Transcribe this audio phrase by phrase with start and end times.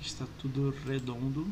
[0.00, 1.46] Está tudo redondo.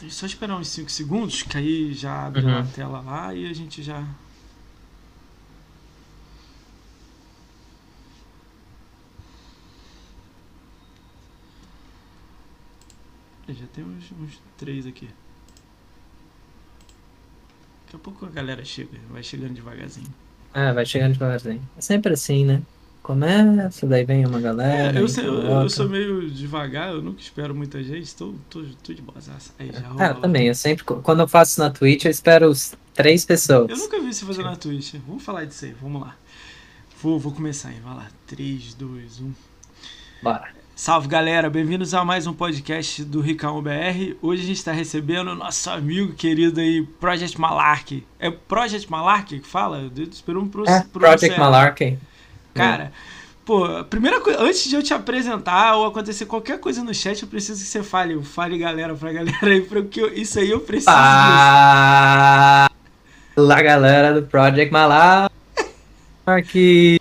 [0.00, 2.58] Deixa eu só esperar uns 5 segundos, que aí já abre Uhum.
[2.58, 4.02] a tela lá e a gente já.
[13.48, 15.08] É, Já tem uns, uns três aqui.
[17.84, 20.12] Daqui a pouco a galera chega, vai chegando devagarzinho.
[20.54, 21.68] Ah, vai chegando devagarzinho.
[21.76, 22.62] É sempre assim, né?
[23.02, 24.98] Começa, daí vem uma galera.
[24.98, 28.62] É, eu, sei- eu- eu sou meio devagar, eu nunca espero muita gente, tô, tô,
[28.82, 29.16] tô de boa.
[29.58, 30.14] Aí já Ah, rola.
[30.20, 30.46] também.
[30.48, 32.52] Eu sempre, quando eu faço na Twitch, eu espero
[32.94, 33.70] três pessoas.
[33.70, 34.94] Eu nunca vi você fazer na Twitch.
[35.06, 36.14] Vamos falar disso aí, vamos lá.
[37.02, 38.06] Vou, vou começar aí, vai lá.
[38.26, 39.32] 3, 2, 1.
[40.22, 40.48] Bora.
[40.76, 44.14] Salve galera, bem-vindos a mais um podcast do Ricão BR.
[44.22, 48.06] Hoje a gente está recebendo o nosso amigo querido aí, Project Malark.
[48.18, 49.90] É Project Malark que fala?
[50.10, 51.98] Esperou um pro, É, Project Malarkey.
[52.60, 52.92] Cara,
[53.44, 57.22] pô, a primeira coisa, antes de eu te apresentar ou acontecer qualquer coisa no chat,
[57.22, 60.60] eu preciso que você fale, fale galera pra galera aí, porque eu- isso aí eu
[60.60, 60.90] preciso.
[63.34, 65.30] Fala, galera do Project Malarkey.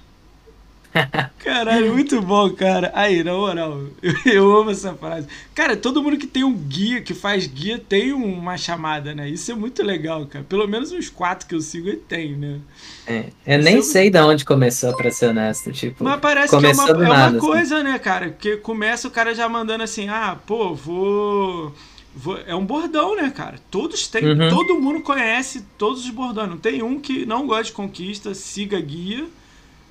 [1.39, 2.91] Caralho, muito bom, cara.
[2.95, 5.27] Aí, na moral, eu, eu amo essa frase.
[5.53, 9.29] Cara, todo mundo que tem um guia, que faz guia, tem uma chamada, né?
[9.29, 10.45] Isso é muito legal, cara.
[10.47, 12.59] Pelo menos uns quatro que eu sigo ele tem, né?
[13.07, 15.71] É, eu nem Isso- sei de onde começou, pra ser honesto.
[15.71, 17.47] Tipo, Mas parece que é começou uma, do é uma nada, assim.
[17.47, 18.29] coisa, né, cara?
[18.29, 21.73] Porque começa o cara já mandando assim, ah, pô, vou.
[22.15, 23.55] vou- É um bordão, né, cara?
[23.71, 24.49] Todos têm, Uhum.
[24.49, 26.49] todo mundo conhece todos os bordões.
[26.49, 29.25] Não tem um que não gosta de conquista, siga guia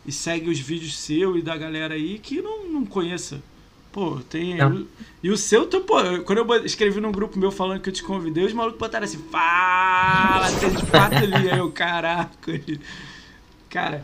[0.09, 3.43] e segue os vídeos seu e da galera aí que não, não conheça.
[3.93, 4.57] Pô, tem.
[5.23, 8.03] E o seu, tu, pô, quando eu escrevi num grupo meu falando que eu te
[8.03, 12.61] convidei, os malucos botaram assim, fala, tem de fato ali, aí eu, caraca.
[13.69, 14.03] Cara,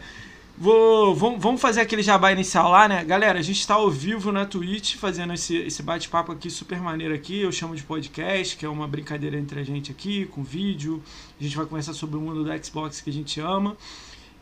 [0.59, 3.03] vou, vamos, vamos fazer aquele jabá inicial lá, né?
[3.03, 7.15] Galera, a gente está ao vivo na Twitch fazendo esse, esse bate-papo aqui super maneiro
[7.15, 7.41] aqui.
[7.41, 11.03] Eu chamo de podcast, que é uma brincadeira entre a gente aqui, com vídeo.
[11.41, 13.75] A gente vai conversar sobre o mundo do Xbox que a gente ama.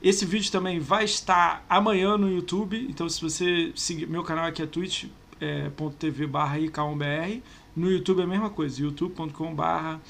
[0.02, 2.86] Esse vídeo também vai estar amanhã no YouTube.
[2.90, 7.40] Então, se você seguir meu canal aqui é twitch.tv barra ricaombr.
[7.74, 10.00] No YouTube é a mesma coisa, youtube.com barra.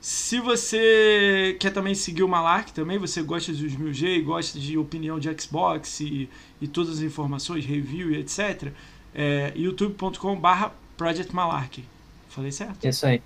[0.00, 5.18] Se você quer também seguir o Malark também, você gosta dos 1000G, gosta de opinião
[5.18, 6.28] de Xbox e,
[6.60, 8.70] e todas as informações, review e etc,
[9.14, 11.82] é youtube.com barra Project Malark.
[12.28, 12.84] Falei certo?
[12.86, 13.20] Isso aí.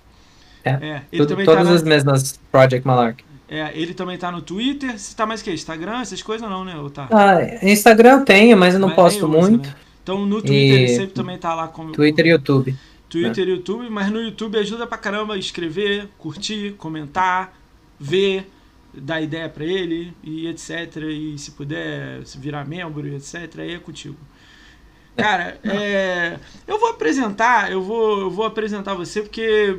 [0.63, 3.25] É, ele Tudo- também tá todas na- as mesmas Project Malarkey.
[3.51, 4.97] É, ele também tá no Twitter.
[4.97, 5.51] Você tá mais que?
[5.51, 6.77] Instagram, essas coisas não, né?
[6.77, 7.09] Ou tá?
[7.11, 9.67] Ah, Instagram eu tenho, mas eu não Mas posto nem usa, muito.
[9.67, 9.75] né?
[10.01, 12.75] Então no Twitter E- ele sempre também tá lá com Twitter e YouTube.
[13.09, 17.53] Twitter e YouTube, mas no YouTube ajuda pra caramba a escrever, curtir, comentar,
[17.99, 18.49] ver,
[18.93, 20.95] dar ideia pra ele e etc.
[21.09, 23.59] E se puder se virar membro e etc.
[23.59, 24.15] Aí é contigo.
[25.17, 29.77] Cara, é, eu vou apresentar, eu vou, eu vou apresentar você porque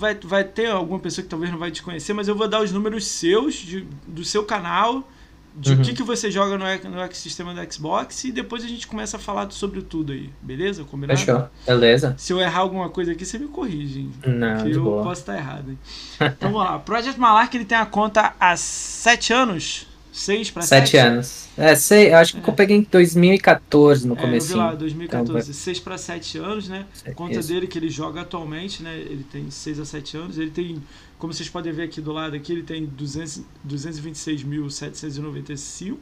[0.00, 2.60] vai, vai ter alguma pessoa que talvez não vai te conhecer, mas eu vou dar
[2.62, 5.08] os números seus, de- do seu canal,
[5.54, 5.82] de o Uhum.
[5.82, 9.20] que, que você joga no, no ecossistema do Xbox e depois a gente começa a
[9.20, 10.84] falar sobre tudo aí, beleza?
[10.84, 11.18] Combinado?
[11.18, 11.48] Fechou.
[11.66, 12.14] Beleza?
[12.16, 14.12] Se eu errar alguma coisa aqui, você me corrige, hein?
[14.26, 15.02] Não, eu boa.
[15.02, 15.70] posso estar errado.
[15.70, 15.78] Hein?
[16.20, 16.78] Então vamos lá.
[16.80, 19.86] Project Malark ele tem a conta há 7 anos?
[20.12, 20.66] 6 para 7?
[20.66, 21.48] Sete anos.
[21.56, 24.58] É, sei, eu acho que eu peguei em 2014 no É, comecinho.
[24.58, 25.50] lá, 2014.
[25.50, 26.86] Então, 6 para 7 anos, né?
[27.04, 27.48] É, Conta isso.
[27.48, 28.96] dele que ele joga atualmente, né?
[28.98, 30.38] Ele tem 6 a 7 anos.
[30.38, 30.82] Ele tem,
[31.18, 35.96] como vocês podem ver aqui do lado aqui, ele tem 200 226.795.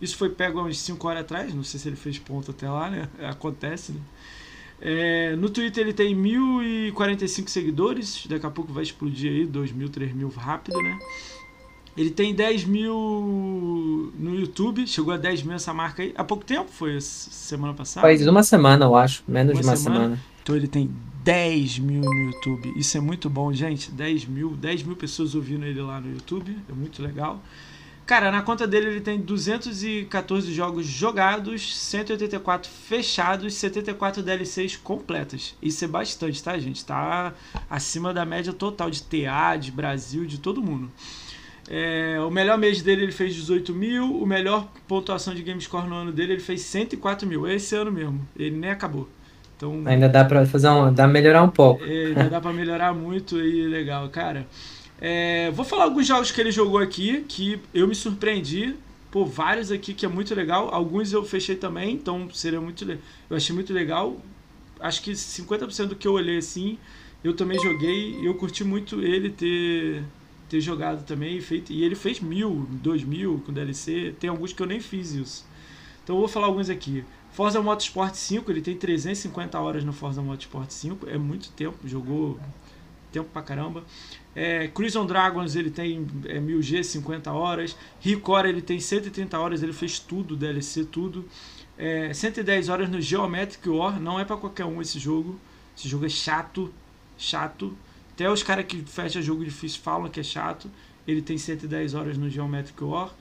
[0.00, 1.54] Isso foi pego há uns 5 horas atrás.
[1.54, 3.08] Não sei se ele fez ponto até lá, né?
[3.28, 4.00] Acontece, né?
[4.80, 8.24] É, no Twitter ele tem 1.045 seguidores.
[8.28, 10.96] Daqui a pouco vai explodir aí, 2.000, 3.000 rápido, né?
[11.98, 16.14] Ele tem 10 mil no YouTube, chegou a 10 mil essa marca aí.
[16.16, 18.06] Há pouco tempo foi semana passada?
[18.06, 19.24] Faz uma semana, eu acho.
[19.26, 20.00] Menos Uma de uma semana?
[20.00, 20.22] semana.
[20.40, 20.88] Então ele tem
[21.24, 22.72] 10 mil no YouTube.
[22.76, 23.90] Isso é muito bom, gente.
[23.90, 26.56] 10 mil, 10 mil pessoas ouvindo ele lá no YouTube.
[26.68, 27.42] É muito legal.
[28.06, 35.56] Cara, na conta dele ele tem 214 jogos jogados, 184 fechados, 74 DLCs completas.
[35.60, 36.84] Isso é bastante, tá, gente?
[36.84, 37.34] Tá
[37.68, 40.88] acima da média total de TA, de Brasil, de todo mundo.
[41.70, 45.94] É, o melhor mês dele ele fez 18 mil, o melhor pontuação de GameScore no
[45.96, 47.46] ano dele ele fez 104 mil.
[47.46, 49.08] É esse ano mesmo, ele nem acabou.
[49.56, 50.86] Então, Ainda dá pra fazer um.
[50.92, 51.84] dá pra melhorar um pouco.
[51.84, 54.46] é, ainda dá pra melhorar muito e legal, cara.
[55.00, 58.74] É, vou falar alguns jogos que ele jogou aqui que eu me surpreendi.
[59.10, 60.72] Pô, vários aqui que é muito legal.
[60.72, 62.84] Alguns eu fechei também, então seria muito
[63.28, 64.16] Eu achei muito legal.
[64.80, 66.78] Acho que 50% do que eu olhei assim,
[67.24, 68.20] eu também joguei.
[68.20, 70.02] e Eu curti muito ele ter,
[70.48, 71.36] ter jogado também.
[71.36, 74.14] e Feito, e ele fez mil, dois mil com DLC.
[74.18, 75.46] Tem alguns que eu nem fiz isso.
[76.02, 77.04] Então eu vou falar alguns aqui.
[77.32, 82.38] Forza Motorsport 5, ele tem 350 horas no Forza Motorsport 5, é muito tempo, jogou
[83.12, 83.84] tempo pra caramba.
[84.34, 87.76] É, Crimson Dragons ele tem é, 1000G, 50 horas.
[88.00, 91.24] Recore ele tem 130 horas, ele fez tudo, DLC, tudo.
[91.76, 95.38] É, 110 horas no Geometric War, não é para qualquer um esse jogo.
[95.76, 96.72] Esse jogo é chato,
[97.16, 97.76] chato.
[98.18, 100.68] Até os caras que fecham jogo difícil falam que é chato.
[101.06, 103.14] Ele tem 110 horas no Geometric War.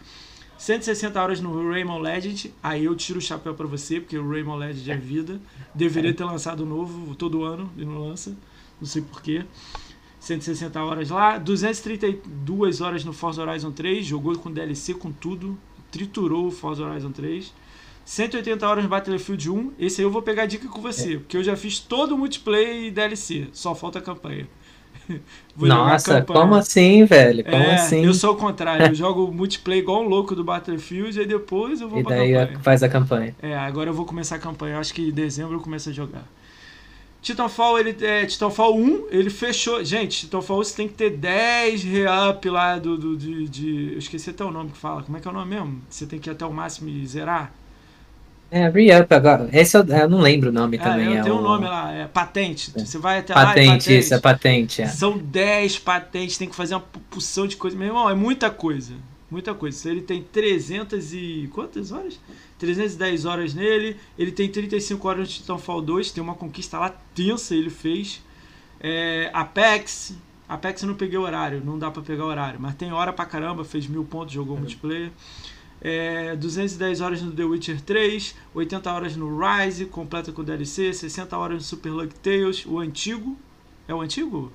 [0.58, 2.52] 160 horas no Rayman Legend.
[2.64, 5.40] Aí eu tiro o chapéu para você, porque o Rayman Legend é vida.
[5.72, 8.36] Deveria ter lançado novo todo ano e não lança.
[8.82, 9.46] Não sei porquê.
[10.20, 11.38] 160 horas lá.
[11.38, 14.04] 232 horas no Forza Horizon 3.
[14.04, 15.56] Jogou com DLC, com tudo.
[15.92, 17.54] Triturou o Forza Horizon 3.
[18.04, 19.74] 180 horas no Battlefield 1.
[19.78, 22.86] Esse aí eu vou pegar dica com você, porque eu já fiz todo o multiplayer
[22.86, 23.48] e DLC.
[23.54, 24.48] Só falta a campanha.
[25.57, 27.44] Nossa, como assim, velho?
[27.44, 28.06] Como é, assim?
[28.06, 31.89] Eu sou o contrário, eu jogo multiplayer igual um louco do Battlefield e depois eu
[31.89, 32.59] vou e pra daí campanha.
[32.59, 33.36] faz a campanha.
[33.42, 34.75] É, agora eu vou começar a campanha.
[34.75, 36.24] Eu acho que em dezembro eu começo a jogar.
[37.21, 39.83] Titanfall, ele, é, Titanfall 1, ele fechou.
[39.83, 43.94] Gente, Titanfall você tem que ter 10 re-up lá do, do, de, de.
[43.94, 45.04] Eu esqueci até o nome que fala.
[45.04, 45.81] Como é que é o nome mesmo?
[45.89, 47.51] Você tem que ir até o máximo e zerar?
[48.50, 49.50] É, re-up agora.
[49.52, 51.18] Esse eu, eu, não lembro o nome é, também.
[51.18, 51.38] É, tem o...
[51.38, 52.72] um nome lá, é patente.
[52.76, 52.86] É.
[52.86, 53.74] Você vai até patente, lá.
[53.74, 54.82] Patente, isso, é patente.
[54.82, 54.88] É.
[54.88, 57.76] São 10 patentes, tem que fazer uma porção de coisa.
[57.76, 58.94] Meu irmão, é muita coisa.
[59.30, 59.90] Muita coisa.
[59.90, 61.50] Ele tem 300 e.
[61.54, 62.20] Quantas horas?
[62.58, 63.98] 310 horas nele.
[64.18, 66.12] Ele tem 35 horas de Titanfall 2.
[66.12, 68.24] Tem uma conquista lá tensa, ele fez.
[68.80, 70.16] É, Apex.
[70.48, 72.58] Apex eu não peguei horário, não dá pra pegar horário.
[72.58, 74.60] Mas tem hora pra caramba, fez mil pontos, jogou é.
[74.62, 75.12] multiplayer
[75.82, 81.38] é, 210 horas no The Witcher 3, 80 horas no Rise, completa com DLC, 60
[81.38, 83.38] horas no Super Luck Tales, o antigo.
[83.88, 84.52] É o antigo?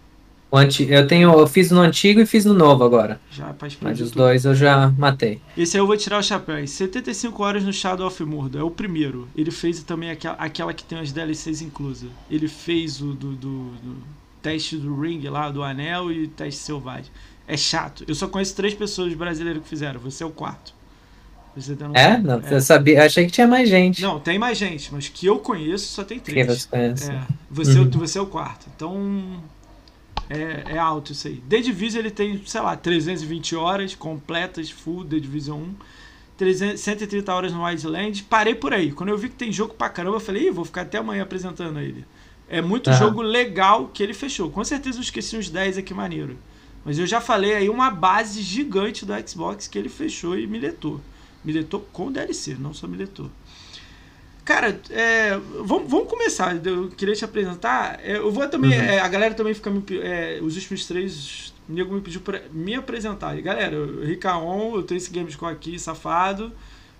[0.50, 0.86] O anti...
[0.90, 3.18] Eu tenho, eu fiz no antigo e fiz no novo agora.
[3.30, 4.18] Já pra Mas os tudo.
[4.18, 5.40] dois eu já matei.
[5.56, 6.66] Esse aí eu vou tirar o chapéu.
[6.66, 9.26] 75 horas no Shadow of Mordor, é o primeiro.
[9.34, 12.10] Ele fez também aquela, aquela que tem as DLCs inclusas.
[12.30, 13.96] Ele fez o do, do, do
[14.42, 17.10] teste do Ring lá, do Anel e teste selvagem.
[17.48, 18.04] É chato.
[18.06, 20.00] Eu só conheço três pessoas brasileiras que fizeram.
[20.00, 20.74] Você é o quarto.
[21.94, 22.18] É?
[22.18, 22.54] Não, é.
[22.54, 22.98] eu sabia.
[22.98, 24.00] Eu achei que tinha mais gente.
[24.00, 26.46] Não, tem mais gente, mas que eu conheço só tem três.
[26.46, 27.10] Quem você conhece?
[27.10, 27.90] É, você, uhum.
[27.90, 28.66] você é o quarto.
[28.74, 29.42] Então.
[30.30, 31.36] É, é alto isso aí.
[31.48, 35.74] The Division ele tem, sei lá, 320 horas completas, full The Division 1.
[36.38, 38.22] 300, 130 horas no Wildland.
[38.24, 38.90] Parei por aí.
[38.90, 41.78] Quando eu vi que tem jogo pra caramba, eu falei, vou ficar até amanhã apresentando
[41.78, 42.04] ele.
[42.48, 42.96] É muito uhum.
[42.96, 44.50] jogo legal que ele fechou.
[44.50, 46.38] Com certeza eu esqueci uns 10 aqui maneiro.
[46.84, 51.00] Mas eu já falei aí uma base gigante do Xbox que ele fechou e miletou.
[51.44, 53.30] Miletou com DLC, não só miletou.
[54.44, 56.64] Cara, é, vamos, vamos começar.
[56.66, 58.00] Eu queria te apresentar.
[58.02, 58.72] É, eu vou também.
[58.72, 58.84] Uhum.
[58.84, 59.84] É, a galera também fica me.
[60.02, 61.52] É, os últimos três.
[61.68, 63.38] O nego me pediu pra me apresentar.
[63.38, 66.52] E, galera, Ricaon, eu tenho esse Gamescom aqui, safado.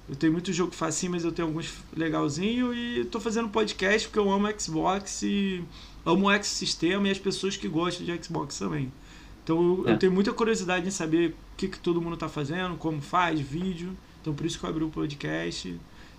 [0.08, 2.72] Eu tenho muito jogo facinho, mas eu tenho alguns legalzinho.
[2.72, 5.64] E tô fazendo podcast porque eu amo Xbox e
[6.06, 8.92] amo o ecossistema e as pessoas que gostam de Xbox também.
[9.42, 9.96] Então eu, eu é.
[9.96, 13.96] tenho muita curiosidade em saber o que, que todo mundo tá fazendo, como faz, vídeo.
[14.22, 15.68] Então por isso que eu abri o podcast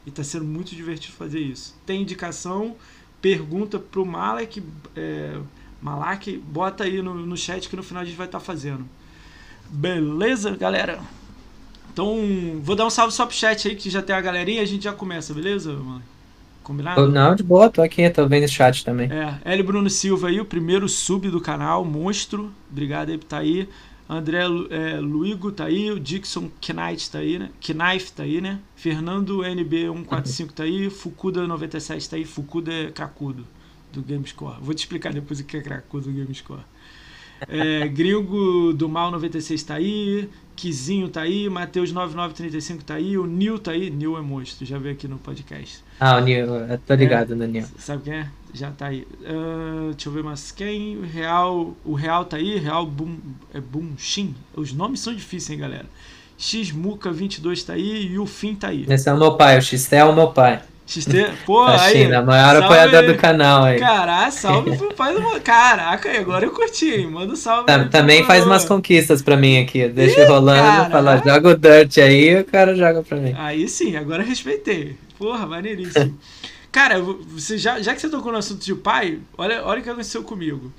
[0.05, 1.73] e está sendo muito divertido fazer isso.
[1.85, 2.75] Tem indicação,
[3.21, 4.61] pergunta pro Malek,
[4.95, 5.39] é,
[5.81, 8.85] Malak, bota aí no, no chat que no final a gente vai estar tá fazendo.
[9.69, 10.99] Beleza, galera?
[11.91, 14.63] Então, vou dar um salve só pro chat aí, que já tem a galerinha e
[14.63, 16.01] a gente já começa, beleza, mano?
[16.63, 17.07] Combinado?
[17.07, 19.11] Não, de boa, tô aqui, tô vendo o chat também.
[19.11, 19.63] É, L.
[19.63, 22.51] Bruno Silva aí, o primeiro sub do canal, monstro.
[22.71, 23.69] Obrigado aí por estar tá aí.
[24.07, 27.49] André é, Luigo tá aí, o Dixon Knight tá aí, né?
[27.61, 28.59] Knife tá aí, né?
[28.75, 33.45] Fernando NB145 tá aí, Fukuda 97 tá aí, Fukuda é cracudo
[33.91, 34.57] do Gamescore.
[34.61, 36.63] Vou te explicar depois o que é cracudo do Gamescore.
[37.47, 43.25] É, Gringo do Mal 96 tá aí, Kizinho tá aí, Matheus 9935 tá aí, o
[43.25, 43.89] Nil tá aí.
[43.89, 45.83] Nil é monstro, já veio aqui no podcast.
[45.99, 47.65] Ah, o Nil, eu tô ligado é, no Nil.
[47.77, 48.29] Sabe quem é?
[48.53, 49.07] Já tá aí.
[49.21, 50.97] Uh, deixa eu ver mais quem.
[50.97, 53.17] O Real, o Real tá aí, Real Boom,
[53.53, 54.35] é Boom Shin.
[54.55, 55.85] Os nomes são difíceis, hein, galera.
[56.39, 58.85] Xmuca22 tá aí e o Fim tá aí.
[58.87, 60.61] Esse é o meu pai, o XT é o meu pai.
[60.85, 61.93] XT, pô, tá aí.
[61.93, 63.79] China, maior apoiador do canal aí.
[63.79, 65.41] Caraca, salve pro pai do.
[65.41, 67.07] Caraca, agora eu curti, hein?
[67.07, 67.65] Manda um salve.
[67.65, 68.27] Tá, também pro...
[68.27, 69.87] faz umas conquistas pra mim aqui.
[69.87, 73.33] Deixa Ih, rolando, fala, joga o Dirt aí o cara joga pra mim.
[73.37, 74.97] Aí sim, agora respeitei.
[75.17, 76.17] Porra, maneiríssimo.
[76.73, 79.89] cara, você já, já que você tocou no assunto de pai, olha, olha o que
[79.89, 80.73] aconteceu comigo.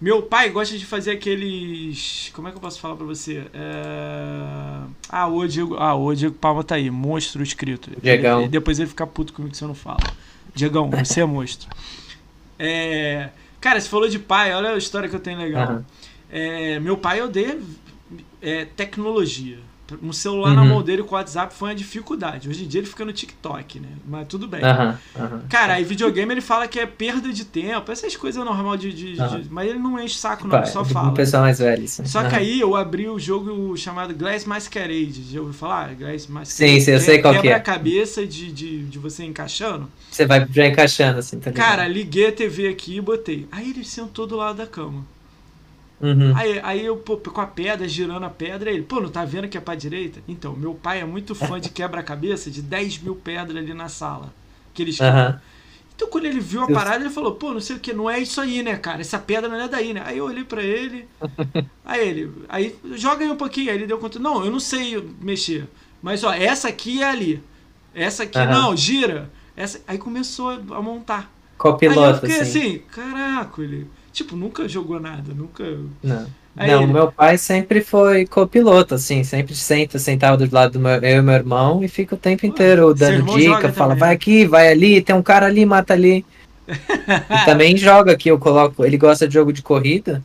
[0.00, 2.30] Meu pai gosta de fazer aqueles.
[2.34, 3.44] Como é que eu posso falar pra você?
[3.52, 4.80] É...
[5.08, 5.76] Ah, o Diego.
[5.76, 6.90] Ah, o Diego Palma tá aí.
[6.90, 7.90] Monstro escrito.
[8.00, 8.40] Diegão.
[8.40, 10.00] Ele, depois ele fica puto comigo se eu não falo.
[10.54, 11.68] Diegão, você é monstro.
[12.58, 13.30] É...
[13.60, 15.72] Cara, você falou de pai, olha a história que eu tenho legal.
[15.72, 15.84] Uhum.
[16.30, 16.78] É...
[16.80, 17.58] Meu pai odeia
[18.42, 19.58] é, tecnologia.
[20.02, 20.54] Um celular uhum.
[20.56, 22.48] na mão dele com o WhatsApp foi uma dificuldade.
[22.48, 23.88] Hoje em dia ele fica no TikTok, né?
[24.06, 24.60] Mas tudo bem.
[24.62, 25.40] Uhum.
[25.48, 28.92] Cara, aí videogame ele fala que é perda de tempo, essas coisas normal de.
[28.92, 31.08] de, de mas ele não enche saco, não, ele só fala.
[31.10, 31.86] Um pessoal mais velho.
[31.86, 32.04] Sim.
[32.04, 35.22] Só que aí eu abri o jogo chamado Glass Masquerade.
[35.32, 35.94] Já ouviu falar?
[35.94, 36.80] Glass Masquerade.
[36.80, 37.42] Sim, sim, eu sei qual que é.
[37.42, 39.88] Quebra a cabeça de, de, de você encaixando.
[40.10, 43.46] Você vai já encaixando, assim, tá Cara, liguei a TV aqui e botei.
[43.50, 45.04] Aí ele sentou do lado da cama.
[46.00, 46.36] Uhum.
[46.36, 49.48] Aí, aí eu, pô, com a pedra, girando a pedra, ele, pô, não tá vendo
[49.48, 50.20] que é pra direita?
[50.28, 54.32] Então, meu pai é muito fã de quebra-cabeça de 10 mil pedras ali na sala.
[54.72, 55.38] Que eles uhum.
[55.96, 58.18] Então, quando ele viu a parada, ele falou, pô, não sei o que, não é
[58.18, 59.00] isso aí, né, cara?
[59.00, 60.02] Essa pedra não é daí, né?
[60.04, 61.06] Aí eu olhei pra ele,
[61.84, 65.00] aí ele, aí joga aí um pouquinho, aí ele deu conta, não, eu não sei
[65.20, 65.68] mexer,
[66.02, 67.40] mas ó, essa aqui é ali,
[67.94, 68.50] essa aqui, uhum.
[68.50, 69.30] não, gira.
[69.56, 69.80] Essa...
[69.86, 71.32] Aí começou a montar.
[71.56, 72.58] Copiloto, aí eu fiquei assim.
[72.58, 75.64] assim, caraca, ele, tipo, nunca jogou nada, nunca...
[76.02, 76.26] Não.
[76.56, 76.92] Aí não, ele...
[76.92, 81.22] meu pai sempre foi copiloto, assim, sempre senta, sentava do lado do meu, eu e
[81.22, 85.02] meu irmão e fica o tempo inteiro dando dica, fala, também, vai aqui, vai ali,
[85.02, 86.24] tem um cara ali, mata ali.
[86.68, 90.22] e também joga aqui, eu coloco, ele gosta de jogo de corrida.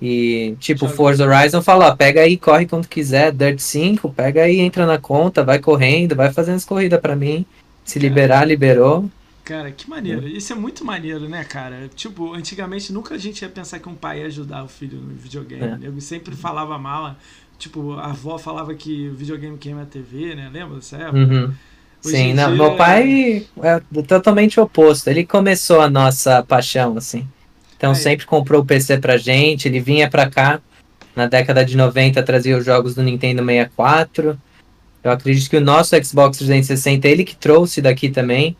[0.00, 0.94] E tipo, joga.
[0.94, 4.96] Forza Horizon fala, ó, pega aí, corre quando quiser, Dirt 5, pega aí, entra na
[4.96, 7.44] conta, vai correndo, vai fazendo as corridas para mim.
[7.84, 9.10] Se liberar, liberou.
[9.48, 10.28] Cara, que maneiro.
[10.28, 11.88] Isso é muito maneiro, né, cara?
[11.96, 15.14] Tipo, antigamente nunca a gente ia pensar que um pai ia ajudar o filho no
[15.14, 15.86] videogame.
[15.86, 15.88] É.
[15.88, 17.16] Eu sempre falava mal.
[17.58, 20.50] Tipo, a avó falava que o videogame queima a TV, né?
[20.52, 21.16] Lembra dessa época?
[21.16, 21.54] Uhum.
[22.02, 22.62] Sim, não, dia...
[22.62, 25.08] meu pai é totalmente oposto.
[25.08, 27.26] Ele começou a nossa paixão, assim.
[27.74, 27.96] Então Aí.
[27.96, 30.60] sempre comprou o PC pra gente, ele vinha pra cá.
[31.16, 34.38] Na década de 90 trazia os jogos do Nintendo 64.
[35.02, 38.54] Eu acredito que o nosso Xbox 360 ele que trouxe daqui também.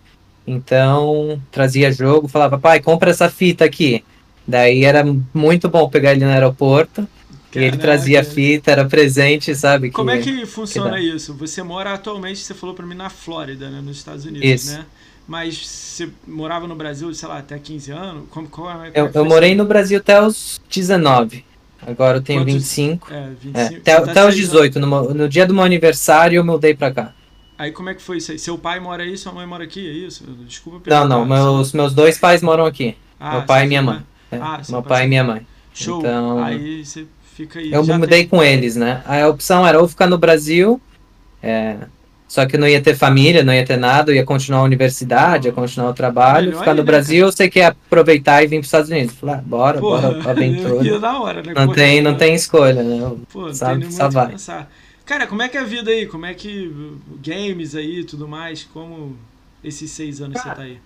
[0.49, 4.03] Então, trazia jogo, falava, pai, compra essa fita aqui.
[4.47, 7.07] Daí era muito bom pegar ele no aeroporto.
[7.51, 7.59] Caraca.
[7.59, 9.91] E ele trazia fita, era presente, sabe?
[9.91, 11.35] Como que, é que funciona que isso?
[11.35, 13.81] Você mora atualmente, você falou para mim, na Flórida, né?
[13.83, 14.73] Nos Estados Unidos, isso.
[14.73, 14.87] né?
[15.27, 18.25] Mas você morava no Brasil, sei lá, até 15 anos?
[18.31, 21.45] Como, como, como eu, eu morei no Brasil até os 19.
[21.87, 22.55] Agora eu tenho Quantos?
[22.55, 23.13] 25.
[23.13, 23.59] É, 25.
[23.59, 24.81] É, até, tá até os 18.
[24.81, 27.15] No, no dia do meu aniversário eu mudei pra cá.
[27.59, 28.39] Aí como é que foi isso aí?
[28.39, 30.25] Seu pai mora aí, sua mãe mora aqui, é isso?
[30.47, 32.97] Desculpa Não, não, meus, meus dois pais moram aqui.
[33.19, 34.01] Ah, meu pai e minha mãe.
[34.31, 35.45] É, ah, meu pai e minha mãe.
[35.75, 35.99] Show.
[35.99, 37.73] Então, aí você fica aí.
[37.73, 38.29] Eu mudei tem...
[38.29, 39.03] com eles, né?
[39.05, 40.81] A opção era ou ficar no Brasil,
[41.43, 41.79] é,
[42.29, 44.65] só que eu não ia ter família, não ia ter nada, eu ia continuar a
[44.65, 47.33] universidade, ia continuar o trabalho, Melhor ficar no né, Brasil, cara?
[47.33, 49.15] você quer aproveitar e vir para os Estados Unidos.
[49.15, 50.99] Falar, ah, bora, Porra, bora, aventura.
[51.01, 51.55] Da hora, né?
[51.57, 53.17] Não tem, não tem escolha, né?
[53.33, 54.29] Pô, Sabe, só vai.
[54.29, 54.71] Pensar.
[55.09, 56.05] Cara, como é que é a vida aí?
[56.05, 56.71] Como é que.
[57.25, 58.63] Games aí e tudo mais?
[58.65, 59.17] Como
[59.65, 60.79] esses seis anos Cara, você tá aí?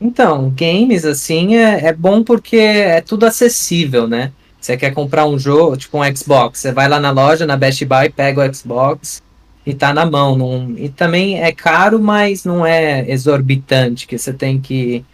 [0.00, 4.32] Então, games, assim, é, é bom porque é tudo acessível, né?
[4.58, 7.84] Você quer comprar um jogo, tipo um Xbox, você vai lá na loja, na Best
[7.84, 9.22] Buy, pega o Xbox
[9.66, 10.38] e tá na mão.
[10.38, 10.74] Não...
[10.78, 15.04] E também é caro, mas não é exorbitante, que você tem que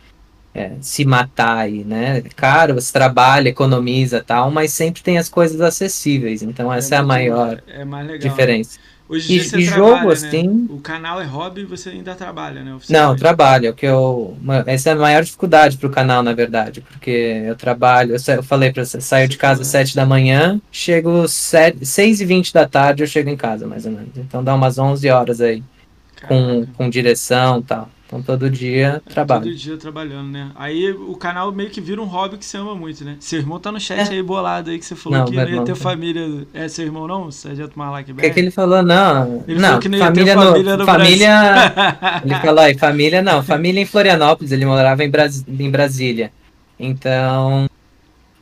[0.56, 2.22] é, se matar aí, né?
[2.24, 6.42] É caro, você trabalha, economiza tal, mas sempre tem as coisas acessíveis.
[6.42, 8.78] Então essa é, é a maior é legal, diferença.
[8.78, 8.84] Né?
[9.08, 10.12] Hoje e, você e trabalha, jogo, né?
[10.12, 10.66] assim.
[10.70, 12.76] O canal é hobby e você ainda trabalha, né?
[12.88, 13.74] Não, trabalho.
[13.74, 14.34] Que eu,
[14.66, 16.80] essa é a maior dificuldade pro canal, na verdade.
[16.80, 17.10] Porque
[17.46, 21.28] eu trabalho, eu, eu falei pra você, saio de casa às 7 da manhã, chego
[21.28, 24.16] 7, 6 e 20 da tarde, eu chego em casa, mais ou menos.
[24.16, 25.62] Então dá umas 11 horas aí.
[26.26, 27.90] Com, com direção e tal.
[28.06, 29.24] Então todo dia é.
[29.24, 30.52] Todo dia trabalhando, né?
[30.54, 33.16] Aí o canal meio que vira um hobby que você ama muito, né?
[33.18, 34.14] Seu irmão tá no chat é.
[34.14, 35.76] aí bolado aí que você falou não, que não ia ter tá.
[35.76, 36.46] família.
[36.54, 37.32] É seu irmão não?
[37.32, 38.80] Sargento Malak O que, que ele falou?
[38.80, 39.44] Não.
[39.48, 41.30] Ele não, falou que não ia família ter família no, no família...
[42.24, 43.42] ele falou aí, família não.
[43.42, 45.44] Família em Florianópolis, ele morava em, Bras...
[45.46, 46.30] em Brasília.
[46.78, 47.68] Então.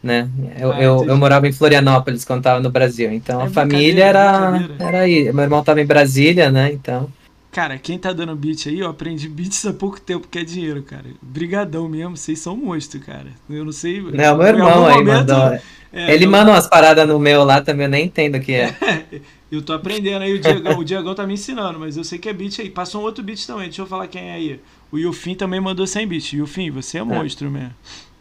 [0.03, 0.29] Né?
[0.59, 3.11] Eu, ah, eu, eu, morava em Florianópolis quando tava no Brasil.
[3.11, 5.33] Então é a família era, era aí.
[5.33, 6.71] Meu irmão tava em Brasília, né?
[6.71, 7.09] Então.
[7.55, 10.83] Cara, quem tá dando beat aí, eu aprendi beats há pouco tempo, que é dinheiro,
[10.83, 11.05] cara.
[11.23, 13.29] Brigadão mesmo, vocês são monstro, cara.
[13.49, 14.03] Eu não sei.
[14.03, 15.61] Não, meu irmão aí momento, mandou.
[15.93, 16.31] É, Ele eu...
[16.33, 18.75] manda umas paradas no meu lá também, eu nem entendo o que é.
[19.53, 22.29] eu tô aprendendo aí, o Diegão, o Diegão tá me ensinando, mas eu sei que
[22.29, 22.69] é beat aí.
[22.69, 24.61] Passou um outro beat também, deixa eu falar quem é aí.
[24.91, 26.33] O Yufin também mandou 100 beats.
[26.33, 27.05] Yufin, você é, é.
[27.05, 27.71] monstro mesmo.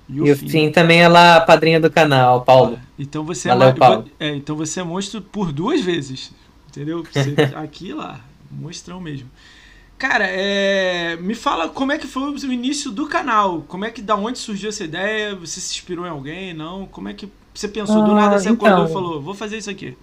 [0.08, 2.78] Yufin também é lá a padrinha do canal, Paulo.
[2.80, 4.06] Ah, então você é Valeu, é, Paulo.
[4.20, 6.32] é, então você é monstro por duas vezes.
[6.70, 7.04] Entendeu?
[7.04, 8.20] Você, aqui e lá.
[8.60, 9.30] Monstrão mesmo.
[9.98, 11.16] Cara, é...
[11.18, 13.64] me fala como é que foi o início do canal.
[13.68, 15.36] Como é que, da onde surgiu essa ideia?
[15.36, 16.54] Você se inspirou em alguém?
[16.54, 16.86] Não?
[16.86, 18.68] Como é que você pensou ah, do nada, você então...
[18.68, 19.96] acordou e falou, vou fazer isso aqui?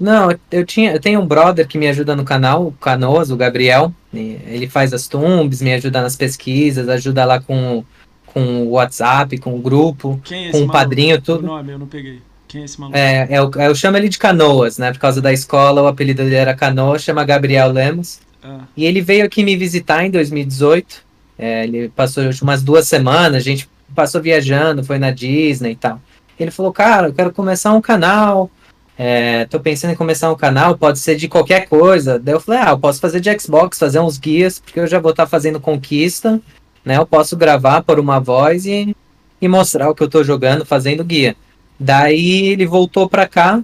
[0.00, 3.36] Não, eu, tinha, eu tenho um brother que me ajuda no canal, o Canoso, o
[3.36, 3.94] Gabriel.
[4.12, 7.84] Ele faz as tumbs, me ajuda nas pesquisas, ajuda lá com,
[8.26, 11.44] com o WhatsApp, com o grupo, Quem é com o padrinho, tudo.
[11.44, 12.20] O nome, eu não peguei.
[12.52, 12.98] Quem é esse maluco?
[12.98, 14.92] É, é, eu, eu chamo ele de Canoas, né?
[14.92, 18.20] Por causa da escola, o apelido dele era Canoa, chama Gabriel Lemos.
[18.44, 18.60] Ah.
[18.76, 21.02] E ele veio aqui me visitar em 2018.
[21.38, 25.98] É, ele passou umas duas semanas, a gente passou viajando, foi na Disney e tal.
[26.38, 28.50] Ele falou, cara, eu quero começar um canal.
[28.98, 32.18] É, tô pensando em começar um canal, pode ser de qualquer coisa.
[32.18, 35.00] Daí eu falei, ah, eu posso fazer de Xbox, fazer uns guias, porque eu já
[35.00, 36.38] vou estar tá fazendo conquista,
[36.84, 36.98] né?
[36.98, 38.94] Eu posso gravar por uma voz e,
[39.40, 41.34] e mostrar o que eu tô jogando, fazendo guia.
[41.82, 43.62] Daí ele voltou pra cá.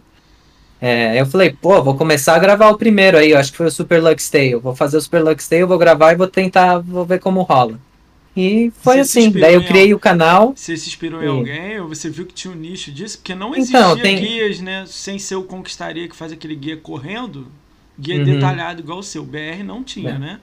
[0.80, 3.66] É, eu falei, pô, vou começar a gravar o primeiro aí, eu acho que foi
[3.66, 4.56] o Super Lux Tale.
[4.56, 7.78] Vou fazer o Super Lux Tale, vou gravar e vou tentar, vou ver como rola.
[8.36, 9.30] E foi assim.
[9.32, 10.52] Daí eu criei o canal.
[10.54, 11.26] Você se inspirou e...
[11.26, 13.18] em alguém ou você viu que tinha um nicho disso?
[13.18, 14.16] Porque não então, existia então, tem...
[14.16, 14.84] guias, né?
[14.86, 17.48] Sem ser o Conquistaria que faz aquele guia correndo.
[17.98, 18.24] Guia uhum.
[18.24, 19.24] detalhado igual o seu.
[19.24, 20.18] BR não tinha, é.
[20.18, 20.40] né?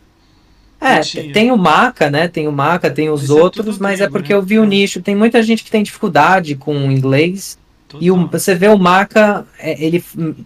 [0.82, 1.00] É,
[1.32, 2.28] tem o Maca, né?
[2.28, 4.38] Tem o Maca, tem os mas é outros, é mas é porque né?
[4.38, 4.68] eu vi o é.
[4.68, 5.02] nicho.
[5.02, 7.58] Tem muita gente que tem dificuldade com inglês.
[7.88, 8.04] Total.
[8.04, 10.04] E o, você vê o Maca, é, ele,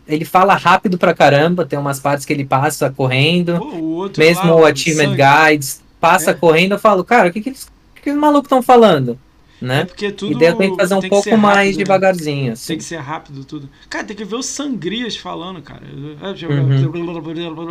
[0.07, 3.55] ele fala rápido pra caramba, tem umas partes que ele passa correndo.
[3.55, 6.33] O mesmo lá, o Achievement Guides passa é.
[6.33, 9.17] correndo, eu falo, cara, o que, que, que, que os malucos estão falando?
[9.61, 9.81] Né?
[9.81, 11.83] É porque tudo e daí eu tenho que fazer um pouco mais rápido, né?
[11.83, 12.53] devagarzinho.
[12.53, 12.67] Assim.
[12.67, 13.69] Tem que ser rápido tudo.
[13.89, 15.83] Cara, tem que ver os sangrias falando, cara.
[15.93, 16.15] Uhum.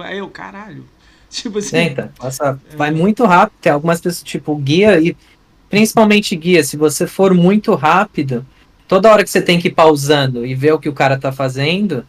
[0.03, 0.85] Aí eu, caralho.
[1.31, 1.71] Tipo assim.
[1.71, 2.77] Tenta, passa, é.
[2.77, 3.57] vai muito rápido.
[3.61, 5.17] Tem algumas pessoas, tipo, guia e
[5.69, 8.47] principalmente guia, se você for muito rápido,
[8.89, 11.31] toda hora que você tem que ir pausando e ver o que o cara tá
[11.31, 12.05] fazendo,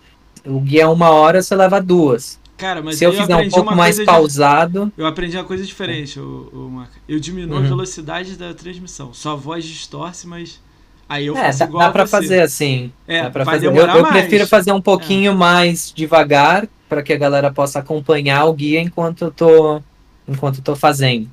[0.45, 2.39] o guia é uma hora, você leva duas.
[2.57, 4.87] Cara, mas se eu, eu fizer um pouco mais pausado.
[4.87, 5.01] De...
[5.01, 6.93] Eu aprendi uma coisa diferente, o, o Marca.
[7.07, 7.65] Eu diminuo uhum.
[7.65, 9.13] a velocidade da transmissão.
[9.13, 10.59] Sua voz distorce, mas.
[11.07, 12.11] Aí eu é, faço dá, igual dá pra você.
[12.11, 12.91] fazer assim.
[13.07, 13.67] É, dá pra fazer.
[13.67, 15.35] Eu, eu prefiro fazer um pouquinho é.
[15.35, 19.81] mais devagar para que a galera possa acompanhar o guia enquanto eu tô,
[20.27, 21.29] enquanto eu tô fazendo.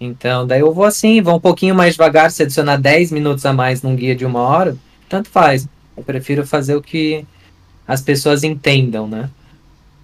[0.00, 3.52] Então, daí eu vou assim, vou um pouquinho mais devagar, se adicionar 10 minutos a
[3.52, 4.76] mais num guia de uma hora,
[5.08, 5.68] tanto faz.
[5.96, 7.24] Eu prefiro fazer o que
[7.86, 9.30] as pessoas entendam, né?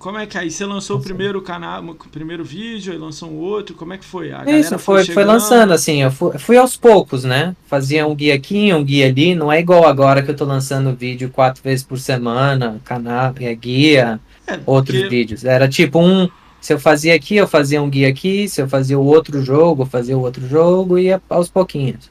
[0.04, 3.38] Como é que aí você lançou o primeiro canal, o primeiro vídeo, aí lançou um
[3.38, 4.32] outro, como é que foi?
[4.32, 7.56] A Isso, foi, foi, foi, lançando assim, eu fui, fui, aos poucos, né?
[7.66, 10.94] Fazia um guia aqui, um guia ali, não é igual agora que eu tô lançando
[10.94, 15.08] vídeo quatro vezes por semana, canal, é guia, é, outros porque...
[15.08, 15.42] vídeos.
[15.42, 16.28] Era tipo um,
[16.60, 19.84] se eu fazia aqui, eu fazia um guia aqui, se eu fazia o outro jogo,
[19.84, 22.10] eu fazia o outro jogo e aos pouquinhos.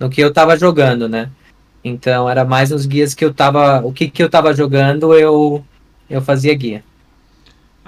[0.00, 1.30] No que eu tava jogando, né?
[1.82, 5.64] Então era mais nos guias que eu tava, o que que eu tava jogando, eu
[6.08, 6.82] eu fazia guia.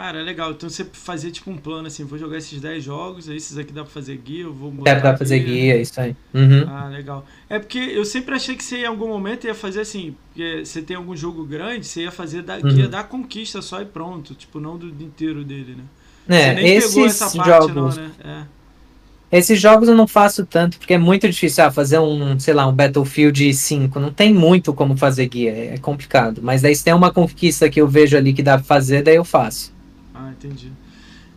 [0.01, 0.53] Cara, é legal.
[0.53, 3.71] Então você fazia tipo um plano assim, vou jogar esses 10 jogos, aí esses aqui
[3.71, 4.95] dá pra fazer guia, eu vou botar.
[4.95, 6.17] Dá pra fazer guia, isso aí.
[6.33, 6.65] Uhum.
[6.67, 7.27] Ah, legal.
[7.51, 10.81] É porque eu sempre achei que você em algum momento ia fazer assim, porque você
[10.81, 12.75] tem algum jogo grande, você ia fazer da, uhum.
[12.75, 15.85] guia da conquista só e pronto, tipo, não do inteiro dele, né?
[16.31, 17.97] É, você nem esses pegou essa parte, jogos...
[17.97, 18.11] não, né?
[18.25, 18.60] É.
[19.33, 22.67] Esses jogos eu não faço tanto, porque é muito difícil ah, fazer um, sei lá,
[22.67, 24.01] um Battlefield 5.
[24.01, 26.41] Não tem muito como fazer guia, é complicado.
[26.43, 29.15] Mas daí se tem uma conquista que eu vejo ali que dá pra fazer, daí
[29.15, 29.73] eu faço.
[30.13, 30.73] Ah, entendi.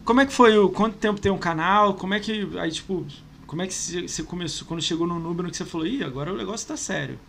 [0.03, 1.93] Como é que foi o quanto tempo tem um canal?
[1.93, 3.05] Como é que aí tipo,
[3.45, 6.37] como é que você começou quando chegou no número que você falou: "Ih, agora o
[6.37, 7.19] negócio tá sério"?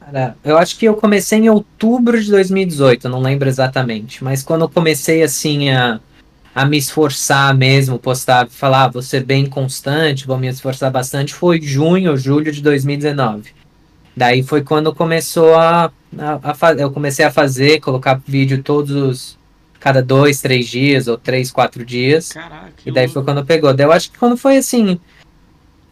[0.00, 4.62] Cara, eu acho que eu comecei em outubro de 2018, não lembro exatamente, mas quando
[4.62, 6.00] eu comecei assim a
[6.56, 11.34] a me esforçar mesmo, postar, falar, ah, vou ser bem constante, vou me esforçar bastante,
[11.34, 13.50] foi junho, julho de 2019.
[14.16, 19.38] Daí foi quando começou a, a, a eu comecei a fazer, colocar vídeo todos os
[19.78, 22.32] cada dois, três dias, ou três, quatro dias.
[22.32, 23.74] Caraca, e daí foi quando pegou.
[23.74, 24.98] Daí eu acho que quando foi assim,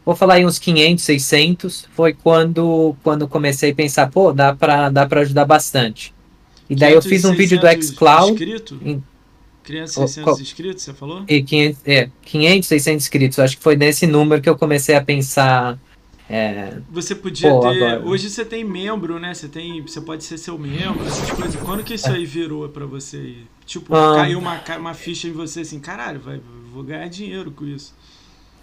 [0.03, 4.89] vou falar aí uns 500, 600, foi quando quando comecei a pensar, pô, dá pra,
[4.89, 6.15] dá pra ajudar bastante.
[6.71, 8.33] E daí eu fiz um vídeo do xCloud.
[8.33, 8.81] Inscrito?
[8.83, 9.03] Em,
[9.65, 11.25] 500, 600 inscritos, você falou?
[11.27, 13.39] E 500, é, 500, 600 inscritos.
[13.39, 15.79] Acho que foi nesse número que eu comecei a pensar
[16.29, 16.79] é...
[16.91, 17.83] Você podia Pô, ter.
[17.83, 18.03] Agora...
[18.05, 19.35] Hoje você tem membro, né?
[19.35, 19.83] Você tem.
[19.83, 21.57] Você pode ser seu membro, essas coisas.
[21.57, 23.35] Quando que isso aí virou pra você?
[23.67, 24.17] Tipo, ah.
[24.17, 26.41] caiu uma, uma ficha em você assim, caralho, vai,
[26.73, 27.95] vou ganhar dinheiro com isso.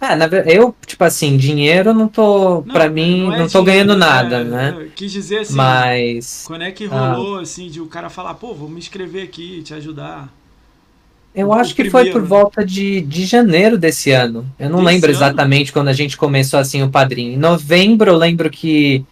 [0.00, 2.62] É, na verdade, eu, tipo assim, dinheiro não tô.
[2.62, 4.88] Não, pra mim, não, é não tô dinheiro, ganhando nada, é, né?
[4.96, 5.54] Quis dizer assim.
[5.54, 6.42] Mas.
[6.44, 7.42] Quando é que rolou, ah.
[7.42, 10.28] assim, de o cara falar, pô, vou me inscrever aqui, te ajudar?
[11.34, 12.28] Eu acho que primeiro, foi por né?
[12.28, 14.46] volta de, de janeiro desse ano.
[14.58, 15.16] Eu não desse lembro ano?
[15.16, 17.32] exatamente quando a gente começou assim o padrinho.
[17.32, 19.04] Em novembro, eu lembro que.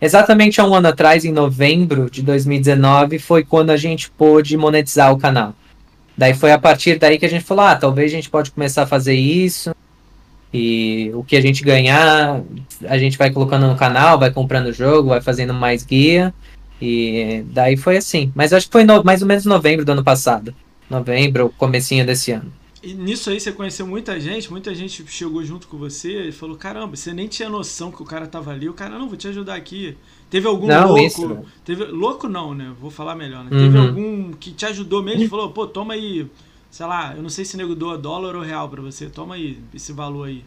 [0.00, 5.12] Exatamente há um ano atrás, em novembro de 2019, foi quando a gente pôde monetizar
[5.12, 5.54] o canal.
[6.18, 8.82] Daí foi a partir daí que a gente falou: ah, talvez a gente pode começar
[8.82, 9.74] a fazer isso.
[10.52, 12.42] E o que a gente ganhar,
[12.86, 16.34] a gente vai colocando no canal, vai comprando o jogo, vai fazendo mais guia.
[16.80, 18.30] E daí foi assim.
[18.34, 20.54] Mas acho que foi no, mais ou menos novembro do ano passado
[20.92, 22.52] novembro, comecinho desse ano.
[22.82, 26.56] E nisso aí você conheceu muita gente, muita gente chegou junto com você e falou:
[26.56, 28.68] caramba, você nem tinha noção que o cara tava ali.
[28.68, 29.96] O cara, não, vou te ajudar aqui.
[30.28, 31.00] Teve algum não, louco.
[31.00, 32.72] Isso, teve, louco não, né?
[32.80, 33.50] Vou falar melhor, né?
[33.52, 33.62] Uhum.
[33.62, 36.26] Teve algum que te ajudou mesmo e falou, pô, toma aí,
[36.70, 39.58] sei lá, eu não sei se nego doa dólar ou real para você, toma aí
[39.72, 40.42] esse valor aí.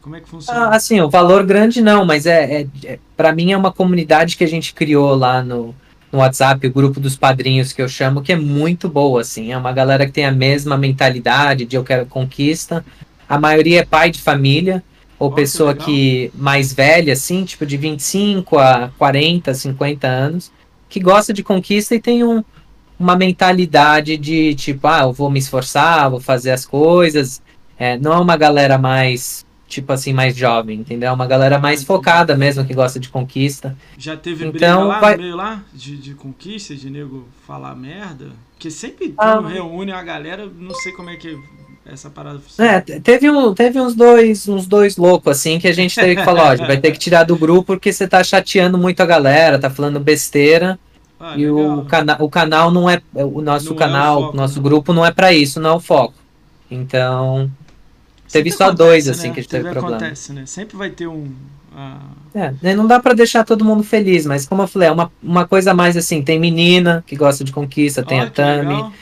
[0.00, 0.60] Como é que funciona?
[0.60, 4.36] Ah, assim, o valor grande não, mas é, é, é para mim é uma comunidade
[4.36, 5.74] que a gente criou lá no,
[6.12, 9.52] no WhatsApp, o grupo dos padrinhos que eu chamo, que é muito boa, assim.
[9.52, 12.84] É uma galera que tem a mesma mentalidade de eu quero conquista.
[13.28, 14.82] A maioria é pai de família,
[15.18, 20.50] ou oh, pessoa que, que, mais velha, assim, tipo de 25 a 40, 50 anos,
[20.88, 22.42] que gosta de conquista e tem um,
[22.98, 27.40] uma mentalidade de tipo, ah, eu vou me esforçar, vou fazer as coisas.
[27.78, 31.08] É, não é uma galera mais tipo assim, mais jovem, entendeu?
[31.08, 33.76] É uma galera mais focada mesmo, que gosta de conquista.
[33.96, 35.16] Já teve então, lá vai...
[35.16, 38.30] no meio lá, de, de conquista, de nego falar merda?
[38.52, 41.38] Porque sempre ah, reúne a galera, não sei como é que
[41.86, 42.70] essa parada funciona.
[42.70, 46.24] É, teve, um, teve uns dois uns dois loucos, assim, que a gente teve que
[46.24, 49.58] falar, ó, vai ter que tirar do grupo porque você tá chateando muito a galera,
[49.58, 50.78] tá falando besteira.
[51.18, 53.00] Ah, e o, cana o canal não é.
[53.14, 54.62] O nosso não canal, é o foco, nosso né?
[54.62, 56.14] grupo não é para isso, não é o foco.
[56.70, 57.50] Então,
[58.30, 59.34] Teve só acontece, dois, assim, né?
[59.34, 59.96] que a gente teve, teve problema.
[59.96, 60.46] Acontece, né?
[60.46, 61.32] Sempre vai ter um.
[61.72, 62.16] Uh...
[62.34, 65.10] É, né, não dá para deixar todo mundo feliz, mas como eu falei, é uma,
[65.22, 68.92] uma coisa mais assim, tem menina que gosta de conquista, tem oh, a Tami,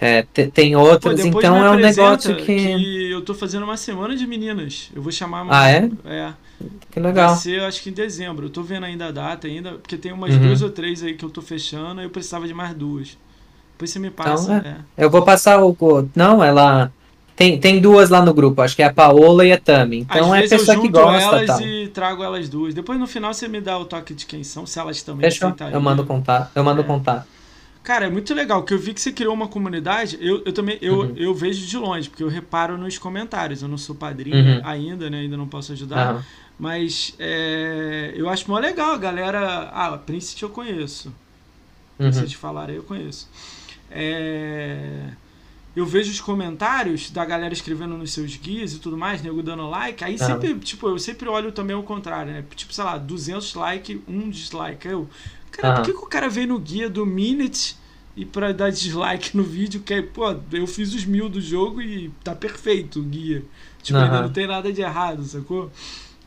[0.00, 2.44] é, tem outras, Pô, então é um negócio que...
[2.44, 3.10] que...
[3.10, 4.90] Eu tô fazendo uma semana de meninas.
[4.94, 5.60] Eu vou chamar uma.
[5.60, 5.90] Ah, é?
[6.04, 6.32] É.
[6.90, 7.30] Que legal.
[7.30, 8.46] Vai ser, acho que em dezembro.
[8.46, 10.40] Eu tô vendo ainda a data ainda, porque tem umas uhum.
[10.40, 13.18] duas ou três aí que eu tô fechando, eu precisava de mais duas.
[13.72, 14.56] Depois você me então, passa.
[14.56, 14.76] Então, é.
[14.96, 15.04] É.
[15.04, 15.76] Eu vou passar o.
[16.14, 16.92] Não, ela.
[17.38, 19.98] Tem, tem duas lá no grupo, acho que é a Paola e a Tami.
[19.98, 21.36] Então Às é pessoa que gosta.
[21.36, 21.60] elas tal.
[21.60, 22.74] e trago elas duas.
[22.74, 25.54] Depois no final você me dá o toque de quem são, se elas também Fechou?
[25.72, 26.50] Eu mando contar.
[26.52, 26.84] Eu mando é.
[26.84, 27.24] contar.
[27.84, 30.18] Cara, é muito legal, que eu vi que você criou uma comunidade.
[30.20, 31.14] Eu, eu também eu, uhum.
[31.16, 33.62] eu vejo de longe, porque eu reparo nos comentários.
[33.62, 34.60] Eu não sou padrinho uhum.
[34.64, 35.20] ainda, né?
[35.20, 36.16] Ainda não posso ajudar.
[36.16, 36.22] Uhum.
[36.58, 39.70] Mas é, eu acho mó legal, a galera.
[39.72, 41.14] Ah, a Prince eu conheço.
[41.96, 43.28] Prince te falar aí eu conheço.
[43.92, 45.10] É
[45.78, 49.68] eu vejo os comentários da galera escrevendo nos seus guias e tudo mais, nego dando
[49.68, 52.44] like, aí sempre, tipo, eu sempre olho também ao contrário, né?
[52.56, 54.88] Tipo, sei lá, 200 like, um dislike.
[54.88, 55.08] Eu,
[55.52, 57.76] cara, por que, que o cara veio no guia do Minute
[58.16, 61.80] e pra dar dislike no vídeo, que é, pô, eu fiz os mil do jogo
[61.80, 63.44] e tá perfeito o guia.
[63.80, 65.70] Tipo, ainda não tem nada de errado, sacou?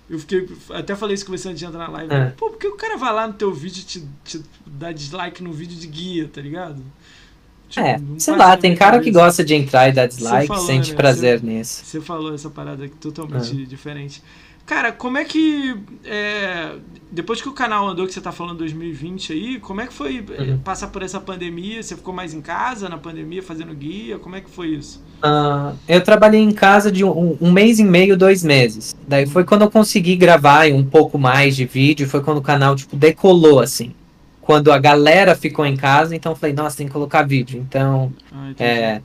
[0.09, 0.47] Eu fiquei.
[0.69, 2.13] Até falei isso com você antes de entrar na live.
[2.13, 2.29] É.
[2.31, 5.43] Pô, por que o cara vai lá no teu vídeo e te, te dá dislike
[5.43, 6.81] no vídeo de guia, tá ligado?
[7.71, 10.91] Tipo, é, sei lá, tem cara que gosta de entrar e dar dislike, falou, sente
[10.91, 10.97] né?
[10.97, 11.85] prazer você, nisso.
[11.85, 13.65] Você falou essa parada totalmente é.
[13.65, 14.21] diferente.
[14.65, 15.75] Cara, como é que.
[16.03, 16.75] É,
[17.09, 20.23] depois que o canal andou, que você tá falando 2020 aí, como é que foi
[20.37, 20.57] é, uhum.
[20.59, 21.81] passar por essa pandemia?
[21.81, 24.19] Você ficou mais em casa na pandemia, fazendo guia?
[24.19, 25.01] Como é que foi isso?
[25.23, 28.95] Uh, eu trabalhei em casa de um, um, mês e meio, dois meses.
[29.07, 32.75] Daí foi quando eu consegui gravar um pouco mais de vídeo, foi quando o canal,
[32.75, 33.93] tipo, decolou, assim
[34.41, 37.59] quando a galera ficou em casa, então eu falei, nossa, tem que colocar vídeo.
[37.59, 39.01] Então, ah, é,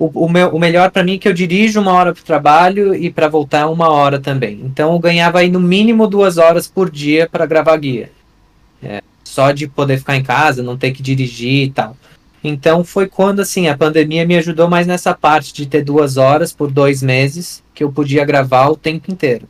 [0.00, 2.24] o, o, meu, o melhor para mim é que eu dirijo uma hora para o
[2.24, 4.58] trabalho e para voltar uma hora também.
[4.64, 8.10] Então eu ganhava aí no mínimo duas horas por dia para gravar guia.
[8.82, 11.94] É, só de poder ficar em casa, não ter que dirigir e tal.
[12.42, 16.50] Então foi quando assim a pandemia me ajudou mais nessa parte de ter duas horas
[16.50, 19.46] por dois meses que eu podia gravar o tempo inteiro.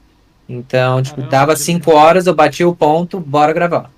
[0.48, 3.88] Então, tipo, Caramba, dava cinco horas, eu batia o ponto, bora gravar.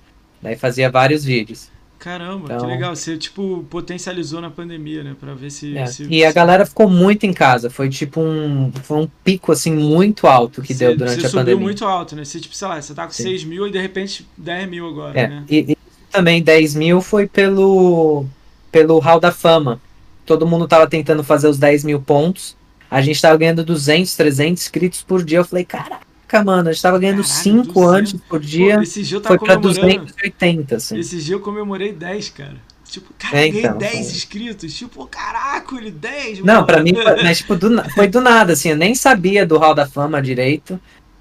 [0.43, 1.71] Daí fazia vários vídeos.
[1.97, 2.93] Caramba, então, que legal.
[2.93, 5.15] Você, tipo, potencializou na pandemia, né?
[5.17, 5.77] Pra ver se.
[5.77, 5.85] É.
[5.85, 7.69] se e a galera ficou muito em casa.
[7.69, 8.73] Foi tipo um.
[8.83, 11.29] Foi um pico, assim, muito alto que deu durante a pandemia.
[11.29, 12.25] Você subiu muito alto, né?
[12.25, 13.23] Você, tipo, sei lá, você tá com Sim.
[13.23, 15.27] 6 mil e de repente 10 mil agora, é.
[15.29, 15.45] né?
[15.49, 15.77] E, e
[16.11, 18.25] também 10 mil foi pelo.
[18.69, 19.79] pelo Hall da Fama.
[20.25, 22.57] Todo mundo tava tentando fazer os 10 mil pontos.
[22.91, 25.37] A gente tava ganhando 200, 300 inscritos por dia.
[25.37, 28.77] Eu falei, caraca Caraca, mano, a gente tava ganhando 5 antes por dia.
[28.77, 30.97] Pô, esse dia eu tava foi pra 280, assim.
[30.97, 32.55] Esse dia eu comemorei 10, cara.
[32.85, 34.73] Tipo, cara, é, então, 10 inscritos.
[34.73, 36.39] Tipo, caraca, ele 10.
[36.39, 36.65] Não, mano.
[36.65, 38.69] pra mim foi, mas, tipo, do, foi do nada, assim.
[38.69, 40.79] Eu nem sabia do Hall da Fama direito.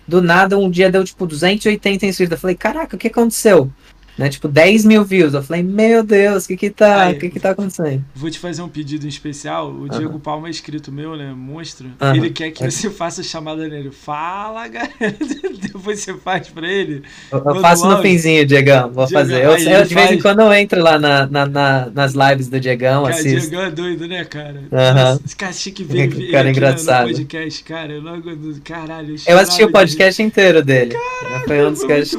[0.09, 2.33] Do nada, um dia deu, tipo, 280 inscritos.
[2.33, 3.71] Eu falei, caraca, o que aconteceu?
[4.17, 4.29] Né?
[4.29, 5.35] Tipo, 10 mil views.
[5.35, 8.05] Eu falei, meu Deus, o que que tá, o que que tá acontecendo?
[8.15, 9.71] Vou te fazer um pedido em especial.
[9.71, 11.33] O Diego Palma é inscrito meu, né?
[11.35, 11.91] Monstro.
[12.15, 13.91] Ele quer que você faça chamada nele.
[13.91, 14.93] Fala, galera.
[15.63, 17.03] Depois você faz pra ele.
[17.31, 18.91] Eu, eu faço no finzinho, Diegão.
[18.91, 19.45] Vou Diegão, fazer.
[19.45, 22.61] Eu, eu de vez em quando eu entro lá na, na, na nas lives do
[22.61, 23.51] Diegão, cara, assisto.
[23.51, 24.61] Diegão é doido, né, cara?
[24.71, 25.21] Uhum.
[25.25, 27.09] Esse cara tinha que ver ele cara engraçado.
[27.09, 27.93] no podcast, cara.
[27.93, 28.23] Eu, não,
[28.65, 30.95] caralho, eu, assisti o podcast inteiro dele.
[30.95, 32.13] Caralho, Foi um dos caras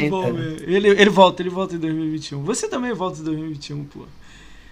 [0.66, 2.44] Ele, ele volta, ele volta 2021.
[2.44, 4.06] Você também volta em 2021, pô.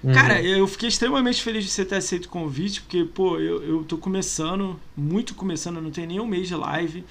[0.04, 0.13] Uhum.
[0.13, 3.84] Cara, eu fiquei extremamente feliz de você ter aceito o convite, porque, pô, eu, eu
[3.84, 7.04] tô começando, muito começando, não tem nem um mês de live.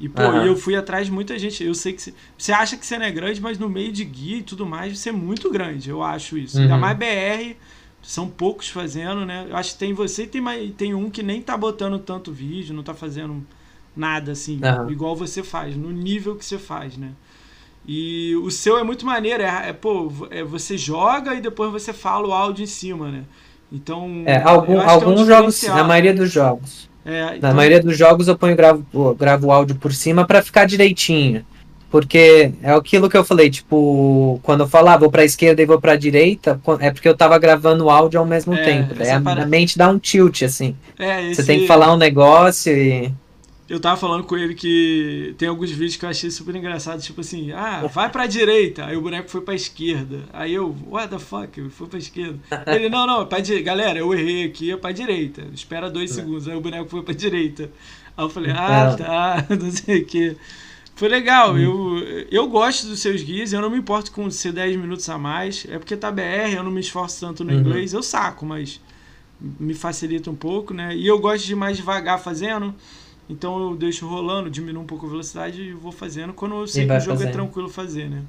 [0.00, 0.46] E, pô, uhum.
[0.46, 1.62] eu fui atrás de muita gente.
[1.62, 4.04] Eu sei que você, você acha que você não é grande, mas no meio de
[4.04, 6.56] guia e tudo mais, você é muito grande, eu acho isso.
[6.56, 6.62] Uhum.
[6.62, 7.56] Ainda mais BR,
[8.02, 9.46] são poucos fazendo, né?
[9.50, 12.32] Eu acho que tem você e tem, mais, tem um que nem tá botando tanto
[12.32, 13.46] vídeo, não tá fazendo
[13.94, 14.90] nada assim, uhum.
[14.90, 17.12] igual você faz, no nível que você faz, né?
[17.86, 21.92] E o seu é muito maneiro, é, é pô, é, você joga e depois você
[21.92, 23.22] fala o áudio em cima, né?
[23.72, 24.22] Então.
[24.26, 26.90] É, algum, alguns é um jogos, na maioria dos jogos.
[27.04, 27.48] É, então...
[27.48, 31.44] Na maioria dos jogos eu ponho gravo, gravo o áudio por cima para ficar direitinho.
[31.90, 35.66] Porque é aquilo que eu falei, tipo, quando eu falava ah, vou pra esquerda e
[35.66, 38.94] vou pra direita, é porque eu tava gravando o áudio ao mesmo é, tempo.
[38.94, 39.42] Daí a, para...
[39.42, 40.76] a, mente dá um tilt, assim.
[40.96, 41.34] É, esse...
[41.34, 43.12] Você tem que falar um negócio e.
[43.70, 47.20] Eu tava falando com ele que tem alguns vídeos que eu achei super engraçados, tipo
[47.20, 50.24] assim, ah, vai pra direita, aí o boneco foi pra esquerda.
[50.32, 52.40] Aí eu, what the fuck, foi pra esquerda.
[52.66, 53.66] Ele, não, não, pra direita.
[53.66, 55.46] Galera, eu errei aqui, é pra direita.
[55.54, 56.14] Espera dois é.
[56.14, 56.48] segundos.
[56.48, 57.70] Aí o boneco foi pra direita.
[58.16, 60.36] Aí eu falei, ah, tá, não sei o que.
[60.96, 61.58] Foi legal, hum.
[61.58, 65.16] eu, eu gosto dos seus guias, eu não me importo com ser 10 minutos a
[65.16, 65.64] mais.
[65.70, 67.60] É porque tá BR, eu não me esforço tanto no uhum.
[67.60, 68.80] inglês, eu saco, mas
[69.40, 70.96] me facilita um pouco, né?
[70.96, 72.74] E eu gosto de mais devagar fazendo.
[73.30, 76.86] Então eu deixo rolando, diminuo um pouco a velocidade e vou fazendo quando eu sei
[76.86, 77.28] que o jogo é fazendo.
[77.28, 78.22] é tranquilo fazer, né?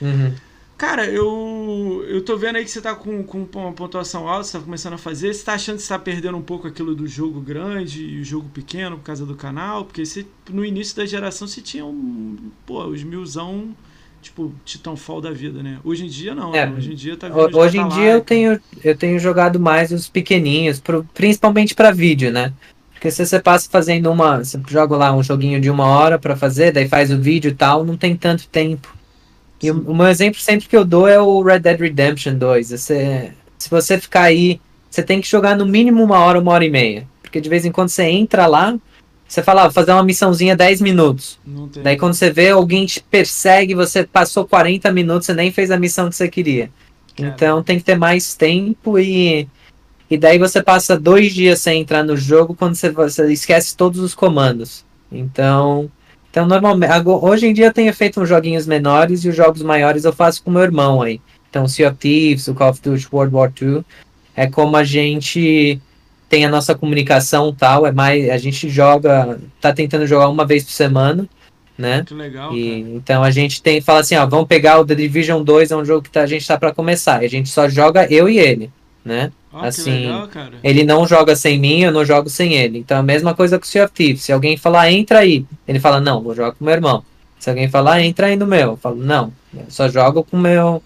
[0.00, 0.34] Uhum.
[0.80, 4.58] Cara, eu, eu tô vendo aí que você tá com, com uma pontuação alta, você
[4.58, 5.34] tá começando a fazer.
[5.34, 8.24] Você tá achando que você tá perdendo um pouco aquilo do jogo grande e o
[8.24, 9.84] jogo pequeno por causa do canal?
[9.84, 12.50] Porque você, no início da geração você tinha um.
[12.64, 13.76] Pô, os milzão,
[14.22, 15.78] tipo, Titanfall da vida, né?
[15.84, 16.54] Hoje em dia não.
[16.54, 19.92] É, hoje em dia tá vindo Hoje em dia eu tenho, eu tenho jogado mais
[19.92, 22.54] os pequeninhos, pro, principalmente para vídeo, né?
[23.00, 24.44] Porque se você passa fazendo uma.
[24.44, 27.54] Você joga lá um joguinho de uma hora para fazer, daí faz o vídeo e
[27.54, 28.94] tal, não tem tanto tempo.
[29.62, 32.68] E o, o, meu exemplo sempre que eu dou é o Red Dead Redemption 2.
[32.68, 34.60] Você, se você ficar aí,
[34.90, 37.08] você tem que jogar no mínimo uma hora, uma hora e meia.
[37.22, 38.76] Porque de vez em quando você entra lá,
[39.26, 41.38] você fala, ah, vou fazer uma missãozinha 10 minutos.
[41.82, 45.78] Daí quando você vê, alguém te persegue, você passou 40 minutos, você nem fez a
[45.78, 46.70] missão que você queria.
[47.16, 47.30] Cara.
[47.30, 49.48] Então tem que ter mais tempo e
[50.10, 54.00] e daí você passa dois dias sem entrar no jogo quando você, você esquece todos
[54.00, 54.84] os comandos.
[55.10, 55.88] Então,
[56.30, 60.04] então normalmente, hoje em dia eu tenho feito uns joguinhos menores e os jogos maiores
[60.04, 61.20] eu faço com meu irmão aí.
[61.48, 63.84] Então, Sea of Thieves, o Call of Duty World War II,
[64.36, 65.80] é como a gente
[66.28, 70.62] tem a nossa comunicação tal, é mais a gente joga, tá tentando jogar uma vez
[70.62, 71.28] por semana,
[71.76, 71.96] né?
[71.96, 72.54] Muito legal.
[72.54, 75.76] E, então a gente tem fala assim, ó, vamos pegar o The Division 2, é
[75.76, 77.22] um jogo que tá, a gente tá para começar.
[77.22, 78.70] E a gente só joga eu e ele,
[79.04, 79.32] né?
[79.52, 80.28] Oh, assim, legal,
[80.62, 82.78] ele não joga sem mim, eu não jogo sem ele.
[82.78, 84.22] Então a mesma coisa com o Sea of Thieves.
[84.22, 87.04] Se alguém falar, entra aí, ele fala, não, vou jogar com meu irmão.
[87.38, 90.82] Se alguém falar, entra aí no meu, eu falo, não, eu só jogo com meu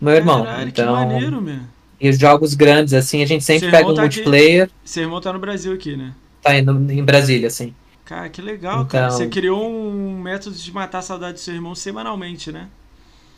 [0.00, 0.44] meu irmão.
[0.44, 1.58] Caralho, então, maneiro, meu.
[2.00, 4.64] E os jogos grandes, assim, a gente sempre pega um tá multiplayer.
[4.64, 6.12] Aqui, seu irmão tá no Brasil aqui, né?
[6.40, 7.74] Tá indo em Brasília, sim.
[8.04, 9.10] Cara, que legal, então, cara.
[9.10, 12.68] Você criou um método de matar a saudade do seu irmão semanalmente, né?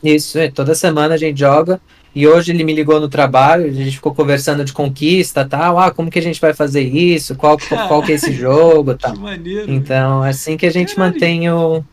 [0.03, 1.81] Isso, é, toda semana a gente joga.
[2.13, 5.79] E hoje ele me ligou no trabalho, a gente ficou conversando de conquista tal.
[5.79, 7.35] Ah, como que a gente vai fazer isso?
[7.35, 8.95] Qual, qual que é esse jogo?
[8.95, 9.13] Tal.
[9.13, 9.71] Que maneiro.
[9.71, 11.13] Então, é assim que a gente Caralho.
[11.13, 11.83] mantém o.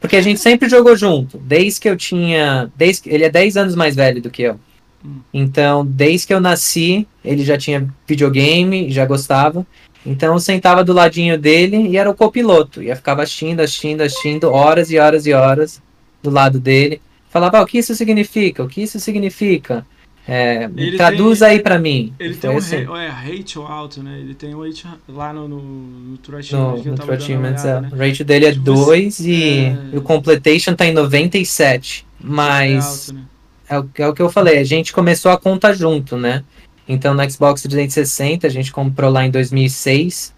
[0.00, 1.38] Porque a gente sempre jogou junto.
[1.38, 2.70] Desde que eu tinha.
[2.76, 3.10] Desde...
[3.10, 4.60] Ele é 10 anos mais velho do que eu.
[5.04, 5.20] Hum.
[5.32, 9.66] Então, desde que eu nasci, ele já tinha videogame, já gostava.
[10.06, 12.82] Então eu sentava do ladinho dele e era o copiloto.
[12.82, 15.82] Ia ficava assistindo, assistindo, assistindo, horas e horas e horas
[16.22, 17.00] do lado dele
[17.34, 18.62] falava, ah, o que isso significa?
[18.62, 19.84] O que isso significa?
[20.26, 22.14] É, traduz tem, aí para mim.
[22.18, 22.76] Ele tem um assim.
[22.76, 24.20] é, rate alto, né?
[24.20, 26.84] Ele tem um rate lá no, no, no Achievements.
[26.84, 27.80] No, no True Achievements, é.
[27.80, 27.90] Né?
[27.92, 29.98] O rate dele é 2 tipo, e é...
[29.98, 32.06] o completion tá em 97.
[32.20, 33.24] Mas é, alto, né?
[33.68, 36.44] é, o, é o que eu falei, a gente começou a conta junto, né?
[36.88, 40.32] Então no Xbox 360 a gente comprou lá em 2006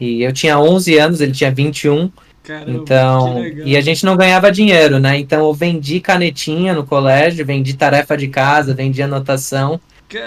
[0.00, 2.10] e eu tinha 11 anos, ele tinha 21.
[2.42, 5.18] Caramba, então, e a gente não ganhava dinheiro, né?
[5.18, 9.78] Então eu vendi canetinha no colégio, vendi tarefa de casa, vendi anotação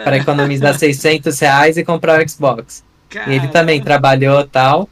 [0.03, 2.83] para economizar 600 reais e comprar o Xbox.
[3.09, 3.31] Caramba.
[3.31, 4.87] E ele também trabalhou tal.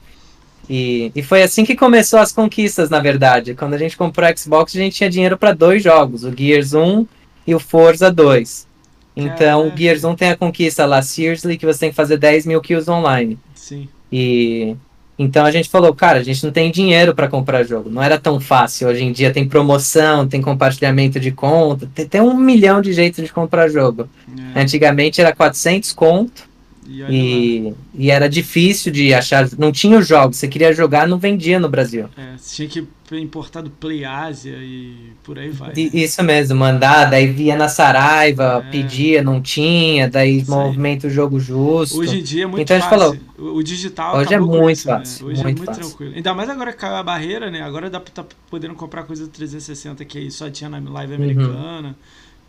[0.69, 3.53] E, e foi assim que começou as conquistas, na verdade.
[3.53, 6.73] Quando a gente comprou o Xbox, a gente tinha dinheiro para dois jogos, o Gears
[6.73, 7.05] 1
[7.45, 8.67] e o Forza 2.
[9.15, 12.45] Então, o Gears 1 tem a conquista lá, Seriously, que você tem que fazer 10
[12.45, 13.38] mil kills online.
[13.53, 13.89] Sim.
[14.12, 14.75] E
[15.17, 17.89] então a gente falou, cara, a gente não tem dinheiro para comprar jogo.
[17.89, 18.88] Não era tão fácil.
[18.88, 23.24] Hoje em dia tem promoção, tem compartilhamento de conta, tem, tem um milhão de jeitos
[23.24, 24.10] de comprar jogo.
[24.56, 24.62] É.
[24.62, 26.51] Antigamente era 400 conto
[26.91, 31.17] E, e, e, era difícil de achar, não tinha os jogos, você queria jogar, não
[31.17, 32.10] vendia no Brasil.
[32.17, 35.69] É, você tinha que importar do Play Asia e por aí vai.
[35.69, 35.89] Né?
[35.93, 38.71] Isso mesmo, mandar, daí via na Saraiva, é.
[38.71, 41.99] pedia, não tinha, daí movimenta o jogo justo.
[41.99, 43.19] Hoje em dia é muito então, fácil.
[43.38, 45.27] Falou, o digital hoje é muito isso, fácil.
[45.27, 45.32] Né?
[45.32, 45.89] Hoje é muito é muito fácil.
[45.89, 46.15] tranquilo.
[46.15, 47.62] Ainda mais agora que a barreira, né?
[47.62, 51.13] Agora dá pra tá podendo comprar coisa do 360 que aí só tinha na live
[51.13, 51.23] uhum.
[51.23, 51.88] americana.
[51.89, 51.95] Uhum.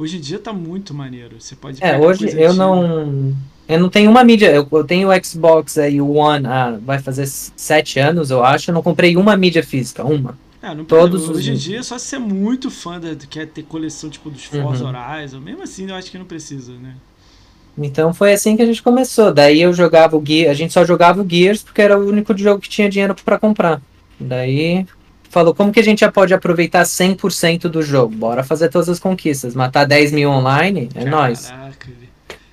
[0.02, 1.36] Hoje em dia tá muito maneiro.
[1.38, 2.52] Você pode É, hoje eu antiga.
[2.54, 3.36] não.
[3.68, 4.50] Eu não tenho uma mídia.
[4.50, 8.70] Eu, eu tenho o Xbox aí, o One, ah, vai fazer sete anos, eu acho.
[8.70, 10.36] Eu não comprei uma mídia física, uma.
[10.60, 11.56] É, não Todos Hoje os...
[11.56, 14.84] em dia, só se você é muito fã da, quer ter coleção tipo dos Forza
[14.84, 14.90] uhum.
[14.90, 16.94] Horizon, mesmo assim eu acho que não precisa, né?
[17.78, 19.32] Então foi assim que a gente começou.
[19.32, 22.36] Daí eu jogava o Gear, a gente só jogava o Gears porque era o único
[22.36, 23.80] jogo que tinha dinheiro para comprar.
[24.18, 24.84] Daí
[25.32, 28.14] falou, como que a gente já pode aproveitar 100% do jogo?
[28.14, 29.54] Bora fazer todas as conquistas.
[29.54, 31.46] Matar 10 mil online, é nóis.
[31.46, 31.88] Caraca,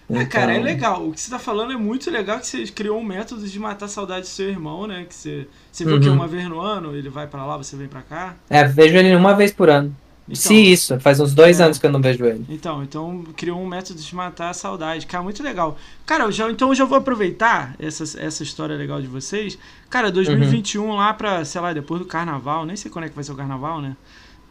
[0.09, 0.21] então...
[0.21, 1.07] É, cara, é então legal.
[1.07, 3.87] O que você tá falando é muito legal que você criou um método de matar
[3.87, 5.05] saudade do seu irmão, né?
[5.07, 6.01] Que você, você viu uhum.
[6.01, 8.35] que uma vez no ano ele vai para lá, você vem para cá.
[8.49, 9.95] É, vejo ele uma vez por ano.
[10.29, 12.45] Então, Se isso, faz uns dois é, anos que eu não vejo ele.
[12.49, 15.07] Então, então criou um método de matar a saudade.
[15.07, 15.75] Cara, muito legal.
[16.05, 19.57] Cara, eu já, então eu já vou aproveitar essa, essa história legal de vocês.
[19.89, 20.95] Cara, 2021 uhum.
[20.95, 23.35] lá pra, sei lá, depois do carnaval, nem sei quando é que vai ser o
[23.35, 23.95] carnaval, né?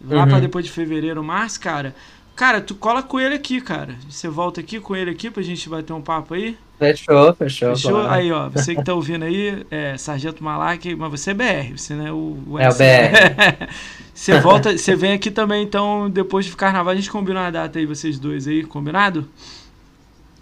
[0.04, 0.28] Lá uhum.
[0.28, 1.94] pra depois de fevereiro, março, cara.
[2.34, 3.94] Cara, tu cola com ele aqui, cara.
[4.08, 6.56] Você volta aqui com ele aqui pra gente bater um papo aí.
[6.78, 7.74] Fechou, fechou.
[7.74, 7.90] Fechou?
[7.90, 8.10] Claro.
[8.10, 11.94] Aí, ó, você que tá ouvindo aí, é Sargento Malak, mas você é BR, você
[11.94, 13.68] não é o, o É o BR.
[14.18, 17.78] você volta, você vem aqui também, então, depois de carnaval, a gente combina uma data
[17.78, 19.28] aí, vocês dois aí, combinado?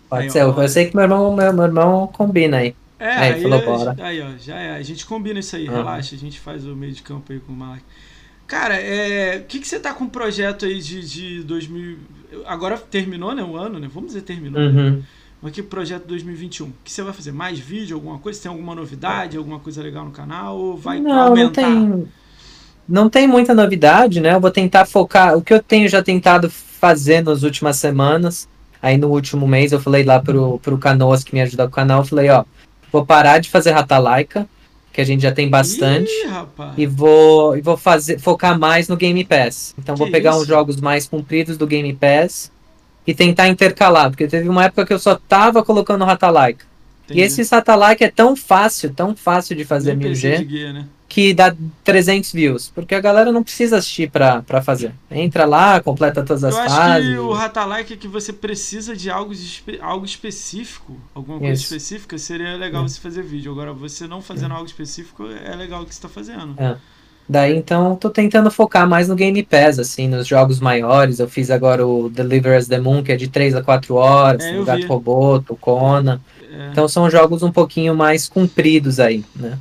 [0.08, 2.74] Pode aí, ser, ó, eu sei que meu irmão, meu, meu irmão combina aí.
[2.98, 3.94] É, aí, aí, falou, bora.
[3.98, 4.76] aí, ó, já é.
[4.76, 5.74] A gente combina isso aí, uhum.
[5.74, 7.82] relaxa, a gente faz o meio de campo aí com o Malak.
[8.46, 11.98] Cara, é, o que, que você tá com um projeto aí de, de 2000.
[12.46, 13.42] Agora terminou, né?
[13.42, 13.90] O ano, né?
[13.92, 14.62] Vamos dizer, terminou.
[14.62, 14.68] Né?
[14.68, 14.90] Uhum.
[14.92, 15.02] Né?
[15.42, 16.66] Mas que projeto 2021?
[16.66, 17.32] O que você vai fazer?
[17.32, 18.40] Mais vídeo, alguma coisa?
[18.40, 20.56] Tem alguma novidade, alguma coisa legal no canal?
[20.56, 21.68] Ou vai não, aumentar?
[21.68, 22.08] Não tem,
[22.88, 24.34] não tem muita novidade, né?
[24.34, 25.36] Eu vou tentar focar.
[25.36, 28.48] O que eu tenho já tentado fazer nas últimas semanas.
[28.80, 31.74] Aí no último mês eu falei lá pro, pro Canoas que me ajuda com o
[31.74, 32.44] canal, eu falei, ó,
[32.92, 34.46] vou parar de fazer Rata Laika
[34.92, 36.10] que a gente já tem bastante.
[36.10, 39.74] Ih, e vou, e vou fazer, focar mais no Game Pass.
[39.78, 40.40] Então que vou pegar isso?
[40.40, 42.50] uns jogos mais compridos do Game Pass
[43.06, 46.64] e tentar intercalar, porque teve uma época que eu só tava colocando Ratalaika.
[47.10, 50.44] E esse Ratalaika é tão fácil, tão fácil de fazer Nem 1000G.
[50.44, 50.86] Guia, né?
[51.08, 54.92] Que dá 300 views, porque a galera não precisa assistir pra, pra fazer.
[55.10, 56.74] Entra lá, completa todas as fases.
[56.76, 59.32] Eu acho que o Ratalike é que você precisa de algo,
[59.80, 61.74] algo específico, alguma coisa Isso.
[61.74, 62.88] específica, seria legal é.
[62.88, 63.52] você fazer vídeo.
[63.52, 64.54] Agora, você não fazendo é.
[64.54, 66.54] algo específico, é legal o que você tá fazendo.
[66.58, 66.76] É.
[67.28, 71.18] Daí, então, tô tentando focar mais no Game Pass, assim, nos jogos maiores.
[71.18, 74.44] Eu fiz agora o Deliver as the Moon, que é de 3 a 4 horas,
[74.44, 76.20] é, o Gato Robô, Tocona.
[76.52, 76.68] É.
[76.70, 79.58] Então, são jogos um pouquinho mais compridos aí, né?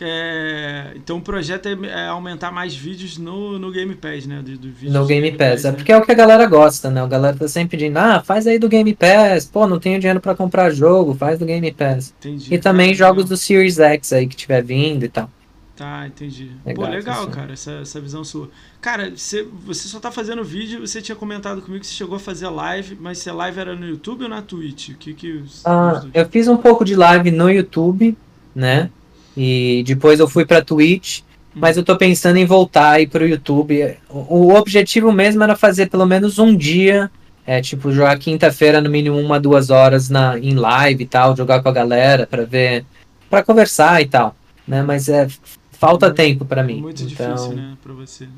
[0.00, 4.42] É, então o projeto é, é, aumentar mais vídeos no, no Game Pass, né?
[4.42, 6.90] Do, do no Game, Game Pass, Pass, é porque é o que a galera gosta,
[6.90, 7.02] né?
[7.02, 10.20] A galera tá sempre pedindo, ah, faz aí do Game Pass, pô, não tenho dinheiro
[10.20, 12.14] para comprar jogo, faz do Game Pass.
[12.18, 12.54] Entendi.
[12.54, 15.30] E também é, jogos do Series X aí que tiver vindo e tal.
[15.76, 16.50] Tá, entendi.
[16.64, 18.50] Legal, Pô, legal, cara, essa, essa visão sua.
[18.80, 22.20] Cara, você, você só tá fazendo vídeo, você tinha comentado comigo que você chegou a
[22.20, 24.90] fazer live, mas se a live era no YouTube ou na Twitch?
[24.90, 25.42] O que que...
[25.64, 28.16] Ah, eu fiz um pouco de live no YouTube,
[28.54, 28.90] né?
[29.36, 31.20] E depois eu fui pra Twitch,
[31.54, 33.96] mas eu tô pensando em voltar aí pro YouTube.
[34.08, 37.10] O, o objetivo mesmo era fazer pelo menos um dia,
[37.46, 41.62] é, tipo, jogar quinta-feira no mínimo uma, duas horas na, em live e tal, jogar
[41.62, 42.84] com a galera pra ver,
[43.28, 44.82] pra conversar e tal, né?
[44.82, 45.26] Mas é,
[45.72, 46.80] falta muito, tempo para mim.
[46.80, 47.34] Muito então...
[47.34, 48.28] difícil, né, pra você.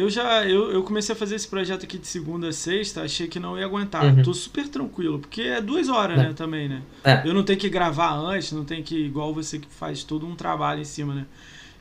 [0.00, 3.28] Eu já eu, eu comecei a fazer esse projeto aqui de segunda a sexta, achei
[3.28, 4.02] que não ia aguentar.
[4.02, 4.22] Uhum.
[4.22, 6.22] Tô super tranquilo, porque é duas horas, é.
[6.22, 6.80] né, também, né?
[7.04, 7.22] É.
[7.22, 10.34] Eu não tenho que gravar antes, não tem que, igual você que faz todo um
[10.34, 11.26] trabalho em cima, né?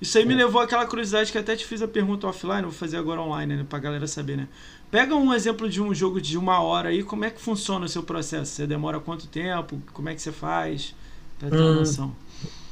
[0.02, 0.38] Isso aí me é.
[0.38, 3.66] levou àquela curiosidade que até te fiz a pergunta offline, vou fazer agora online, né,
[3.68, 4.50] pra galera saber, né?
[4.92, 7.90] Pega um exemplo de um jogo de uma hora aí, como é que funciona o
[7.90, 8.52] seu processo?
[8.52, 9.82] Você demora quanto tempo?
[9.94, 10.94] Como é que você faz?
[11.38, 11.76] Pra ter uma hum.
[11.76, 12.14] noção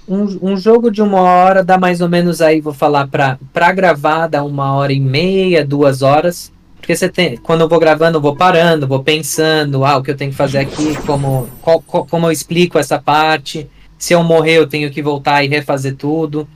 [0.07, 4.27] um, um jogo de uma hora dá mais ou menos aí, vou falar, pra, gravar,
[4.27, 6.51] dá uma hora e meia, duas horas.
[6.77, 10.11] Porque você tem, quando eu vou gravando, eu vou parando, vou pensando, ah, o que
[10.11, 13.69] eu tenho que fazer aqui, como, qual, como eu explico essa parte.
[13.97, 16.47] Se eu morrer, eu tenho que voltar e refazer tudo.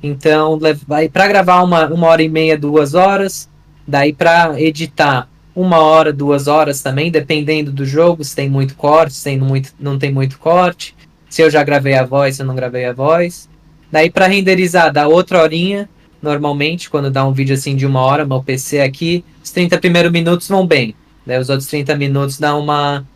[0.00, 3.48] Então, vai para gravar uma, uma hora e meia, duas horas.
[3.86, 9.14] Daí para editar uma hora, duas horas também, dependendo do jogo, se tem muito corte,
[9.14, 10.94] se tem muito, não tem muito corte
[11.32, 13.48] se eu já gravei a voz, se eu não gravei a voz.
[13.90, 15.88] Daí para renderizar dá outra horinha,
[16.20, 20.12] normalmente, quando dá um vídeo assim de uma hora, meu PC aqui, os 30 primeiros
[20.12, 20.94] minutos vão bem.
[21.26, 23.06] Daí os outros 30 minutos dá uma.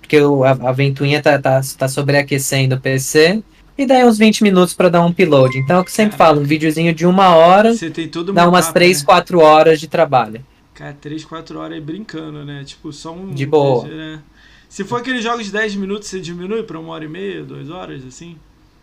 [0.00, 3.40] Porque o, a, a ventoinha tá, tá, tá sobreaquecendo o PC.
[3.78, 5.56] E daí uns 20 minutos para dar um upload.
[5.56, 8.32] Então é o que eu sempre falo, um videozinho de uma hora Você tem todo
[8.32, 9.06] dá umas 3, né?
[9.06, 10.44] 4 horas de trabalho.
[10.74, 12.64] Cara, 3, 4 horas aí brincando, né?
[12.64, 13.32] Tipo, só um.
[13.32, 13.86] De boa.
[13.86, 14.18] Né?
[14.74, 17.70] Se for aqueles jogos de 10 minutos, você diminui pra uma hora e meia, duas
[17.70, 18.34] horas, assim?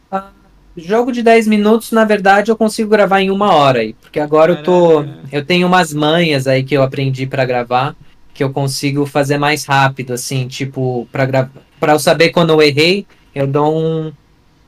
[0.10, 0.30] Ah,
[0.78, 3.94] jogo de 10 minutos, na verdade, eu consigo gravar em uma hora aí.
[3.96, 5.04] Porque agora eu tô.
[5.04, 5.20] Caraca.
[5.30, 7.94] Eu tenho umas manhas aí que eu aprendi para gravar.
[8.34, 11.52] Que eu consigo fazer mais rápido, assim, tipo, pra, gra...
[11.78, 14.14] pra eu saber quando eu errei, eu dou um,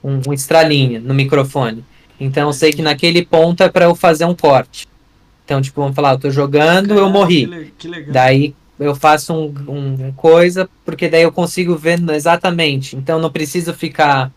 [0.03, 1.85] um, um estralinho no microfone.
[2.19, 4.89] Então eu sei que naquele ponto é pra eu fazer um corte.
[5.45, 7.45] Então, tipo, vamos falar, eu tô jogando, eu Caraca, morri.
[7.45, 8.11] Que, le- que legal.
[8.11, 8.53] Daí
[8.83, 12.95] eu faço um, um coisa, porque daí eu consigo ver exatamente.
[12.95, 14.31] Então não preciso ficar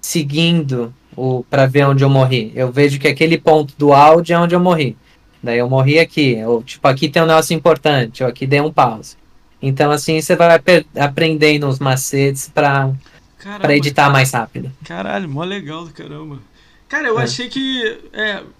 [0.00, 2.52] seguindo o para ver onde eu morri.
[2.54, 4.96] Eu vejo que aquele ponto do áudio é onde eu morri.
[5.42, 6.42] Daí eu morri aqui.
[6.44, 9.16] Ou, tipo, aqui tem um negócio importante, ou aqui dei um pause.
[9.60, 10.60] Então assim você vai
[10.96, 12.90] aprendendo uns macetes para
[13.60, 14.70] para editar mais rápido.
[14.84, 16.38] Caralho, mó legal do caramba.
[16.92, 17.22] Cara, eu É.
[17.22, 17.98] achei que.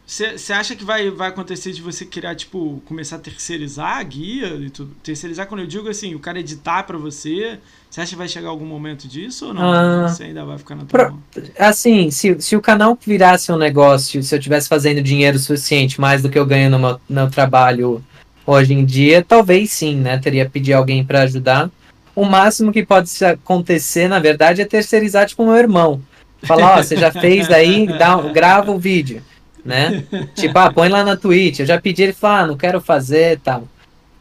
[0.07, 4.47] Você acha que vai, vai acontecer de você criar, tipo, começar a terceirizar a guia
[4.55, 4.91] e tudo?
[5.03, 7.59] Terceirizar, quando eu digo assim, o cara editar pra você.
[7.91, 9.71] Você acha que vai chegar algum momento disso ou não?
[9.71, 11.19] Ah, você ainda vai ficar na tua pro-?
[11.59, 16.23] Assim, se, se o canal virasse um negócio, se eu tivesse fazendo dinheiro suficiente, mais
[16.23, 18.03] do que eu ganho no meu, no meu trabalho
[18.47, 20.17] hoje em dia, talvez sim, né?
[20.17, 21.71] Teria que pedir alguém para ajudar.
[22.17, 26.01] O máximo que pode acontecer, na verdade, é terceirizar, tipo, meu irmão.
[26.45, 29.23] Falar, ó, você já fez aí, dá, um- grava o vídeo,
[29.65, 30.05] né?
[30.35, 31.61] Tipo, ah, põe lá na Twitch.
[31.61, 33.69] Eu já pedi, ele falou, ah, não quero fazer tal.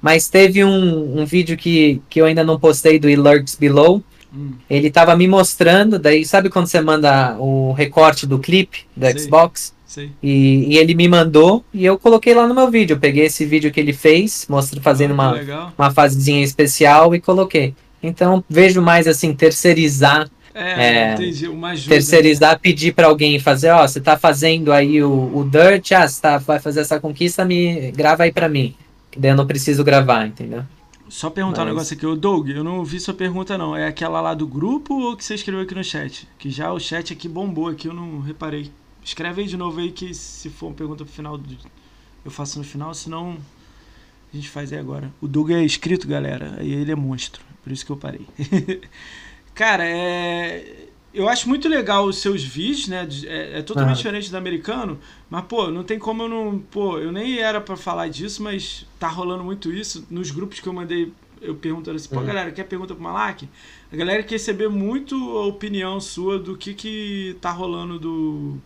[0.02, 4.04] Mas teve um, um vídeo que, que eu ainda não postei do It Lurks Below,
[4.34, 9.06] Hum, ele tava me mostrando, daí sabe quando você manda o recorte do clipe do
[9.06, 9.20] Sei.
[9.20, 9.74] Xbox?
[9.86, 10.10] sei.
[10.24, 12.94] E, e ele me mandou e eu coloquei lá no meu vídeo.
[12.94, 15.74] Eu peguei esse vídeo que ele fez, mostra fazendo Ah, uma, legal.
[15.78, 17.74] uma fasezinha especial e coloquei.
[18.02, 21.48] Então vejo mais assim, terceirizar, É, É, entendi.
[21.48, 21.90] Uma ajuda.
[21.96, 26.22] terceirizar, pedir pra alguém fazer, ó, você tá fazendo aí o, o Dirt, ah, você
[26.22, 28.76] tá, vai fazer essa conquista, me grava aí pra mim.
[29.10, 30.64] Que daí eu não preciso gravar, entendeu?
[31.10, 32.06] Só perguntar um Mas- negócio aqui.
[32.06, 33.76] Ô, Doug, eu não vi sua pergunta, não.
[33.76, 36.28] É aquela lá do grupo ou que você escreveu aqui no chat?
[36.40, 38.72] Que já o chat aqui bombou aqui, eu não reparei.
[39.04, 41.58] Escreve aí de novo aí que se for uma pergunta pro final, do-
[42.24, 43.36] eu faço no final, senão
[44.34, 45.12] a gente faz aí agora.
[45.20, 48.26] O Doug é inscrito, galera, e ele é monstro, por isso que eu parei.
[49.54, 50.88] Cara, é...
[51.14, 53.08] eu acho muito legal os seus vídeos, né?
[53.26, 53.98] É, é totalmente Aham.
[53.98, 55.00] diferente do americano,
[55.30, 56.60] mas, pô, não tem como eu não.
[56.60, 60.06] Pô, eu nem era pra falar disso, mas tá rolando muito isso.
[60.10, 62.26] Nos grupos que eu mandei, eu perguntando assim, pô, Uhum.
[62.26, 63.48] galera, quer pergunta pro Malak?
[63.92, 68.58] A galera quer saber muito a opinião sua do que que tá rolando do.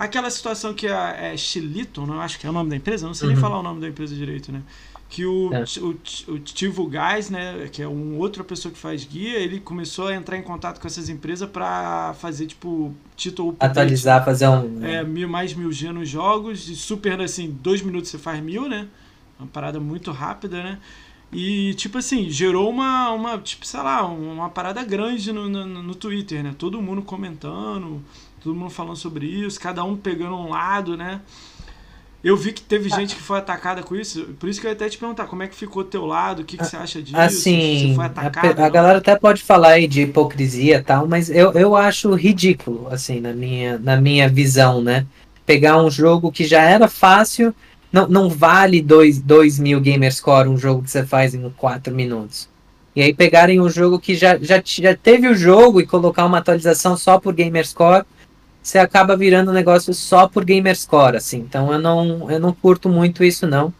[0.00, 3.14] Aquela situação que a, é Chiliton, não acho que é o nome da empresa, não
[3.14, 3.42] sei nem Uhum.
[3.42, 4.62] falar o nome da empresa direito, né?
[5.10, 5.64] Que o, É.
[5.80, 10.06] o, o Tivo Gás, né, que é um outra pessoa que faz guia, ele começou
[10.08, 14.84] a entrar em contato com essas empresas pra fazer, tipo, título Atualizar, fazer um.
[14.84, 18.68] é, mil, mais mil G nos jogos, e super, assim, dois minutos você faz mil,
[18.68, 18.86] né?
[19.38, 20.78] Uma parada muito rápida, né?
[21.32, 25.94] E, tipo assim, gerou uma, uma tipo, sei lá, uma parada grande no, no, no
[25.94, 26.54] Twitter, né?
[26.58, 28.02] Todo mundo comentando,
[28.40, 31.20] todo mundo falando sobre isso, cada um pegando um lado, né?
[32.22, 34.74] Eu vi que teve gente que foi atacada com isso, por isso que eu ia
[34.74, 37.02] até te perguntar, como é que ficou o teu lado, o que, que você acha
[37.02, 37.16] disso?
[37.16, 38.54] Assim, se foi a, atacado?
[38.54, 42.12] pe- a galera até pode falar aí de hipocrisia e tal, mas eu, eu acho
[42.14, 45.06] ridículo, assim, na minha, na minha visão, né?
[45.46, 47.54] Pegar um jogo que já era fácil,
[47.90, 52.48] não, não vale 2 mil gamerscore um jogo que você faz em 4 minutos.
[52.94, 56.38] E aí pegarem um jogo que já, já, já teve o jogo e colocar uma
[56.38, 58.04] atualização só por gamerscore,
[58.62, 61.38] você acaba virando um negócio só por gamerscore, assim.
[61.38, 63.72] Então eu não, eu não curto muito isso, não.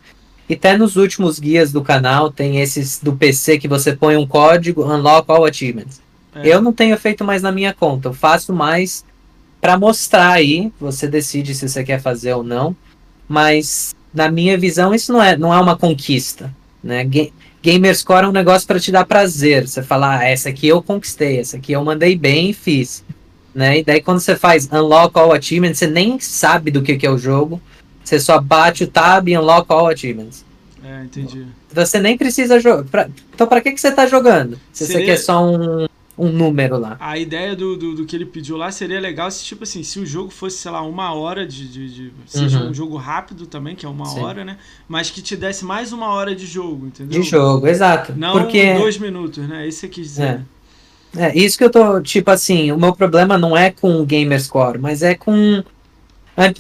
[0.49, 4.27] E até nos últimos guias do canal tem esses do PC que você põe um
[4.27, 6.01] código, unlock all achievements.
[6.35, 6.49] É.
[6.49, 9.05] Eu não tenho feito mais na minha conta, eu faço mais
[9.61, 12.75] para mostrar aí, você decide se você quer fazer ou não,
[13.29, 16.53] mas na minha visão isso não é, não é uma conquista,
[16.83, 17.05] né?
[17.05, 17.31] Ga-
[17.63, 21.39] Gamerscore é um negócio para te dar prazer, você falar, ah, essa aqui eu conquistei,
[21.39, 23.05] essa aqui eu mandei bem e fiz,
[23.55, 23.79] né?
[23.79, 27.11] E daí quando você faz unlock all achievements, você nem sabe do que, que é
[27.11, 27.61] o jogo,
[28.05, 30.45] você só bate o tab e unlock all achievements.
[30.83, 31.45] É, entendi.
[31.73, 33.11] Você nem precisa jogar.
[33.35, 34.59] Então, pra que, que você tá jogando?
[34.73, 35.87] Se você Seria- quer só um,
[36.19, 36.97] um número lá.
[36.99, 40.01] A ideia do, do, do que ele pediu lá seria legal se, tipo assim, se
[40.01, 41.69] o jogo fosse, sei lá, uma hora de.
[41.69, 42.71] de, de- seja Uhum.
[42.71, 44.21] um jogo rápido também, que é uma Sim.
[44.21, 44.57] hora, né?
[44.89, 47.21] Mas que te desse mais uma hora de jogo, entendeu?
[47.21, 48.15] De jogo, exato.
[48.17, 48.75] Não Porque.
[48.75, 49.69] dois minutos, né?
[49.69, 50.23] Isso você quis dizer.
[50.25, 50.41] É,
[51.35, 52.01] isso que eu tô.
[52.01, 55.63] Tipo assim, o meu problema não é com o Gamerscore, mas é com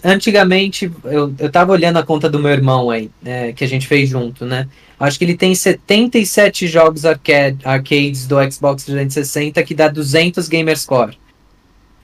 [0.05, 3.87] Antigamente, eu, eu tava olhando a conta do meu irmão aí, é, que a gente
[3.87, 4.69] fez junto, né?
[4.99, 11.17] Acho que ele tem 77 jogos arcade, arcades do Xbox 360 que dá 200 Gamerscore.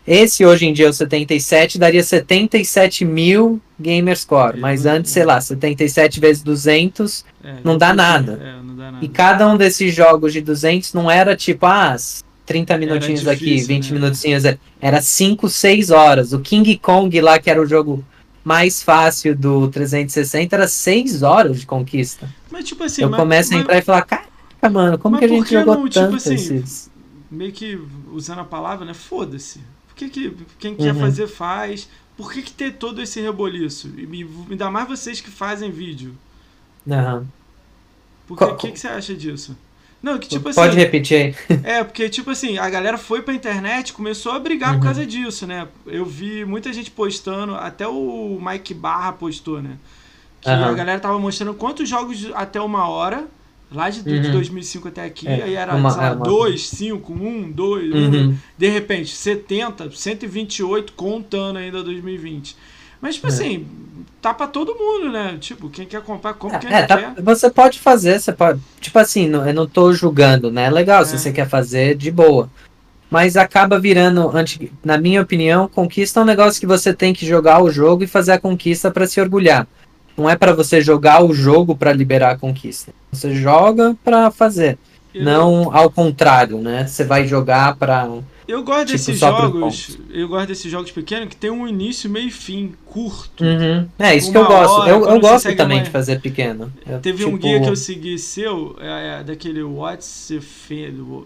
[0.07, 4.59] Esse hoje em dia, o 77, daria 77 mil Gamerscore.
[4.59, 8.41] Mas antes, sei lá, 77 vezes 200 é, não, dá nada.
[8.43, 9.05] É, não dá nada.
[9.05, 11.97] E cada um desses jogos de 200 não era tipo, ah,
[12.47, 14.01] 30 minutinhos difícil, aqui, 20 né?
[14.01, 14.45] minutinhos.
[14.81, 16.33] Era 5, 6 horas.
[16.33, 18.05] O King Kong lá, que era o jogo
[18.45, 22.33] mais fácil do 360, era 6 horas de conquista.
[22.49, 25.25] Mas tipo assim, eu mas, começo a entrar mas, e falar, caraca, mano, como que
[25.25, 26.91] a gente jogou não, tipo tanto tipo assim, esses...
[27.29, 27.77] Meio que
[28.13, 28.95] usando a palavra, né?
[28.95, 29.59] Foda-se.
[29.89, 30.77] Por que, que quem uhum.
[30.77, 31.89] quer fazer, faz?
[32.17, 33.93] Por que, que ter todo esse reboliço?
[33.97, 36.15] E me, me dá mais vocês que fazem vídeo.
[36.87, 37.27] Uhum.
[38.29, 39.57] O que, que, você acha disso?
[40.07, 40.61] Não, que tipo assim.
[40.61, 41.59] Pode repetir aí.
[41.65, 44.79] é, porque, tipo assim, a galera foi pra internet começou a brigar uhum.
[44.79, 45.67] por causa disso, né?
[45.85, 49.73] Eu vi muita gente postando, até o Mike Barra postou, né?
[50.41, 50.65] Que uhum.
[50.65, 53.25] a galera tava mostrando quantos jogos até uma hora,
[53.73, 54.23] lá de, uhum.
[54.23, 58.39] de 2005 até aqui, é, aí era, uma, sei lá, 2, 5, 1, 2, 1.
[58.57, 62.57] De repente, 70, 128 contando ainda 2020.
[63.01, 63.31] Mas, tipo é.
[63.31, 63.67] assim,
[64.21, 65.37] tá pra todo mundo, né?
[65.41, 67.23] Tipo, quem quer comprar, compra quem é, tá, quer.
[67.23, 68.61] Você pode fazer, você pode.
[68.81, 70.65] Tipo assim, não, eu não tô julgando, né?
[70.65, 71.05] É legal, é.
[71.05, 72.51] se você quer fazer, de boa.
[73.09, 74.33] Mas acaba virando,
[74.85, 78.07] na minha opinião, conquista é um negócio que você tem que jogar o jogo e
[78.09, 79.67] fazer a conquista para se orgulhar.
[80.17, 82.93] Não é para você jogar o jogo para liberar a conquista.
[83.13, 84.77] Você joga para fazer.
[85.15, 85.25] Eu...
[85.25, 86.87] Não ao contrário, né?
[86.87, 88.09] Você vai jogar para
[88.49, 89.99] eu gosto tipo, desses jogos.
[90.11, 93.45] Eu gosto desses jogos pequenos que tem um início, meio e fim, curto.
[93.45, 93.89] Uhum.
[93.99, 94.81] É, isso que eu gosto.
[94.81, 95.85] Hora, eu, eu gosto também uma...
[95.85, 96.73] de fazer pequeno.
[96.87, 97.31] Eu, Teve tipo...
[97.31, 100.31] um guia que eu segui seu, é, é daquele What's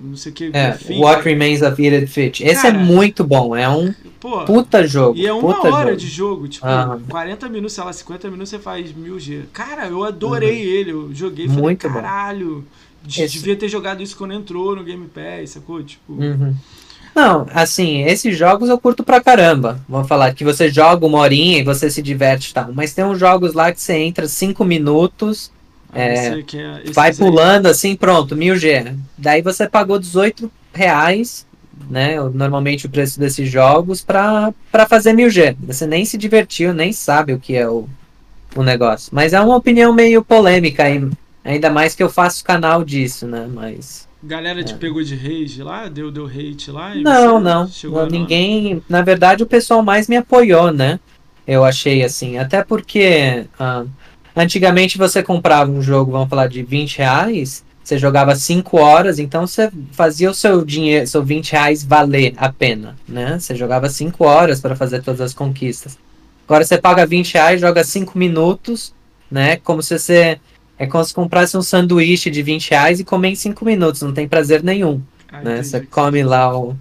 [0.00, 0.50] não sei o que.
[0.54, 2.40] É, What Remains of Edith Fitch.
[2.40, 3.54] Esse é Cara, é muito bom.
[3.54, 5.18] É um pô, puta jogo.
[5.18, 5.96] E é uma hora jogo.
[5.96, 6.48] de jogo.
[6.48, 7.00] Tipo, uhum.
[7.08, 9.42] 40 minutos, sei lá, 50 minutos você faz mil G.
[9.52, 10.72] Cara, eu adorei uhum.
[10.72, 10.90] ele.
[10.90, 12.64] Eu joguei falei, muito caralho.
[12.66, 12.90] Bom.
[13.02, 15.82] Devia ter jogado isso quando entrou no Game Pass, sacou?
[15.82, 16.14] Tipo.
[16.14, 16.54] Uhum.
[17.20, 19.78] Não, assim, esses jogos eu curto pra caramba.
[19.86, 22.72] Vamos falar que você joga uma horinha e você se diverte e tal.
[22.72, 25.52] Mas tem uns jogos lá que você entra cinco minutos,
[25.92, 27.72] ah, é, é, vai pulando aí.
[27.72, 28.96] assim, pronto, 1000G.
[29.18, 31.46] Daí você pagou 18 reais,
[31.90, 32.16] né?
[32.32, 35.56] Normalmente o preço desses jogos, pra, pra fazer 1000G.
[35.66, 37.86] Você nem se divertiu, nem sabe o que é o,
[38.56, 39.10] o negócio.
[39.12, 40.84] Mas é uma opinião meio polêmica,
[41.44, 43.46] ainda mais que eu faço canal disso, né?
[43.52, 44.08] Mas.
[44.22, 44.76] Galera te é.
[44.76, 45.88] pegou de rage lá?
[45.88, 46.94] Deu, deu hate lá?
[46.94, 47.70] não, não.
[47.84, 48.82] não ninguém.
[48.88, 51.00] Na verdade, o pessoal mais me apoiou, né?
[51.46, 52.36] Eu achei assim.
[52.36, 53.84] Até porque ah,
[54.36, 57.64] antigamente você comprava um jogo, vamos falar, de 20 reais.
[57.82, 62.52] Você jogava 5 horas, então você fazia o seu dinheiro, seu 20 reais valer a
[62.52, 63.38] pena, né?
[63.38, 65.98] Você jogava 5 horas para fazer todas as conquistas.
[66.46, 68.94] Agora você paga 20 reais, joga 5 minutos,
[69.30, 69.56] né?
[69.56, 70.38] Como se você
[70.80, 74.14] é como se comprasse um sanduíche de 20 reais e comer em 5 minutos, não
[74.14, 75.02] tem prazer nenhum.
[75.30, 75.62] Ah, né?
[75.62, 76.74] Você come lá o.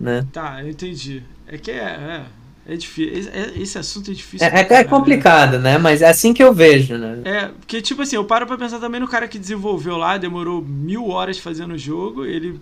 [0.00, 0.26] Né?
[0.32, 1.22] Tá, eu entendi.
[1.46, 1.76] É que é.
[1.76, 2.22] é...
[2.66, 3.32] É difícil.
[3.56, 4.46] Esse assunto é difícil.
[4.46, 5.78] É, é, é complicado, né?
[5.78, 7.20] Mas é assim que eu vejo, né?
[7.24, 10.62] É, porque, tipo assim, eu paro pra pensar também no cara que desenvolveu lá, demorou
[10.62, 12.60] mil horas fazendo o jogo, ele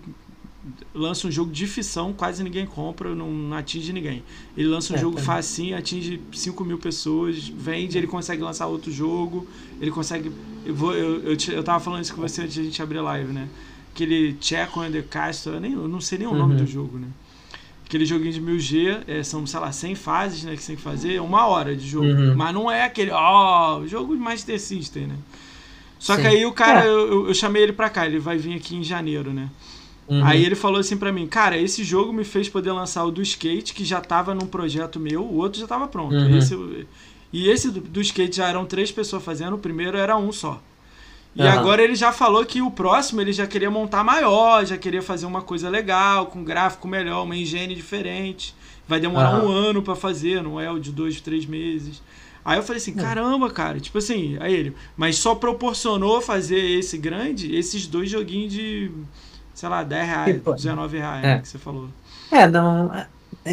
[0.93, 4.23] lança um jogo de ficção, quase ninguém compra, não atinge ninguém.
[4.55, 5.23] Ele lança um é, jogo tá.
[5.23, 9.47] facinho, atinge 5 mil pessoas, vende, ele consegue lançar outro jogo,
[9.79, 10.31] ele consegue.
[10.65, 12.99] Eu, vou, eu, eu, eu tava falando isso com você antes de a gente abrir
[12.99, 13.47] live, né?
[13.93, 16.59] Aquele Checo and the Castle, eu, nem, eu não sei nem o nome uhum.
[16.59, 17.07] do jogo, né?
[17.85, 20.81] Aquele joguinho de 1000G, é, são, sei lá, 100 fases né, que você tem que
[20.81, 22.05] fazer, é uma hora de jogo.
[22.05, 22.35] Uhum.
[22.35, 25.15] Mas não é aquele, ó, oh, jogo de Master System, né?
[25.99, 26.21] Só Sim.
[26.21, 26.87] que aí o cara, é.
[26.87, 29.49] eu, eu chamei ele pra cá, ele vai vir aqui em janeiro, né?
[30.09, 30.25] Uhum.
[30.25, 33.21] Aí ele falou assim para mim, cara, esse jogo me fez poder lançar o do
[33.21, 36.15] skate, que já tava num projeto meu, o outro já tava pronto.
[36.15, 36.35] Uhum.
[36.35, 36.57] Esse,
[37.31, 40.59] e esse do, do, skate já eram três pessoas fazendo, o primeiro era um só.
[41.35, 41.47] E uhum.
[41.47, 45.27] agora ele já falou que o próximo ele já queria montar maior, já queria fazer
[45.27, 48.55] uma coisa legal, com gráfico melhor, uma engine diferente.
[48.87, 52.01] Vai demorar um ano para fazer, não é o de dois, três meses.
[52.43, 53.01] Aí eu falei assim, é.
[53.01, 58.51] caramba, cara, tipo assim, aí ele, mas só proporcionou fazer esse grande, esses dois joguinhos
[58.51, 58.91] de
[59.59, 61.27] sei lá, 10 reais, tipo, 19 reais, é.
[61.27, 61.89] né, que você falou.
[62.31, 62.89] É, não.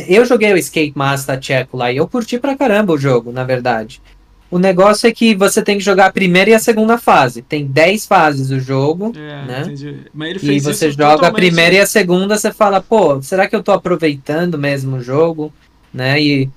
[0.07, 3.42] Eu joguei o Skate Master Tcheco lá e eu curti pra caramba o jogo, na
[3.42, 4.00] verdade.
[4.48, 7.42] O negócio é que você tem que jogar a primeira e a segunda fase.
[7.42, 9.62] Tem 10 fases o jogo, é, né?
[9.62, 10.02] Entendi.
[10.14, 11.30] Mas ele fez e você joga totalmente...
[11.30, 15.02] a primeira e a segunda, você fala, pô, será que eu tô aproveitando mesmo o
[15.02, 15.52] jogo?
[15.92, 16.22] Né?
[16.22, 16.50] E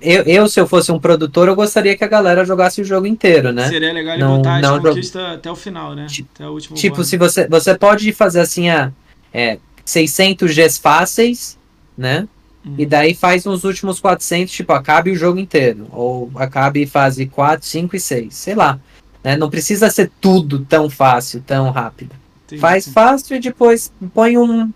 [0.00, 3.06] eu, eu, se eu fosse um produtor, eu gostaria que a galera jogasse o jogo
[3.06, 3.68] inteiro, né?
[3.68, 6.06] Seria legal ele não, botar não, conquista até o final, né?
[6.34, 8.92] Até o último Tipo, se você, você pode fazer assim, a
[9.32, 11.58] é, 600 Gs fáceis,
[11.96, 12.26] né?
[12.64, 12.74] Hum.
[12.78, 15.86] E daí faz uns últimos 400, tipo, acabe o jogo inteiro.
[15.92, 18.34] Ou acabe fase 4, 5 e 6.
[18.34, 18.78] Sei lá.
[19.22, 19.36] Né?
[19.36, 22.14] Não precisa ser tudo tão fácil, tão rápido.
[22.46, 22.60] Entendi.
[22.60, 24.72] Faz fácil e depois põe um,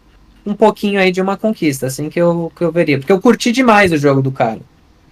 [0.46, 2.98] um pouquinho aí de uma conquista, assim que eu, que eu veria.
[2.98, 4.60] Porque eu curti demais o jogo do cara,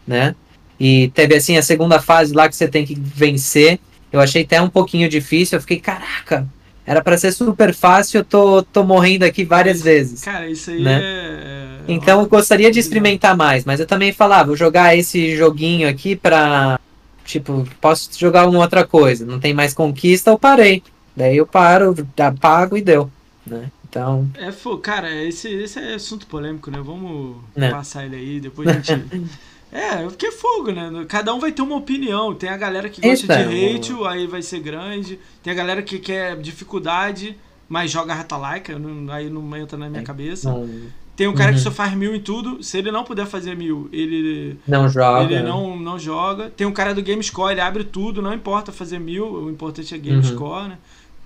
[0.07, 0.35] né?
[0.79, 3.79] E teve assim a segunda fase lá que você tem que vencer.
[4.13, 5.57] Eu achei até um pouquinho difícil.
[5.57, 6.47] Eu fiquei, caraca,
[6.85, 10.23] era para ser super fácil, eu tô, tô morrendo aqui várias vezes.
[10.23, 11.01] Cara, isso aí né?
[11.03, 11.79] é.
[11.87, 16.17] Então eu gostaria de experimentar mais, mas eu também falava, vou jogar esse joguinho aqui
[16.17, 16.79] pra.
[17.25, 19.25] Tipo, posso jogar uma outra coisa.
[19.25, 20.83] Não tem mais conquista, eu parei.
[21.17, 23.09] Daí eu paro, apago e deu.
[23.47, 23.71] Né?
[23.89, 24.29] Então.
[24.35, 24.51] É,
[24.83, 26.81] cara, esse, esse é assunto polêmico, né?
[26.83, 27.71] Vamos né?
[27.71, 28.93] passar ele aí, depois a gente.
[29.73, 30.91] É, porque é fogo, né?
[31.09, 32.35] Cada um vai ter uma opinião.
[32.35, 35.19] Tem a galera que gosta Eita, de hate, aí vai ser grande.
[35.43, 38.71] Tem a galera que quer dificuldade, mas joga rata-like,
[39.11, 40.51] aí não entra na minha é, cabeça.
[40.51, 40.69] Não.
[41.17, 41.57] Tem um cara uhum.
[41.57, 42.63] que só faz mil em tudo.
[42.63, 45.33] Se ele não puder fazer mil, ele não joga.
[45.33, 46.51] Ele não, não joga.
[46.51, 49.95] Tem um cara do Game Score, ele abre tudo, não importa fazer mil, o importante
[49.95, 50.23] é Game uhum.
[50.23, 50.79] Score, né?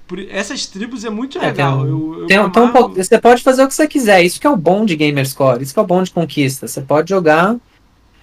[0.07, 1.81] Por, essas tribos é muito é, legal.
[1.81, 4.23] Tem, eu, eu tem, tem um pouco, você pode fazer o que você quiser.
[4.23, 6.69] Isso que é o bom de Gamer Score, isso que é o bom de conquista.
[6.69, 7.57] Você pode jogar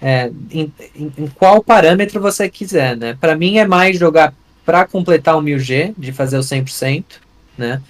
[0.06, 3.16] é, em, em, em, qual parâmetro você quiser, né?
[3.18, 7.04] Para mim é mais jogar para completar o 1000G, de fazer o 100%,
[7.56, 7.80] né?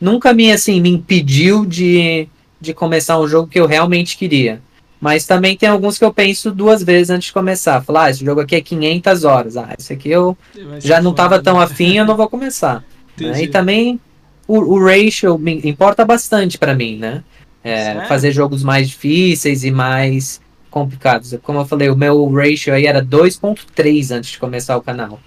[0.00, 2.28] Nunca me assim me impediu de,
[2.60, 4.62] de começar um jogo que eu realmente queria.
[5.00, 7.82] Mas também tem alguns que eu penso duas vezes antes de começar.
[7.82, 9.56] Falar, ah, esse jogo aqui é 500 horas.
[9.56, 10.38] Ah, esse aqui eu
[10.78, 12.84] já não estava tão afim, eu não vou começar.
[13.20, 13.42] né?
[13.42, 14.00] E também
[14.46, 17.24] o, o ratio me importa bastante para mim, né?
[17.64, 20.40] É, fazer jogos mais difíceis e mais
[20.74, 21.38] complicados.
[21.40, 25.20] Como eu falei, o meu ratio aí era 2.3 antes de começar o canal.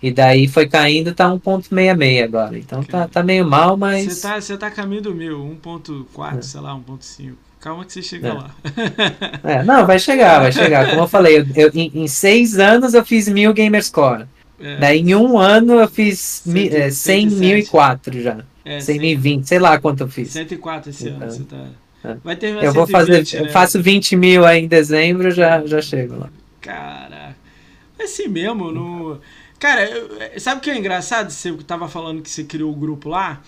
[0.00, 2.56] E daí foi caindo, tá 1.66 agora.
[2.56, 4.12] Então tá, tá meio mal, mas.
[4.12, 6.42] Você tá, você tá caminho do meu, 1.4, é.
[6.42, 7.32] sei lá, 1.5.
[7.58, 8.32] Calma que você chega é.
[8.34, 8.54] lá.
[9.42, 10.90] é, não, vai chegar, vai chegar.
[10.90, 14.26] Como eu falei, eu, eu em, em, seis anos eu fiz mil Gamerscore.
[14.60, 14.76] É.
[14.76, 18.44] Daí em um ano eu fiz mi, é, 100 mil quatro já.
[18.64, 20.30] É, 100 mil e 20, sei lá quanto eu fiz.
[20.30, 21.22] 104 esse então.
[21.22, 21.66] ano, você tá.
[22.04, 22.16] É.
[22.22, 23.40] Vai terminar Eu vou fazer, né?
[23.40, 26.28] eu faço 20 mil aí em dezembro, já, já chego lá.
[26.60, 27.36] Caraca.
[27.98, 29.18] É assim mesmo, no...
[29.58, 29.88] Cara,
[30.38, 31.30] sabe o que é engraçado?
[31.30, 33.40] Você tava falando que você criou o grupo lá.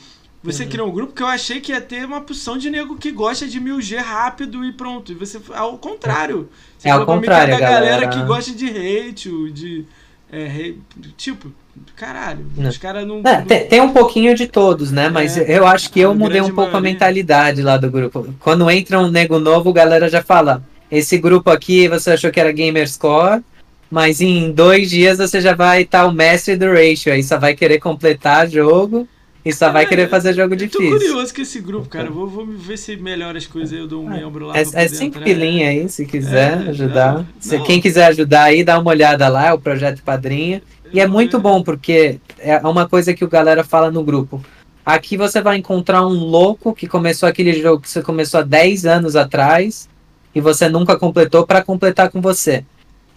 [0.43, 0.69] Você uhum.
[0.71, 3.47] criou um grupo que eu achei que ia ter uma porção de nego que gosta
[3.47, 5.13] de 1000G rápido e pronto.
[5.13, 6.49] E você, ao contrário.
[6.79, 8.07] Você é ao contrário, mim é da galera...
[8.07, 9.85] galera que gosta de hate, de.
[10.31, 10.75] É,
[11.17, 11.53] tipo,
[11.95, 12.69] caralho, não.
[12.69, 15.09] os caras não, é, Tem, tem, um pouquinho de todos, né?
[15.09, 16.79] Mas é, eu acho que eu mudei um pouco maioria.
[16.79, 18.29] a mentalidade lá do grupo.
[18.41, 22.41] Quando entra um nego novo, a galera já fala: esse grupo aqui você achou que
[22.41, 23.43] era Gamerscore,
[23.91, 27.39] mas em dois dias você já vai estar tá o mestre do ratio, aí só
[27.39, 29.09] vai querer completar jogo.
[29.47, 30.91] E só vai querer fazer jogo difícil.
[30.91, 32.11] Tô curioso com esse grupo, cara.
[32.11, 33.79] Vou, vou ver se melhora as coisas.
[33.79, 34.59] Eu dou um membro lá.
[34.59, 37.25] É, é cinco pilinha aí, se quiser é, ajudar.
[37.39, 40.61] se quem quiser ajudar aí, dá uma olhada lá, é o Projeto Padrinha.
[40.93, 44.43] E é muito bom, porque é uma coisa que o galera fala no grupo.
[44.85, 48.87] Aqui você vai encontrar um louco que começou aquele jogo que você começou há 10
[48.87, 49.89] anos atrás
[50.35, 52.65] e você nunca completou para completar com você.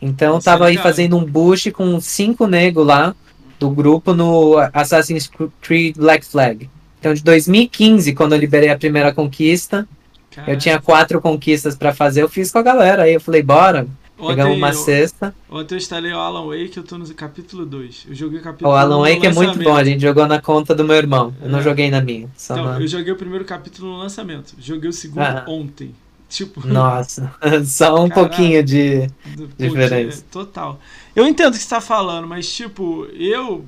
[0.02, 3.16] Então eu tava aí fazendo um boost com cinco negros lá
[3.60, 5.30] do grupo no Assassin's
[5.62, 6.70] Creed Black Flag.
[7.00, 9.88] Então, de 2015, quando eu liberei a primeira conquista,
[10.32, 10.52] Caraca.
[10.52, 13.04] eu tinha quatro conquistas para fazer, eu fiz com a galera.
[13.04, 13.88] Aí eu falei, bora,
[14.28, 15.34] pegamos uma cesta.
[15.50, 18.08] Ontem eu instalei o Alan Wake, eu tô no capítulo 2.
[18.10, 20.76] Eu joguei o capítulo O Alan Wake é muito bom, a gente jogou na conta
[20.76, 21.34] do meu irmão.
[21.42, 21.52] Eu é.
[21.52, 22.30] não joguei na minha.
[22.44, 22.80] então, na...
[22.80, 24.54] eu joguei o primeiro capítulo no lançamento.
[24.60, 25.46] Joguei o segundo ah.
[25.48, 25.94] ontem.
[26.30, 26.66] Tipo.
[26.66, 27.34] Nossa,
[27.66, 29.10] só um pouquinho de
[29.58, 30.24] diferença.
[30.32, 30.80] Total.
[31.16, 33.66] Eu entendo o que você está falando, mas tipo, eu.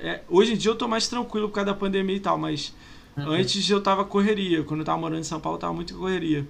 [0.00, 2.72] É, hoje em dia eu tô mais tranquilo por causa da pandemia e tal, mas
[3.16, 3.30] uhum.
[3.30, 4.62] antes eu tava correria.
[4.62, 6.46] Quando eu tava morando em São Paulo, eu tava muito correria.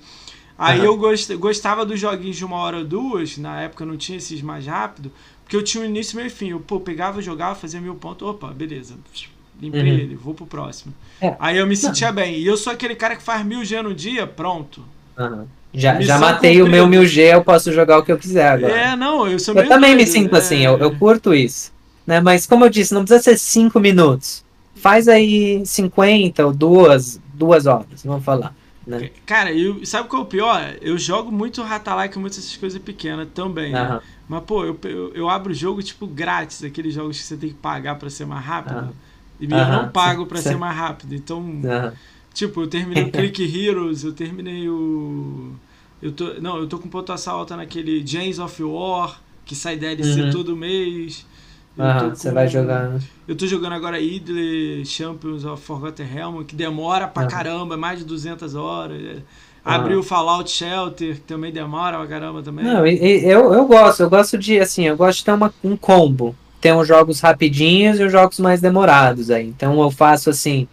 [0.58, 0.86] Aí uhum.
[0.86, 4.40] eu gost, gostava dos joguinhos de uma hora ou duas, na época não tinha esses
[4.40, 5.12] mais rápido,
[5.44, 6.50] porque eu tinha um início, meio e fim.
[6.50, 8.94] Eu pô, pegava, jogava, fazia mil pontos, opa, beleza.
[9.60, 9.86] Limpei uhum.
[9.86, 10.94] ele, vou pro próximo.
[11.20, 11.34] É.
[11.38, 12.14] Aí eu me sentia não.
[12.14, 12.38] bem.
[12.38, 14.84] E eu sou aquele cara que faz mil G no dia, pronto.
[15.18, 15.46] Uhum.
[15.76, 18.72] Já, já matei o meu 1000G, eu posso jogar o que eu quiser agora.
[18.72, 20.38] É, não, eu sou Eu também doido, me sinto é...
[20.38, 21.70] assim, eu, eu curto isso.
[22.06, 22.18] Né?
[22.18, 24.42] Mas como eu disse, não precisa ser 5 minutos.
[24.74, 28.54] Faz aí 50 ou duas, duas horas, vamos falar.
[28.86, 29.10] Né?
[29.24, 30.76] Cara, eu, sabe qual é o pior?
[30.80, 33.82] Eu jogo muito Ratalike, muitas essas coisas pequenas também, uhum.
[33.82, 34.00] né?
[34.28, 37.50] Mas, pô, eu, eu, eu, abro o jogo, tipo, grátis, aqueles jogos que você tem
[37.50, 38.78] que pagar pra ser mais rápido.
[38.78, 38.92] Uhum.
[39.40, 41.14] E eu não pago pra ser mais rápido.
[41.14, 41.60] Então,
[42.36, 45.52] Tipo, eu terminei o Click Heroes, eu terminei o.
[46.02, 50.20] Eu tô, não, eu tô com pontuação alta naquele James of War, que sai DLC
[50.20, 50.30] uhum.
[50.30, 51.24] todo mês.
[51.78, 53.00] Aham, você vai jogar, né?
[53.28, 57.28] Eu tô jogando agora Idle Champions of Forgotten Realm, que demora pra uhum.
[57.28, 59.22] caramba, mais de 200 horas.
[59.64, 59.98] Abrir ah.
[59.98, 62.64] o Fallout Shelter, que também demora pra caramba também.
[62.64, 66.34] Não, eu, eu gosto, eu gosto de, assim, eu gosto de ter uma, um combo.
[66.60, 69.46] Tem os jogos rapidinhos e os jogos mais demorados aí.
[69.46, 70.66] Então eu faço assim,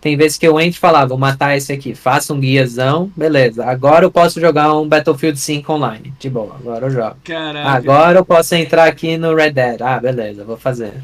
[0.00, 3.64] tem vezes que eu entro e falo, vou matar esse aqui, faço um guiazão, beleza.
[3.64, 6.14] Agora eu posso jogar um Battlefield 5 online.
[6.18, 7.16] De boa, agora eu jogo.
[7.24, 7.68] Caraca.
[7.68, 9.82] Agora eu posso entrar aqui no Red Dead.
[9.82, 10.94] Ah, beleza, vou fazer.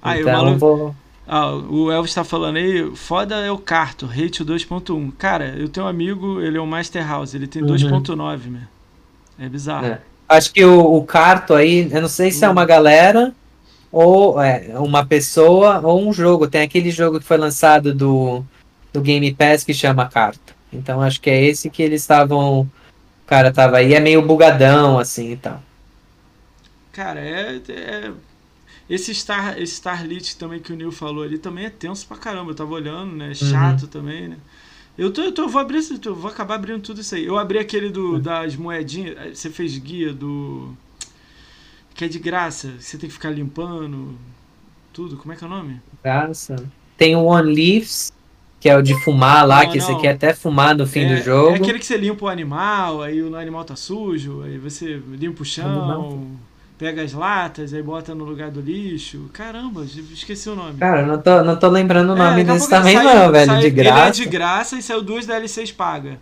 [0.00, 0.58] Ah, então, maluco...
[0.58, 0.94] vou...
[1.26, 5.12] Ah, o Elvis tá falando aí, foda é o Carto, Rate 2.1.
[5.18, 7.74] Cara, eu tenho um amigo, ele é um Master House, ele tem uhum.
[7.74, 8.62] 2.9, meu.
[9.38, 9.86] É bizarro.
[9.86, 10.00] É.
[10.28, 13.34] Acho que o, o Carto aí, eu não sei se é uma galera
[13.90, 16.48] ou é, uma pessoa ou um jogo.
[16.48, 18.44] Tem aquele jogo que foi lançado do,
[18.92, 20.54] do Game Pass que chama Carto.
[20.72, 22.60] Então acho que é esse que eles estavam.
[22.60, 22.68] O
[23.26, 25.62] cara tava aí, é meio bugadão assim e tal.
[26.92, 28.12] Cara, é, é
[28.88, 32.50] esse, Star, esse Starlit também que o Neil falou ali também é tenso pra caramba.
[32.50, 33.34] Eu tava olhando, né?
[33.34, 33.88] Chato uhum.
[33.88, 34.36] também, né?
[34.96, 37.24] Eu, tô, eu, tô, eu vou abrir, eu vou acabar abrindo tudo isso aí.
[37.24, 38.20] Eu abri aquele do, uhum.
[38.20, 39.38] das moedinhas.
[39.38, 40.74] Você fez guia do.
[41.98, 42.74] Que é de graça.
[42.78, 44.16] Você tem que ficar limpando
[44.92, 45.16] tudo.
[45.16, 45.80] Como é que é o nome?
[46.00, 46.54] Graça.
[46.96, 48.12] Tem o One Leaves,
[48.60, 51.16] que é o de fumar lá, não, que você quer até fumar no fim é,
[51.16, 51.56] do jogo.
[51.56, 55.42] É aquele que você limpa o animal, aí o animal tá sujo, aí você limpa
[55.42, 56.38] o chão
[56.78, 59.28] pega as latas, aí bota no lugar do lixo.
[59.32, 60.78] Caramba, esqueci o nome.
[60.78, 63.46] Cara, não tô, não tô lembrando o é, nome é, desse também, saiu, não, velho.
[63.50, 63.98] Saiu, de graça.
[63.98, 66.20] Ele é de graça e saiu duas DLCs paga.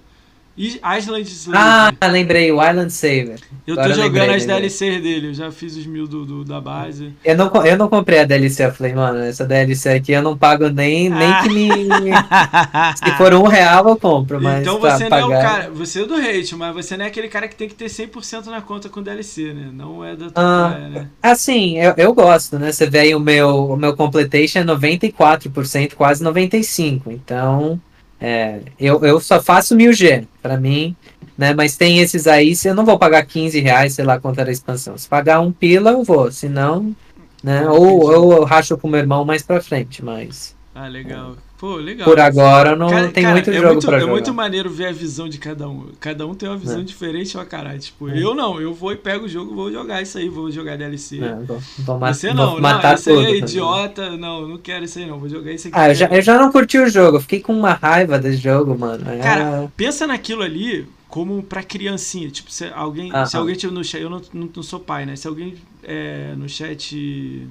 [0.59, 1.95] Island Slaver.
[2.01, 3.39] Ah, lembrei, o Island Saver.
[3.67, 4.69] Eu Agora tô jogando lembrei, as lembrei.
[4.69, 7.13] DLCs dele, eu já fiz os mil do, do, da base.
[7.23, 10.37] Eu não, eu não comprei a DLC, eu falei, mano, essa DLC aqui eu não
[10.37, 11.43] pago nem, nem ah.
[11.43, 11.69] que me.
[12.97, 14.63] Se for um real eu compro, mas.
[14.63, 15.71] Então você não é o cara.
[15.71, 18.47] Você é do hate, mas você não é aquele cara que tem que ter 100%
[18.47, 19.69] na conta com DLC, né?
[19.73, 21.09] Não é da tua ah, né?
[21.23, 22.73] Assim, eu, eu gosto, né?
[22.73, 27.03] Você vê aí o meu, o meu completation é 94%, quase 95%.
[27.09, 27.79] Então.
[28.21, 30.97] É, eu, eu só faço 1000G, para mim,
[31.37, 31.55] né?
[31.55, 34.51] Mas tem esses aí, se eu não vou pagar 15 reais, sei lá quanto era
[34.51, 34.97] a expansão.
[34.97, 36.95] Se pagar um pila, eu vou, senão,
[37.43, 37.69] né?
[37.69, 40.55] Ou, ou eu racho com meu irmão mais pra frente, mas.
[40.79, 41.35] Ah, legal.
[41.57, 42.05] Pô, legal.
[42.05, 44.13] Por agora não cara, tem cara, muito é jogo muito, pra é jogar.
[44.13, 45.87] É muito maneiro ver a visão de cada um.
[45.99, 46.85] Cada um tem uma visão é.
[46.85, 47.79] diferente pra caralho.
[47.79, 48.23] Tipo, é.
[48.23, 51.19] eu não, eu vou e pego o jogo, vou jogar isso aí, vou jogar DLC.
[51.19, 54.85] É, vou, vou Você não, vou matar não, esse aí é idiota, não, não quero
[54.85, 55.79] isso aí não, vou jogar isso aqui.
[55.79, 58.79] Ah, eu já, eu já não curti o jogo, fiquei com uma raiva desse jogo,
[58.79, 59.07] mano.
[59.23, 62.29] Cara, pensa naquilo ali como pra criancinha.
[62.31, 63.27] Tipo, se alguém, uh -huh.
[63.27, 65.17] se alguém tiver no chat, eu não, não, não, sou pai, né?
[65.17, 67.49] Se alguém é, no chat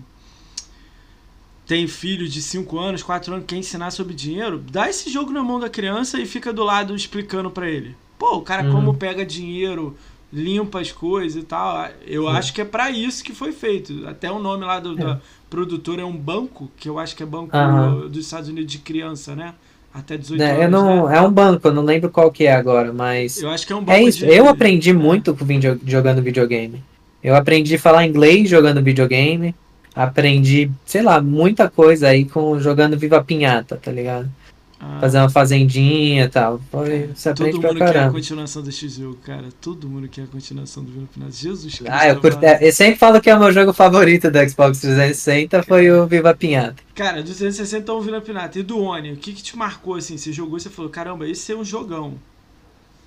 [1.66, 5.44] tem filho de 5 anos, 4 anos, quer ensinar sobre dinheiro, dá esse jogo na
[5.44, 7.96] mão da criança e fica do lado explicando para ele.
[8.20, 8.72] Pô, o cara uhum.
[8.72, 9.96] como pega dinheiro,
[10.32, 11.88] limpa as coisas e tal.
[12.06, 14.08] Eu acho que é para isso que foi feito.
[14.08, 15.04] Até o nome lá do, é.
[15.04, 18.10] da produtora é um banco, que eu acho que é banco uhum.
[18.10, 19.54] dos Estados Unidos de criança, né?
[19.94, 20.72] Até 18 é, anos.
[20.72, 21.18] Não, né?
[21.18, 23.42] É um banco, eu não lembro qual que é agora, mas.
[23.42, 23.98] Eu acho que é um banco.
[23.98, 24.26] É isso.
[24.26, 24.34] De...
[24.34, 26.84] Eu aprendi muito com video, jogando videogame.
[27.24, 29.56] Eu aprendi a falar inglês jogando videogame
[29.96, 34.30] aprendi, sei lá, muita coisa aí com jogando Viva Pinhata, tá ligado?
[34.78, 35.00] Ah.
[35.00, 36.60] Fazer uma fazendinha e tal.
[36.70, 39.46] Foi, você aprende Todo mundo quer a continuação desse jogo, cara.
[39.62, 41.32] Todo mundo quer a continuação do Viva Pinhata.
[41.32, 41.94] Jesus Cristo.
[41.96, 45.64] Ah, eu, curte, eu sempre falo que é o meu jogo favorito do Xbox 360
[45.64, 46.76] foi o Viva Pinhata.
[46.94, 48.60] Cara, do 360 é o Viva Pinata.
[48.60, 50.18] E do Oni, o que, que te marcou assim?
[50.18, 52.16] Você jogou e você falou, caramba, esse é um jogão.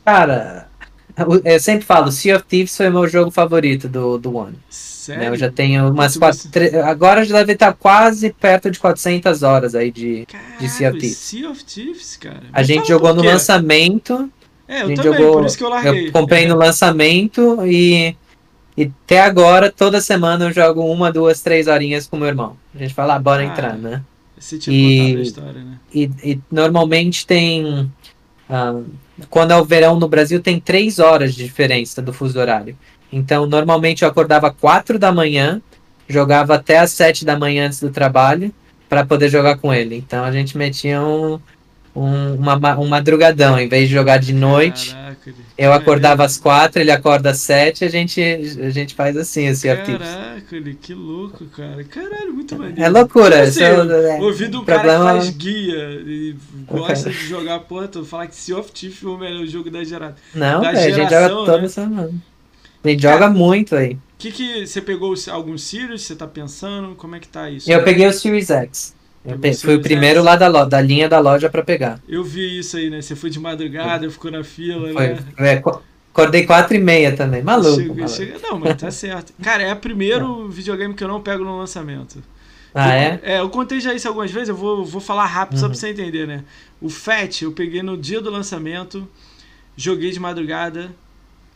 [0.06, 0.68] Cara,
[1.44, 4.56] eu sempre falo, Sea of Thieves foi o meu jogo favorito do, do One.
[5.08, 5.22] Sério?
[5.22, 6.76] Né, eu já tenho umas quatro, você...
[6.84, 10.98] agora já deve estar quase perto de 400 horas aí de, Caralho, de Sea of
[10.98, 11.16] Thieves.
[11.16, 12.42] Sea of Thieves, cara.
[12.52, 14.30] A gente jogou no lançamento.
[14.66, 16.08] É, eu também, jogou, por isso que eu larguei.
[16.08, 18.14] Eu comprei no lançamento e,
[18.76, 22.54] e até agora, toda semana eu jogo uma, duas, três horinhas com meu irmão.
[22.74, 24.02] A gente fala, ah, bora ah, entrar, né?
[24.68, 25.78] E, história, né?
[25.94, 27.90] E, e normalmente tem...
[28.50, 28.84] Uh,
[29.30, 32.76] quando é o verão no Brasil, tem três horas de diferença do fuso horário.
[33.12, 35.62] Então, normalmente eu acordava quatro da manhã,
[36.08, 38.52] jogava até as sete da manhã antes do trabalho,
[38.88, 39.96] para poder jogar com ele.
[39.96, 41.38] Então, a gente metia um,
[41.94, 43.58] um, uma, um madrugadão.
[43.58, 47.84] Em vez de jogar de noite, Caraca, eu acordava às quatro, ele acorda às sete,
[47.84, 51.82] a gente, a gente faz assim, assim, Caraca, que louco, cara.
[51.84, 52.82] Caralho, muito maneiro.
[52.82, 53.42] É loucura.
[53.42, 55.04] Assim, é, ouvido um problema...
[55.04, 56.36] cara que faz guia e
[56.66, 59.82] gosta de jogar, porra, tu falar que Sea of Thieves foi o melhor jogo da
[59.84, 60.16] gerada.
[60.34, 61.68] Não, da véio, geração, a gente joga toda né?
[61.68, 62.14] semana.
[62.90, 63.92] Gente joga muito aí.
[63.94, 66.02] O que que você pegou algum Sirius?
[66.02, 66.94] Você tá pensando?
[66.96, 67.70] Como é que tá isso?
[67.70, 68.94] Eu peguei o Series X.
[69.24, 72.00] Eu fui o primeiro lá da, da linha da loja para pegar.
[72.08, 73.02] Eu vi isso aí, né?
[73.02, 75.18] Você foi de madrugada, ficou na fila, foi, né?
[75.38, 75.62] É,
[76.12, 77.76] acordei quatro e meia também, maluco.
[77.76, 78.08] Chega, maluco.
[78.08, 79.32] Chega, não, mas tá certo.
[79.42, 82.22] Cara, é o primeiro videogame que eu não pego no lançamento.
[82.74, 83.20] Ah, eu, é?
[83.22, 85.60] É, eu contei já isso algumas vezes, eu vou, vou falar rápido uhum.
[85.60, 86.44] só pra você entender, né?
[86.80, 89.06] O FAT eu peguei no dia do lançamento.
[89.76, 90.90] joguei de madrugada,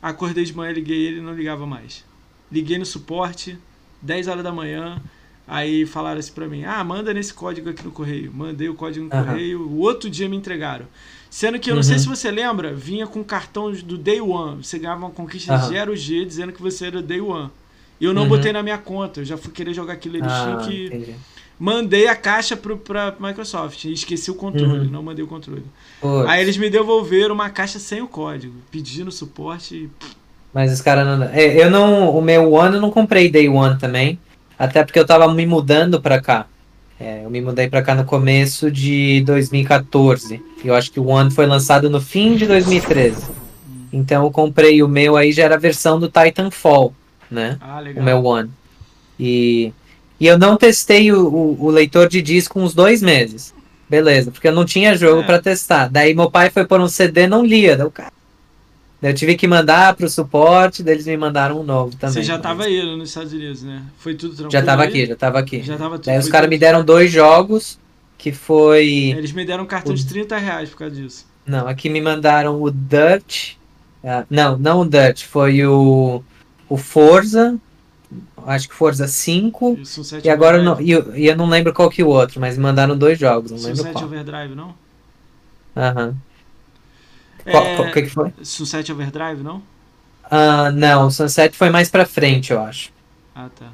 [0.03, 2.05] acordei de manhã, liguei ele não ligava mais.
[2.51, 3.57] Liguei no suporte,
[4.03, 5.01] 10 horas da manhã,
[5.47, 8.33] aí falaram assim pra mim, ah, manda nesse código aqui no correio.
[8.35, 9.25] Mandei o código no uhum.
[9.25, 10.87] correio, o outro dia me entregaram.
[11.31, 11.89] Sendo que eu não uhum.
[11.89, 14.63] sei se você lembra, vinha com cartão do Day One.
[14.63, 15.71] Você ganhava uma conquista uhum.
[15.71, 17.51] 0G dizendo que você era Day One.
[17.99, 18.29] E eu não uhum.
[18.29, 20.87] botei na minha conta, eu já fui querer jogar aquilo, eles ah, tinham que.
[20.87, 21.15] Entendi.
[21.63, 24.91] Mandei a caixa pro, pra Microsoft e esqueci o controle, uhum.
[24.91, 25.63] não mandei o controle.
[26.27, 29.91] Aí eles me devolveram uma caixa sem o código, pedindo suporte e.
[30.53, 31.25] Mas os caras não.
[31.27, 32.11] É, eu não.
[32.19, 34.19] O meu One eu não comprei Day One também.
[34.59, 36.47] Até porque eu tava me mudando pra cá.
[36.99, 40.43] É, eu me mudei para cá no começo de 2014.
[40.65, 43.31] E eu acho que o One foi lançado no fim de 2013.
[43.93, 46.93] Então eu comprei o meu aí, já era a versão do Titanfall,
[47.31, 47.57] né?
[47.61, 48.03] Ah, legal.
[48.03, 48.51] O meu One.
[49.17, 49.73] E,
[50.23, 53.53] e eu não testei o, o, o leitor de disco uns dois meses.
[53.91, 55.25] Beleza, porque eu não tinha jogo é.
[55.25, 55.89] para testar.
[55.89, 57.77] Daí meu pai foi por um CD não lia.
[57.77, 58.13] Daí cara
[59.03, 62.15] eu tive que mandar pro suporte, daí eles me mandaram um novo também.
[62.15, 63.83] Você já tava aí nos Estados Unidos, né?
[63.99, 64.53] Foi tudo tranquilo?
[64.53, 64.89] Já tava aí?
[64.89, 65.61] aqui, já tava aqui.
[65.61, 66.07] Já tava tudo.
[66.07, 67.81] Daí os caras me deram dois jogos,
[68.17, 69.13] que foi...
[69.19, 69.97] Eles me deram um cartão o...
[69.97, 71.27] de 30 reais por causa disso.
[71.45, 73.55] Não, aqui me mandaram o Dutch.
[74.05, 76.23] Uh, não, não o Dutch, foi o,
[76.69, 77.59] o Forza,
[78.47, 79.79] acho que Forza 5.
[80.23, 82.41] E, e agora não, e, eu, e eu não lembro qual que é o outro,
[82.41, 84.05] mas mandaram dois jogos, não lembro Sunset qual.
[84.05, 84.75] Overdrive, não?
[85.77, 86.07] Aham.
[86.07, 86.17] Uhum.
[87.51, 87.91] Qual, é...
[87.91, 88.33] que, que foi?
[88.43, 89.57] Sunset Overdrive, não?
[90.27, 92.91] Uh, não, o Sunset foi mais pra frente, eu acho.
[93.35, 93.67] Ah, tá.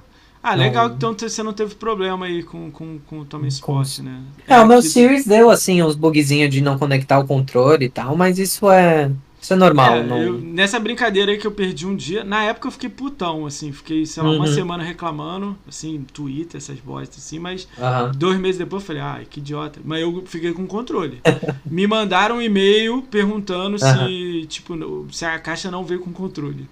[0.43, 3.99] Ah, legal que então você não teve problema aí com, com, com o Tommy Sport,
[3.99, 4.23] né?
[4.47, 4.89] É, é o meu que...
[4.89, 9.11] Series deu, assim, uns bugzinhos de não conectar o controle e tal, mas isso é
[9.49, 9.97] isso é normal.
[9.97, 10.23] É, não...
[10.23, 13.73] eu, nessa brincadeira aí que eu perdi um dia, na época eu fiquei putão, assim,
[13.73, 14.37] fiquei, sei lá, uhum.
[14.37, 18.13] uma semana reclamando, assim, Twitter, essas bostas, assim, mas uhum.
[18.15, 19.81] dois meses depois eu falei, ai, que idiota.
[19.83, 21.23] Mas eu fiquei com controle.
[21.65, 24.07] Me mandaram um e-mail perguntando uhum.
[24.07, 26.69] se, tipo, se a caixa não veio com controle.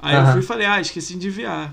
[0.00, 1.72] Aí eu fui e falei, ah, esqueci de enviar.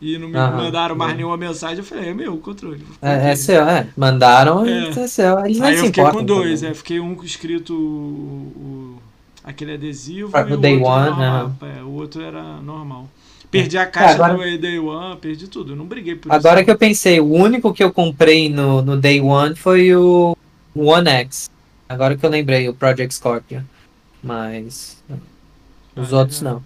[0.00, 2.82] E não me mandaram mais nenhuma mensagem, eu falei, é meu o controle.
[3.02, 3.88] É, é, seu, é.
[3.94, 4.88] Mandaram é.
[4.88, 5.38] é seu.
[5.44, 8.98] Eles Aí eu fiquei com dois, é, fiquei um escrito o,
[9.46, 11.76] aquele adesivo e o Day outro One, normal, né?
[11.78, 13.08] é, o outro era normal.
[13.48, 15.72] Perdi a caixa agora, do Day One, perdi tudo.
[15.72, 16.64] Eu não briguei por Agora isso.
[16.64, 20.36] que eu pensei, o único que eu comprei no, no Day One foi o
[20.74, 21.48] One X.
[21.88, 23.64] Agora que eu lembrei, o Project Scorpio.
[24.20, 25.00] Mas
[25.94, 26.62] os ah, outros não.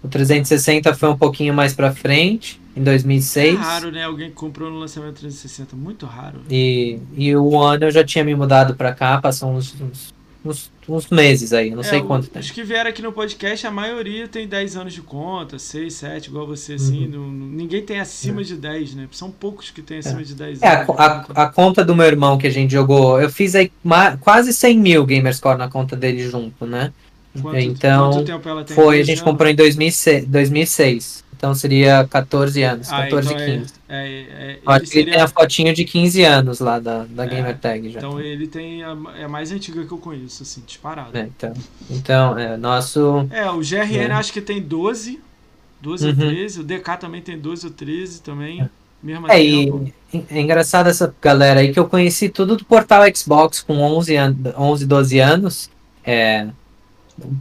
[0.00, 3.54] O 360 foi um pouquinho mais pra frente, em 2006.
[3.54, 4.04] É raro, né?
[4.04, 6.40] Alguém comprou no lançamento 360, muito raro.
[6.48, 10.14] E, e o One eu já tinha me mudado pra cá, passou uns, uns
[10.44, 12.40] uns, uns meses aí, não é, sei quanto tempo.
[12.40, 16.26] Os que vieram aqui no podcast, a maioria tem 10 anos de conta, 6, 7,
[16.26, 17.06] igual você, assim.
[17.14, 17.30] Uhum.
[17.30, 18.44] ninguém tem acima é.
[18.44, 19.08] de 10, né?
[19.12, 20.24] São poucos que tem acima é.
[20.24, 20.90] de 10 é, anos.
[20.98, 23.70] A, a, a, conta do meu irmão que a gente jogou, eu fiz aí
[24.20, 26.92] quase 100 mil Gamerscore na conta dele junto, né?
[27.40, 30.26] Quanto, então, quanto tempo ela tem foi, a gente comprou em 2006.
[30.26, 31.24] 2006.
[31.42, 33.74] Então seria 14 anos, 14 ah, então 15.
[33.88, 35.02] É, é, é, Acho que seria...
[35.02, 37.98] ele tem a fotinha de 15 anos lá da, da é, Gamer Tag já.
[37.98, 41.18] Então ele tem a, é a mais antiga que eu conheço, assim, disparado.
[41.18, 41.52] É, então,
[41.90, 43.26] então, é, nosso.
[43.32, 44.12] É, o GRN é.
[44.12, 45.18] acho que tem 12,
[45.80, 46.10] 12 uhum.
[46.10, 48.70] ou 13, o DK também tem 12 ou 13 também.
[49.02, 49.92] Mesmo é, e
[50.30, 54.36] é engraçado essa galera aí que eu conheci tudo do portal Xbox com 11, an
[54.56, 55.70] 11 12 anos.
[56.04, 56.46] É,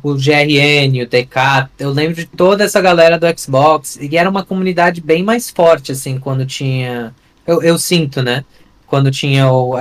[0.04, 4.46] o GRN, o TK, eu lembro de toda essa galera do Xbox, e era uma
[4.46, 7.14] comunidade bem mais forte, assim, quando tinha.
[7.46, 8.44] Eu, eu sinto, né?
[8.86, 9.76] Quando tinha o,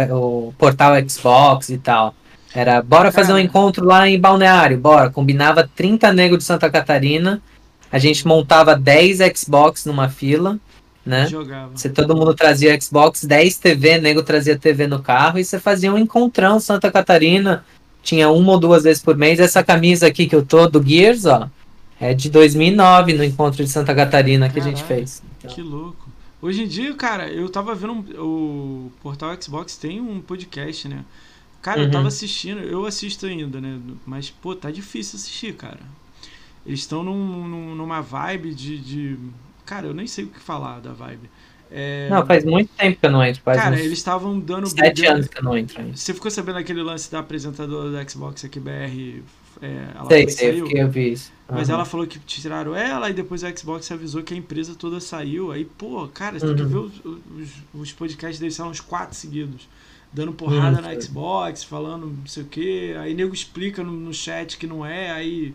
[0.49, 2.15] o portal Xbox e tal.
[2.55, 5.11] Era, bora fazer um encontro lá em Balneário, bora.
[5.11, 7.41] Combinava 30 negros de Santa Catarina,
[7.93, 10.59] a gente montava 10 Xbox numa fila,
[11.05, 11.27] né?
[11.27, 11.77] Jogava.
[11.77, 15.93] Se todo mundo trazia Xbox, 10 TV, nego trazia TV no carro, e você fazia
[15.93, 17.65] um encontrão Santa Catarina,
[18.03, 19.41] tinha uma ou duas vezes por mês.
[19.41, 21.49] Essa camisa aqui que eu tô, do Gears, ó,
[22.01, 25.23] é de 2009, no encontro de Santa Catarina que a gente fez.
[25.39, 25.51] Então.
[25.51, 26.09] Que louco.
[26.43, 31.05] Hoje em dia, cara, eu tava vendo um, o portal Xbox tem um podcast, né?
[31.61, 31.87] Cara, uhum.
[31.87, 33.79] eu tava assistindo, eu assisto ainda, né?
[34.07, 35.81] Mas, pô, tá difícil assistir, cara.
[36.65, 39.19] Eles estão num, num, numa vibe de, de.
[39.67, 41.29] Cara, eu nem sei o que falar da vibe.
[41.71, 42.09] É...
[42.11, 43.43] Não, faz muito tempo que eu não entro.
[43.43, 44.67] Cara, eles estavam dando.
[44.67, 45.81] Sete anos que eu não entro.
[45.81, 45.97] Ainda.
[45.97, 49.23] Você ficou sabendo aquele lance da apresentadora da Xbox aqui, BR?
[49.63, 51.33] É, ela sei, sei, eu, eu vi isso.
[51.49, 51.57] Uhum.
[51.57, 55.01] Mas ela falou que tiraram ela e depois a Xbox avisou que a empresa toda
[55.01, 55.53] saiu.
[55.53, 56.57] Aí, pô, cara, você uhum.
[56.57, 56.89] tem que uhum.
[56.89, 59.69] ver os, os, os podcasts deles, são uns quatro seguidos.
[60.13, 60.83] Dando porrada uhum.
[60.83, 62.95] na Xbox, falando não sei o que.
[62.95, 65.55] Aí nego explica no, no chat que não é, aí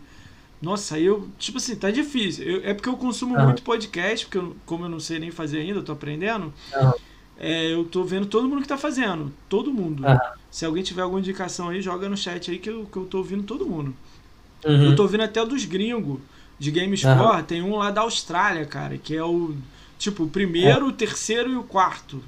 [0.60, 2.44] nossa, aí eu, tipo assim, tá difícil.
[2.44, 3.44] Eu, é porque eu consumo uhum.
[3.44, 6.52] muito podcast, porque eu, como eu não sei nem fazer ainda, eu tô aprendendo.
[6.74, 6.92] Uhum.
[7.38, 9.32] É, eu tô vendo todo mundo que tá fazendo.
[9.48, 10.06] Todo mundo.
[10.06, 10.18] Uhum.
[10.50, 13.18] Se alguém tiver alguma indicação aí, joga no chat aí que eu, que eu tô
[13.18, 13.94] ouvindo todo mundo.
[14.64, 14.84] Uhum.
[14.84, 16.18] Eu tô ouvindo até o dos gringos
[16.58, 17.42] de GameScore.
[17.42, 19.54] Tem um lá da Austrália, cara, que é o
[19.98, 20.88] tipo o primeiro, é.
[20.88, 22.22] o terceiro e o quarto.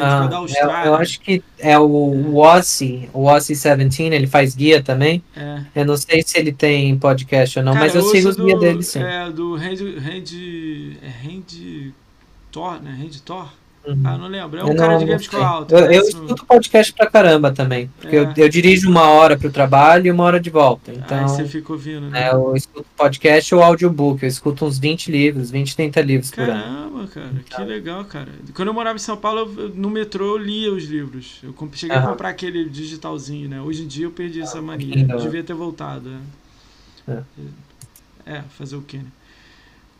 [0.00, 0.88] Ah, da Austrália.
[0.88, 5.22] Eu, eu, acho que é o Ossi, o Ossi 17, ele faz guia também.
[5.36, 5.62] É.
[5.74, 8.36] Eu não sei se ele tem podcast ou não, Cara, mas eu, eu sigo os
[8.36, 9.02] guias dele sim.
[9.02, 9.98] É, do Randy.
[9.98, 10.98] Randy.
[11.02, 11.94] É Randy
[12.50, 12.96] Thor, né?
[12.98, 13.48] Randy Thor?
[13.86, 14.00] Uhum.
[14.02, 14.58] Ah, não lembro.
[14.58, 15.74] É um eu cara não, de Games Alto.
[15.74, 17.90] Eu, eu escuto podcast pra caramba também.
[18.00, 18.20] Porque é.
[18.20, 20.90] eu, eu, dirijo uma hora pro trabalho e uma hora de volta.
[20.90, 22.28] Então, Aí você fica ouvindo, né?
[22.28, 24.22] É, eu escuto podcast ou audiobook.
[24.22, 26.74] Eu escuto uns 20 livros, 20, 30 livros caramba, por ano.
[26.74, 27.44] Caramba, cara.
[27.44, 27.62] Que tá.
[27.62, 28.28] legal, cara.
[28.54, 31.40] Quando eu morava em São Paulo, eu, no metrô eu lia os livros.
[31.42, 32.04] Eu cheguei uhum.
[32.04, 33.60] a comprar aquele digitalzinho, né?
[33.60, 35.04] Hoje em dia eu perdi essa mania.
[35.18, 36.10] Devia ter voltado.
[37.06, 37.12] É.
[38.26, 39.12] é, é fazer o quê, né?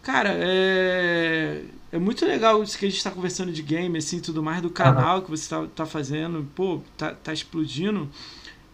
[0.02, 1.62] Cara, é
[1.94, 4.68] é muito legal isso que a gente está conversando de game, assim, tudo mais, do
[4.68, 5.22] canal uhum.
[5.22, 6.44] que você está tá fazendo.
[6.52, 8.08] Pô, tá, tá explodindo.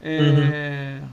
[0.01, 1.09] É, uhum.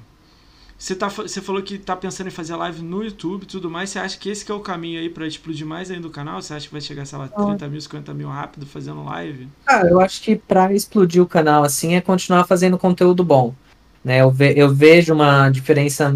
[0.77, 3.89] Você, tá, você falou que tá pensando em fazer live no YouTube e tudo mais.
[3.89, 6.41] Você acha que esse que é o caminho aí para explodir mais ainda o canal?
[6.41, 9.49] Você acha que vai chegar, sei lá, 30 mil, 50 mil rápido fazendo live?
[9.65, 13.53] Cara, eu acho que para explodir o canal assim é continuar fazendo conteúdo bom.
[14.01, 14.21] Né?
[14.21, 16.15] Eu, ve, eu vejo uma diferença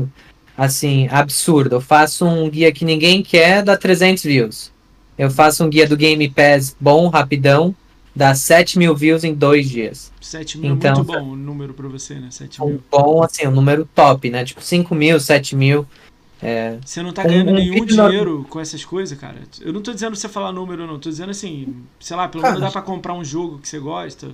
[0.57, 1.75] assim absurda.
[1.75, 4.71] Eu faço um guia que ninguém quer, dá 300 views.
[5.22, 7.76] Eu faço um guia do Game Pass bom, rapidão,
[8.15, 10.11] dá 7 mil views em dois dias.
[10.19, 12.30] 7 mil então, é muito bom o número pra você, né?
[12.32, 12.74] 7 mil.
[12.74, 14.43] Um bom, assim, um número top, né?
[14.43, 15.86] Tipo, 5 mil, 7 mil.
[16.41, 16.80] É...
[16.84, 18.45] Você não tá ganhando um, nenhum dinheiro no...
[18.45, 19.36] com essas coisas, cara?
[19.61, 20.97] Eu não tô dizendo você falar número, não.
[20.97, 24.32] Tô dizendo assim, sei lá, pelo menos dá pra comprar um jogo que você gosta.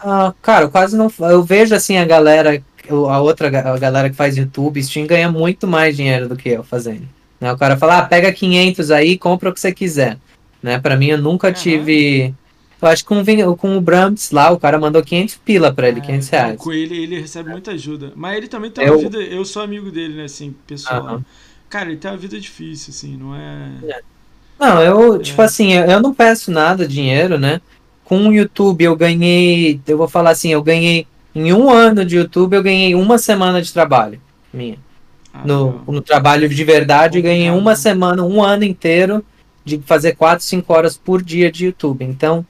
[0.00, 1.12] Ah, cara, eu quase não.
[1.20, 5.66] Eu vejo assim a galera, a outra a galera que faz YouTube, Steam ganha muito
[5.66, 7.06] mais dinheiro do que eu fazendo.
[7.44, 7.52] Né?
[7.52, 10.16] O cara fala, ah, pega 500 aí, compra o que você quiser.
[10.62, 10.78] Né?
[10.78, 11.52] Para mim, eu nunca uhum.
[11.52, 12.34] tive.
[12.80, 16.00] Eu acho que com, com o Brams lá, o cara mandou 500 pila pra ele,
[16.00, 16.56] é, 500 reais.
[16.56, 18.12] Com ele, ele recebe muita ajuda.
[18.16, 18.98] Mas ele também tem uma eu...
[18.98, 19.18] vida.
[19.18, 21.16] Eu sou amigo dele, né, assim, pessoal.
[21.16, 21.24] Uhum.
[21.68, 23.70] Cara, ele tem uma vida difícil, assim, não é.
[23.90, 24.00] é.
[24.58, 25.18] Não, eu, é.
[25.18, 27.60] tipo assim, eu não peço nada dinheiro, né?
[28.06, 29.78] Com o YouTube eu ganhei.
[29.86, 31.06] Eu vou falar assim, eu ganhei.
[31.34, 34.18] Em um ano de YouTube eu ganhei uma semana de trabalho
[34.50, 34.78] minha.
[35.34, 39.24] Ah, no, no, trabalho de verdade, ganhei uma semana, um ano inteiro
[39.64, 42.04] de fazer 4, 5 horas por dia de YouTube.
[42.04, 42.46] Então,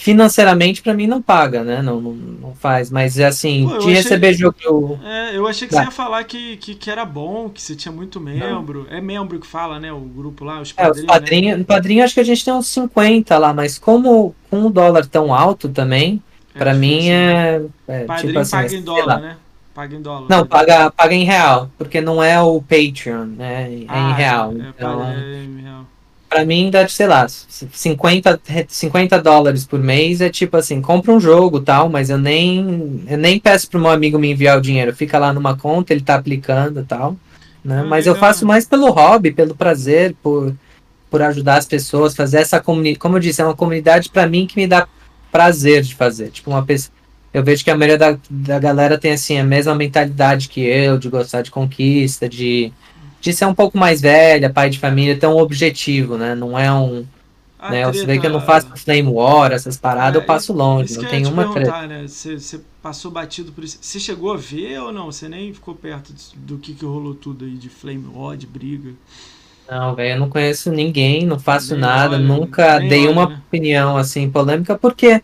[0.00, 1.82] financeiramente para mim não paga, né?
[1.82, 2.90] Não, não, não faz.
[2.90, 4.98] Mas é assim, Pô, de achei, receber jogo.
[5.04, 5.80] É, eu achei que tá.
[5.80, 8.86] você ia falar que, que, que, era bom, que você tinha muito membro.
[8.90, 8.96] Não.
[8.96, 9.92] É membro que fala, né?
[9.92, 10.98] O grupo lá, os padrinhos.
[10.98, 11.64] É, os padrinhos, né?
[11.64, 15.34] padrinho acho que a gente tem uns 50 lá, mas como com o dólar tão
[15.34, 16.22] alto também,
[16.54, 18.04] é para mim é, é.
[18.04, 19.36] Padrinho tipo assim, paga em dólar, né?
[19.74, 20.26] Paga em dólar.
[20.28, 23.72] Não, paga, paga em real, porque não é o Patreon, né?
[23.72, 24.52] É ah, em real.
[24.52, 25.86] É, então, é em real.
[26.28, 31.18] Pra mim dá, sei lá, 50, 50 dólares por mês é tipo assim, compra um
[31.18, 34.94] jogo tal, mas eu nem, eu nem peço pro meu amigo me enviar o dinheiro.
[34.94, 37.16] Fica lá numa conta, ele tá aplicando tal.
[37.64, 37.80] Né?
[37.80, 40.54] Ah, mas eu faço mais pelo hobby, pelo prazer, por,
[41.10, 42.98] por ajudar as pessoas, fazer essa comunidade.
[42.98, 44.86] Como eu disse, é uma comunidade para mim que me dá
[45.32, 46.30] prazer de fazer.
[46.30, 46.99] Tipo, uma pessoa
[47.32, 50.98] eu vejo que a maioria da, da galera tem assim a mesma mentalidade que eu,
[50.98, 52.72] de gostar de conquista, de,
[53.20, 56.34] de ser um pouco mais velha, pai de família, ter um objetivo, né?
[56.34, 57.04] Não é um.
[57.58, 57.82] A né?
[57.82, 57.98] Treta...
[57.98, 61.04] Você vê que eu não faço Flame War, essas paradas, é, eu passo longe, não
[61.08, 61.86] tem uma treta.
[61.86, 62.08] Né?
[62.08, 63.78] Você, você passou batido por isso.
[63.80, 65.06] Você chegou a ver ou não?
[65.06, 68.90] Você nem ficou perto do que, que rolou tudo aí de Flame War, de briga?
[69.70, 73.28] Não, velho, eu não conheço ninguém, não faço nem nada, olha, nunca dei olha, uma
[73.28, 73.40] né?
[73.46, 75.22] opinião assim polêmica, porque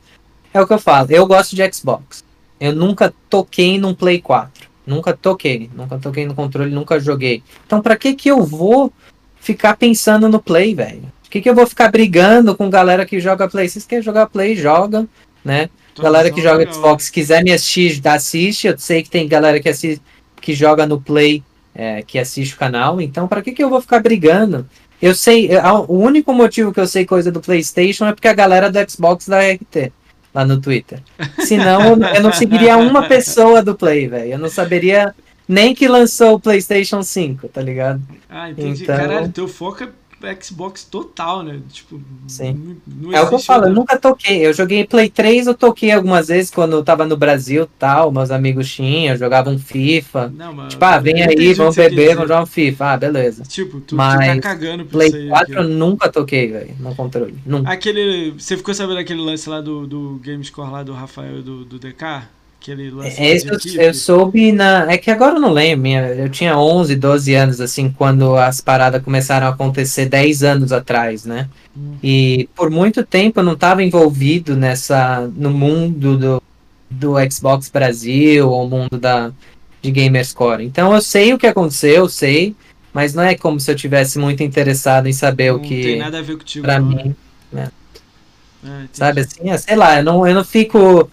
[0.57, 1.09] é o que eu falo.
[1.11, 2.25] Eu gosto de Xbox.
[2.59, 4.69] Eu nunca toquei num Play 4.
[4.87, 5.71] Nunca toquei.
[5.75, 7.43] Nunca toquei no controle, nunca joguei.
[7.67, 8.93] Então, pra que que eu vou
[9.39, 11.13] ficar pensando no Play, velho?
[11.23, 13.69] Por que que eu vou ficar brigando com galera que joga Play?
[13.69, 15.07] Se quer jogar Play, joga,
[15.45, 15.69] né?
[15.95, 18.67] Tô galera que joga Xbox, quiser me assistir, assiste.
[18.69, 20.03] Eu sei que tem galera que assiste,
[20.41, 21.43] que joga no Play,
[21.75, 23.01] é, que assiste o canal.
[23.01, 24.67] Então, para que que eu vou ficar brigando?
[25.01, 25.51] Eu sei,
[25.89, 29.29] o único motivo que eu sei coisa do PlayStation é porque a galera do Xbox
[29.29, 29.93] dá RT
[30.37, 31.01] lá no Twitter.
[31.39, 34.33] Senão eu não seguiria uma pessoa do Play, velho.
[34.33, 35.15] Eu não saberia
[35.49, 38.03] nem que lançou o PlayStation 5, tá ligado?
[38.29, 38.83] Ah, entendi.
[38.83, 38.97] Então...
[38.97, 39.89] Caralho, teu foco é
[40.35, 41.61] Xbox total, né?
[41.71, 42.77] Tipo, Sim.
[43.13, 44.47] É o que eu falo, eu nunca toquei.
[44.47, 48.31] Eu joguei Play 3, eu toquei algumas vezes quando eu tava no Brasil tal, meus
[48.31, 50.33] amigos tinham, jogavam FIFA.
[50.35, 52.87] Não, mas tipo, ah, vem aí, vamos beber, vamos jogar um FIFA.
[52.87, 53.43] Ah, beleza.
[53.45, 55.63] Tipo, tu, mas tu tá cagando pra Play isso 4 aqui.
[55.63, 57.37] eu nunca toquei, velho, no controle.
[57.45, 57.71] Nunca.
[57.71, 58.33] Aquele.
[58.33, 62.36] Você ficou sabendo daquele lance lá do, do Gamescore lá do Rafael do, do DK?
[62.67, 64.91] Aquele lance é, Esse eu, eu, soube na.
[64.91, 65.83] É que agora eu não lembro.
[65.83, 70.73] Minha, eu tinha 11, 12 anos, assim, quando as paradas começaram a acontecer 10 anos
[70.73, 71.49] atrás, né?
[71.77, 71.95] Hum.
[72.03, 75.31] E por muito tempo eu não estava envolvido nessa.
[75.37, 76.43] no mundo do,
[76.91, 79.31] do Xbox Brasil, ou mundo da,
[79.81, 80.65] de Gamerscore.
[80.65, 82.57] Então eu sei o que aconteceu, eu sei,
[82.93, 85.77] mas não é como se eu tivesse muito interessado em saber não o que.
[85.77, 86.65] Não tem nada a ver contigo.
[86.65, 87.15] Pra não, mim.
[87.53, 87.71] né?
[88.61, 88.85] Né?
[88.85, 89.49] É, Sabe assim?
[89.49, 91.09] É, sei lá, eu não, eu não fico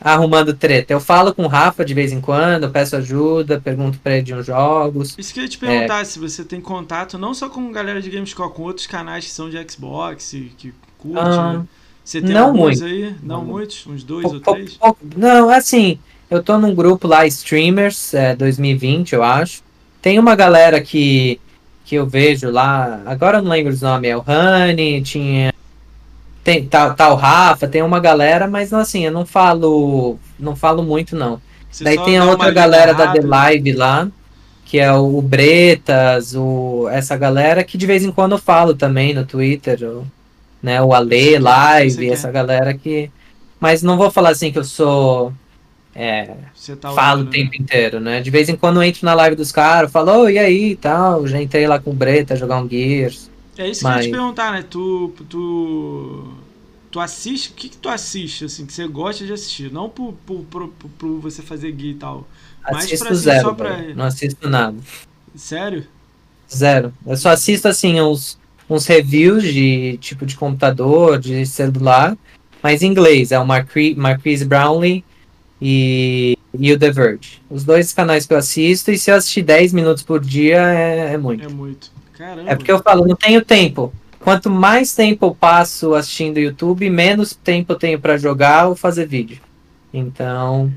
[0.00, 0.92] arrumando treta.
[0.92, 4.34] Eu falo com o Rafa de vez em quando, peço ajuda, pergunto pra ele de
[4.34, 5.14] uns jogos.
[5.18, 6.04] Isso que eu ia te perguntar, é...
[6.04, 9.48] se você tem contato não só com galera de Gamescore, com outros canais que são
[9.50, 11.18] de Xbox, que curte.
[11.20, 11.62] Ah,
[12.04, 12.84] você tem não muito.
[12.84, 13.14] aí?
[13.22, 13.84] Não, não muitos?
[13.86, 14.78] Uns dois ou três?
[15.16, 15.98] Não, assim,
[16.30, 19.62] eu tô num grupo lá, Streamers, é, 2020, eu acho.
[20.00, 21.40] Tem uma galera que,
[21.84, 25.52] que eu vejo lá, agora eu não lembro os nomes, é o Honey, tinha.
[26.46, 30.16] Tem, tá, tá o Rafa, tem uma galera, mas assim, eu não falo.
[30.38, 31.40] Não falo muito, não.
[31.68, 34.08] Você Daí tem a outra galera da The Live lá,
[34.64, 39.12] que é o Bretas, o, essa galera que de vez em quando eu falo também
[39.12, 40.06] no Twitter, o,
[40.62, 43.10] né, o Ale Live, essa galera que.
[43.58, 45.32] Mas não vou falar assim que eu sou
[45.96, 46.28] é,
[46.80, 47.56] tá falo o tempo né?
[47.58, 48.20] inteiro, né?
[48.20, 50.76] De vez em quando eu entro na live dos caras, falo, oh, e aí e
[50.76, 53.34] tal, já entrei lá com o Breta jogar um Gears.
[53.58, 53.94] É isso mas...
[53.94, 54.64] que eu ia te perguntar, né?
[54.68, 56.34] Tu, tu,
[56.90, 59.72] tu assiste, o que, que tu assiste, assim, que você gosta de assistir?
[59.72, 62.26] Não por, por, por, por você fazer guia e tal.
[62.62, 63.82] Assisto mas pra, assim, zero, só pra...
[63.94, 64.76] Não assisto nada.
[65.34, 65.86] Sério?
[66.54, 66.92] Zero.
[67.06, 68.38] Eu só assisto, assim, uns,
[68.68, 72.16] uns reviews de tipo de computador, de celular,
[72.62, 73.32] mas em inglês.
[73.32, 75.04] É o Marquise Brownlee
[75.60, 77.42] e, e o The Verge.
[77.48, 81.14] Os dois canais que eu assisto, e se eu assistir 10 minutos por dia, é,
[81.14, 81.44] é muito.
[81.44, 81.90] É muito.
[82.16, 82.50] Caramba.
[82.50, 83.92] É porque eu falo, não tenho tempo.
[84.20, 89.06] Quanto mais tempo eu passo assistindo YouTube, menos tempo eu tenho para jogar ou fazer
[89.06, 89.38] vídeo.
[89.92, 90.72] Então.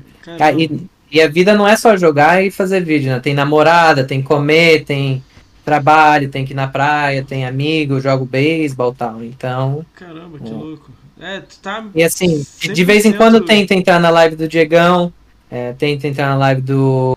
[0.56, 3.18] E, e, a vida não é só jogar e fazer vídeo, né?
[3.18, 5.24] Tem namorada, tem comer, tem
[5.64, 9.24] trabalho, tem que ir na praia, tem amigo, jogo beisebol e tal.
[9.24, 9.86] Então.
[9.94, 10.52] Caramba, que é.
[10.52, 10.90] louco.
[11.20, 11.84] É, tu tá.
[11.94, 15.12] E assim, de vez em quando tenta entrar na live do Diegão,
[15.50, 17.16] é, tenta entrar na live do.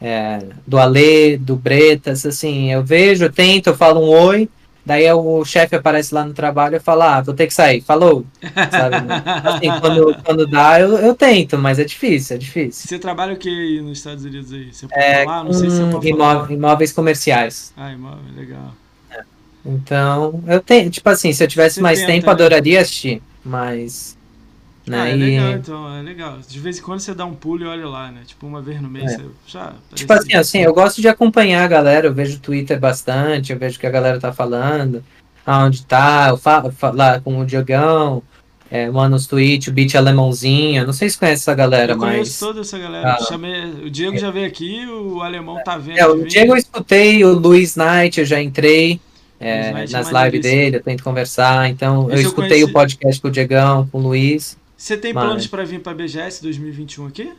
[0.00, 4.48] É, do Ale, do Bretas, assim, eu vejo, eu tento, eu falo um oi,
[4.84, 8.24] daí o chefe aparece lá no trabalho e fala, ah, vou ter que sair, falou.
[8.70, 8.96] Sabe?
[9.44, 12.88] assim, quando, quando dá, eu, eu tento, mas é difícil, é difícil.
[12.88, 14.72] Você trabalha o que nos Estados Unidos aí?
[14.72, 15.44] Você pode é, falar?
[15.44, 17.72] Não sei se você pode imóveis, imóveis comerciais.
[17.76, 18.74] Ah, imóveis, legal.
[19.64, 22.32] Então, eu tenho, tipo assim, se eu tivesse Você mais tenta, tempo, né?
[22.32, 24.16] adoraria assistir, mas.
[24.86, 26.38] Né, ah, é legal, então, é legal.
[26.46, 28.22] De vez em quando você dá um pulo e olha lá, né?
[28.26, 29.16] Tipo, uma vez no mês é.
[29.18, 29.74] você já.
[29.94, 33.58] Tipo assim, assim, eu gosto de acompanhar a galera, eu vejo o Twitter bastante, eu
[33.58, 35.04] vejo o que a galera tá falando,
[35.44, 38.22] aonde tá, eu falo, falo lá com o Diogão,
[38.70, 42.10] é, mano, os tweets, o Beat Alemãozinho, não sei se conhece essa galera, eu mas.
[42.10, 43.14] conheço toda essa galera.
[43.14, 43.64] Ah, Chamei...
[43.84, 45.98] O Diego já veio aqui, o alemão tá vendo.
[45.98, 49.00] É, o Diego eu escutei, o Luiz Knight eu já entrei
[49.40, 51.68] é, nas lives dele, eu tento conversar.
[51.68, 52.70] Então, Esse eu escutei eu conheci...
[52.70, 54.59] o podcast com o Diegão, com o Luiz.
[54.80, 55.22] Você tem mas...
[55.22, 57.30] planos para vir para BGS 2021 aqui?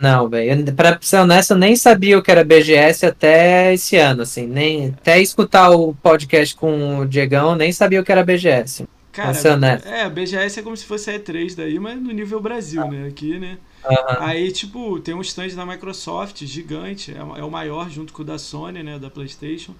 [0.00, 0.74] Não, velho.
[0.74, 4.48] Pra ser honesto, eu nem sabia o que era BGS até esse ano, assim.
[4.48, 8.84] Nem, até escutar o podcast com o Diegão, nem sabia o que era BGS.
[9.12, 9.38] Cara,
[9.84, 12.90] é, BGS é como se fosse a E3 daí, mas no nível Brasil, ah.
[12.90, 13.06] né?
[13.06, 13.58] Aqui, né?
[13.84, 14.16] Uhum.
[14.18, 18.24] Aí, tipo, tem um stand da Microsoft gigante, é, é o maior junto com o
[18.24, 18.98] da Sony, né?
[18.98, 19.72] Da PlayStation.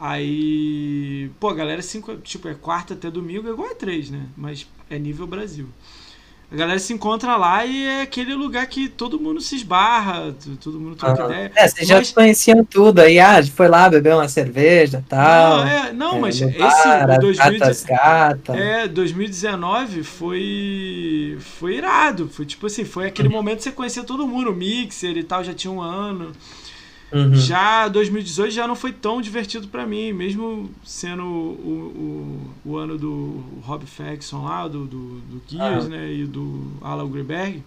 [0.00, 4.22] Aí, pô, a galera, cinco, tipo, é quarta até domingo, é igual a três, né?
[4.34, 5.68] Mas é nível Brasil.
[6.50, 10.80] A galera se encontra lá e é aquele lugar que todo mundo se esbarra, todo
[10.80, 11.30] mundo troca uhum.
[11.30, 11.52] ideia.
[11.54, 12.08] É, vocês mas...
[12.08, 15.58] já conheciam tudo aí, ah, foi lá beber uma cerveja e tal.
[15.58, 18.56] Não, é, não é, mas esse bar, 2000, gata.
[18.56, 23.34] É, 2019 foi foi irado, foi tipo assim, foi aquele uhum.
[23.34, 26.32] momento que você conhecia todo mundo, o Mixer e tal, já tinha um ano.
[27.10, 27.34] Uhum.
[27.34, 32.98] Já 2018 já não foi tão divertido para mim, mesmo sendo o, o, o, ano
[32.98, 35.90] do Rob Faxon lá, do, do, do Gears, uhum.
[35.90, 37.62] né, e do Alan Greenberg.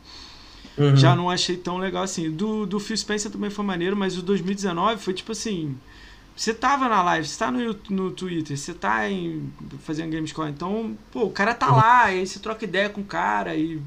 [0.78, 0.96] Uhum.
[0.96, 2.30] Já não achei tão legal assim.
[2.30, 5.76] Do, do Phil Spencer também foi maneiro, mas o 2019 foi tipo assim.
[6.36, 9.52] Você tava na live, você tá no, no Twitter, você tá em,
[9.84, 11.76] fazendo Gamescore, então, pô, o cara tá uhum.
[11.76, 13.82] lá, aí você troca ideia com o cara e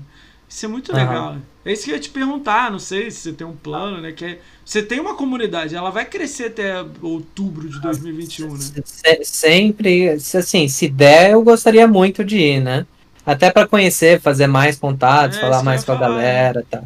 [0.54, 0.98] isso é muito uhum.
[0.98, 1.36] legal.
[1.64, 4.12] É isso que eu ia te perguntar, não sei se você tem um plano, né?
[4.12, 8.60] Que é, você tem uma comunidade, ela vai crescer até outubro de 2021, né?
[9.24, 12.86] Sempre, assim, se der, eu gostaria muito de ir, né?
[13.26, 16.66] Até para conhecer, fazer mais contatos, é, falar mais com falar, a galera, né?
[16.70, 16.84] tá.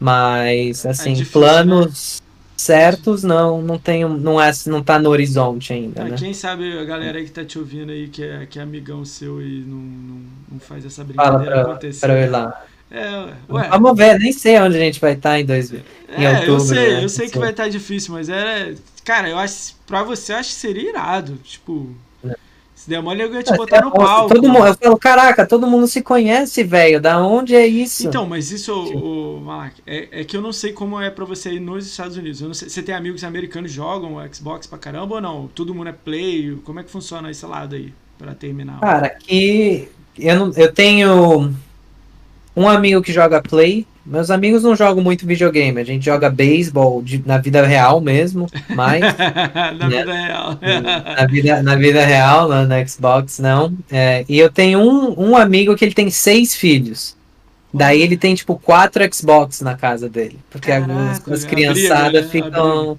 [0.00, 2.24] Mas, é assim, é difícil, planos né?
[2.56, 6.16] certos não não tenho, não é, não tá no horizonte ainda, é, né?
[6.16, 9.04] Quem sabe a galera aí que tá te ouvindo aí que é, que é amigão
[9.04, 10.20] seu e não, não,
[10.52, 12.00] não faz essa brincadeira Fala pra, acontecer.
[12.00, 12.64] Pra eu ir lá.
[12.90, 13.68] É, ué.
[13.70, 16.52] Vamos ver, nem sei onde a gente vai estar em, dois, em é, outubro.
[16.52, 17.04] Eu sei, né?
[17.04, 18.74] eu sei que vai estar difícil, mas era.
[19.04, 19.74] Cara, eu acho.
[19.86, 21.36] Pra você, eu acho que seria irado.
[21.42, 21.88] Tipo.
[22.24, 22.34] É.
[22.74, 24.34] Se der mole, eu ia te botar no palco.
[24.34, 27.00] Todo mundo, eu falo, caraca, todo mundo se conhece, velho.
[27.00, 28.06] Da onde é isso?
[28.06, 31.24] Então, mas isso, o, o Malak, é, é, que eu não sei como é pra
[31.24, 32.40] você ir nos Estados Unidos.
[32.42, 35.48] Eu não sei, você tem amigos americanos que jogam Xbox pra caramba ou não?
[35.48, 36.56] Todo mundo é play?
[36.64, 38.78] Como é que funciona esse lado aí, pra terminar?
[38.80, 39.88] Cara, aqui
[40.18, 41.54] eu, não, eu tenho
[42.56, 47.02] um amigo que joga play, meus amigos não jogam muito videogame, a gente joga beisebol
[47.24, 49.00] na vida real mesmo, mas.
[49.78, 49.98] na né?
[49.98, 50.58] vida real.
[51.16, 53.74] na, vida, na vida real, na, na Xbox, não.
[53.90, 57.16] É, e eu tenho um, um amigo que ele tem seis filhos.
[57.72, 60.38] Daí ele tem, tipo, quatro Xbox na casa dele.
[60.48, 62.30] Porque Caraca, algumas as criançadas né?
[62.30, 62.96] ficam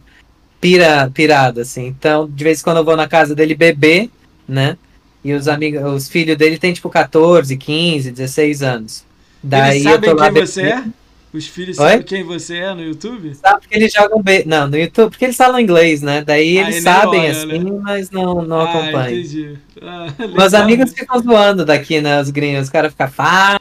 [0.60, 1.86] pira, piradas, assim.
[1.88, 4.10] Então, de vez em quando eu vou na casa dele beber,
[4.45, 4.76] né?
[5.23, 9.06] E os amigos, os filhos dele tem, tipo, 14, 15, 16 anos.
[9.46, 10.84] Daí eles sabem quem você é?
[11.32, 11.90] Os filhos Oi?
[11.90, 13.36] sabem quem você é no YouTube?
[13.36, 14.44] Sabe porque eles jogam bem.
[14.46, 16.24] Não, no YouTube, porque eles falam inglês, né?
[16.24, 17.80] Daí ah, eles sabem olha, assim, né?
[17.84, 19.20] mas não, não ah, acompanham.
[19.20, 19.58] Entendi.
[19.82, 22.20] Ah, Meus amigos ficam zoando daqui, né?
[22.20, 22.64] Os gringos.
[22.64, 23.60] Os caras ficam, pá,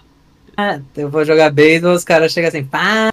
[0.96, 3.12] eu vou jogar beisebol, os caras chegam assim, pá.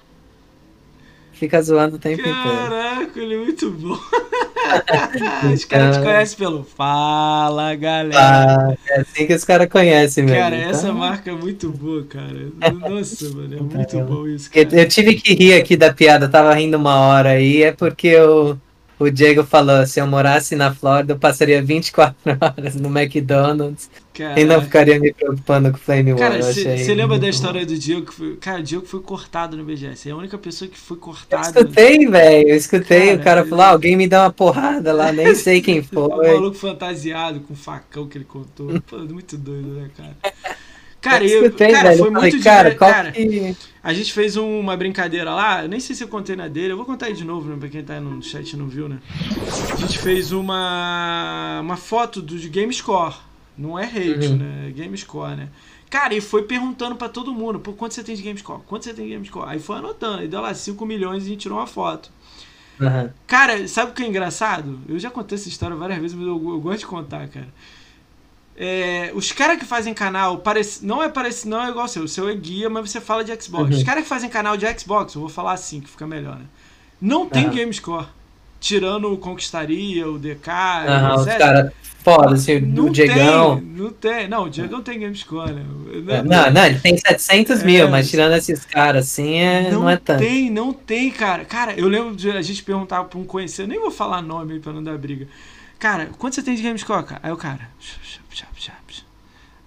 [1.33, 2.69] Fica zoando o tempo Caraca, inteiro.
[2.69, 3.97] Caraca, ele é muito bom.
[5.53, 8.15] os caras te conhecem pelo Fala, galera.
[8.17, 10.39] Ah, é assim que os caras conhecem mesmo.
[10.39, 10.69] Cara, então...
[10.69, 12.51] essa marca é muito boa, cara.
[12.79, 14.67] Nossa, mano, é muito bom isso, cara.
[14.71, 18.07] Eu, eu, tive que rir aqui da piada, tava rindo uma hora aí, é porque
[18.07, 18.57] eu,
[19.03, 24.39] o Diego falou, se eu morasse na Flórida, eu passaria 24 horas no McDonald's Caraca.
[24.41, 26.13] E não ficaria me preocupando com Flame.
[26.15, 28.05] Cara, você lembra da história do Diego?
[28.05, 30.09] Que foi, cara, o Diego foi cortado no BGS.
[30.09, 31.59] É a única pessoa que foi cortada.
[31.59, 32.49] Eu escutei, velho.
[32.49, 33.07] Eu escutei.
[33.07, 36.03] Cara, o cara falou: ah, alguém me dá uma porrada lá, nem sei quem foi.
[36.03, 38.81] o maluco fantasiado com o facão que ele contou.
[38.81, 40.15] Pô, muito doido, né, cara?
[41.01, 43.57] Cara, eu, escutei, cara, foi falei, muito cara, cara que...
[43.83, 46.77] A gente fez uma brincadeira lá, eu nem sei se eu contei na dele, eu
[46.77, 48.99] vou contar aí de novo, né, pra quem tá no chat e não viu, né?
[49.73, 53.15] A gente fez uma, uma foto do Game Score.
[53.57, 54.37] Não é hate, uhum.
[54.37, 54.67] né?
[54.67, 55.49] É game score, né?
[55.89, 58.61] Cara, e foi perguntando para todo mundo, pô, quanto você tem de game score?
[58.65, 59.49] Quanto você tem de game score?
[59.49, 62.09] Aí foi anotando, aí deu lá 5 milhões e a gente tirou uma foto.
[62.79, 63.09] Uhum.
[63.27, 64.79] Cara, sabe o que é engraçado?
[64.87, 67.49] Eu já contei essa história várias vezes, mas eu, eu gosto de contar, cara.
[68.57, 72.03] É, os caras que fazem canal, parece, não é parece, não é igual o seu,
[72.03, 73.71] o seu é guia, mas você fala de Xbox.
[73.71, 73.77] Uhum.
[73.77, 76.45] Os caras que fazem canal de Xbox, eu vou falar assim que fica melhor, né?
[77.01, 77.51] Não tem uhum.
[77.51, 78.07] game score.
[78.59, 81.17] Tirando o Conquistaria, o DK, uhum, etc.
[81.17, 81.73] Os caras
[82.03, 83.57] foda, assim, não o Diegão.
[83.57, 85.63] Tem, não tem, não, o Diegão tem GameScore, né?
[86.03, 89.81] Não, não, não, ele tem 700 é, mil, mas tirando esses caras assim, é, não,
[89.81, 90.21] não é tanto.
[90.21, 91.45] Não tem, não tem, cara.
[91.45, 94.59] Cara, eu lembro de a gente perguntar pra um conhecido, nem vou falar nome aí
[94.59, 95.27] pra não dar briga.
[95.81, 97.19] Cara, quanto você tem de GameScore, cara?
[97.23, 97.67] Aí o cara.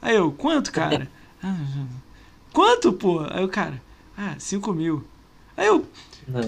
[0.00, 1.08] Aí eu, quanto, cara?
[2.52, 3.26] quanto, pô?
[3.28, 3.82] Aí o cara,
[4.16, 5.02] ah, 5 mil.
[5.56, 5.84] Aí eu,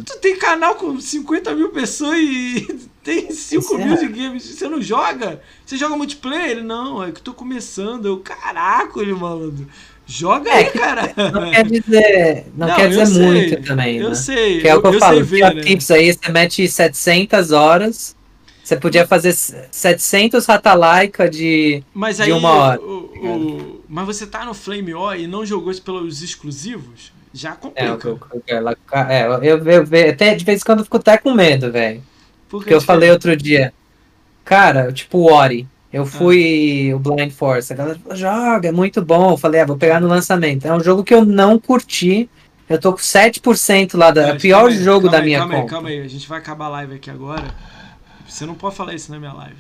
[0.05, 4.45] tu tem canal com 50 mil pessoas e tem 5 mil de games.
[4.45, 5.43] Você não joga?
[5.65, 6.51] Você joga multiplayer?
[6.51, 8.07] Ele, não, é que tô começando.
[8.07, 9.67] Eu, caraca, ele malandro.
[10.07, 11.13] Joga é, aí, cara.
[11.33, 13.97] Não quer dizer, não, não quer dizer sei, muito também.
[13.97, 14.15] Eu né?
[14.15, 14.61] sei.
[14.61, 15.25] Que é o que eu, eu falo.
[15.25, 15.63] Ver, né?
[15.67, 18.16] aí, você mete 700 horas.
[18.67, 22.81] Você podia fazer 700 Ratalaika de, mas de aí, uma hora.
[22.81, 27.13] O, o, mas você tá no Flame O e não jogou isso pelos exclusivos?
[27.33, 28.19] Já complica.
[28.45, 31.33] É, eu, é, eu, eu, eu, até de vez em quando eu fico até com
[31.33, 32.03] medo, velho.
[32.49, 33.73] Porque eu falei outro dia,
[34.45, 35.69] cara, tipo o Ori.
[35.93, 36.07] Eu ah.
[36.07, 36.97] fui ah.
[36.97, 37.73] o Blind Force.
[37.73, 39.35] A galera falou, joga, é muito bom.
[39.35, 40.67] Eu falei, ah, vou pegar no lançamento.
[40.67, 42.29] É um jogo que eu não curti.
[42.69, 44.33] Eu tô com 7% lá da.
[44.33, 45.67] Não, pior aí, jogo da aí, minha calma conta.
[45.67, 47.45] Aí, calma aí, a gente vai acabar a live aqui agora.
[48.37, 49.57] Você não pode falar isso na minha live.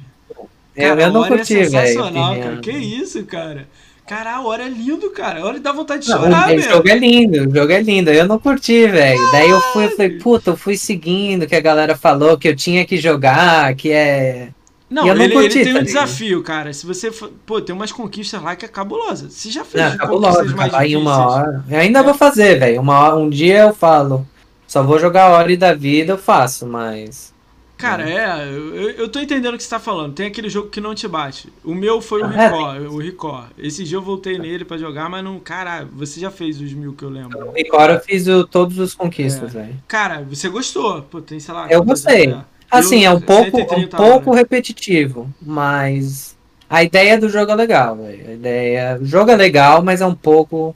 [0.76, 1.76] Cara, eu não é curti, velho.
[1.76, 2.56] É sensacional, cara.
[2.58, 3.66] Que isso, cara.
[4.06, 5.40] Cara, a hora é lindo, cara.
[5.40, 6.60] A hora dá vontade de chorar, velho.
[6.60, 8.10] O jogo é lindo, o jogo é lindo.
[8.10, 9.32] Eu não curti, velho.
[9.32, 12.54] Daí eu fui, eu falei, puta, eu fui seguindo que a galera falou que eu
[12.54, 14.50] tinha que jogar, que é.
[14.90, 16.70] Não, não ele, curti, ele, tem tá um desafio, cara.
[16.74, 17.10] Se você.
[17.46, 19.30] Pô, tem umas conquistas lá que é cabulosa.
[19.30, 20.92] Você já fez não, cabulosa, mais difíceis.
[20.92, 21.64] em uma hora.
[21.70, 22.02] Eu ainda é.
[22.02, 22.82] vou fazer, velho.
[22.82, 24.28] Um dia eu falo.
[24.66, 27.34] Só vou jogar a hora da vida, eu faço, mas.
[27.76, 30.14] Cara, é, eu, eu tô entendendo o que você tá falando.
[30.14, 31.52] Tem aquele jogo que não te bate.
[31.62, 32.88] O meu foi o ah, Record, é.
[32.88, 33.50] o Record.
[33.58, 35.38] Esse dia eu voltei nele para jogar, mas não.
[35.38, 37.48] Cara, você já fez os mil que eu lembro.
[37.48, 39.60] O Record eu fiz o, todos os conquistas, é.
[39.60, 39.82] velho.
[39.86, 41.02] Cara, você gostou?
[41.02, 41.66] Pô, tem, sei lá.
[41.68, 42.34] Eu gostei.
[42.70, 46.36] Assim, é um pouco, um pouco repetitivo, mas
[46.68, 48.30] a ideia do jogo é legal, velho.
[48.30, 48.98] A ideia.
[49.00, 50.74] O jogo é legal, mas é um pouco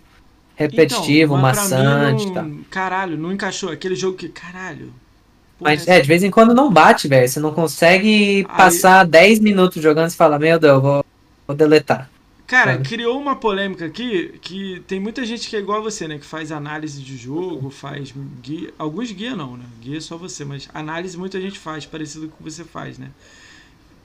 [0.54, 2.26] repetitivo, então, maçante.
[2.26, 2.34] Não...
[2.34, 2.46] Tá.
[2.70, 3.70] Caralho, não encaixou.
[3.70, 4.28] Aquele jogo que.
[4.28, 4.92] Caralho
[5.60, 7.28] mas é, de vez em quando não bate, velho.
[7.28, 8.56] Você não consegue Aí...
[8.56, 11.04] passar 10 minutos jogando e falar, meu Deus, vou,
[11.46, 12.10] vou deletar.
[12.50, 16.18] Cara, criou uma polêmica aqui que tem muita gente que é igual a você, né?
[16.18, 18.12] Que faz análise de jogo, faz
[18.42, 18.74] guia.
[18.76, 19.64] Alguns guia não, né?
[19.80, 22.98] Guia é só você, mas análise muita gente faz, parecido com o que você faz,
[22.98, 23.10] né?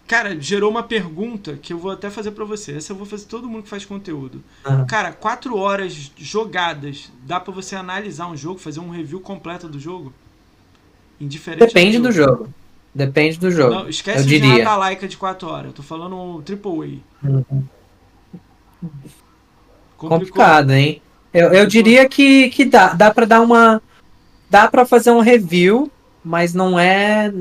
[0.07, 2.73] Cara, gerou uma pergunta que eu vou até fazer para você.
[2.73, 4.43] Essa eu vou fazer todo mundo que faz conteúdo.
[4.63, 4.85] Uhum.
[4.85, 9.79] Cara, quatro horas jogadas, dá para você analisar um jogo, fazer um review completo do
[9.79, 10.13] jogo?
[11.19, 12.37] Indiferente Depende do jogo.
[12.37, 12.53] jogo.
[12.93, 13.73] Depende do jogo.
[13.73, 14.69] Não, esquece eu de diria.
[14.69, 15.67] a laica de quatro horas.
[15.67, 17.27] Eu tô falando um triple A.
[17.27, 17.63] Uhum.
[19.97, 21.01] Complicado, hein?
[21.33, 23.81] Eu, eu diria que, que dá, dá para dar uma.
[24.49, 25.91] Dá para fazer um review,
[26.23, 27.31] mas não é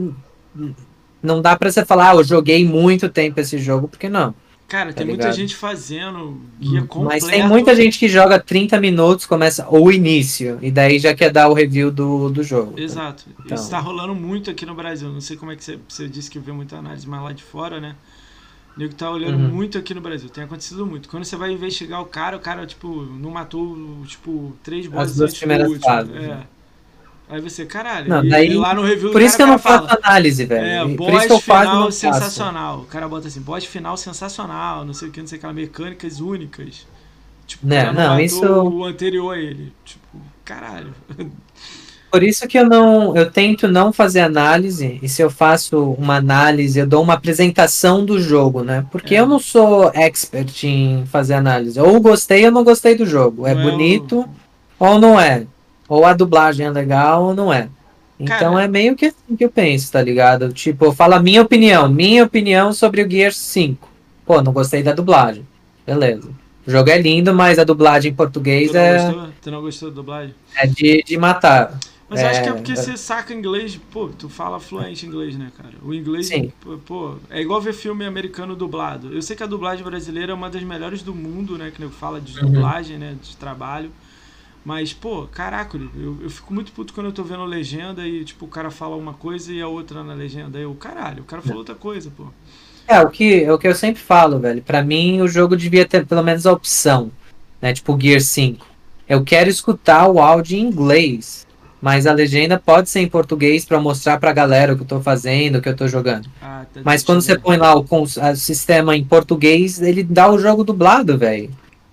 [1.24, 4.34] não dá para você falar, ah, eu joguei muito tempo esse jogo, porque não.
[4.74, 5.26] Cara, tá tem ligado?
[5.26, 7.24] muita gente fazendo guia completo.
[7.24, 11.30] Mas tem muita gente que joga 30 minutos, começa o início, e daí já quer
[11.30, 12.74] dar o review do, do jogo.
[12.76, 13.24] Exato.
[13.38, 13.54] Então.
[13.56, 15.08] Isso tá rolando muito aqui no Brasil.
[15.10, 17.44] Não sei como é que você, você disse que vê muita análise, mas lá de
[17.44, 17.94] fora, né?
[18.76, 19.48] O nego tá olhando uhum.
[19.48, 20.28] muito aqui no Brasil.
[20.28, 21.08] Tem acontecido muito.
[21.08, 23.78] Quando você vai investigar o cara, o cara, tipo, não matou,
[24.08, 26.16] tipo, três bolas As duas primeiras fases.
[26.16, 26.18] É.
[26.18, 26.46] Né?
[27.34, 30.44] Aí você, caralho, não, daí, lá no review Por isso que eu não faço análise,
[30.44, 30.92] velho.
[30.92, 32.78] É, boss que final sensacional.
[32.82, 35.52] O cara bota assim, boss final sensacional, não sei o que, não sei o que,
[35.52, 36.86] mecânicas únicas.
[37.44, 38.46] Tipo, não, não, isso...
[38.46, 39.72] o anterior a ele.
[39.84, 40.94] Tipo, caralho.
[42.08, 46.14] Por isso que eu não, eu tento não fazer análise, e se eu faço uma
[46.14, 48.86] análise, eu dou uma apresentação do jogo, né?
[48.92, 49.18] Porque é.
[49.18, 51.80] eu não sou expert em fazer análise.
[51.80, 53.44] Ou gostei ou não gostei do jogo.
[53.44, 54.86] É não bonito é o...
[54.86, 55.44] ou não é.
[55.88, 57.68] Ou a dublagem é legal ou não é.
[58.18, 58.64] Então Cara.
[58.64, 60.52] é meio que assim que eu penso, tá ligado?
[60.52, 63.88] Tipo, eu falo a minha opinião, minha opinião sobre o Gears 5.
[64.24, 65.46] Pô, não gostei da dublagem.
[65.86, 66.30] Beleza.
[66.66, 69.04] O jogo é lindo, mas a dublagem em português tu é.
[69.04, 69.28] Gostou?
[69.42, 70.34] Tu não gostou da dublagem?
[70.56, 71.78] É de, de matar.
[72.08, 72.24] Mas é...
[72.24, 75.74] eu acho que é porque você saca inglês, pô, tu fala fluente inglês, né, cara?
[75.82, 76.52] O inglês, Sim.
[76.86, 79.12] pô, é igual ver filme americano dublado.
[79.12, 81.72] Eu sei que a dublagem brasileira é uma das melhores do mundo, né?
[81.74, 82.52] Que eu fala de uhum.
[82.52, 83.16] dublagem, né?
[83.20, 83.90] De trabalho.
[84.64, 88.46] Mas, pô, caraca, eu, eu fico muito puto quando eu tô vendo legenda e, tipo,
[88.46, 90.56] o cara fala uma coisa e a outra na legenda.
[90.56, 92.28] Aí eu, caralho, o cara falou outra coisa, pô.
[92.88, 94.62] É, o que, é o que eu sempre falo, velho.
[94.62, 97.10] Para mim, o jogo devia ter pelo menos a opção,
[97.60, 97.74] né?
[97.74, 98.66] Tipo, Gear 5.
[99.06, 101.46] Eu quero escutar o áudio em inglês,
[101.80, 105.00] mas a legenda pode ser em português para mostrar pra galera o que eu tô
[105.00, 106.26] fazendo, o que eu tô jogando.
[106.40, 110.38] Ah, tá mas quando você põe lá o, o sistema em português, ele dá o
[110.38, 111.50] jogo dublado, velho.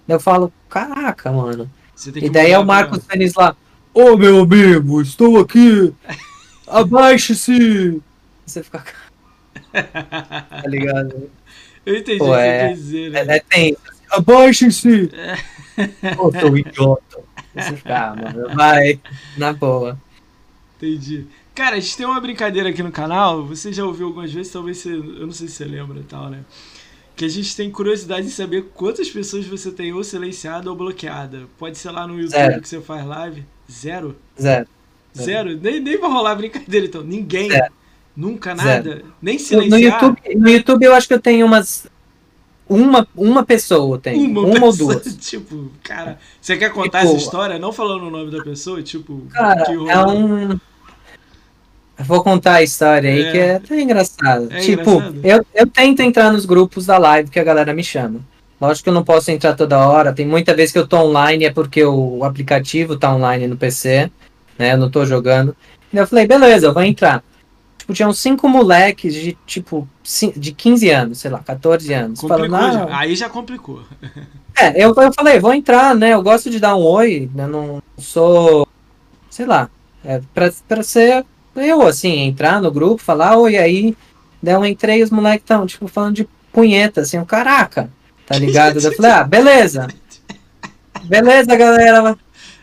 [0.07, 1.69] Eu falo, caraca, mano
[2.15, 3.55] e daí é o Marcos Fênix lá.
[3.93, 5.93] Ô oh, meu amigo, estou aqui.
[6.67, 8.01] Abaixe-se.
[8.45, 8.83] Você fica.
[9.73, 11.29] tá ligado?
[11.85, 13.25] Eu entendi Pô, o que é, quer dizer, né?
[13.27, 13.77] É, é tem.
[14.09, 15.09] Abaixe-se.
[16.03, 16.15] É.
[16.19, 17.19] Ô, seu idiota.
[17.55, 18.99] Você fica, ah, mano, vai.
[19.37, 19.97] Na boa.
[20.77, 21.25] Entendi.
[21.55, 23.45] Cara, a gente tem uma brincadeira aqui no canal.
[23.45, 24.93] Você já ouviu algumas vezes, talvez você.
[24.93, 26.43] Eu não sei se você lembra e tal, né?
[27.21, 31.43] Que a gente tem curiosidade de saber quantas pessoas você tem ou silenciada ou bloqueada.
[31.59, 32.61] Pode ser lá no YouTube Zero.
[32.61, 33.45] que você faz live.
[33.71, 34.15] Zero?
[34.41, 34.67] Zero.
[35.15, 35.55] Zero?
[35.61, 37.03] Nem, nem vai rolar brincadeira, então.
[37.03, 37.51] Ninguém.
[37.51, 37.71] Zero.
[38.17, 38.81] Nunca nada?
[38.81, 39.05] Zero.
[39.21, 40.01] Nem silenciar?
[40.01, 41.85] No YouTube, no YouTube eu acho que eu tenho umas.
[42.67, 44.25] Uma, uma pessoa tem.
[44.25, 45.03] Uma, uma ou duas.
[45.21, 47.59] Tipo, cara, você quer contar tipo, essa história?
[47.59, 49.27] Não falando o nome da pessoa, tipo.
[49.29, 50.59] Cara, é um
[52.05, 53.31] Vou contar a história aí, é.
[53.31, 54.47] que é até engraçado.
[54.51, 55.19] É tipo, engraçado.
[55.23, 58.19] Eu, eu tento entrar nos grupos da live que a galera me chama.
[58.59, 60.13] Lógico que eu não posso entrar toda hora.
[60.13, 64.11] Tem muita vez que eu tô online, é porque o aplicativo tá online no PC,
[64.57, 64.73] né?
[64.73, 65.55] Eu não tô jogando.
[65.91, 67.23] E eu falei, beleza, eu vou entrar.
[67.77, 69.87] Tipo, tinham cinco moleques de, tipo,
[70.37, 72.19] de 15 anos, sei lá, 14 anos.
[72.19, 72.97] Complicou falando, já.
[72.99, 73.83] Aí já complicou.
[74.55, 76.13] é, eu, eu falei, vou entrar, né?
[76.13, 78.67] Eu gosto de dar um oi, eu não sou,
[79.29, 79.69] sei lá,
[80.05, 81.25] é pra, pra ser
[81.55, 83.97] eu, assim, entrar no grupo, falar, oi, aí.
[84.41, 87.89] Daí eu entrei e os moleques estão, tipo, falando de punheta, assim, um caraca,
[88.25, 88.79] tá ligado?
[88.79, 89.87] eu falei, ah, beleza.
[91.03, 92.17] Beleza, galera.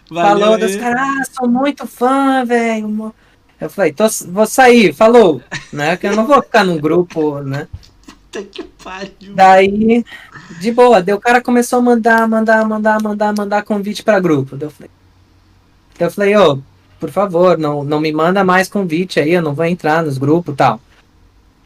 [0.08, 3.14] falou, dos caras, ah, sou muito fã, velho.
[3.60, 5.42] Eu falei, tô, vou sair, falou,
[5.72, 5.96] né?
[5.96, 7.66] Que eu não vou ficar num grupo, né?
[8.30, 9.34] Que pariu.
[9.34, 10.04] Daí,
[10.60, 14.56] de boa, daí o cara começou a mandar, mandar, mandar, mandar, mandar convite pra grupo.
[14.56, 14.90] Daí eu falei,
[15.98, 16.58] eu falei, ô, oh,
[16.98, 20.54] por favor, não, não me manda mais convite aí, eu não vou entrar nos grupos
[20.54, 20.80] e tal.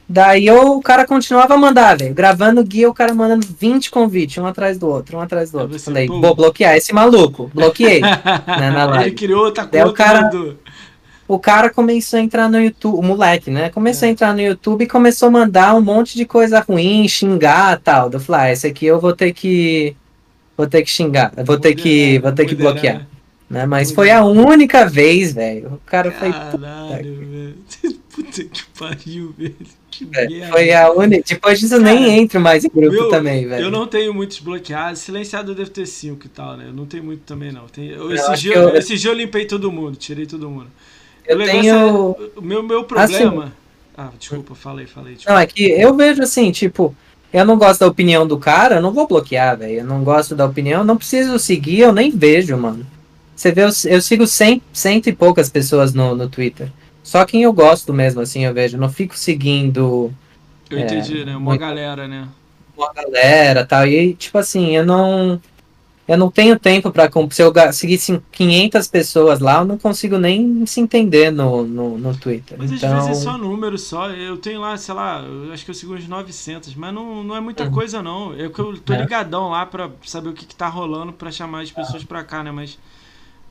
[0.09, 2.13] Daí eu, o cara continuava a mandar, velho.
[2.13, 5.79] Gravando guia, o cara mandando 20 convites, um atrás do outro, um atrás do outro.
[5.79, 6.21] Falei, pô.
[6.21, 7.51] vou bloquear esse maluco.
[7.55, 8.01] Bloqueei.
[8.03, 9.05] né, na live.
[9.07, 9.87] Ele criou outra coisa.
[9.87, 10.31] O cara,
[11.27, 13.71] o cara começou a entrar no YouTube, o moleque, né?
[13.71, 14.11] Começou é.
[14.11, 18.11] a entrar no YouTube e começou a mandar um monte de coisa ruim, xingar tal.
[18.13, 19.97] Eu falei, ah, esse aqui eu vou ter que.
[20.59, 21.33] Vou ter que xingar.
[21.43, 22.19] Vou ter que.
[22.19, 23.07] Vou ter que bloquear.
[23.53, 23.67] Né?
[23.67, 25.75] Mas foi a única vez, velho.
[25.75, 26.33] O cara foi.
[26.33, 27.55] Caralho, velho.
[28.11, 29.55] Puta que pariu, velho.
[29.91, 31.23] Que é, foi a única.
[31.29, 33.67] Depois disso, cara, nem entro mais em grupo meu, também, velho.
[33.67, 35.01] Eu não tenho muitos bloqueados.
[35.01, 36.65] Silenciado eu devo ter cinco e tal, né?
[36.69, 37.67] Eu não tenho muito também, não.
[37.67, 38.75] Tem, eu, esse, dia, eu...
[38.75, 40.69] esse dia eu limpei todo mundo, tirei todo mundo.
[41.27, 41.75] Eu o tenho.
[41.75, 43.45] É, o meu, meu problema.
[43.45, 43.53] Assim,
[43.99, 45.13] Ah, desculpa, falei, falei.
[45.13, 45.35] Desculpa.
[45.35, 46.97] Não, é que eu vejo assim, tipo,
[47.31, 49.81] eu não gosto da opinião do cara, eu não vou bloquear, velho.
[49.81, 52.87] Eu não gosto da opinião, não preciso seguir, eu nem vejo, mano.
[53.35, 56.71] Você vê, eu, eu sigo cem, cento e poucas pessoas no, no Twitter.
[57.03, 58.77] Só quem eu gosto mesmo, assim, eu vejo.
[58.77, 60.13] Eu não fico seguindo.
[60.71, 61.33] Eu é, entendi, né?
[61.33, 62.29] Uma muito, galera, né?
[62.77, 63.87] Uma galera tal.
[63.87, 65.41] E, tipo assim, eu não.
[66.07, 67.99] Eu não tenho tempo para Se eu seguir
[68.33, 72.59] 500 pessoas lá, eu não consigo nem se entender no, no, no Twitter.
[72.59, 72.99] Mas então...
[72.99, 74.11] às vezes é só número, só.
[74.11, 77.41] Eu tenho lá, sei lá, acho que eu sigo uns 900, mas não, não é
[77.41, 77.71] muita uhum.
[77.71, 78.35] coisa, não.
[78.35, 79.01] É que eu tô é.
[79.01, 82.43] ligadão lá pra saber o que, que tá rolando pra chamar as pessoas pra cá,
[82.43, 82.51] né?
[82.51, 82.79] Mas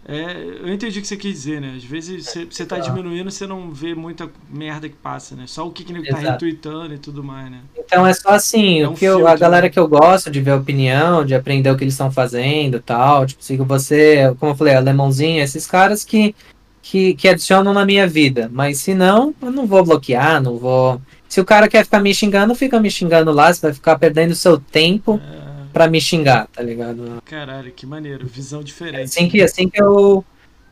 [0.03, 1.75] é, eu entendi o que você quis dizer, né?
[1.77, 5.43] Às vezes você, você tá diminuindo, você não vê muita merda que passa, né?
[5.45, 7.59] Só o que, que tá retweetando e tudo mais, né?
[7.77, 9.69] Então é só assim, é o que eu, a galera né?
[9.69, 13.27] que eu gosto de ver a opinião, de aprender o que eles estão fazendo tal.
[13.27, 16.35] Tipo, sigo você, como eu falei, Alemãozinho, esses caras que,
[16.81, 18.49] que, que adicionam na minha vida.
[18.51, 20.99] Mas se não, eu não vou bloquear, não vou.
[21.29, 24.33] Se o cara quer ficar me xingando, fica me xingando lá, você vai ficar perdendo
[24.33, 25.21] seu tempo.
[25.37, 25.40] É
[25.71, 27.21] pra me xingar, tá ligado?
[27.25, 29.05] Caralho, que maneiro, visão diferente.
[29.05, 30.23] Assim que, assim que eu.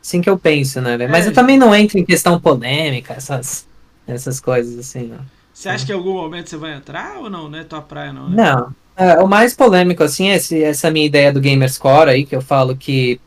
[0.02, 3.66] Assim que eu penso, né, Mas eu também não entro em questão polêmica, essas,
[4.06, 5.20] essas coisas assim, não.
[5.52, 7.50] Você acha que em algum momento você vai entrar ou não?
[7.50, 8.30] Não é tua praia, não?
[8.30, 8.36] Né?
[8.42, 8.74] Não.
[8.96, 12.40] É, o mais polêmico, assim, é esse, essa minha ideia do Gamerscore aí, que eu
[12.40, 13.20] falo que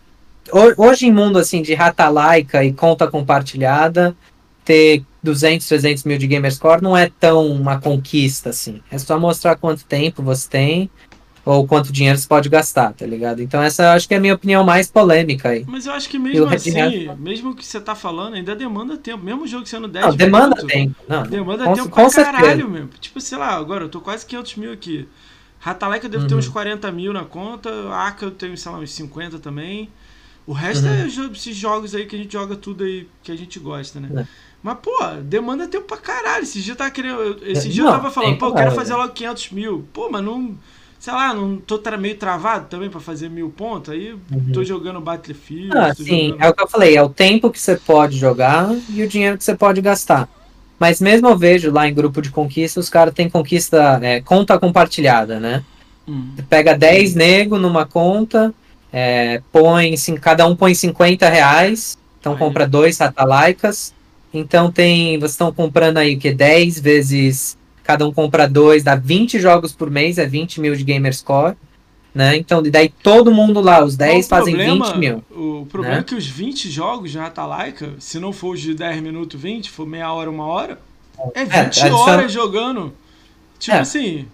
[0.78, 4.16] hoje em mundo, assim, de rata laica e conta compartilhada,
[4.66, 8.82] ter 200, 300 mil de Gamerscore não é tão uma conquista, assim.
[8.92, 10.90] É só mostrar quanto tempo você tem
[11.46, 13.42] ou quanto dinheiro você pode gastar, tá ligado?
[13.42, 15.66] Então essa acho que é a minha opinião mais polêmica aí.
[15.68, 16.74] Mas eu acho que mesmo assim,
[17.20, 19.24] mesmo que você tá falando, ainda demanda tempo.
[19.24, 20.96] Mesmo jogo sendo 10 Não, demanda minutos, tempo.
[21.08, 22.90] Não, demanda com, tempo com pra caralho mesmo.
[23.00, 25.08] Tipo, sei lá, agora eu tô quase 500 mil aqui.
[25.60, 26.30] Ratalaika eu devo uhum.
[26.30, 27.70] ter uns 40 mil na conta.
[27.94, 29.90] Aka eu tenho, sei lá, uns 50 também.
[30.46, 30.94] O resto uhum.
[30.94, 34.10] é esses jogos aí que a gente joga tudo aí que a gente gosta, né?
[34.22, 34.28] É.
[34.62, 36.44] Mas, pô, demanda tempo pra caralho.
[36.44, 37.38] Esse dia eu tava querendo.
[37.44, 39.88] Esse dia não, eu tava falando, pô, eu quero fazer logo 500 mil.
[39.92, 40.58] Pô, mas não
[41.04, 44.54] sei lá, não tô meio travado também para fazer mil pontos, aí uhum.
[44.54, 45.78] tô jogando Battlefield.
[45.78, 46.42] Ah, sim, jogando...
[46.42, 49.38] é o que eu falei, é o tempo que você pode jogar e o dinheiro
[49.38, 50.30] que você pode gastar.
[50.80, 54.58] Mas mesmo eu vejo lá em grupo de conquista, os caras têm conquista, é, conta
[54.58, 55.62] compartilhada, né?
[56.08, 56.30] Hum.
[56.38, 58.54] Você pega 10 nego numa conta,
[58.90, 62.40] é, põe, sim, cada um põe 50 reais, então aí.
[62.40, 63.94] compra dois satalaicas.
[64.34, 66.32] Então tem, vocês estão comprando aí o que?
[66.32, 70.84] 10 vezes cada um compra dois, dá 20 jogos por mês, é 20 mil de
[70.84, 71.56] Gamerscore.
[72.14, 72.38] Né?
[72.38, 75.24] Então, daí todo mundo lá, os 10 fazem problema, 20 mil.
[75.32, 76.02] O problema né?
[76.02, 79.72] é que os 20 jogos de Ratalaika, se não for os de 10 minutos, 20,
[79.72, 80.80] for meia hora, uma hora,
[81.34, 82.94] é 20 é, horas jogando.
[83.58, 83.80] Tipo é.
[83.80, 84.28] assim,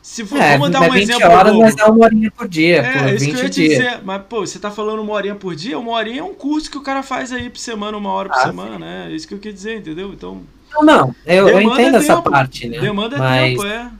[0.00, 1.28] se for, é, vamos dar um 20 exemplo.
[1.28, 3.68] horas, mas dá uma horinha por dia, é, por isso 20 que eu ia te
[3.68, 4.00] dizer.
[4.04, 5.76] Mas, pô, você tá falando uma horinha por dia?
[5.76, 8.38] Uma horinha é um curso que o cara faz aí por semana, uma hora por
[8.38, 8.80] ah, semana, sim.
[8.80, 9.08] né?
[9.10, 10.12] É isso que eu queria dizer, entendeu?
[10.12, 10.42] Então.
[10.82, 11.96] Não, não, eu, eu entendo tempo.
[11.96, 12.78] essa parte, né?
[12.78, 13.90] Demanda mas, tempo, é.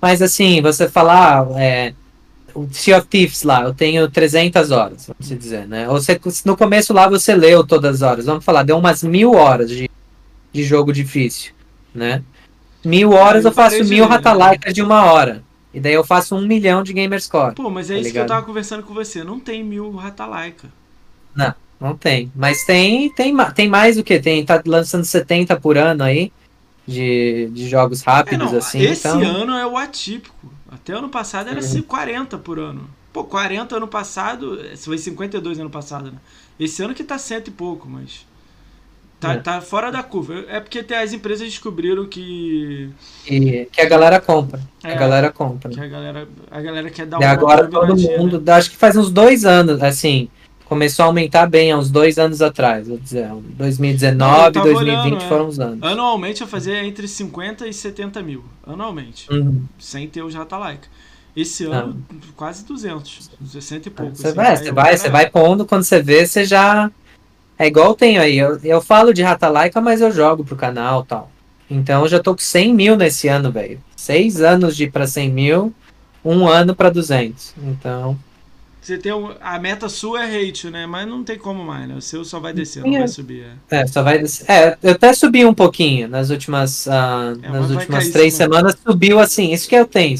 [0.00, 1.92] Mas assim, você falar, é,
[2.54, 5.86] o Sea of Thieves lá, eu tenho 300 horas, vamos dizer, né?
[5.88, 9.68] Você, no começo lá você leu todas as horas, vamos falar, deu umas mil horas
[9.70, 9.90] de,
[10.52, 11.52] de jogo difícil,
[11.94, 12.22] né?
[12.84, 15.42] Mil horas eu, eu faço mil ratalaikas de uma hora.
[15.72, 17.54] E daí eu faço um milhão de Gamerscore.
[17.54, 18.26] Pô, mas é tá isso ligado?
[18.26, 19.22] que eu tava conversando com você.
[19.22, 20.68] Não tem mil ratalaika.
[21.34, 21.54] Não.
[21.80, 22.30] Não tem.
[22.36, 24.18] Mas tem, tem, tem mais o que?
[24.20, 26.30] Tem, tá lançando 70 por ano aí
[26.86, 28.80] de, de jogos rápidos, é, não, assim.
[28.80, 29.22] Esse então...
[29.22, 30.52] ano é o atípico.
[30.70, 31.82] Até ano passado era uhum.
[31.82, 32.88] 40 por ano.
[33.12, 36.18] Pô, 40 ano passado, foi 52 ano passado, né?
[36.58, 38.28] Esse ano que tá cento e pouco, mas.
[39.18, 39.36] Tá, é.
[39.38, 40.44] tá fora da curva.
[40.48, 42.90] É porque até as empresas descobriram que.
[43.26, 44.60] E, que a galera compra.
[44.84, 45.70] É, a galera compra.
[45.70, 47.24] Que a galera, a galera quer dar uma.
[47.24, 48.40] E agora todo mundo.
[48.40, 48.52] Né?
[48.52, 50.30] Acho que faz uns dois anos, assim
[50.70, 55.16] começou a aumentar bem há uns dois anos atrás, vou dizer, 2019 e 2020 olhando,
[55.16, 55.28] é.
[55.28, 55.82] foram os anos.
[55.82, 59.64] Anualmente eu fazia entre 50 e 70 mil, anualmente, uhum.
[59.80, 60.86] sem ter o Jatalaika.
[61.34, 62.20] Esse ano, Não.
[62.36, 64.14] quase 200, 60 e pouco.
[64.14, 66.88] Você assim, vai, você vai, você vai pondo, quando você vê, você já...
[67.58, 71.02] É igual eu tenho aí, eu, eu falo de Ratalaika, mas eu jogo pro canal
[71.02, 71.32] tal.
[71.68, 73.82] Então eu já tô com 100 mil nesse ano, velho.
[73.96, 75.74] Seis anos de para 100 mil,
[76.24, 77.54] um ano para 200.
[77.60, 78.16] Então...
[78.90, 80.84] Você tem um, a meta sua é hate, né?
[80.84, 81.94] Mas não tem como mais, né?
[81.94, 83.46] O seu só vai descer, não vai subir.
[83.70, 83.82] É.
[83.82, 84.50] é, só vai descer.
[84.50, 88.76] É, eu até subi um pouquinho nas últimas, uh, é, nas últimas três semanas.
[88.84, 90.18] Subiu assim, isso que eu tenho.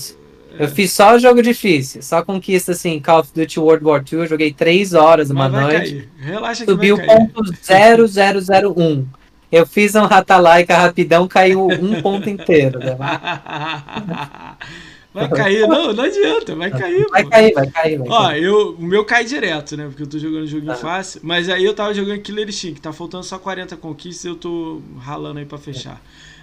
[0.57, 0.69] Eu é.
[0.69, 4.53] fiz só jogo difícil, só conquista assim, Call of Duty World War II, eu joguei
[4.53, 5.91] três horas uma noite.
[5.91, 6.09] Cair.
[6.21, 9.07] Relaxa que Subiu ponto 0001.
[9.51, 12.79] Eu fiz um Ratalaika rapidão, caiu um ponto inteiro.
[12.79, 12.97] Né?
[15.13, 17.05] Vai cair, não, não adianta, vai cair.
[17.11, 17.31] Vai pô.
[17.31, 17.99] cair, vai cair.
[17.99, 18.43] Vai Ó, cair.
[18.45, 19.87] eu, o meu cai direto, né?
[19.87, 20.77] Porque eu tô jogando joguinho Ah.
[20.77, 21.21] fácil.
[21.25, 24.81] Mas aí eu tava jogando Killer Instinct, tá faltando só 40 conquistas e eu tô
[25.01, 26.01] ralando aí pra fechar.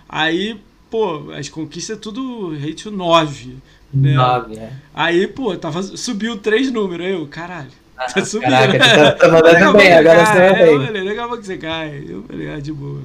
[0.09, 3.55] Aí, pô, as conquistas é tudo rate 9.
[3.93, 4.13] né?
[4.13, 4.73] Nove, é.
[4.93, 7.05] Aí, pô, tava, subiu três números.
[7.05, 7.69] Aí eu, caralho.
[8.13, 8.49] Tá subindo.
[8.51, 10.25] Caraca, tá, tá mandando bem, agora cai.
[10.25, 11.05] você vai É, bem.
[11.05, 12.05] daqui a pouco você cai.
[12.07, 13.01] Eu falei, ah, de boa.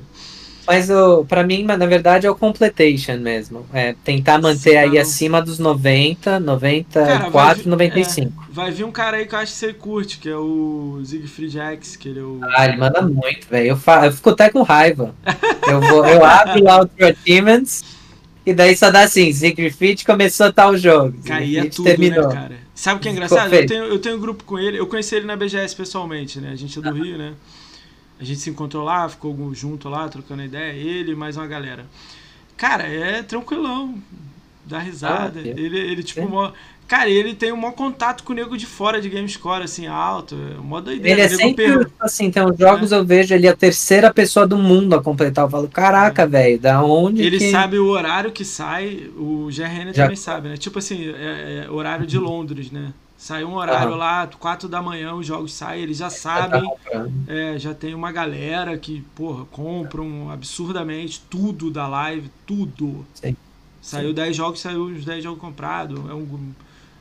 [0.66, 3.66] Mas o, pra mim, na verdade, é o completation mesmo.
[3.72, 5.00] É tentar manter aí Não.
[5.00, 8.46] acima dos 90, Cara, 94, vai vir- 95.
[8.50, 11.58] Vai vir um cara aí que eu acho que você curte, que é o Siegfried
[11.58, 12.38] X, que ele é o.
[12.42, 13.68] Ah, ele manda muito, velho.
[13.68, 15.14] Eu, fa- eu fico até com raiva.
[15.68, 17.84] Eu, vou, eu abro lá o True Achievements
[18.44, 21.16] e daí só dá assim, Siegfried começou tal jogo.
[21.24, 22.28] Caía tudo, terminou.
[22.28, 22.56] né, cara?
[22.74, 23.54] Sabe o que é engraçado?
[23.54, 26.50] Eu tenho, eu tenho um grupo com ele, eu conheci ele na BGS pessoalmente, né?
[26.52, 27.32] A gente é do Rio, né?
[28.22, 31.86] A gente se encontrou lá, ficou junto lá, trocando ideia, ele e mais uma galera.
[32.56, 33.96] Cara, é tranquilão,
[34.64, 35.40] dá risada.
[35.40, 35.48] Ah, é.
[35.48, 36.24] ele, ele, tipo, É.
[36.24, 36.52] mó...
[36.86, 40.36] Cara, ele tem um maior contato com o nego de fora de Gamescore, assim, alto,
[40.36, 41.10] é mó doideira.
[41.10, 44.94] Ele é sempre, assim, tem uns jogos eu vejo ele a terceira pessoa do mundo
[44.94, 45.44] a completar.
[45.46, 47.50] Eu falo, caraca, velho, da onde Ele que...
[47.50, 50.56] sabe o horário que sai, o GRN Já- também sabe, né?
[50.56, 52.92] Tipo assim, é, é horário de Londres, né?
[53.22, 53.98] Sai um horário Aham.
[53.98, 56.60] lá, 4 da manhã os jogos saem, eles já sabem.
[56.60, 57.12] comprando.
[57.28, 63.06] É, já tem uma galera que, porra, compram absurdamente tudo da live, tudo.
[63.14, 63.36] Sim.
[63.80, 66.00] Saiu 10 jogos, saiu os 10 jogos comprados.
[66.10, 66.50] É, um,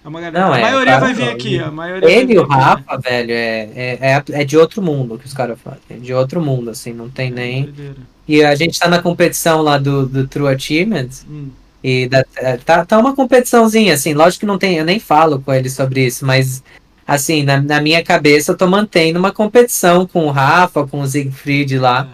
[0.06, 0.46] é uma galera.
[0.46, 2.56] Não, a é, maioria vai vir aqui, a maioria Ele e o né?
[2.56, 5.82] Rafa, velho, é, é, é, é de outro mundo que os caras fazem.
[5.90, 7.64] É de outro mundo, assim, não tem nem.
[7.64, 7.96] Doideira.
[8.28, 11.26] E a gente tá na competição lá do, do True Achievements.
[11.28, 11.50] Hum,
[11.84, 15.40] E da- é, tá, tá uma competiçãozinha, assim, lógico que não tem, eu nem falo
[15.42, 16.64] com ele sobre isso, mas
[17.08, 21.08] assim, na, na minha cabeça eu tô mantendo uma competição com o Rafa, com o
[21.08, 22.08] Siegfried lá,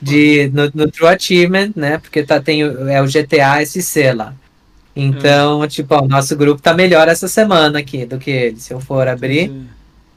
[0.00, 1.98] de, no, no True Achievement, né?
[1.98, 4.32] Porque tá, tem, é o GTA SC lá.
[4.94, 8.60] Então, tipo, ó, o nosso grupo tá melhor essa semana aqui do que ele.
[8.60, 9.66] Se eu for abrir, entendi.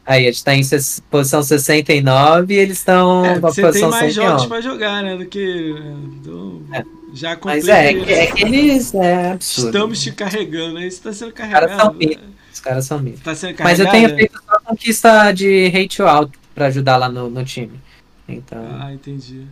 [0.06, 0.62] aí a gente tá em
[1.10, 4.48] posição 69 e eles estão É, na você tem posição mais jogos 111.
[4.48, 5.16] pra jogar, né?
[5.18, 5.76] Do que.
[6.20, 6.62] Então,
[7.14, 8.94] já Mas é, é que, eles.
[8.94, 9.68] É absurdo.
[9.68, 10.88] Estamos te carregando, né?
[10.88, 11.98] Isso tá sendo caras são carregado.
[11.98, 12.26] mitos.
[12.54, 13.22] Os caras são mitos.
[13.22, 14.16] Tá sendo Mas eu carregado?
[14.16, 17.80] tenho feito só conquista de hate out pra ajudar lá no, no time.
[18.28, 18.66] Então.
[18.80, 19.46] Ah, entendi.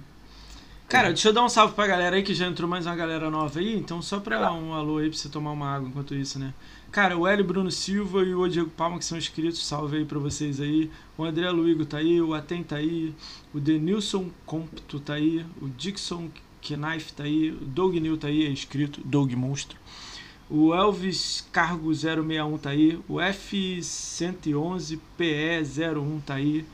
[0.88, 3.30] Cara, deixa eu dar um salve pra galera aí que já entrou mais uma galera
[3.30, 3.76] nova aí.
[3.78, 6.52] Então, só pra um alô aí pra você tomar uma água enquanto isso, né?
[6.92, 10.18] Cara, o Hélio Bruno Silva e o Diego Palma que são inscritos, salve aí pra
[10.18, 10.90] vocês aí.
[11.16, 13.14] O André Luigo tá aí, o Aten tá aí,
[13.54, 16.30] o Denilson Compto tá aí, o Dixon
[16.62, 19.78] Knife tá aí, Doug New tá aí, é inscrito, Doug Monstro.
[20.50, 26.66] O Elvis Cargo 061 tá aí, o F111 PE01 tá aí,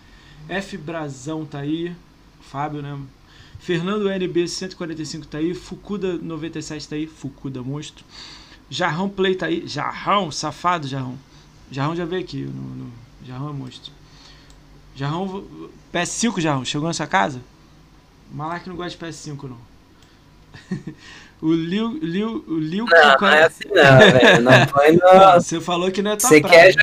[0.48, 1.96] F Brazão tá aí,
[2.42, 2.98] Fábio, né?
[3.60, 8.06] Fernando NB 145 tá aí, Fukuda 97 tá aí, Fukuda monstro.
[8.70, 11.18] Jarrão Play tá aí, Jarrão, safado Jarrão.
[11.72, 12.92] Jarrão já veio aqui, no, no-
[13.26, 13.92] Jarrão é monstro.
[14.96, 15.44] Jarrão,
[15.94, 17.42] PS5 Jarrão, chegou na sua casa?
[18.32, 19.58] Malak não gosta de PS5 não.
[21.42, 24.42] o Liu, Liu, o Liu Não, não é assim não, velho.
[24.42, 25.34] Não foi no.
[25.36, 26.76] Você falou que não é tua Você quer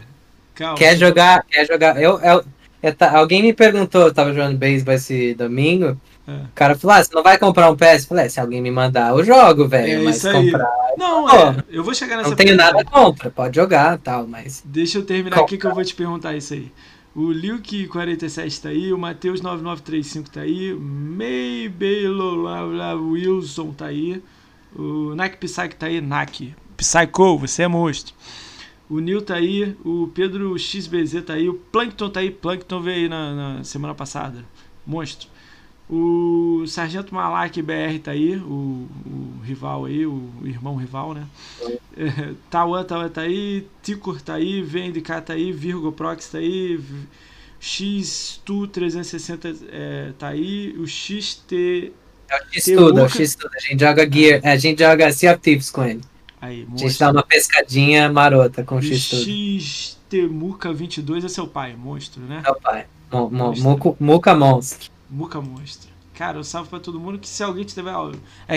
[0.54, 0.76] Calma.
[0.76, 2.00] Quer jogar, quer jogar.
[2.00, 2.44] Eu, eu,
[2.82, 5.98] eu ta- alguém me perguntou, eu tava jogando beisebol esse domingo.
[6.28, 6.32] É.
[6.32, 8.02] O cara falou: ah, você não vai comprar um PS?
[8.02, 10.00] Eu falei: é, se alguém me mandar, eu jogo, velho.
[10.02, 10.68] É mas comprar.
[10.96, 12.72] Não, Pô, é, eu vou chegar nessa Não tenho pergunta.
[12.78, 14.62] nada contra, pode jogar tal, mas.
[14.64, 16.70] Deixa eu terminar aqui que eu vou te perguntar isso aí.
[17.14, 22.54] O Liuk47 tá aí, o Matheus9935 tá aí, Maybelola
[22.94, 24.22] Wilson tá aí,
[24.74, 26.54] o Nak Psyche tá aí, Nak.
[26.74, 28.14] Psycho, você é monstro.
[28.88, 33.02] O Nil tá aí, o Pedro XBZ tá aí, o Plankton tá aí, Plankton veio
[33.02, 34.42] aí na, na semana passada,
[34.86, 35.28] monstro.
[35.94, 41.26] O Sargento Malak BR tá aí, o, o rival aí, o, irmão rival, né?
[41.94, 46.76] É, Tawan, Tawan tá aí, Ticor tá aí, VNDK tá aí, Virgo Prox tá aí,
[46.78, 47.06] V-
[47.60, 51.92] X-Tu360 é, tá aí, o XT.
[52.28, 53.08] É o X-Tudo, é o.
[53.08, 53.50] X-Tudo.
[53.54, 56.00] A gente joga Gear, a gente joga Sea Thieves com ele.
[56.40, 59.22] Aí, A gente dá uma pescadinha marota com o O X-Tudo.
[59.26, 62.40] XTMuca22 é seu pai, monstro, né?
[62.42, 62.86] Meu pai.
[63.12, 63.96] Mo- mo- Monstro.
[64.00, 64.90] Muca Monstro.
[65.12, 65.90] Muca monstro.
[66.14, 67.92] Cara, eu salve pra todo mundo que se alguém tiver.
[67.92, 68.12] ó,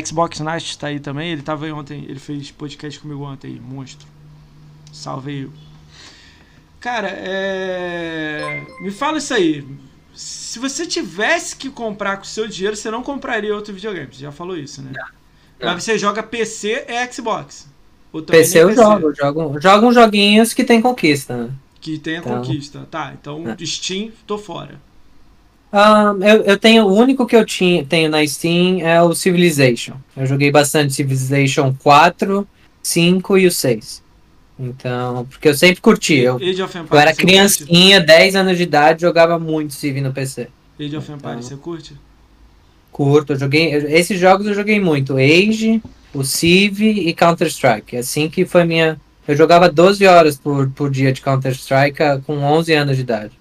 [0.06, 1.32] Xbox Night tá aí também.
[1.32, 4.08] Ele tava aí ontem, ele fez podcast comigo ontem aí, monstro.
[4.94, 5.50] Salve aí.
[6.80, 8.66] Cara, é.
[8.80, 9.66] Me fala isso aí.
[10.14, 14.14] Se você tivesse que comprar com o seu dinheiro, você não compraria outro videogame.
[14.14, 14.92] Você já falou isso, né?
[15.60, 15.74] Não.
[15.74, 17.68] Mas você joga PC e Xbox.
[18.28, 21.52] PC eu jogo, eu jogo, jogo uns joguinhos que tem conquista, né?
[21.82, 22.38] Que tem a Então.
[22.38, 22.88] conquista.
[22.90, 23.66] Tá, então É.
[23.66, 24.80] Steam, tô fora.
[25.78, 29.96] Ah, eu, eu tenho, o único que eu tinha, tenho na Steam é o Civilization.
[30.16, 32.48] Eu joguei bastante Civilization 4,
[32.82, 34.02] 5 e o 6.
[34.58, 36.16] Então, porque eu sempre curti.
[36.16, 40.48] Eu, eu era criancinha, 10 anos de idade, jogava muito Civ no PC.
[40.80, 41.50] Age of Empires, Então.
[41.50, 41.94] você curte?
[42.90, 43.74] Curto, eu joguei.
[43.74, 45.18] Esses jogos eu joguei muito.
[45.18, 45.84] Age,
[46.14, 47.98] o Civ e Counter-Strike.
[47.98, 48.98] Assim que foi minha.
[49.28, 53.34] Eu jogava 12 horas por, por dia de Counter-Strike com 11 anos de idade.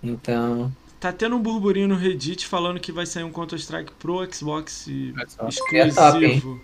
[0.00, 0.70] Então.
[1.02, 5.12] Tá tendo um burburinho no Reddit falando que vai sair um Counter-Strike pro Xbox e
[5.50, 6.60] Seria top, exclusivo.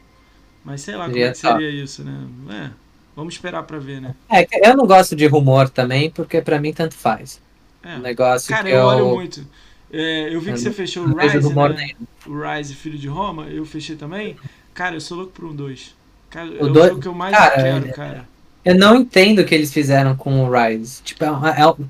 [0.65, 2.24] Mas sei lá como Seria é que seria isso, né?
[2.48, 2.70] É,
[3.16, 4.15] vamos esperar pra ver, né?
[4.31, 7.40] É, eu não gosto de rumor também, porque pra mim tanto faz.
[7.82, 7.97] É.
[7.97, 8.85] O negócio Cara, que eu eu.
[8.86, 9.44] olho muito.
[9.93, 11.90] É, eu vi eu que você fechou o Rise, rumor né?
[12.24, 14.36] O Rise Filho de Roma, eu fechei também.
[14.73, 15.97] Cara, eu sou louco por um 2.
[16.31, 18.28] Cara, é O o dois- jogo que eu mais cara, quero, é- cara.
[18.65, 21.02] Eu não entendo o que eles fizeram com o Rise.
[21.02, 21.28] Tipo, é,
[21.60, 21.89] é um-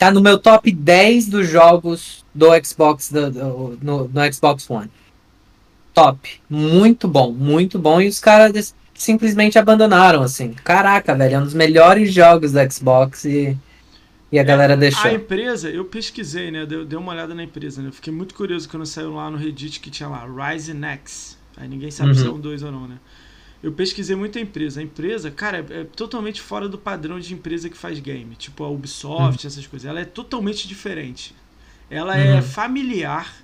[0.00, 4.90] tá no meu top 10 dos jogos do Xbox do- do- no, no Xbox One.
[5.92, 6.40] Top.
[6.48, 8.00] Muito bom, muito bom.
[8.00, 10.52] E os caras simplesmente abandonaram, assim.
[10.64, 13.56] Caraca, velho, é um dos melhores jogos do Xbox e,
[14.32, 15.10] e a galera deixou.
[15.10, 16.64] A empresa, eu pesquisei, né?
[16.64, 17.88] Dei, dei uma olhada na empresa, né?
[17.88, 21.36] Eu fiquei muito curioso quando saiu lá no Reddit que tinha lá Rise Next.
[21.56, 22.36] Aí ninguém sabe se é Uhum.
[22.36, 22.96] um 2 ou não, né?
[23.62, 24.80] Eu pesquisei muito a empresa.
[24.80, 28.34] A empresa, cara, é, é totalmente fora do padrão de empresa que faz game.
[28.36, 29.88] Tipo a Ubisoft, essas coisas.
[29.88, 31.34] Ela é totalmente diferente.
[31.90, 32.42] Ela é Uhum.
[32.42, 33.34] familiar.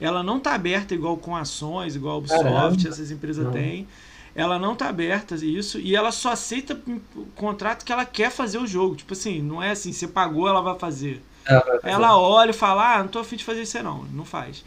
[0.00, 2.88] Ela não tá aberta igual com ações, igual a Ubisoft, Caramba.
[2.88, 3.52] essas empresas Não.
[3.52, 3.88] têm.
[4.34, 6.80] Ela não tá aberta isso e ela só aceita
[7.16, 8.94] o contrato que ela quer fazer o jogo.
[8.94, 11.20] Tipo assim, não é assim, você pagou, ela vai fazer.
[11.44, 11.94] Ela vai fazer.
[11.94, 14.64] Ela olha e fala, ah, não tô afim de fazer isso não, não faz.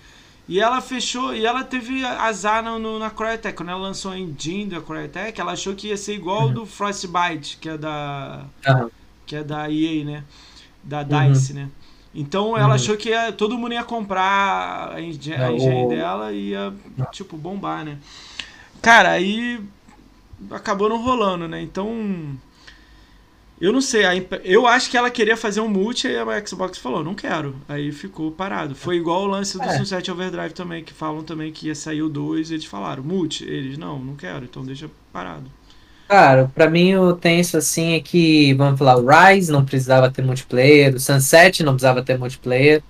[0.47, 4.17] E ela fechou, e ela teve azar no, no- na Crytek, quando ela lançou a
[4.19, 8.45] engine da Crytek, ela achou que ia ser igual ao do Frostbite, que é da
[8.65, 8.91] Aham.
[9.25, 10.23] que é da EA, né?
[10.83, 11.09] Da Uhum.
[11.09, 11.69] DICE, né?
[12.13, 12.75] Então ela Uhum.
[12.75, 16.73] achou que ia- todo mundo ia comprar a engine, a engine dela e ia,
[17.11, 17.97] tipo, bombar, né?
[18.81, 19.61] Cara, aí
[20.51, 21.61] acabou não rolando, né?
[21.61, 21.87] Então,
[23.61, 24.03] eu não sei,
[24.43, 27.55] eu acho que ela queria fazer um multi e a Xbox falou, não quero.
[27.69, 28.75] Aí ficou parado.
[28.75, 29.77] Foi igual o lance do É.
[29.77, 33.43] Sunset Overdrive também, que falam também que ia sair o 2 e eles falaram, multi.
[33.45, 35.51] Eles, não, não quero, então deixa parado.
[36.07, 40.21] Cara, pra mim o tenso assim é que, vamos falar, o Rise não precisava ter
[40.23, 42.83] multiplayer, o Sunset não precisava ter multiplayer.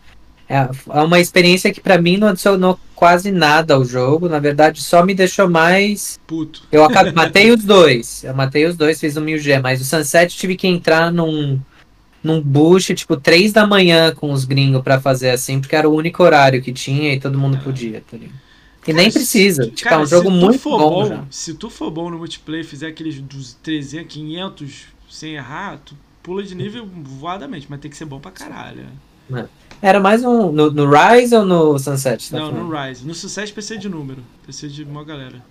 [0.49, 0.55] É
[0.89, 5.03] é uma experiência que pra mim não adicionou quase nada ao jogo, na verdade só
[5.03, 6.19] me deixou mais.
[6.27, 6.61] Puto.
[6.71, 10.37] Eu acabei, matei os dois, eu matei os dois, fiz um 1000G, mas o Sunset
[10.37, 11.59] tive que entrar num,
[12.23, 15.95] num bush, tipo, três da manhã com os gringos pra fazer assim, porque era o
[15.95, 18.35] único horário que tinha e todo mundo podia, tá ligado?
[18.83, 21.25] E Cara, nem precisa, tipo, cara, é um se jogo tu muito bom, já.
[21.31, 25.97] Se tu for bom no multiplayer e fizer aqueles dos 300, 500 sem errar, tu
[26.21, 28.83] pula de nível voadamente, mas tem que ser bom pra caralho.
[29.27, 29.49] né?
[29.81, 30.51] Era mais um.
[30.51, 32.29] No, no Rise ou no Sunset?
[32.29, 32.67] tá Não, falando?
[32.67, 33.05] no Rise.
[33.07, 34.21] No Sucesso PC de número.
[34.45, 35.41] PC de uma galera.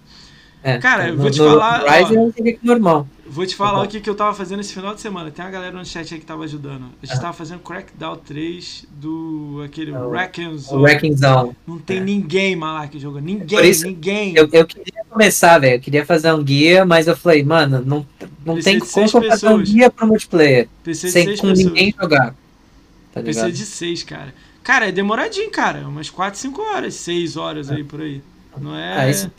[0.62, 2.22] É, Cara, eu vou te falar, Rise ó.
[2.24, 3.08] o meu irmão.
[3.26, 3.84] Vou te falar bom.
[3.86, 5.30] o que, que eu tava fazendo esse final de semana.
[5.30, 6.84] Tem uma galera no chat aí que tava ajudando.
[7.02, 7.20] A gente Ah.
[7.20, 11.56] tava fazendo Crackdown 3 do aquele É o- Wrecking Zone.
[11.66, 12.00] Não tem É.
[12.00, 12.58] ninguém
[12.90, 13.20] que joga.
[13.22, 14.34] Ninguém, Por isso, ninguém.
[14.36, 15.76] Eu, eu queria começar, velho.
[15.76, 18.06] Eu queria fazer um guia, mas eu falei, mano, não,
[18.44, 20.68] não Precisa tem como fazer um guia pro multiplayer.
[20.84, 21.58] Sem 6 com pessoas.
[21.58, 22.34] ninguém jogar.
[23.12, 23.52] Tá ligado?
[23.52, 24.34] de 6, cara.
[24.62, 25.80] Cara, é demoradinho, cara.
[25.88, 28.22] Umas 4, 5 horas, 6 horas aí por aí.
[28.58, 28.98] Não é.
[28.98, 29.30] Ah, isso,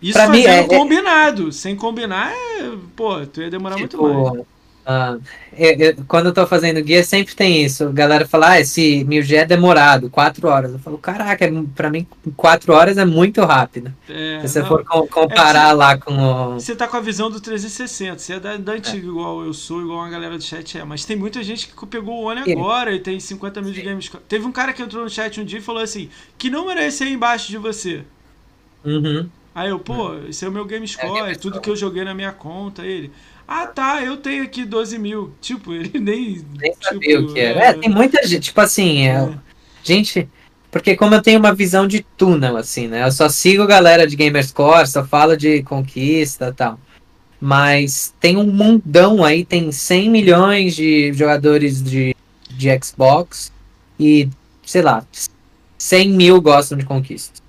[0.00, 1.52] Isso pra mim fazendo é- é- combinado.
[1.52, 2.72] Sem combinar, é...
[2.96, 4.44] pô, tu ia demorar muito mais.
[4.84, 5.16] Ah,
[5.56, 7.84] eu- eu- quando eu tô fazendo guia, sempre tem isso.
[7.84, 10.72] A galera fala, ah, esse 1000G é demorado, 4 horas.
[10.72, 12.06] Eu falo, caraca, é- pra mim,
[12.36, 13.92] 4 horas é muito rápido.
[14.08, 16.54] É, Se você não, for com- comparar lá com o.
[16.60, 19.80] Você tá com a visão do 360, você é da, da antiga, igual eu sou,
[19.82, 20.84] igual a galera do chat é.
[20.84, 24.10] Mas tem muita gente que pegou o One agora e tem 50 mil de games.
[24.28, 26.86] Teve um cara que entrou no chat um dia e falou assim: Que número é
[26.88, 28.02] esse aí embaixo de você?
[28.84, 29.28] Uhum.
[29.54, 32.14] Aí eu, pô, esse é o meu Game Score, Game tudo que eu joguei na
[32.14, 32.84] minha conta.
[32.84, 33.12] Ele,
[33.52, 35.32] ah tá, eu tenho aqui 12 mil.
[35.40, 36.44] Tipo, ele nem.
[36.58, 37.60] Nem sabia tipo, o que era.
[37.60, 39.34] É, tem muita gente, tipo assim, é, É.
[39.82, 40.28] gente.
[40.70, 43.04] Porque como eu tenho uma visão de túnel, assim, né?
[43.04, 46.80] Eu só sigo galera de Gamerscore, só falo de conquista e tal.
[47.38, 52.16] Mas tem um mundão aí, tem 100 milhões de jogadores de,
[52.48, 53.52] de Xbox
[54.00, 54.30] e,
[54.64, 55.04] sei lá,
[55.76, 57.41] 100 mil gostam de conquista.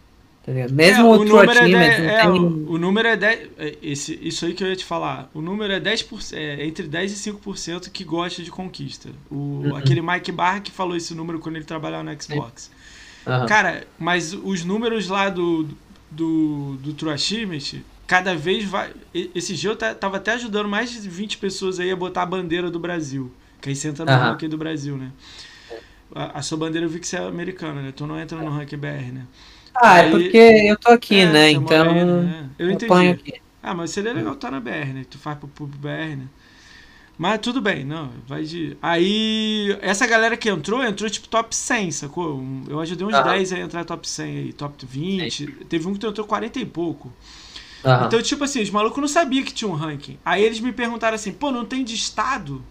[0.44, 0.52] Tá?
[0.72, 2.30] Mesmo É, o, True número é Achievement dez- não é, tem...
[2.30, 3.50] o, o número é 10.
[3.58, 5.30] é, Esse, isso aí que eu ia te falar.
[5.34, 9.10] O número é 10%, é entre 10 e 5% que gosta de conquista.
[9.32, 9.76] O, Uhum.
[9.76, 12.70] Aquele Mike Barra que falou esse número quando ele trabalhava no Xbox.
[13.26, 13.46] Aham.
[13.46, 15.68] Cara, mas os números lá do,
[16.12, 18.92] do, do True Achievement, cada vez vai.
[19.14, 22.26] Esse dia eu ta- tava até ajudando mais de 20 pessoas aí a botar a
[22.26, 23.32] bandeira do Brasil.
[23.62, 24.32] Que aí você entra no Aham.
[24.32, 25.10] ranking do Brasil, né?
[26.14, 27.94] A, a sua bandeira eu vi que você é americana, né?
[27.96, 29.26] Tu não entra no ranking BR, né?
[29.76, 31.52] Ah, é aí- porque eu tô aqui, É, né?
[31.52, 32.50] Então, né?
[32.58, 33.08] Eu eu entendi.
[33.10, 33.34] aqui.
[33.62, 35.06] Ah, mas seria legal estar na BR, né?
[35.10, 36.28] Tu faz pro, pro BR, né?
[37.18, 38.78] Mas tudo bem, não, vai de.
[38.82, 42.44] Aí, essa galera que entrou, entrou tipo top 100, sacou?
[42.68, 43.24] Eu ajudei uns uhum.
[43.24, 45.48] 10 a entrar top 100 aí, top 20.
[45.70, 47.14] Teve um que entrou 40 e pouco.
[47.84, 48.06] Uhum.
[48.08, 50.18] Então, tipo assim, os malucos não sabiam que tinha um ranking.
[50.26, 52.64] Aí eles me perguntaram assim, pô, não tem de estado?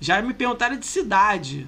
[0.00, 1.66] Já me perguntaram de cidade.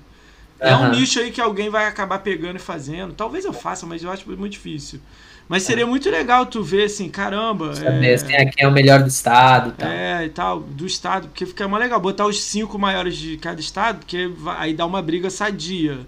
[0.60, 0.68] Uhum.
[0.68, 3.14] É um nicho aí que alguém vai acabar pegando e fazendo.
[3.14, 5.00] Talvez eu faça, mas eu acho muito difícil.
[5.48, 5.86] Mas seria é.
[5.86, 7.74] muito legal tu ver assim, caramba.
[7.74, 9.88] Saber é, assim, quem é o melhor do estado e tal.
[9.88, 11.98] É, e tal, do estado, porque fica mais legal.
[11.98, 16.00] Botar os cinco maiores de cada estado, porque aí dá uma briga sadia.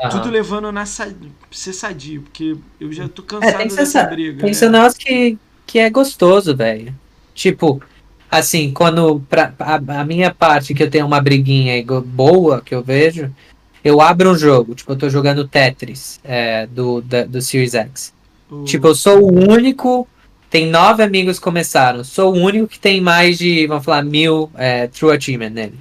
[0.00, 0.10] Uhum.
[0.10, 1.08] Tudo levando na sa...
[1.50, 4.40] ser sadio, porque eu já tô é, cansado é, dessa briga.
[4.40, 5.36] Tem que ser um negócio que,
[5.66, 6.94] que é gostoso, velho.
[7.34, 7.82] Tipo,
[8.30, 9.20] assim, quando.
[9.28, 13.34] Pra, a, a, minha parte que eu tenho uma briguinha boa que eu vejo,
[13.86, 14.74] eu abro um jogo.
[14.74, 18.12] Tipo, eu tô jogando Tetris é, do, da, do Series X.
[18.50, 18.64] Uh.
[18.64, 20.08] Tipo, eu sou o único.
[20.50, 22.02] Tem nove amigos que começaram.
[22.02, 25.78] Sou o único que tem mais de, vamos falar, mil é, True Achievement nele.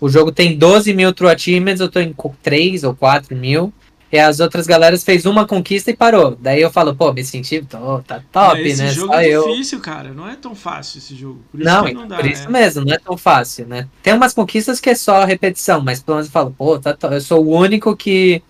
[0.00, 3.72] O jogo tem 12 mil True Achievements, eu tô em 3 ou 4 mil.
[4.12, 6.36] E as outras galeras fez uma conquista e parou.
[6.40, 8.88] Daí eu falo, pô, me senti, tô, tá top, esse né?
[8.88, 9.48] Esse jogo Só é eu...
[9.48, 10.12] difícil, cara.
[10.12, 11.40] Não é tão fácil esse jogo.
[11.52, 12.60] Por isso não, não dá, por isso né?
[12.60, 13.86] mesmo, não é tão fácil, né?
[14.02, 17.20] Tem umas conquistas que é só repetição, mas pelo menos eu falo, pô, tá, eu
[17.20, 18.42] sou o único que.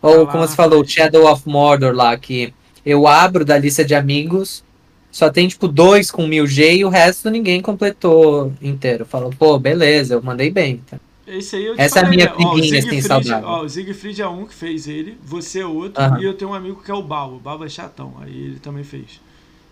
[0.00, 2.54] Ou tá como você falou, Shadow of Mordor lá, que
[2.86, 4.64] eu abro da lista de amigos,
[5.10, 9.04] só tem tipo dois com 1000G e o resto ninguém completou inteiro.
[9.04, 10.80] Falo, pô, beleza, eu mandei bem.
[10.88, 10.98] Tá?
[11.30, 13.48] Esse aí eu Essa falei, é a minha briguinha, assim, saudável.
[13.48, 16.20] Ó, o Siegfried é um que fez ele, você é outro, uhum.
[16.20, 17.34] e eu tenho um amigo que é o Bal.
[17.34, 19.20] O Bal é chatão, aí ele também fez.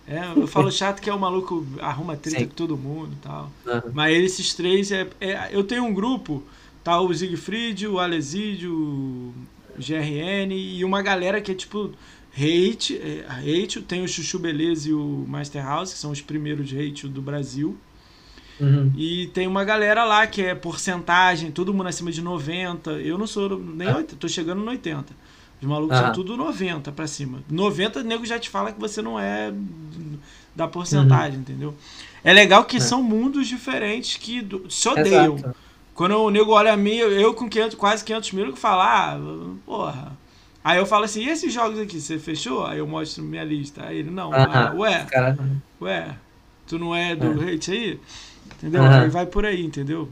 [0.07, 3.53] É, eu falo chato que é o maluco arruma treta com todo mundo e tal.
[3.67, 3.93] Uhum.
[3.93, 6.43] Mas esses três é, é, Eu tenho um grupo,
[6.83, 6.99] tá?
[6.99, 9.35] O Siegfried, o Alesídio, o
[9.79, 11.93] GRN e uma galera que é tipo
[12.35, 16.73] hate, é, hate tem o Chuchu Beleza e o Master House, que são os primeiros
[16.73, 17.77] hate do Brasil.
[18.61, 18.93] Uhum.
[18.97, 22.93] E tem uma galera lá que é porcentagem, todo mundo acima de 90.
[22.93, 23.97] Eu não sou nem ah.
[23.97, 25.13] 80, tô chegando no 80.
[25.61, 26.03] Os malucos ah.
[26.03, 27.41] são tudo 90 pra cima.
[27.51, 29.53] 90, o nego já te fala que você não é
[30.55, 31.41] da porcentagem, uhum.
[31.41, 31.75] entendeu?
[32.25, 32.81] É legal que é.
[32.81, 35.37] são mundos diferentes que se odeiam.
[35.37, 35.57] Exato.
[35.95, 39.21] Quando o nego olha a mim, eu com 500, quase 500 mil, que falar, ah,
[39.67, 40.13] porra.
[40.63, 42.67] Aí eu falo assim, e esses jogos aqui, você fechou?
[42.67, 43.85] Aí eu mostro minha lista.
[43.85, 44.33] Aí ele, não.
[44.33, 45.07] Ah, ué,
[45.81, 46.15] ué,
[46.69, 47.55] tu não é do é.
[47.55, 48.01] hate aí?
[48.59, 48.83] Entendeu?
[48.83, 48.89] Uhum.
[48.89, 50.09] Aí vai por aí, entendeu?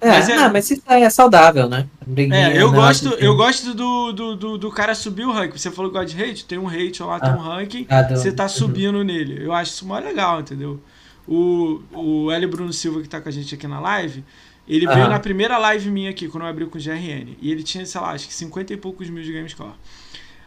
[0.00, 1.86] É, mas, é, não, mas isso aí é saudável, né?
[2.30, 5.56] é, eu gosto, eu gosto do, do, do, do, cara subir o ranking.
[5.56, 8.02] Você falou que gosta de hate, tem um hate lá, ah, tem um ranking, ah,
[8.02, 9.04] do, você tá subindo uhum.
[9.04, 9.42] nele.
[9.42, 10.78] Eu acho isso mais legal, entendeu?
[11.26, 12.46] O, o L.
[12.46, 14.22] Bruno Silva, que tá com a gente aqui na live,
[14.68, 14.94] ele uhum.
[14.94, 17.36] veio na primeira live minha aqui, quando eu abri com o GRN.
[17.40, 19.72] E ele tinha, sei lá, acho que 50 e poucos mil de Gamescore.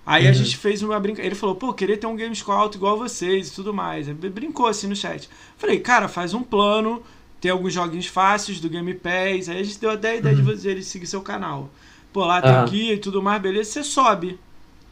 [0.06, 0.30] Aí uhum.
[0.30, 1.30] a gente fez uma brincadeira.
[1.30, 4.08] Ele falou, pô, queria ter um Gamescore alto igual vocês e tudo mais.
[4.08, 5.28] Brincou assim no chat.
[5.58, 7.02] Falei, cara, faz um plano
[7.40, 9.50] tem alguns joguinhos fáceis do Game Pass.
[9.50, 10.44] Aí a gente deu até a ideia uhum.
[10.44, 11.70] de você ele seguir seu canal.
[12.12, 12.66] Pô, lá tem uhum.
[12.66, 13.72] guia e tudo mais, beleza?
[13.72, 14.40] Você sobe.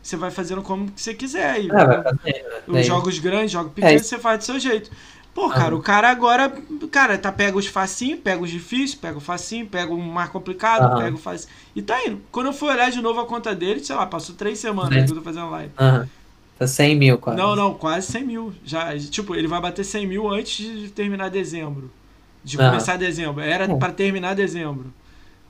[0.01, 1.49] Você vai fazendo como você quiser.
[1.49, 4.03] Aí, é, vai fazer, Os jogos grandes, jogos é pequenos, é.
[4.03, 4.91] você faz do seu jeito.
[5.33, 5.79] Pô, cara, uhum.
[5.79, 6.53] o cara agora,
[6.91, 10.93] cara, tá, pega os facinhos, pega os difíceis, pega o facinho, pega o mais complicado,
[10.93, 11.01] uhum.
[11.01, 11.51] pega o facinho.
[11.75, 12.21] E tá indo.
[12.31, 15.11] Quando eu for olhar de novo a conta dele, sei lá, passou três semanas que
[15.11, 15.73] eu tô fazendo live.
[15.79, 16.07] Uhum.
[16.57, 17.37] Tá 100 mil quase.
[17.37, 18.53] Não, não, quase 100 mil.
[18.63, 21.91] Já, tipo, ele vai bater 100 mil antes de terminar dezembro
[22.45, 23.41] de começar dezembro.
[23.41, 24.93] Era para terminar dezembro.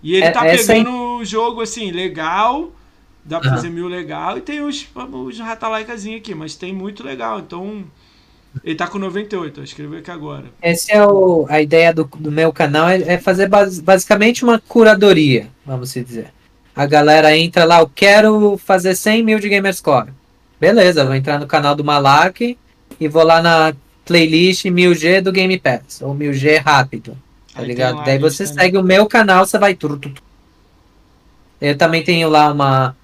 [0.02, 2.72] E ele é, tá pegando o jogo assim, legal.
[3.24, 4.38] Dá pra fazer mil legal.
[4.38, 7.40] E tem os, os ratalaicazinhos aqui, mas tem muito legal.
[7.40, 7.84] Então.
[8.64, 10.46] Ele tá com 98, eu escrevi aqui agora.
[10.62, 14.62] Essa é o, a ideia do, do meu canal, é, é fazer bas, basicamente uma
[14.66, 16.32] curadoria, vamos dizer.
[16.74, 20.14] A galera entra lá, eu quero fazer 100 mil de Gamerscore.
[20.58, 22.58] Beleza, vou entrar no canal do Malak
[22.98, 23.74] e vou lá na
[24.06, 27.18] playlist 1000G do Game Pass, ou 1000G rápido,
[27.54, 28.04] tá Aí ligado?
[28.04, 30.14] Daí você segue o meu canal, você vai tudo.
[31.60, 32.96] Eu também tenho lá uma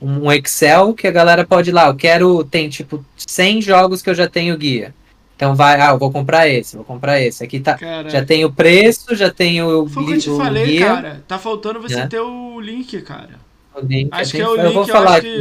[0.00, 4.08] um Excel que a galera pode ir lá, eu quero, tem tipo 100 jogos que
[4.08, 4.94] eu já tenho guia.
[5.34, 7.44] Então vai, ah, eu vou comprar esse, vou comprar esse.
[7.44, 7.78] Aqui tá,
[8.08, 10.86] já tem o preço, já tem o Foi o que eu te falei, guia.
[10.86, 11.24] cara.
[11.28, 12.06] Tá faltando você é.
[12.08, 13.47] ter o link, cara.
[13.80, 15.40] Link, acho que é o link, eu vou falar que...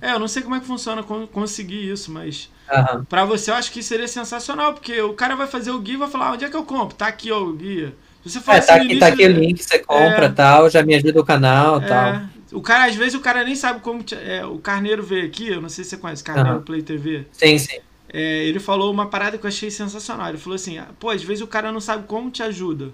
[0.00, 3.04] É, eu não sei como é que funciona conseguir isso, mas Uhum.
[3.04, 5.98] Pra você, eu acho que seria sensacional, porque o cara vai fazer o guia e
[5.98, 6.96] vai falar, onde é que eu compro?
[6.96, 7.94] Tá aqui ó, o guia.
[8.24, 10.82] você fala é, tá, assim, aqui, tá aqui o link, você compra é, tal, já
[10.82, 12.22] me ajuda o canal é, tal.
[12.52, 14.04] O cara, às vezes, o cara nem sabe como.
[14.26, 16.62] É, o Carneiro veio aqui, eu não sei se você conhece, Carneiro uhum.
[16.62, 17.26] Play TV.
[17.32, 17.78] Sim, sim.
[18.12, 20.28] É, ele falou uma parada que eu achei sensacional.
[20.28, 22.90] Ele falou assim: pô, às vezes o cara não sabe como te ajuda.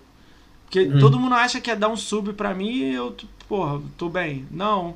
[0.68, 0.98] Porque uhum.
[0.98, 3.16] todo mundo acha que é dar um sub pra mim e eu,
[3.48, 4.46] porra, tô bem.
[4.50, 4.94] Não.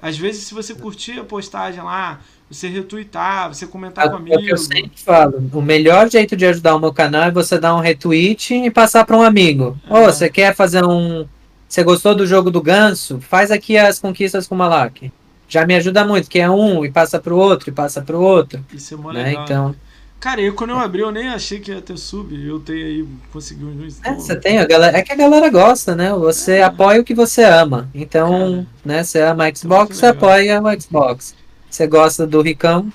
[0.00, 2.20] Às vezes, se você curtir a postagem lá,
[2.50, 4.34] você retweetar, você comentar é, comigo.
[4.34, 5.50] É o que eu sempre falo.
[5.52, 9.04] O melhor jeito de ajudar o meu canal é você dar um retweet e passar
[9.04, 9.78] para um amigo.
[9.88, 11.26] Ô, oh, você quer fazer um.
[11.68, 13.20] Você gostou do jogo do ganso?
[13.20, 15.12] Faz aqui as conquistas com o Malak.
[15.46, 18.64] Já me ajuda muito, que é um e passa pro outro e passa pro outro.
[18.72, 19.22] Isso é mó né?
[19.22, 19.44] legal.
[19.44, 19.76] Então.
[20.20, 22.34] Cara, eu quando eu abri, eu nem achei que ia ter sub.
[22.46, 24.04] Eu tenho aí, consegui uns.
[24.04, 26.12] É, você tem, a galera, é que a galera gosta, né?
[26.12, 26.62] Você é.
[26.62, 27.88] apoia o que você ama.
[27.94, 31.34] Então, né, você ama Xbox, você apoia o Xbox.
[31.70, 32.92] Você gosta do Ricão,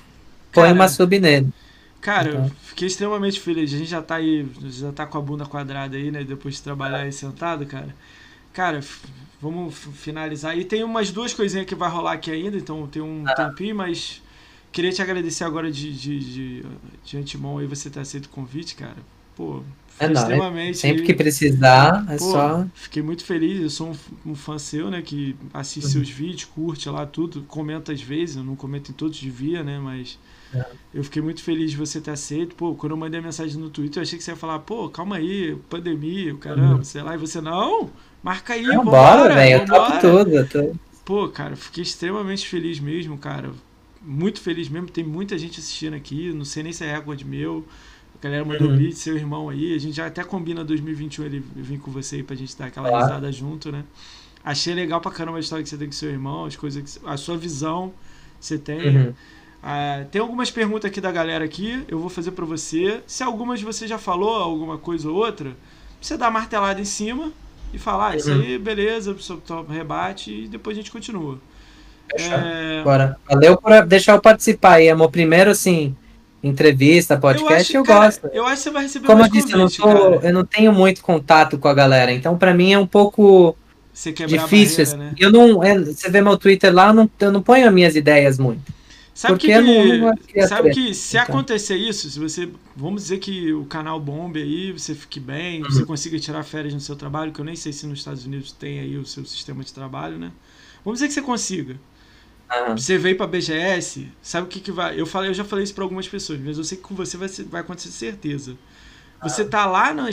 [0.52, 1.52] põe cara, uma sub nele.
[2.00, 2.52] Cara, então.
[2.62, 3.74] fiquei extremamente feliz.
[3.74, 6.22] A gente já tá aí, já tá com a bunda quadrada aí, né?
[6.22, 7.92] Depois de trabalhar aí sentado, cara.
[8.52, 8.80] Cara,
[9.42, 10.56] vamos finalizar.
[10.56, 13.34] E tem umas duas coisinhas que vai rolar aqui ainda, então tem um ah.
[13.34, 14.22] tempinho, mas
[14.76, 16.66] queria te agradecer agora de, de, de,
[17.02, 18.98] de antemão aí você ter aceito o convite, cara.
[19.34, 19.62] Pô,
[19.98, 20.76] é extremamente.
[20.76, 22.66] Sempre que precisar, é Pô, só.
[22.74, 23.62] Fiquei muito feliz.
[23.62, 25.00] Eu sou um, um fã seu, né?
[25.00, 25.92] Que assiste uhum.
[25.92, 28.36] seus vídeos, curte lá tudo, comenta às vezes.
[28.36, 29.78] Eu não comento em todos, devia, né?
[29.78, 30.18] Mas
[30.54, 30.66] é.
[30.92, 32.54] eu fiquei muito feliz de você ter aceito.
[32.54, 34.90] Pô, quando eu mandei a mensagem no Twitter, eu achei que você ia falar, pô,
[34.90, 36.84] calma aí, pandemia, caramba, uhum.
[36.84, 37.14] sei lá.
[37.14, 37.90] E você, não,
[38.22, 39.62] marca aí, não, bora, velho.
[39.62, 40.46] Eu topo tudo.
[40.48, 40.76] Tô...
[41.02, 43.50] Pô, cara, fiquei extremamente feliz mesmo, cara.
[44.06, 44.88] Muito feliz mesmo.
[44.88, 46.32] Tem muita gente assistindo aqui.
[46.32, 47.66] Não sei nem se é recorde meu.
[48.14, 48.76] A galera mandou uhum.
[48.76, 49.74] vídeo, seu irmão aí.
[49.74, 52.88] A gente já até combina 2021 ele vir com você aí pra gente dar aquela
[52.88, 53.84] risada junto, né?
[54.44, 57.06] Achei legal pra caramba a história que você tem com seu irmão, as coisas que,
[57.06, 57.92] a sua visão
[58.40, 58.96] você tem.
[58.96, 59.14] Uhum.
[59.62, 63.02] Ah, tem algumas perguntas aqui da galera aqui, eu vou fazer para você.
[63.06, 65.56] Se algumas você já falou alguma coisa ou outra,
[66.00, 67.32] você dá martelada em cima
[67.74, 68.40] e falar, ah, isso uhum.
[68.40, 71.40] aí, beleza, o rebate e depois a gente continua.
[72.14, 72.82] É...
[72.82, 73.16] Bora.
[73.28, 74.88] Valeu por deixar eu participar aí.
[74.88, 75.94] É meu primeiro, assim,
[76.42, 78.26] entrevista, podcast, eu, acho, eu cara, gosto.
[78.32, 80.44] Eu acho que você vai receber Como eu disse, convite, eu, não tô, eu não
[80.44, 83.56] tenho muito contato com a galera, então para mim é um pouco
[83.94, 84.84] difícil.
[84.84, 85.14] Barreira, né?
[85.18, 87.96] Eu não, é, você vê meu Twitter lá, eu não, eu não ponho as minhas
[87.96, 88.76] ideias muito.
[89.14, 91.34] Sabe porque que, não, não sabe que se então.
[91.34, 95.70] acontecer isso, se você, vamos dizer que o canal bombe aí, você fique bem, uhum.
[95.70, 98.52] você consiga tirar férias no seu trabalho, que eu nem sei se nos Estados Unidos
[98.52, 100.30] tem aí o seu sistema de trabalho, né?
[100.84, 101.76] Vamos dizer que você consiga.
[102.50, 102.76] Uhum.
[102.76, 104.98] Você veio para BGS, sabe o que, que vai?
[104.98, 107.16] Eu falei, eu já falei isso para algumas pessoas, mas eu sei que com você
[107.16, 108.56] vai, vai acontecer certeza.
[109.22, 109.48] Você uhum.
[109.48, 110.08] tá lá na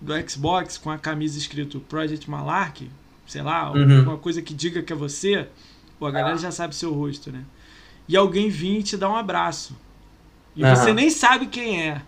[0.00, 2.88] do Xbox com a camisa escrito Project Malark,
[3.26, 3.98] sei lá, uhum.
[3.98, 5.46] alguma coisa que diga que é você,
[5.98, 7.44] pô, a galera já sabe seu rosto, né?
[8.08, 9.76] E alguém vir te dar um abraço.
[10.56, 12.02] E você nem sabe quem é.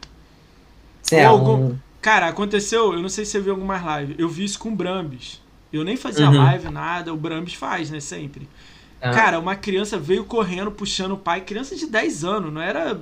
[1.12, 1.72] é algum...
[1.72, 1.78] um...
[2.00, 4.74] Cara, aconteceu, eu não sei se você viu algumas lives, eu vi isso com o
[4.74, 5.40] Brambis.
[5.70, 6.38] Eu nem fazia uhum.
[6.38, 8.48] live, nada, o Brambis faz, né, sempre.
[9.00, 9.10] Ah.
[9.12, 13.00] Cara, uma criança veio correndo, puxando o pai, criança de 10 anos, não era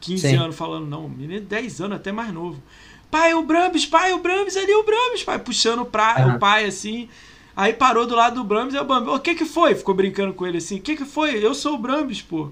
[0.00, 0.36] 15 Sim.
[0.36, 2.62] anos falando, não, menino de 10 anos, até mais novo.
[3.10, 7.08] Pai, o Brambis, pai, o Brambis, ali o Brambis, pai, puxando pra, o pai assim.
[7.56, 9.74] Aí parou do lado do Brambis e o Brambis, o que que foi?
[9.74, 11.44] Ficou brincando com ele assim, o que que foi?
[11.44, 12.50] Eu sou o Brambis, pô.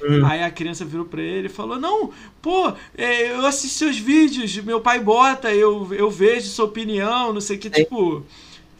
[0.00, 0.24] Uhum.
[0.26, 4.56] Aí a criança virou pra ele e falou: Não, pô, é, eu assisto seus vídeos,
[4.58, 8.22] meu pai bota, eu, eu vejo sua opinião, não sei o que, tipo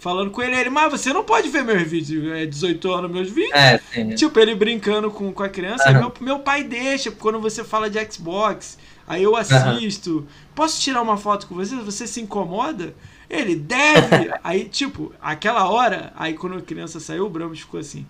[0.06, 3.28] falando com ele, ele, mas você não pode ver meus vídeos, é 18 anos meus
[3.28, 3.52] vídeos.
[3.52, 4.14] É, sim.
[4.14, 5.98] Tipo, ele brincando com, com a criança, uhum.
[5.98, 10.18] meu, meu pai deixa, quando você fala de Xbox, aí eu assisto.
[10.18, 10.26] Uhum.
[10.54, 11.74] Posso tirar uma foto com você?
[11.74, 12.94] Você se incomoda?
[13.28, 14.30] Ele deve!
[14.44, 18.06] aí, tipo, aquela hora, aí quando a criança saiu, o Bramos ficou assim,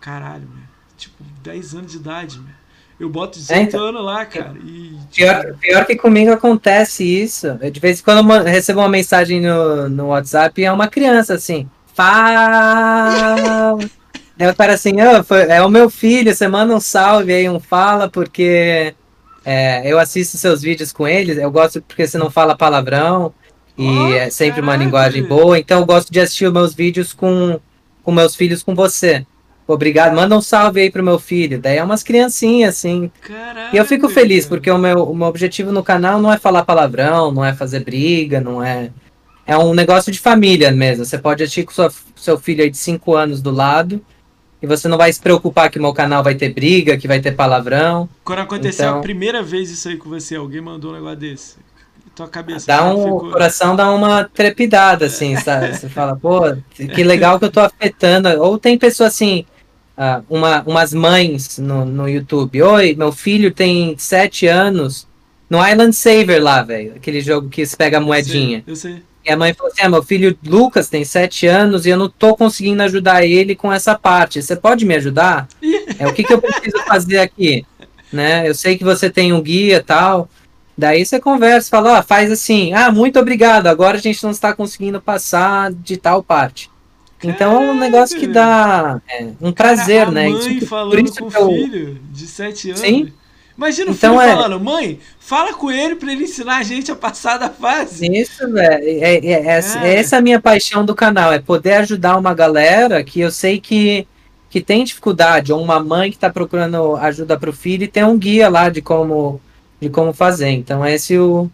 [0.00, 0.62] caralho, meu.
[0.96, 2.59] Tipo, 10 anos de idade, meu.
[3.00, 4.54] Eu boto 18 é, então, anos lá, cara.
[4.62, 5.14] E, tipo...
[5.14, 7.46] pior, pior que comigo acontece isso.
[7.58, 10.86] Eu, de vez em quando eu recebo uma mensagem no, no WhatsApp e é uma
[10.86, 11.66] criança assim.
[11.94, 13.78] Fala!
[14.36, 17.48] Daí o cara assim, oh, foi, é o meu filho, você manda um salve aí,
[17.48, 18.94] um fala, porque
[19.44, 23.34] é, eu assisto seus vídeos com eles, eu gosto porque você não fala palavrão
[23.76, 27.12] e oh, é sempre uma linguagem boa, então eu gosto de assistir os meus vídeos
[27.12, 27.60] com,
[28.02, 29.26] com meus filhos com você.
[29.72, 31.60] Obrigado, manda um salve aí pro meu filho.
[31.60, 33.10] Daí é umas criancinhas, assim.
[33.22, 36.38] Caralho, e eu fico feliz, porque o meu, o meu objetivo no canal não é
[36.38, 38.90] falar palavrão, não é fazer briga, não é.
[39.46, 41.04] É um negócio de família mesmo.
[41.04, 44.00] Você pode assistir com sua, seu filho aí de 5 anos do lado.
[44.62, 47.32] E você não vai se preocupar que meu canal vai ter briga, que vai ter
[47.32, 48.08] palavrão.
[48.22, 48.98] Quando aconteceu então...
[48.98, 51.56] a primeira vez isso aí com você, alguém mandou um negócio desse.
[52.14, 52.66] Tua cabeça.
[52.66, 53.28] Dá um, ficou...
[53.28, 55.74] O coração dá uma trepidada, assim, sabe?
[55.74, 56.40] Você fala, pô,
[56.74, 58.28] que legal que eu tô afetando.
[58.42, 59.46] Ou tem pessoa assim,
[60.00, 62.62] uh, uma, umas mães no, no YouTube.
[62.62, 65.06] Oi, meu filho tem sete anos
[65.48, 66.94] no Island Saver lá, velho.
[66.96, 68.64] Aquele jogo que você pega a moedinha.
[68.66, 68.92] Eu sei.
[68.92, 69.10] Eu sei.
[69.22, 72.08] E a mãe falou assim: ah, meu filho Lucas tem sete anos e eu não
[72.08, 74.42] tô conseguindo ajudar ele com essa parte.
[74.42, 75.46] Você pode me ajudar?
[75.98, 77.66] é o que, que eu preciso fazer aqui?
[78.12, 78.48] Né?
[78.48, 80.28] Eu sei que você tem um guia e tal.
[80.76, 84.52] Daí você conversa, fala, ah, faz assim, ah, muito obrigado, agora a gente não está
[84.52, 86.68] conseguindo passar de tal parte.
[87.22, 90.28] Então é um negócio que dá é, um prazer, Cara, a né?
[90.28, 92.80] mãe Isso- falando por isso com o eu- filho de 7 anos.
[92.80, 93.12] Sim.
[93.56, 96.90] Imagina o Então filho é- falando, mãe, fala com ele pra ele ensinar a gente
[96.90, 98.06] a passar da fase.
[98.10, 98.82] Isso, velho.
[98.84, 102.32] É, é, é, essa- é essa a minha paixão do canal, é poder ajudar uma
[102.32, 104.06] galera que eu sei que,
[104.48, 108.02] que tem dificuldade, ou uma mãe que está procurando ajuda para o filho e tem
[108.02, 109.38] um guia lá de como,
[109.78, 110.48] de como fazer.
[110.48, 111.50] Então, esse o.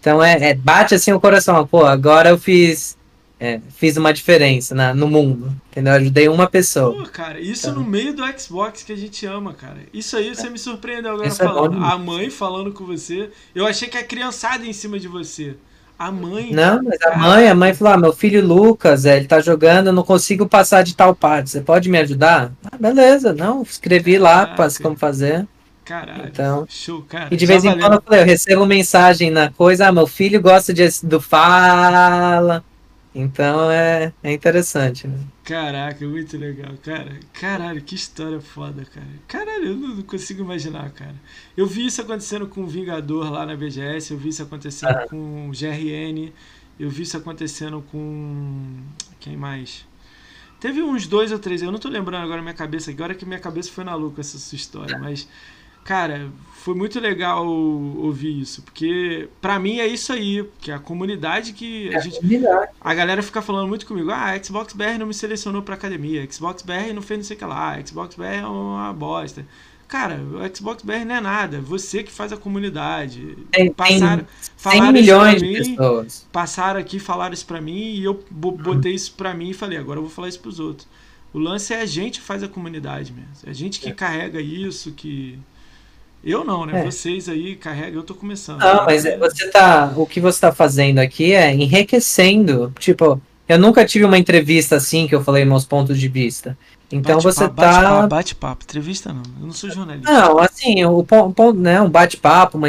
[0.00, 1.66] Então, é, é- bate assim o coração.
[1.66, 2.96] Pô, agora eu fiz,
[3.44, 5.52] é, fiz uma diferença na, no mundo.
[5.72, 5.94] Entendeu?
[5.94, 6.94] Ajudei uma pessoa.
[7.04, 7.82] Pô, cara, isso Então.
[7.82, 9.78] no meio do Xbox que a gente ama, cara.
[9.92, 11.72] Isso aí você me surpreendeu agora é falando.
[11.72, 11.92] demais.
[11.92, 13.30] a mãe falando com você.
[13.52, 15.56] Eu achei que a criançada em cima de você.
[15.98, 16.52] A mãe.
[16.52, 19.88] Não, mas a mãe, a mãe falou: ah, meu filho Lucas, é, ele tá jogando,
[19.88, 21.50] eu não consigo passar de tal parte.
[21.50, 22.52] Você pode me ajudar?
[22.64, 24.54] Ah, beleza, não, escrevi lá Caraca.
[24.56, 25.46] pra- como fazer.
[25.84, 26.26] Caralho.
[26.26, 26.64] Então.
[26.68, 27.28] Show, cara.
[27.30, 30.06] E de Já vez em quando eu falei, eu recebo mensagem na coisa, ah, meu
[30.06, 32.64] filho gosta de, do fala.
[33.14, 35.18] Então é, é interessante, né?
[35.44, 37.18] Caraca, muito legal, cara.
[37.32, 39.06] Caralho, que história foda, cara.
[39.26, 41.16] Caralho, eu não consigo imaginar, cara.
[41.56, 45.06] Eu vi isso acontecendo com o Vingador lá na BGS, eu vi isso acontecendo Ah.
[45.08, 46.32] com o GRN,
[46.78, 48.82] eu vi isso acontecendo com.
[49.18, 49.84] Quem mais?
[50.60, 53.26] Teve uns dois ou três, eu não tô lembrando agora na minha cabeça, agora que
[53.26, 55.28] minha cabeça foi na com essa sua história, mas.
[55.84, 61.52] Cara, foi muito legal ouvir isso, porque pra mim é isso aí, que a comunidade
[61.52, 62.20] que a gente
[62.80, 66.62] a galera fica falando muito comigo, ah, Xbox BR não me selecionou pra academia, Xbox
[66.62, 69.44] BR não fez não sei o que lá, Xbox BR é uma bosta.
[69.88, 73.36] Cara, o Xbox BR não é nada, você que faz a comunidade.
[73.50, 76.26] Tem, tem Passaram, 100 falaram milhões de mim, pessoas.
[76.32, 79.76] passaram aqui, falaram isso pra mim e eu bo- botei isso pra mim e falei,
[79.78, 80.86] agora eu vou falar isso pros outros.
[81.32, 83.30] O lance é a gente que faz a comunidade mesmo.
[83.46, 85.38] É a gente que carrega isso, que.
[86.24, 86.80] Eu não, né?
[86.80, 86.84] É.
[86.84, 88.60] Vocês aí carregam, eu tô começando.
[88.60, 89.92] Não, mas é- você tá.
[89.96, 92.72] O que você tá fazendo aqui é enriquecendo.
[92.78, 96.56] Tipo, eu nunca tive uma entrevista assim que eu falei meus pontos de vista.
[96.90, 97.72] Então você Bate-papo, tá.
[97.82, 98.64] Bate-papo, bate-papo.
[98.64, 99.22] Entrevista não.
[99.40, 100.12] Eu não sou jornalista.
[100.12, 102.68] Não, assim, o ponto, né, um bate-papo, uma-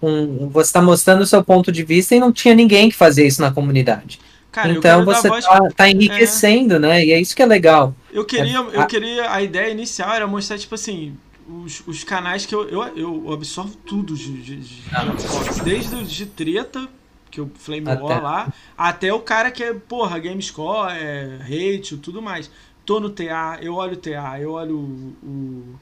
[0.00, 3.26] um, você está mostrando o seu ponto de vista e não tinha ninguém que fazia
[3.26, 4.20] isso na comunidade.
[4.52, 7.04] Cara, eu então você voz tá, tá enriquecendo, né?
[7.04, 7.94] E é isso que é legal.
[8.12, 11.14] Eu queria, É, eu a- queria, a ideia inicial era mostrar, tipo assim,
[11.48, 15.04] os, os canais que eu, eu, eu absorvo tudo de, de, de Ah.
[15.18, 15.58] Xbox.
[15.60, 16.88] Desde o de treta,
[17.30, 18.02] que eu Flame Até.
[18.02, 22.50] War lá, até o cara que é, porra, GameScore, é, hate, tudo mais.
[22.84, 25.78] Tô no TA, eu olho o TA, eu olho o, o-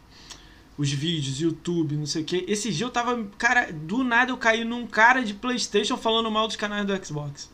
[0.78, 2.44] os vídeos, YouTube, não sei o que.
[2.48, 6.46] Esse dia eu tava, cara, do nada eu caí num cara de Playstation falando mal
[6.46, 7.44] dos canais do Xbox.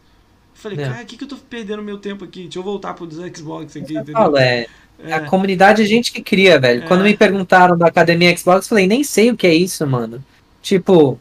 [0.54, 0.88] Eu falei, É.
[0.88, 2.42] cara, o que, que eu tô perdendo meu tempo aqui?
[2.44, 4.14] Deixa eu voltar pro dos Xbox aqui, Eu entendeu?
[4.22, 4.66] falo, é,
[5.04, 5.12] É.
[5.14, 6.84] A comunidade é gente que cria, velho.
[6.84, 6.86] É.
[6.86, 10.24] Quando me perguntaram da academia Xbox, eu falei, nem sei o que é isso, mano.
[10.62, 11.18] Tipo,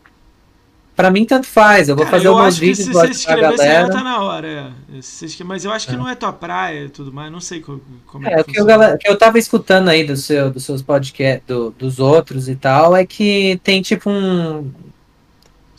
[0.95, 1.89] pra mim tanto faz.
[1.89, 3.89] Eu vou Cara, fazer eu que vídeos se você ajudar a escrever, você galera.
[3.89, 4.47] tá na hora.
[4.47, 5.43] É.
[5.43, 5.97] Mas eu acho que É.
[5.97, 7.31] não é tua praia e tudo mais.
[7.31, 8.67] Não sei co- como é, É, o que que eu,
[9.05, 13.03] eu tava escutando aí do seu, dos seus podcasts, do- dos outros e tal, é
[13.05, 14.71] que tem tipo um.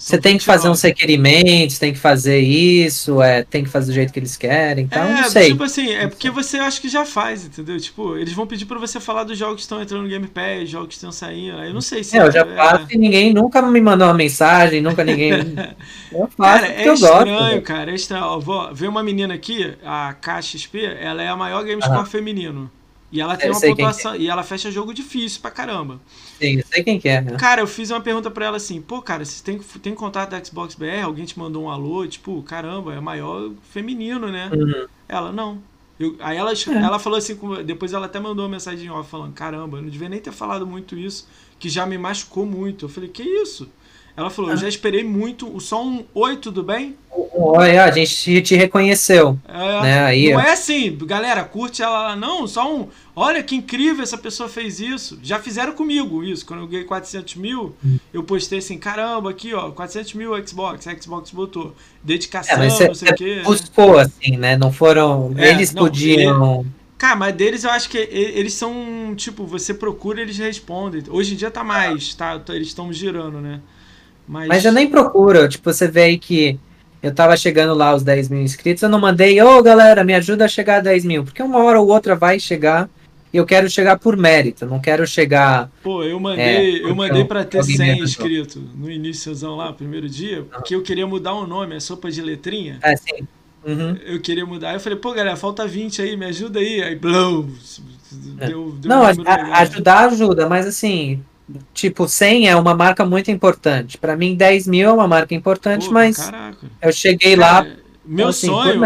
[0.03, 0.73] Você tem que fazer 29.
[0.73, 4.85] uns requerimentos, tem que fazer isso, é, tem que fazer do jeito que eles querem,
[4.87, 5.49] então é, não sei.
[5.49, 7.79] tipo assim, é porque você acha que já faz, entendeu?
[7.79, 10.69] Tipo, eles vão pedir pra você falar dos jogos que estão entrando no Game Pass,
[10.69, 11.57] jogos que estão saindo.
[11.59, 12.19] aí Eu não sei se.
[12.19, 15.33] É, eu já é- faço e ninguém nunca me mandou uma mensagem, nunca ninguém.
[16.12, 17.05] Eu faço Cara, é eu gosto.
[17.07, 17.62] estranho, velho.
[17.62, 17.91] cara.
[17.91, 18.24] É estranho.
[18.24, 22.70] Ó, vou ver uma menina aqui, a KXP, ela é a maior GameScore feminino.
[23.12, 24.16] E ela tem Eu uma sei quem pontuação.
[24.16, 26.01] E ela fecha jogo difícil pra caramba.
[26.40, 27.20] Sim, eu sei quem que é.
[27.20, 27.36] Né?
[27.36, 30.43] Cara, eu fiz uma pergunta pra ela assim, pô, cara, você tem, tem contato da
[30.43, 31.02] Xbox BR?
[31.05, 32.06] Alguém te mandou um alô?
[32.06, 34.51] Tipo, caramba, é maior feminino, né?
[34.52, 34.86] Uhum.
[35.09, 35.62] Ela, não.
[36.01, 36.72] Eu- aí ela, É.
[36.82, 40.09] ela falou assim, depois ela até mandou uma mensagem off falando, caramba, eu não devia
[40.09, 41.28] nem ter falado muito isso,
[41.59, 42.86] que já me machucou muito.
[42.86, 43.68] Eu falei, que isso?
[44.16, 44.55] Ela falou, Ah.
[44.55, 46.97] eu já esperei muito, só um oi, tudo bem?
[47.35, 49.39] Olha, a gente te, reconheceu.
[49.49, 53.55] É, Né, aí, não é assim, galera, curte ela, lá, não, só um, olha que
[53.57, 55.19] incrível essa pessoa fez isso.
[55.23, 57.99] Já fizeram comigo isso, quando eu ganhei 400 mil, Hum.
[58.13, 61.75] eu postei assim, caramba, aqui ó, 400 mil Xbox, Xbox botou,
[62.47, 63.37] É, dedicação, mas não sei você o quê.
[63.37, 63.43] né?
[63.43, 64.57] buscou, assim, né?
[64.57, 65.33] Não foram.
[65.37, 66.67] É, eles não, podiam.
[66.99, 71.03] Cara, mas deles eu acho que eles são, tipo, você procura, eles respondem.
[71.09, 73.61] Hoje em dia tá mais, tá, tá- eles estão girando, né?
[74.27, 75.49] Mas, Mas eu nem procuro.
[75.49, 76.59] Tipo, você vê aí que
[77.03, 80.45] eu tava chegando lá aos 10 mil inscritos, eu não mandei, ô galera, me ajuda
[80.45, 81.24] a chegar a 10 mil.
[81.24, 82.89] Porque uma hora ou outra vai chegar
[83.33, 85.70] e eu quero chegar por mérito, não quero chegar.
[85.83, 88.05] Pô, eu mandei, É, eu mandei pra ter alguém me 100 ajudou.
[88.09, 92.20] inscritos no iníciozão lá, primeiro dia, porque eu queria mudar o nome, é sopa de
[92.23, 92.79] letrinha.
[92.83, 93.27] É assim.
[93.65, 93.97] Uhum.
[94.05, 94.74] Eu queria mudar.
[94.74, 96.83] Eu falei, pô, galera, falta 20 aí, me ajuda aí.
[96.83, 97.47] Aí, blow,
[98.11, 101.23] deu, deu Não, a- a- ajudar ajuda, mas assim,
[101.74, 103.99] tipo, 100 é uma marca muito importante.
[103.99, 106.66] Pra mim, 10 mil é uma marca importante, Pô, mas Caraca.
[106.81, 107.65] eu cheguei lá.
[107.65, 108.83] Cara, meu assim, sonho.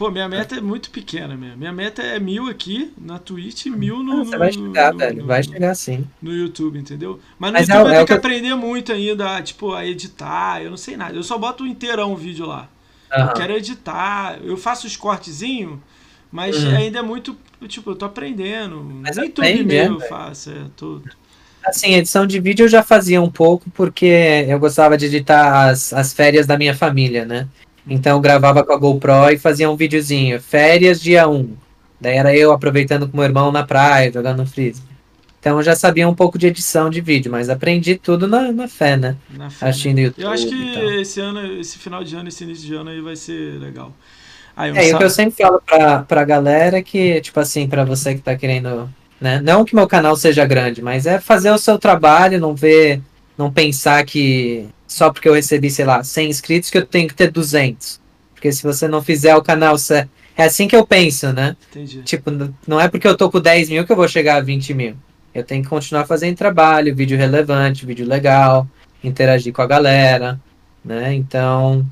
[0.00, 1.58] Pô, minha meta é muito pequena mesmo.
[1.58, 4.22] Minha meta é mil aqui na Twitch e mil no.
[4.22, 5.26] Ah, você vai chegar, no, velho.
[5.26, 6.06] Vai chegar sim.
[6.22, 7.20] No YouTube, entendeu?
[7.38, 10.62] Mas no Mas YouTube é, eu tenho é que, aprender muito ainda, tipo, a editar.
[10.62, 11.14] Eu não sei nada.
[11.14, 12.66] Eu só boto inteirão o vídeo lá.
[13.14, 13.24] Uhum.
[13.24, 14.38] Eu quero editar.
[14.42, 15.78] Eu faço os cortezinhos,
[16.32, 16.76] mas uhum.
[16.76, 17.36] ainda é muito.
[17.68, 18.82] Tipo, eu tô aprendendo.
[18.82, 20.48] Mas Nem tudo mesmo eu faço.
[20.48, 21.10] É, tudo.
[21.64, 25.92] Assim, edição de vídeo eu já fazia um pouco, porque eu gostava de editar as,
[25.92, 27.48] as férias da minha família, né?
[27.86, 30.40] Então eu gravava com a GoPro e fazia um videozinho.
[30.40, 31.50] Férias dia 1.
[32.00, 34.82] Daí era eu aproveitando com meu irmão na praia, jogando no freeze.
[35.38, 38.68] Então eu já sabia um pouco de edição de vídeo, mas aprendi tudo na, na
[38.68, 39.16] fé, né?
[39.30, 40.02] Na fé, Assistindo né?
[40.04, 40.22] YouTube.
[40.22, 43.16] Eu acho que esse ano, esse final de ano, esse início de ano aí vai
[43.16, 43.94] ser legal.
[44.54, 47.84] Aí, é, o que eu sempre falo pra, pra galera é que, tipo assim, pra
[47.84, 48.90] você que tá querendo.
[49.20, 49.40] Né?
[49.40, 53.02] Não que meu canal seja grande, mas é fazer o seu trabalho, não ver,
[53.36, 57.14] não pensar que só porque eu recebi, sei lá, 100 inscritos que eu tenho que
[57.14, 58.00] ter 200.
[58.34, 60.10] Porque se você não fizer o canal certo.
[60.36, 61.54] É assim que eu penso, né?
[61.70, 62.02] Entendi.
[62.02, 62.30] Tipo,
[62.66, 64.96] não é porque eu tô com 10 mil que eu vou chegar a 20 mil.
[65.34, 68.66] Eu tenho que continuar fazendo trabalho, vídeo relevante, vídeo legal,
[69.04, 70.40] interagir com a galera,
[70.82, 71.14] né?
[71.14, 71.86] Então,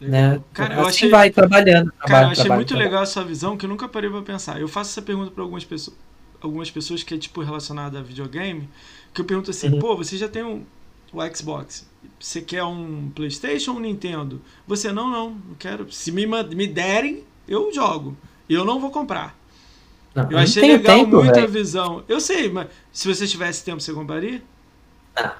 [0.00, 0.40] né?
[0.52, 1.92] Cara, assim eu achei, vai trabalhando.
[1.92, 2.88] Trabalho, cara, eu achei trabalho, muito trabalho.
[2.88, 4.60] legal essa visão que eu nunca parei pra pensar.
[4.60, 5.96] Eu faço essa pergunta para algumas pessoas,
[6.40, 8.68] algumas pessoas que é tipo relacionada a videogame,
[9.12, 9.78] que eu pergunto assim, uhum.
[9.78, 10.64] pô, você já tem um,
[11.12, 11.88] o Xbox
[12.18, 14.40] você quer um PlayStation ou um Nintendo?
[14.66, 15.90] Você não, não, não quero.
[15.92, 18.16] Se me, me derem, eu jogo.
[18.48, 19.36] Eu não vou comprar.
[20.14, 21.44] Não, eu achei legal tempo, muito véio.
[21.44, 22.02] a visão.
[22.08, 24.42] Eu sei, mas se você tivesse tempo, você compraria?
[25.16, 25.32] Não.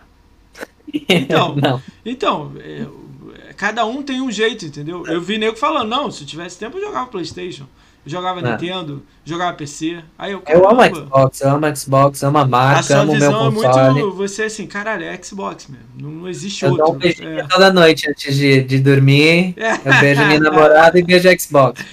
[1.09, 1.83] Então, não.
[2.05, 5.05] então é, cada um tem um jeito, entendeu?
[5.07, 7.67] Eu vi nego falando, não, se eu tivesse tempo, eu jogava PlayStation
[8.07, 8.51] jogava é.
[8.51, 10.03] Nintendo, jogava PC.
[10.19, 13.79] Aí eu, eu amo Xbox, eu amo Xbox, amo a marca, amo o meu console.
[13.79, 15.87] É muito, você assim, caralho, é Xbox mesmo.
[15.97, 16.99] Não, não existe eu outro.
[16.99, 17.47] Dou um é.
[17.47, 19.55] toda noite antes de, de dormir.
[19.57, 19.75] É.
[19.75, 21.85] Eu beijo minha namorada e beijo Xbox.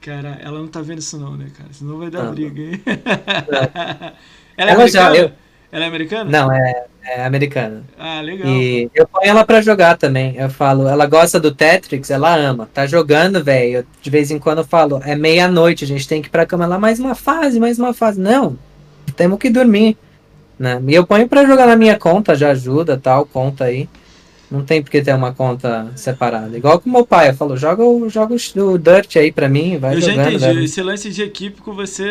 [0.00, 1.68] Cara, ela não tá vendo isso não, né, cara?
[1.72, 2.32] Senão vai dar não.
[2.32, 2.80] briga, hein?
[4.56, 4.88] ela é ela americana?
[4.88, 5.32] Já, eu...
[5.72, 6.30] Ela é americana?
[6.30, 7.82] Não, é, é americana.
[7.98, 8.48] Ah, legal.
[8.48, 10.36] E eu ponho ela pra jogar também.
[10.36, 12.68] Eu falo, ela gosta do Tetris, ela ama.
[12.72, 13.86] Tá jogando, velho.
[14.02, 16.64] De vez em quando eu falo, é meia-noite, a gente tem que ir pra cama.
[16.64, 18.20] Ela, mais uma fase, mais uma fase.
[18.20, 18.58] Não,
[19.16, 19.96] temos que dormir.
[20.58, 20.82] Né?
[20.88, 23.88] E eu ponho pra jogar na minha conta, já ajuda, tal, conta aí.
[24.50, 26.56] Não tem porque ter uma conta separada.
[26.56, 30.00] Igual com meu pai, eu falo, joga, joga o Dirt aí pra mim, vai eu
[30.00, 30.32] jogando.
[30.32, 32.10] Eu já entendi, esse lance de equipe com você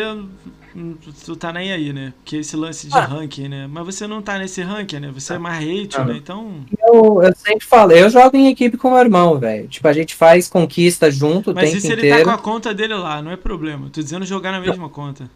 [1.24, 2.12] tu tá nem aí, né?
[2.18, 3.04] Porque esse lance de ah.
[3.04, 3.66] ranking, né?
[3.70, 5.10] Mas você não tá nesse ranking, né?
[5.12, 6.04] Você é mais hate, ah.
[6.04, 6.16] né?
[6.16, 6.64] Então.
[6.82, 9.68] Eu, eu sempre falo, eu jogo em equipe com meu irmão, velho.
[9.68, 12.74] Tipo, a gente faz conquista junto Mas tempo e se ele tá com a conta
[12.74, 13.22] dele lá?
[13.22, 13.88] Não é problema.
[13.90, 14.88] Tô dizendo jogar na mesma não.
[14.88, 15.30] conta.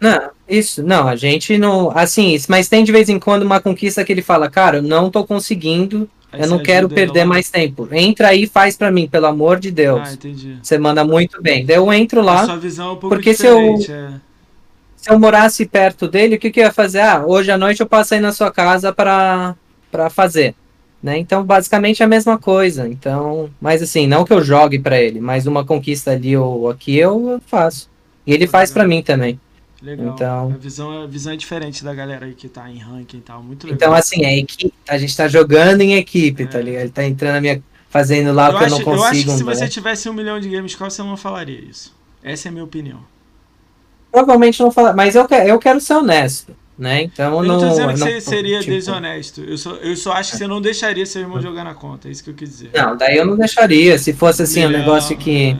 [0.00, 1.90] Não, isso, não, a gente não.
[1.90, 5.10] Assim, mas tem de vez em quando uma conquista que ele fala, cara, eu não
[5.10, 6.08] tô conseguindo.
[6.30, 7.88] Aí eu não quero perder mais tempo.
[7.90, 10.02] Entra aí e faz para mim, pelo amor de Deus.
[10.04, 10.58] Ah, entendi.
[10.62, 11.64] Você manda muito bem.
[11.64, 12.42] Daí eu entro lá.
[12.42, 14.20] A sua visão é um pouco porque diferente, se eu, é
[15.08, 17.00] se eu morasse perto dele, o que, que eu ia fazer?
[17.00, 19.56] Ah, hoje à noite eu passo aí na sua casa para
[20.10, 20.54] fazer.
[21.02, 21.16] Né?
[21.16, 22.86] Então, basicamente é a mesma coisa.
[22.86, 26.96] Então, mas assim, não que eu jogue para ele, mas uma conquista ali ou aqui
[26.96, 27.88] eu faço.
[28.26, 29.40] E ele faz para mim também.
[29.80, 30.08] Legal.
[30.08, 33.20] Então, a visão, a visão é diferente da galera aí que tá em ranking e
[33.20, 33.42] tal.
[33.42, 33.76] Muito legal.
[33.76, 36.52] Então, assim, a, equipe, a gente tá jogando em equipe, tá é.
[36.52, 36.82] tá ligado?
[36.82, 37.62] Ele tá entrando na minha.
[37.88, 39.00] fazendo lá eu porque acho, eu não consigo.
[39.00, 41.96] Eu acho que se você tivesse um milhão de games, qual você não falaria isso?
[42.22, 43.00] Essa é a minha opinião
[44.10, 47.02] provavelmente não falar, mas eu, quero, eu quero ser honesto, né?
[47.02, 47.54] Então eu não.
[47.54, 48.72] Eu tô dizendo que você seria tipo...
[48.72, 49.42] desonesto.
[49.42, 52.10] Eu só, eu só acho que você não deixaria seu irmão jogar na conta, é
[52.10, 52.70] isso que eu quis dizer.
[52.74, 53.98] Não, daí eu não deixaria.
[53.98, 55.50] Se fosse assim, um negócio que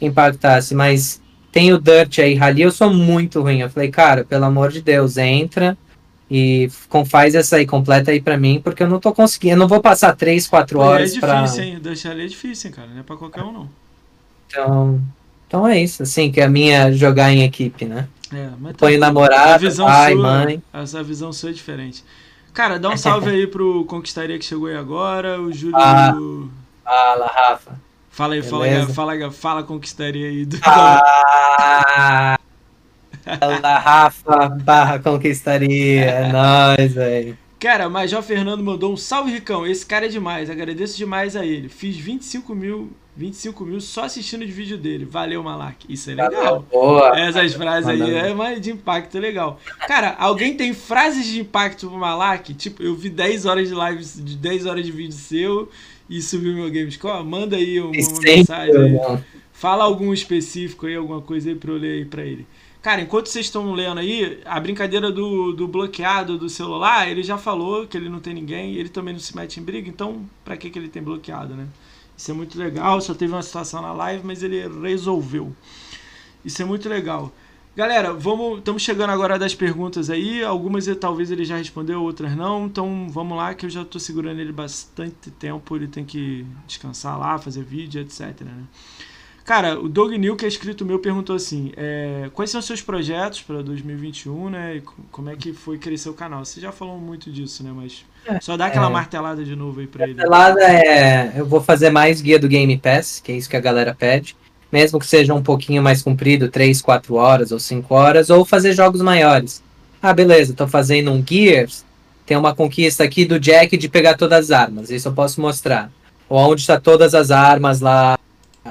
[0.00, 0.06] é.
[0.06, 1.20] impactasse, mas
[1.52, 3.60] tem o Dirt aí, Rally, eu sou muito ruim.
[3.60, 5.76] Eu falei, cara, pelo amor de Deus, entra
[6.30, 6.70] e
[7.06, 9.80] faz essa aí, completa aí pra mim, porque eu não tô conseguindo, eu não vou
[9.80, 11.10] passar 3, 4 horas.
[11.10, 11.64] É difícil, pra...
[11.64, 11.80] hein?
[11.82, 12.88] Dirt Rally é difícil, hein, cara.
[12.88, 13.68] Não é pra qualquer um, não.
[14.46, 15.02] Então,
[15.50, 18.06] então é isso, assim, que é a minha jogar em equipe, né?
[18.32, 20.62] É, mas tá Põe namorado, pai, sua, mãe.
[20.72, 22.04] Essa visão sua é diferente.
[22.54, 25.76] Cara, dá um salve aí pro Conquistaria que chegou aí agora, o Júlio.
[25.76, 26.14] Ah,
[26.84, 27.80] fala, Rafa.
[28.10, 30.44] Fala aí, fala, fala, fala Conquistaria aí.
[30.44, 30.56] Do...
[30.62, 32.38] Ah,
[33.40, 36.04] fala, Rafa, barra Conquistaria.
[36.04, 36.30] É
[36.78, 37.36] nóis, velho.
[37.58, 39.66] Cara, Major Fernando mandou um salve, Ricão.
[39.66, 40.48] Esse cara é demais.
[40.48, 41.68] Agradeço demais a ele.
[41.68, 45.04] Fiz 25 mil 25 mil só assistindo de vídeo dele.
[45.04, 45.84] Valeu, Malak.
[45.88, 46.64] Isso é legal.
[46.70, 47.18] Boa.
[47.18, 49.60] Essas frases aí é mais de impacto legal.
[49.86, 52.54] Cara, alguém tem frases de impacto pro Malak?
[52.54, 55.68] Tipo, eu vi 10 horas de live, de 10 horas de vídeo seu
[56.08, 57.24] e subiu meu Gamescore.
[57.24, 59.24] Manda aí uma, uma mensagem aí.
[59.52, 62.46] Fala algum específico aí, alguma coisa aí pra eu ler aí pra ele.
[62.80, 67.36] Cara, enquanto vocês estão lendo aí, a brincadeira do, do bloqueado do celular, ele já
[67.36, 70.56] falou que ele não tem ninguém, ele também não se mete em briga, então pra
[70.56, 71.66] que, que ele tem bloqueado, né?
[72.20, 73.00] Isso é muito legal.
[73.00, 75.56] Só teve uma situação na live, mas ele resolveu.
[76.44, 77.32] Isso é muito legal.
[77.74, 80.44] Galera, vamos, estamos chegando agora das perguntas aí.
[80.44, 82.66] Algumas talvez ele já respondeu, outras não.
[82.66, 85.74] Então vamos lá, que eu já estou segurando ele bastante tempo.
[85.74, 88.42] Ele tem que descansar lá, fazer vídeo, etc.
[88.42, 88.64] Né?
[89.44, 92.82] Cara, o Doug New, que é escrito meu, perguntou assim: é, quais são os seus
[92.82, 94.76] projetos para 2021, né?
[94.76, 96.44] E como é que foi crescer o canal?
[96.44, 97.72] Você já falou muito disso, né?
[97.74, 100.14] Mas é, só dá aquela é, martelada de novo aí para ele.
[100.14, 101.32] Martelada é.
[101.36, 104.36] Eu vou fazer mais guia do Game Pass, que é isso que a galera pede
[104.70, 108.72] mesmo que seja um pouquinho mais comprido, 3, 4 horas ou 5 horas, ou fazer
[108.72, 109.62] jogos maiores.
[110.00, 111.84] Ah, beleza, tô fazendo um Gears,
[112.24, 115.90] tem uma conquista aqui do Jack de pegar todas as armas, isso eu posso mostrar.
[116.28, 118.16] Ou onde está todas as armas lá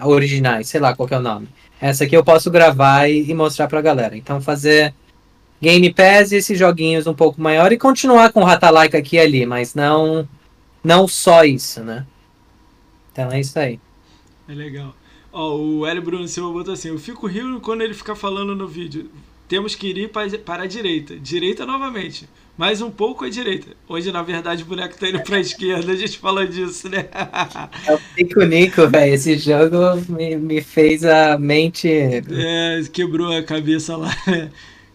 [0.04, 1.48] originais, sei lá qual é o nome.
[1.82, 4.18] Essa aqui eu posso gravar e, e mostrar pra galera.
[4.18, 4.94] Então fazer
[5.62, 9.20] Game Pass e esses joguinhos um pouco maior e continuar com o Ratalaika aqui e
[9.20, 10.28] ali, mas não
[10.84, 12.06] não só isso, né?
[13.12, 13.80] Então é isso aí.
[14.48, 14.96] É legal.
[15.32, 18.68] Ó, o Hélio Bruno Silva botou assim: Eu fico rindo quando ele fica falando no
[18.68, 19.10] vídeo.
[19.50, 20.10] Temos que ir
[20.46, 21.16] para a direita.
[21.20, 22.30] Direita novamente.
[22.56, 23.70] Mais um pouco à direita.
[23.88, 25.92] Hoje, na verdade, o boneco tá indo para a esquerda.
[25.92, 27.10] A gente falou disso, né?
[27.88, 29.14] É o Nico Nico, velho.
[29.16, 29.78] Esse jogo
[30.08, 31.90] me, me fez a mente.
[31.90, 34.16] É, quebrou a cabeça lá.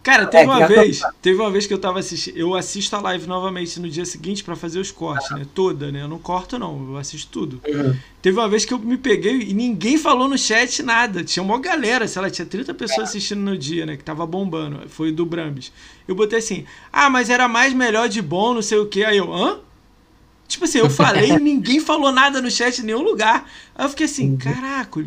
[0.04, 3.00] Cara, teve é, uma vez, teve uma vez que eu tava assistindo, eu assisto a
[3.00, 5.46] live novamente no dia seguinte para fazer os cortes, né?
[5.54, 6.02] Toda, né?
[6.02, 7.58] Eu não corto não, eu assisto tudo.
[7.66, 7.96] Uhum.
[8.20, 11.24] Teve uma vez que eu me peguei e ninguém falou no chat nada.
[11.24, 14.86] Tinha uma galera, sei lá, tinha 30 pessoas assistindo no dia, né, que tava bombando.
[14.90, 15.72] Foi do Brambis.
[16.06, 19.04] Eu botei assim: "Ah, mas era mais melhor de bom, não sei o quê".
[19.04, 19.58] Aí eu: "Hã?"
[20.46, 23.50] Tipo assim, eu falei e ninguém falou nada no chat em nenhum lugar.
[23.74, 24.36] Aí eu fiquei assim.
[24.36, 25.00] "Caraca,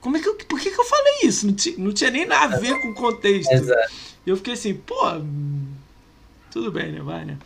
[0.00, 1.46] como é que eu, por que, que eu falei isso?
[1.46, 3.52] Não, tinha, não tinha nem nada a ver com o contexto".
[3.52, 4.15] Exato.
[4.26, 4.94] E eu fiquei assim, pô,
[6.50, 7.00] tudo bem, né?
[7.00, 7.38] Vai, né?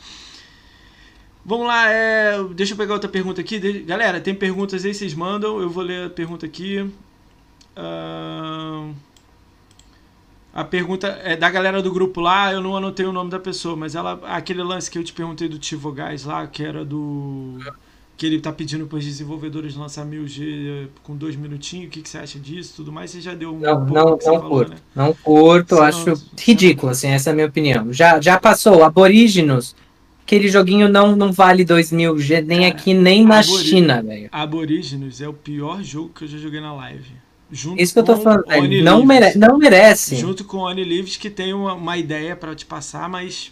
[1.44, 2.43] Vamos lá, é...
[2.55, 3.59] deixa eu pegar outra pergunta aqui.
[3.59, 3.81] De...
[3.81, 5.61] Galera, tem perguntas aí, vocês mandam.
[5.61, 6.81] Eu vou ler a pergunta aqui.
[7.77, 8.94] Uh...
[10.52, 13.77] A pergunta é da galera do grupo lá, eu não anotei o nome da pessoa,
[13.77, 14.20] mas ela.
[14.24, 17.59] Aquele lance que eu te perguntei do Tivo Gás lá, que era do
[18.20, 21.86] que ele está pedindo para os desenvolvedores lançar 1000G com dois minutinhos.
[21.86, 22.74] O que, que você acha disso?
[22.76, 23.59] Tudo mais, você já deu um.
[23.59, 24.72] Não, não, não falou, curto.
[24.72, 24.76] Né?
[24.94, 27.90] Não curto, você acho não, ridículo, assim, essa é a minha opinião.
[27.90, 28.84] Já, já passou.
[28.84, 29.74] Aborígenos,
[30.22, 34.28] aquele joguinho não, não vale 2000G nem Cara, aqui, nem na China, velho.
[34.30, 37.12] Aborígenos é o pior jogo que eu já joguei na live.
[37.51, 38.84] Junto Isso que eu tô falando, velho.
[38.84, 40.16] Não, mere não merece.
[40.16, 43.51] Junto com o Oni Lives, que tem uma, uma ideia para te passar, mas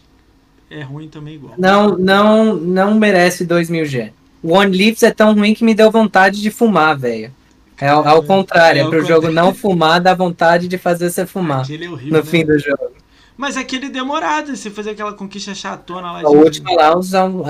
[0.70, 1.54] é ruim também igual.
[1.56, 4.12] Não, não, não merece 2000G.
[4.42, 7.32] O One Leaves é tão ruim que me deu vontade de fumar, velho.
[7.80, 11.24] É ao, ao contrário, é, é pro jogo não fumar, dá vontade de fazer você
[11.24, 11.62] fumar.
[11.62, 12.30] Aquele é horrível, no né?
[12.30, 12.90] fim do jogo.
[13.36, 16.28] Mas é aquele demorado, você fazer aquela conquista chatona lá.
[16.28, 16.92] O último lá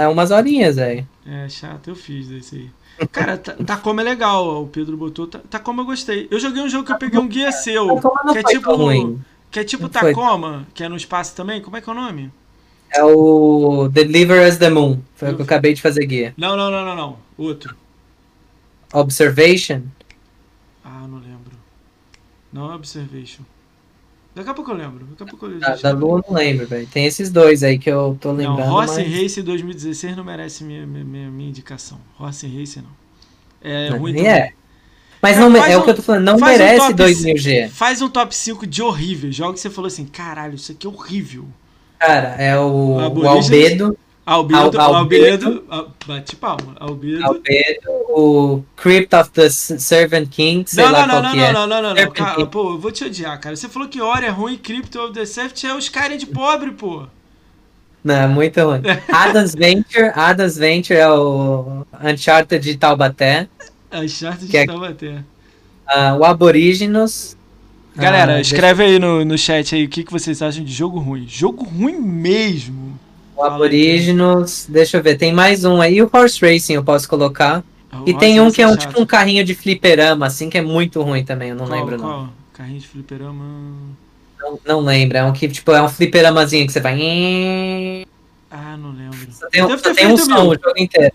[0.03, 1.09] é umas horinhas, velho.
[1.27, 2.71] É, chato, eu fiz desse aí.
[3.07, 5.27] Cara, Tacoma é legal, o Pedro botou.
[5.27, 6.29] Tacoma eu gostei.
[6.31, 7.99] Eu joguei um jogo que eu peguei um guia seu.
[8.33, 8.75] Que é tipo.
[8.75, 9.19] Ruim.
[9.51, 11.63] Que é tipo Tacoma, que é no espaço também.
[11.63, 12.31] Como é que é o nome?
[12.91, 15.01] É o Deliver as the Moon.
[15.15, 16.35] Foi o que eu acabei de fazer guia.
[16.37, 17.19] Não, não, não, não, não.
[17.37, 17.77] Outro.
[18.93, 19.83] Observation?
[20.85, 21.53] Ah, não lembro.
[22.53, 23.43] Não é Observation.
[24.35, 25.05] Daqui a pouco eu lembro.
[25.07, 26.87] Daqui a pouco eu ah, da Lua eu não lembro, velho.
[26.87, 28.61] Tem esses dois aí que eu tô lembrando.
[28.61, 29.21] Não, Rossi mas...
[29.21, 32.01] Race 2016 não merece minha, minha, minha indicação.
[32.15, 32.91] Rossi Race não.
[33.61, 34.31] É não, ruim também.
[34.31, 34.53] É.
[35.21, 37.69] Mas não, é um, o que eu tô falando, não merece um 2000G.
[37.71, 39.33] Faz um top 5 de horrível.
[39.33, 41.49] Jogo que você falou assim, caralho, isso aqui é horrível.
[41.99, 43.99] Cara, é o, o Albedo.
[44.29, 46.77] Albedo, Al, Albedo, Albedo, bate palma.
[46.79, 47.25] Albedo.
[47.25, 51.53] Albedo, o Crypt of the Servant King, sei não, lá não, não, não, é.
[51.53, 53.57] Não, não, não, não, cara, pô, eu vou te odiar, cara.
[53.57, 56.73] Você falou que Ori é ruim, Crypt of the Servant é os caras de pobre,
[56.73, 57.07] pô.
[58.05, 58.83] Não, é muito ruim.
[59.11, 63.49] Adam's Venture, Adam's Venture é o Uncharted de Taubaté.
[63.91, 65.25] Uncharted de é, Taubaté.
[65.89, 67.35] Uh, o Aborígenos,
[67.99, 68.93] Galera, ah, escreve deixa...
[68.95, 71.27] aí no, no chat aí o que, que vocês acham de jogo ruim.
[71.29, 72.99] Jogo ruim mesmo.
[73.37, 77.63] O Aborígenos, deixa eu ver, tem mais um aí, o Horse Racing eu posso colocar.
[77.91, 80.63] Ah, e tem um que é um tipo um carrinho de fliperama, assim, que é
[80.63, 82.23] muito ruim também, eu não qual, lembro qual?
[82.23, 82.31] não.
[82.53, 83.45] Carrinho de fliperama.
[84.41, 86.97] Não, não lembro, é um que, tipo, é um fliperamazinho que você vai.
[88.51, 89.19] Ah, não lembro.
[89.31, 91.13] Só tem, um, só tem um som o jogo inteiro.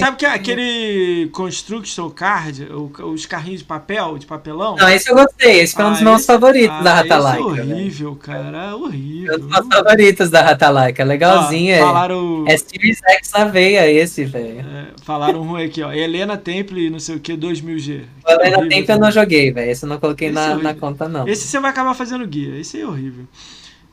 [0.00, 2.68] Sabe que é aquele Construction Card,
[3.04, 4.74] os carrinhos de papel, de papelão?
[4.74, 5.60] Não, esse eu gostei.
[5.60, 7.40] Esse foi um dos ah, meus favoritos ah, da Ratalaika.
[7.40, 8.18] É horrível, né?
[8.20, 8.76] cara.
[8.76, 9.34] Horrível.
[9.34, 11.04] Um dos meus favoritos da Ratalaika.
[11.04, 11.76] Legalzinho.
[11.76, 12.44] Ah, falaram...
[12.48, 14.60] É Series X na veia esse, velho.
[14.60, 15.92] É, falaram ruim aqui, ó.
[15.92, 18.02] Helena Temple, não sei o que, 2000G.
[18.26, 19.70] Helena Temple eu não joguei, velho.
[19.70, 21.28] Esse eu não coloquei na, é na conta, não.
[21.28, 22.58] Esse você vai acabar fazendo guia.
[22.58, 23.26] Esse é horrível.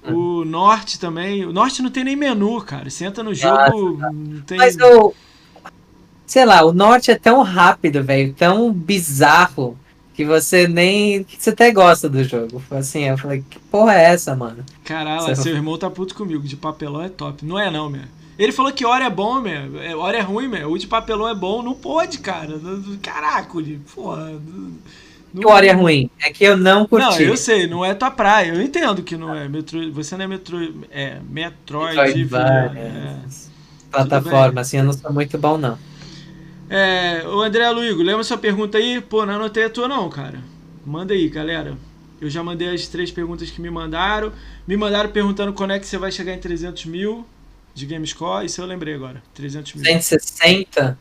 [0.06, 1.46] O Norte também.
[1.46, 2.90] O Norte não tem nem menu, cara.
[2.90, 3.98] Você entra no jogo.
[3.98, 4.58] Não tem...
[4.58, 5.14] Mas o.
[6.26, 9.78] sei lá, o norte é tão rápido, velho, tão bizarro,
[10.14, 11.24] que você nem.
[11.24, 12.62] que você até gosta do jogo.
[12.72, 14.64] Assim, eu falei, que porra é essa, mano?
[14.84, 16.44] Caralho, seu irmão tá puto comigo.
[16.44, 17.46] De papelão é top.
[17.46, 18.04] Não é, não, meu.
[18.38, 19.82] Ele falou que hora é bom, meu.
[19.82, 20.72] É, hora é ruim, meu.
[20.72, 21.64] O de papelão é bom.
[21.64, 22.60] Não pode, cara.
[23.02, 23.52] Caraca,
[23.94, 24.40] porra.
[25.40, 25.50] Não...
[25.50, 26.10] Hora é ruim.
[26.20, 27.06] É que eu não curti.
[27.06, 28.54] Não, eu sei, não é tua praia.
[28.54, 29.48] Eu entendo que não é.
[29.48, 29.92] Metro...
[29.94, 30.86] Você não é Metro...
[30.92, 31.96] É, Metroid.
[31.96, 32.36] Metroid
[32.78, 33.16] é...
[33.92, 35.78] Plataforma, assim, eu não sou muito bom, não.
[36.70, 39.00] É, o André Luigo, lembra sua pergunta aí?
[39.00, 40.40] Pô, não anotei a tua não, cara.
[40.86, 41.78] Manda aí, galera.
[42.20, 44.34] Eu já mandei as três perguntas que me mandaram.
[44.68, 47.26] Me mandaram perguntando quando é que você vai chegar em 300 mil
[47.74, 48.46] de GameScore.
[48.46, 49.22] Isso eu lembrei agora.
[49.34, 49.86] 300 mil.
[49.86, 50.98] 160?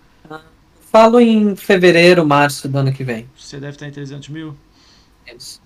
[0.97, 3.29] Falo em fevereiro, março do ano que vem.
[3.37, 4.57] Você deve estar em 300 mil?
[5.27, 5.61] Isso.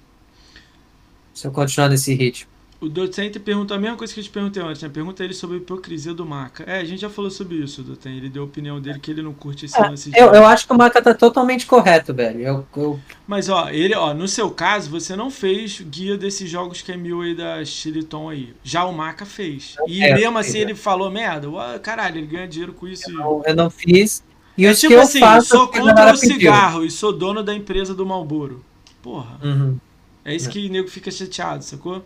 [1.33, 2.51] Se eu continuar nesse ritmo.
[2.81, 4.89] O docente perguntou a mesma coisa que eu te perguntei antes, né?
[4.89, 6.65] Pergunta ele sobre a hipocrisia do Maca.
[6.67, 8.17] É, a gente já falou sobre isso, Doten.
[8.17, 10.19] Ele deu a opinião dele que ele não curte esse é, lance de.
[10.19, 12.41] Eu, eu acho que o Maca tá totalmente correto, velho.
[12.41, 13.01] Eu, eu...
[13.25, 16.97] Mas, ó, ele, ó, no seu caso, você não fez guia desses jogos que é
[16.97, 18.53] mil aí da Chiliton aí.
[18.65, 19.77] Já o Maca fez.
[19.87, 21.49] E é, mesmo assim ele falou merda.
[21.49, 23.09] Ué, caralho, ele ganha dinheiro com isso.
[23.09, 24.25] Eu, eu não fiz.
[24.61, 26.89] E é tipo assim, faço, sou contra o cigarro pediu.
[26.89, 28.63] e sou dono da empresa do Malboro.
[29.01, 29.39] Porra.
[29.43, 29.79] Uhum.
[30.23, 32.05] É isso que o nego fica chateado, sacou?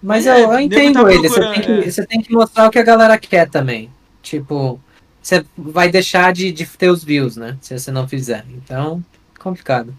[0.00, 1.28] Mas é, eu, eu entendo tá ele.
[1.28, 1.90] Você tem, que, é.
[1.90, 3.90] você tem que mostrar o que a galera quer também.
[4.22, 4.80] Tipo,
[5.20, 7.58] você vai deixar de, de ter os views, né?
[7.60, 8.46] Se você não fizer.
[8.48, 9.04] Então,
[9.36, 9.92] complicado.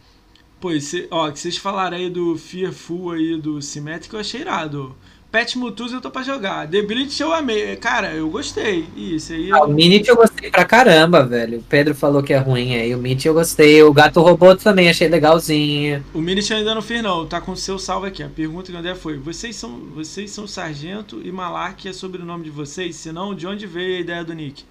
[0.61, 4.95] Pois, ó, que vocês falaram aí do Fearful aí do Symmetric, eu achei irado.
[5.31, 6.67] Pet Mutus eu tô pra jogar.
[6.69, 7.75] The Blitz eu amei.
[7.75, 8.87] Cara, eu gostei.
[8.95, 9.51] Isso aí.
[9.51, 11.59] Ah, o Minit eu gostei pra caramba, velho.
[11.59, 12.95] O Pedro falou que é ruim aí.
[12.95, 13.83] O Minit eu gostei.
[13.83, 16.03] O Gato Robô também achei legalzinho.
[16.13, 17.25] O Minit eu ainda não fiz, não.
[17.25, 18.23] Tá com o seu salve aqui.
[18.23, 22.45] A pergunta que o André foi: vocês são, vocês são Sargento e Malark é sobrenome
[22.45, 22.95] de vocês?
[22.95, 24.63] Se não, de onde veio a ideia do Nick?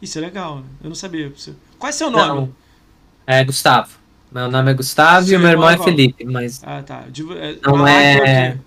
[0.00, 0.64] Isso é legal, né?
[0.84, 1.32] Eu não sabia.
[1.78, 2.26] Qual é seu nome?
[2.28, 2.54] Não.
[3.26, 4.02] É Gustavo.
[4.30, 6.60] Meu nome é Gustavo seu e o meu irmão é, é Felipe, mas.
[6.62, 7.04] Ah, tá.
[7.08, 8.28] De, é, não Malark é.
[8.28, 8.58] é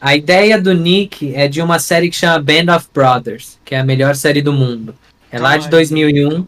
[0.00, 3.80] a ideia do Nick é de uma série que chama Band of Brothers, que é
[3.80, 4.94] a melhor série do mundo.
[5.30, 6.46] É lá de 2001.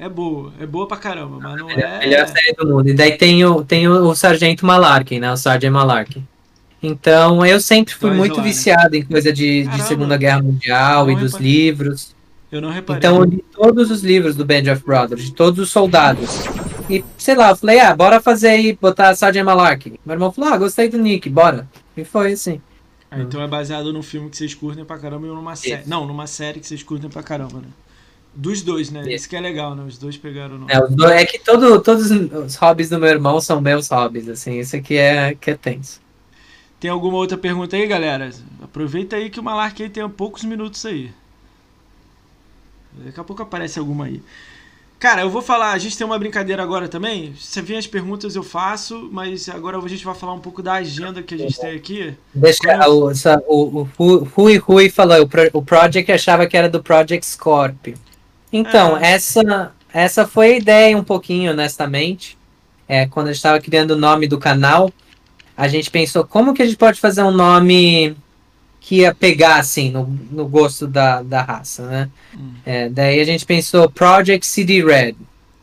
[0.00, 1.80] É boa, é boa pra caramba, mas não é.
[1.80, 2.88] É a melhor série do mundo.
[2.88, 5.30] E daí tem o, tem o, o Sargento Malarkey, né?
[5.30, 6.22] O Sargent Malarkey.
[6.82, 8.98] Então eu sempre fui muito lá, viciado né?
[8.98, 11.52] em coisa de, de Segunda Guerra Mundial e dos reparei.
[11.52, 12.14] livros.
[12.50, 12.98] Eu não reparei.
[12.98, 16.40] Então eu li todos os livros do Band of Brothers, de todos os soldados.
[16.90, 19.98] E sei lá, eu falei, ah, bora fazer aí, botar Sargent Malarkey.
[20.04, 21.66] Meu irmão falou, ah, gostei do Nick, bora.
[21.96, 22.60] E foi assim.
[23.14, 25.86] Ah, então é baseado num filme que vocês curtem pra caramba e numa série.
[25.86, 27.68] Não, numa série que vocês curtem pra caramba, né?
[28.34, 29.00] Dos dois, né?
[29.02, 29.84] Isso, Isso que é legal, né?
[29.84, 30.66] Os dois pegaram no.
[30.68, 34.58] É, é que todo, todos os hobbies do meu irmão são meus hobbies, assim.
[34.58, 36.00] Isso aqui é, que é tenso.
[36.80, 38.30] Tem alguma outra pergunta aí, galera?
[38.62, 41.12] Aproveita aí que o Malark aí tem poucos minutos aí.
[42.92, 44.20] Daqui a pouco aparece alguma aí.
[45.04, 47.34] Cara, eu vou falar, a gente tem uma brincadeira agora também.
[47.38, 50.72] Se vem as perguntas eu faço, mas agora a gente vai falar um pouco da
[50.72, 52.14] agenda que a gente tem aqui.
[52.32, 53.10] Deixa Como...
[53.46, 57.92] o, o, o Rui Rui falou, o, o Project achava que era do Project Scorpio.
[58.50, 59.12] Então, é.
[59.12, 62.38] essa essa foi a ideia um pouquinho, honestamente.
[62.88, 64.90] É, quando a gente estava criando o nome do canal,
[65.54, 68.16] a gente pensou como que a gente pode fazer um nome
[68.84, 72.10] que ia pegar, assim, no, no gosto da, da raça, né?
[72.38, 72.52] Hum.
[72.66, 75.14] É, daí a gente pensou Project CD Red.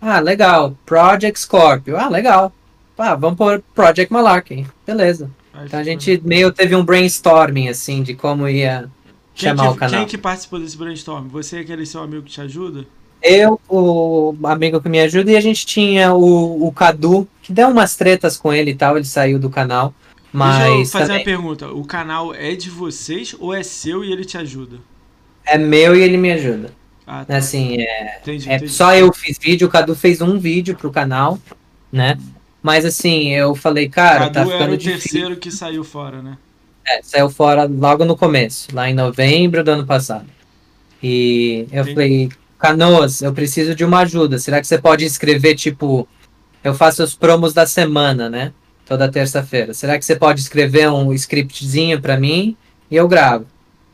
[0.02, 0.76] Ah, legal.
[0.88, 1.95] Project Scorpio.
[1.98, 2.52] Ah, legal.
[2.98, 4.65] Ah, vamos pôr Project Malarkey.
[4.88, 5.30] Beleza.
[5.53, 8.89] Aí então a gente meio teve um brainstorming, assim, de como ia
[9.35, 9.99] quem chamar que, o canal.
[9.99, 11.30] Quem que participou desse brainstorming?
[11.30, 12.88] Você é aquele seu amigo que te ajuda?
[13.22, 17.69] Eu, o amigo que me ajuda, e a gente tinha o, o Cadu, que deu
[17.69, 19.93] umas tretas com ele e tal, ele saiu do canal.
[20.31, 21.17] Mas Deixa eu fazer também...
[21.17, 21.67] uma pergunta.
[21.71, 24.77] O canal é de vocês ou é seu e ele te ajuda?
[25.45, 26.73] É meu e ele me ajuda.
[27.05, 27.37] Ah, tá.
[27.37, 28.71] Assim, é, entendi, é entendi.
[28.71, 31.37] só eu fiz vídeo, o Cadu fez um vídeo pro canal,
[31.91, 32.17] né?
[32.63, 35.11] Mas assim, eu falei, cara, Cadu tá ficando era o difícil.
[35.11, 36.37] terceiro que saiu fora, né?
[36.87, 40.27] É, saiu fora logo no começo, lá em novembro do ano passado.
[41.03, 41.93] E eu entendi.
[41.93, 44.37] falei, Canoas, eu preciso de uma ajuda.
[44.37, 46.07] Será que você pode escrever, tipo,
[46.63, 48.53] eu faço os promos da semana, né?
[48.91, 49.73] Toda terça-feira.
[49.73, 52.57] Será que você pode escrever um scriptzinho para mim
[52.89, 53.45] e eu gravo?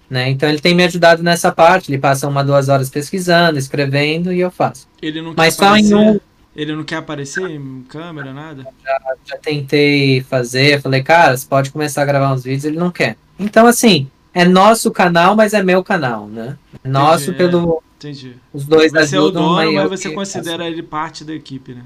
[0.09, 0.29] Né?
[0.29, 1.91] Então ele tem me ajudado nessa parte.
[1.91, 4.87] Ele passa uma, duas horas pesquisando, escrevendo e eu faço.
[4.99, 6.19] Ele não Mas só aparecer, em um.
[6.55, 8.63] Ele não quer aparecer em câmera, nada?
[8.83, 12.89] Já, já tentei fazer, falei, cara, você pode começar a gravar uns vídeos, ele não
[12.89, 13.15] quer.
[13.37, 16.57] Então, assim, é nosso canal, mas é meu canal, né?
[16.83, 17.83] É nosso entendi, pelo.
[17.83, 18.35] É, entendi.
[18.51, 21.83] Os dois você ajudam, é o dono, mas você considera ele parte da equipe, né?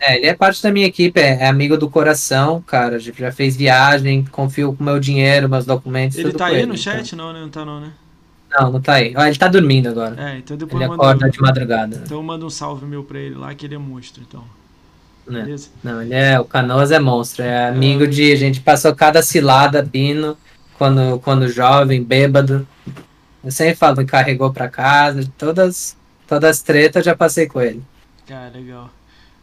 [0.00, 2.98] É, ele é parte da minha equipe, é, é amigo do coração, cara.
[2.98, 6.16] Já fez viagem, confio com meu dinheiro, meus documentos.
[6.16, 7.14] Ele tá aí no chat?
[7.14, 7.26] Então.
[7.26, 7.40] Não, né?
[7.40, 7.92] Não tá não, né?
[8.50, 9.12] Não, não tá aí.
[9.14, 10.16] Ah, ele tá dormindo agora.
[10.18, 11.30] É, então depois ele acorda um...
[11.30, 12.02] de madrugada.
[12.02, 14.42] Então manda um salve meu pra ele lá, que ele é monstro, então.
[15.28, 15.32] É.
[15.32, 15.68] Beleza?
[15.84, 16.40] Não, ele é.
[16.40, 17.44] O Canoas é monstro.
[17.44, 18.06] É amigo é.
[18.06, 18.32] de.
[18.32, 20.36] A gente passou cada cilada, Pino,
[20.78, 22.66] quando, quando jovem, bêbado.
[23.44, 25.96] Eu sempre falo, me carregou pra casa, todas,
[26.26, 27.82] todas as tretas já passei com ele.
[28.26, 28.90] Cara, legal.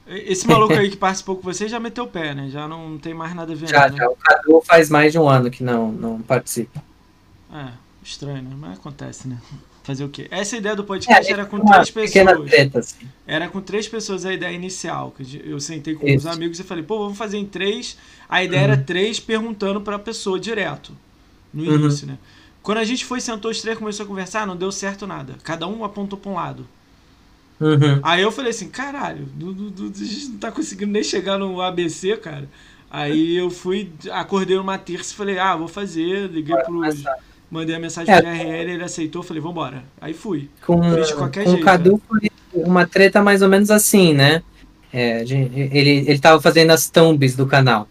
[0.10, 2.50] Esse maluco aí que participou com você já meteu o pé, né?
[2.50, 3.68] Já não tem mais nada a ver.
[3.68, 3.98] Já, né?
[3.98, 4.10] já.
[4.10, 6.82] O Cadu faz mais de um ano que não, não participa.
[7.54, 7.70] É,
[8.04, 8.56] estranho, né?
[8.58, 9.38] Mas acontece, né?
[9.84, 10.28] Fazer o quê?
[10.30, 12.50] Essa ideia do podcast é, era com três pessoas.
[12.50, 13.08] Treta, assim.
[13.26, 15.14] Era com três pessoas a ideia inicial.
[15.46, 16.28] Eu sentei com Isso.
[16.28, 17.98] uns amigos e falei, pô, vamos fazer em três.
[18.28, 18.74] A ideia uhum.
[18.74, 20.92] era três perguntando pra pessoa direto.
[21.54, 21.76] No uhum.
[21.76, 22.18] início, né?
[22.62, 25.36] Quando a gente foi, sentou os três, começou a conversar, não deu certo nada.
[25.42, 26.68] Cada um apontou pra um lado.
[27.60, 28.00] Uhum.
[28.04, 32.48] Aí eu falei assim, caralho, a gente não tá conseguindo nem chegar no ABC, cara.
[32.90, 36.82] Aí eu fui, acordei uma terça e falei, ah, vou fazer, liguei pro.
[37.50, 39.84] Mandei a mensagem é, pro RL, ele aceitou, falei, vambora.
[40.02, 40.50] Aí fui.
[40.66, 42.30] Com, com jeito, o Cadu né?
[42.52, 44.44] foi uma treta mais ou menos assim, né?
[44.92, 47.88] É, ele, ele tava fazendo as thumbs do canal.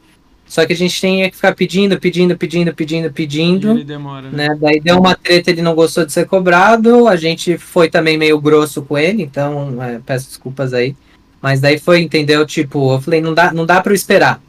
[0.46, 3.70] Só que a gente tinha que ficar pedindo, pedindo, pedindo, pedindo, pedindo.
[3.72, 4.48] ele demora, né?
[4.48, 4.58] né?
[4.60, 7.08] Daí deu uma treta, ele não gostou de ser cobrado.
[7.08, 10.96] A gente foi também meio grosso com ele, então é, peço desculpas aí.
[11.42, 12.46] Mas daí foi, entendeu?
[12.46, 14.40] Tipo, eu falei, não dá, não dá pra eu esperar.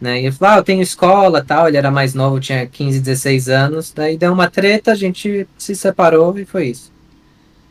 [0.00, 0.22] Né?
[0.22, 1.68] E ele falou, ah, eu tenho escola tal.
[1.68, 3.92] Ele era mais novo, tinha 15, 16 anos.
[3.92, 6.92] Daí deu uma treta, a gente se separou e foi isso.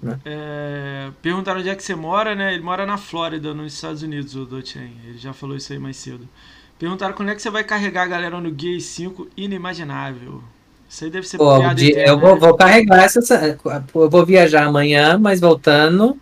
[0.02, 0.20] Né?
[0.26, 2.54] É, perguntaram onde é que você mora, né?
[2.54, 4.94] Ele mora na Flórida, nos Estados Unidos, o Dochen.
[5.08, 6.28] Ele já falou isso aí mais cedo.
[6.84, 10.44] Perguntaram quando é que você vai carregar a galera no Gear 5 inimaginável.
[10.90, 13.22] Isso aí deve ser Pô, piada dia, Eu vou, vou, carregar essa.
[13.96, 16.18] Eu vou viajar amanhã, mas voltando.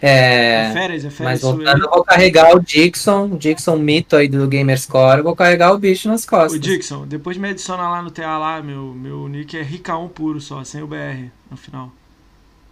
[0.00, 1.18] É, é férias, é férias.
[1.18, 5.78] Mas voltando, eu vou carregar o Dixon, Dixon mito aí do Gamerscore, vou carregar o
[5.78, 6.52] bicho nas costas.
[6.52, 10.40] O Dixon, depois me adiciona lá no TA lá, meu, meu nick é RK1 puro
[10.40, 11.90] só, sem o BR no final.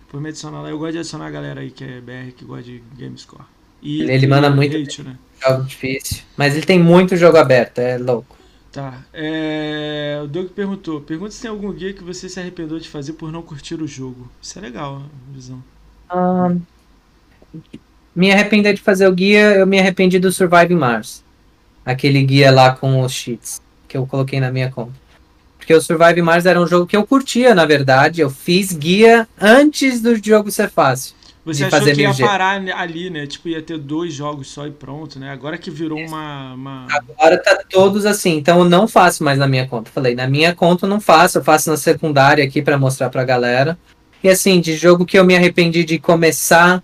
[0.06, 2.44] Depois me adiciona lá, eu gosto de adicionar a galera aí que é BR, que
[2.44, 3.42] gosta de Gamescore.
[3.82, 5.16] E, ele, ele manda muito hate, né?
[5.40, 6.22] Jogo difícil.
[6.36, 8.36] Mas ele tem muito jogo aberto, é louco.
[8.72, 9.02] Tá.
[9.12, 10.20] É...
[10.22, 13.32] O Doug perguntou: pergunta se tem algum guia que você se arrependeu de fazer por
[13.32, 14.30] não curtir o jogo.
[14.40, 15.62] Isso é legal, a visão.
[16.14, 16.60] Um,
[18.14, 21.24] me arrepender de fazer o guia, eu me arrependi do Surviving Mars.
[21.84, 24.92] Aquele guia lá com os cheats que eu coloquei na minha conta.
[25.56, 28.20] Porque o Surviving Mars era um jogo que eu curtia, na verdade.
[28.20, 31.14] Eu fiz guia antes do jogo ser fácil.
[31.54, 33.26] Você achou que ia parar ali, né?
[33.26, 35.30] Tipo, ia ter dois jogos só e pronto, né?
[35.30, 39.48] Agora que virou uma, uma, Agora tá todos assim, então eu não faço mais na
[39.48, 39.90] minha conta.
[39.90, 43.24] Falei, na minha conta eu não faço, eu faço na secundária aqui para mostrar pra
[43.24, 43.78] galera.
[44.22, 46.82] E assim, de jogo que eu me arrependi de começar.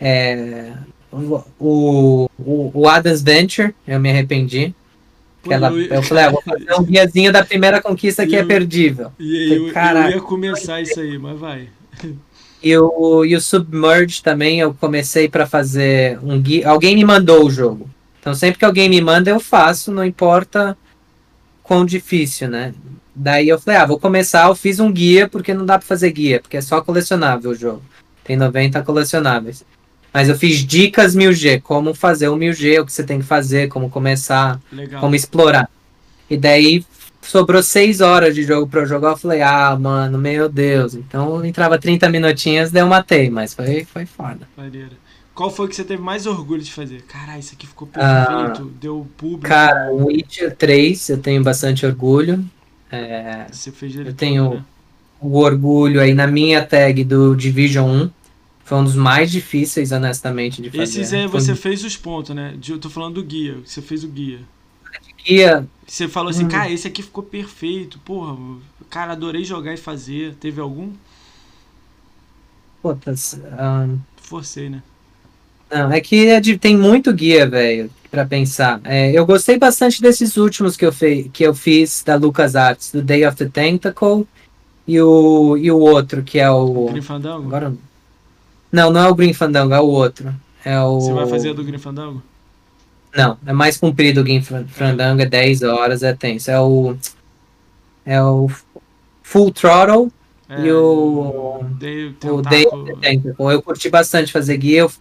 [0.00, 0.72] É,
[1.10, 4.74] o, o, o Adam's Venture, eu me arrependi.
[5.44, 9.12] Aquela, eu falei, ah, vou fazer um guiazinho da primeira conquista que é perdível.
[9.18, 11.68] E eu, eu ia começar isso aí, mas vai.
[12.64, 16.66] E o, e o Submerge também eu comecei para fazer um guia.
[16.66, 17.90] Alguém me mandou o jogo.
[18.18, 20.74] Então sempre que alguém me manda, eu faço, não importa
[21.62, 22.72] quão difícil, né?
[23.14, 26.10] Daí eu falei, ah, vou começar, eu fiz um guia, porque não dá para fazer
[26.10, 27.82] guia, porque é só colecionável o jogo.
[28.24, 29.62] Tem 90 colecionáveis.
[30.10, 33.68] Mas eu fiz dicas 1000G, como fazer o 1000G, o que você tem que fazer,
[33.68, 35.02] como começar, Legal.
[35.02, 35.68] como explorar.
[36.30, 36.82] E daí
[37.30, 40.94] sobrou seis horas de jogo pra eu jogar, eu falei, ah, mano, meu Deus.
[40.94, 44.48] Então entrava 30 minutinhos, daí eu matei, mas foi, foi foda.
[44.56, 45.04] Maneiro.
[45.34, 47.02] Qual foi que você teve mais orgulho de fazer?
[47.02, 49.48] Caralho, isso aqui ficou perfeito, ah, deu público.
[49.48, 52.44] Cara, o Witcher 3 eu tenho bastante orgulho.
[52.90, 54.64] É, você fez Eu tenho né?
[55.20, 58.10] o orgulho aí na minha tag do Division 1.
[58.64, 60.82] Foi um dos mais difíceis, honestamente, de fazer.
[61.00, 62.54] Esses aí você fez os pontos, né?
[62.66, 64.40] Eu tô falando do guia, você fez o guia.
[65.24, 66.48] Guia, você falou assim, hum.
[66.48, 67.98] cara, esse aqui ficou perfeito.
[68.00, 68.36] Porra,
[68.90, 70.34] cara, adorei jogar e fazer.
[70.34, 70.92] Teve algum?
[72.82, 73.38] Putas.
[73.58, 73.98] Um...
[74.16, 74.82] Forcei, né?
[75.70, 78.80] Não, é que é de, tem muito guia, velho, para pensar.
[78.84, 83.02] É, eu gostei bastante desses últimos que eu, fei, que eu fiz da LucasArts, do
[83.02, 84.26] Day of the Tentacle
[84.86, 86.88] e o, e o outro, que é o.
[86.90, 87.46] Green Fandango?
[87.46, 87.74] Agora...
[88.70, 90.34] Não, não é o Green Fandango, é o outro.
[90.64, 91.00] É o...
[91.00, 92.22] Você vai fazer do Green Fandango?
[93.14, 96.50] Não, é mais comprido o Game Fandango, é 10 horas, é tenso.
[96.50, 96.96] É o.
[98.04, 98.50] É o
[99.22, 100.10] Full Throttle
[100.48, 101.60] é, e o.
[101.60, 102.66] O Day
[103.00, 103.52] Tentacle.
[103.52, 104.80] Eu curti bastante fazer guia.
[104.80, 104.92] Eu,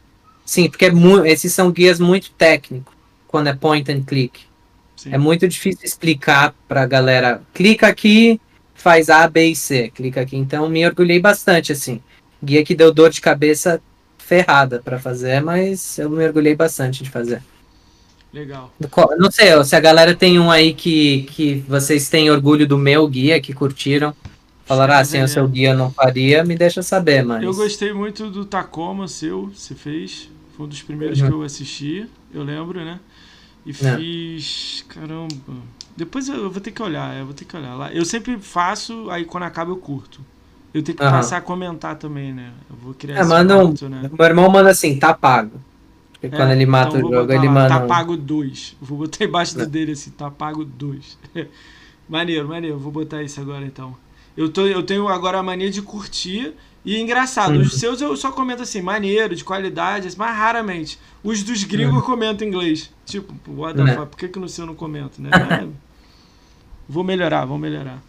[0.45, 0.91] sim, porque é
[1.25, 2.93] esses são guias muito técnicos
[3.27, 4.41] quando é point and click.
[4.95, 5.13] Sim.
[5.13, 7.41] É muito difícil explicar pra galera.
[7.51, 8.39] Clica aqui,
[8.75, 9.89] faz A, B e C.
[9.89, 10.37] Clica aqui.
[10.37, 11.99] Então me orgulhei bastante, assim.
[12.41, 13.81] Guia que deu dor de cabeça
[14.19, 17.41] ferrada para fazer, mas eu me orgulhei bastante de fazer.
[18.33, 18.73] Legal.
[19.17, 23.07] Não sei se a galera tem um aí que, que vocês têm orgulho do meu
[23.07, 24.13] guia, que curtiram.
[24.65, 27.43] Falaram, ah, sem o seu guia eu não faria, me deixa saber, mas.
[27.43, 30.29] Eu gostei muito do Tacoma seu, você fez.
[30.55, 31.27] Foi um dos primeiros uhum.
[31.27, 32.99] que eu assisti, eu lembro, né?
[33.65, 33.73] E é.
[33.73, 34.85] fiz.
[34.87, 35.53] Caramba.
[35.95, 37.93] Depois eu vou ter que olhar, eu vou ter que olhar lá.
[37.93, 40.21] Eu sempre faço, aí quando acaba eu curto.
[40.73, 41.11] Eu tenho que uhum.
[41.11, 42.51] passar a comentar também, né?
[42.67, 44.09] Eu vou criar é, manda um, né?
[44.11, 45.61] Meu irmão manda assim, tá pago.
[46.23, 47.67] Porque é, quando ele mata então o jogo, ele lá, manda.
[47.67, 48.77] Tá pago 2.
[48.81, 51.17] Vou botar embaixo do dele assim, tá pago 2.
[52.07, 52.79] maneiro, maneiro.
[52.79, 53.93] Vou botar isso agora então.
[54.35, 56.53] Eu, tô, eu tenho agora a mania de curtir.
[56.85, 57.61] E é engraçado, uhum.
[57.61, 60.99] os seus eu só comento assim, maneiro, de qualidade, mas raramente.
[61.23, 61.99] Os dos gringos uhum.
[61.99, 62.89] eu comento em inglês.
[63.05, 65.29] Tipo, what the fuck, por que, que no seu eu não comento, né?
[66.87, 68.01] vou melhorar, vou melhorar.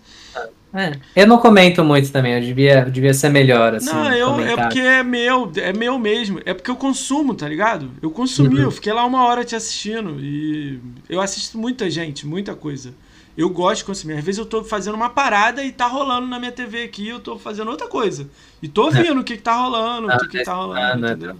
[0.74, 0.92] É.
[1.14, 3.86] Eu não comento muito também, eu devia, eu devia ser melhor, assim.
[3.86, 6.40] Não, eu, é porque é meu, é meu mesmo.
[6.44, 7.90] É porque eu consumo, tá ligado?
[8.02, 8.62] Eu consumi, uhum.
[8.62, 10.18] eu fiquei lá uma hora te assistindo.
[10.20, 12.92] E eu assisto muita gente, muita coisa.
[13.36, 14.14] Eu gosto de consumir.
[14.14, 17.20] Às vezes eu tô fazendo uma parada e tá rolando na minha TV aqui, eu
[17.20, 18.28] tô fazendo outra coisa.
[18.60, 21.36] E tô ouvindo o que, que tá rolando, o que, que tá rolando, entendeu?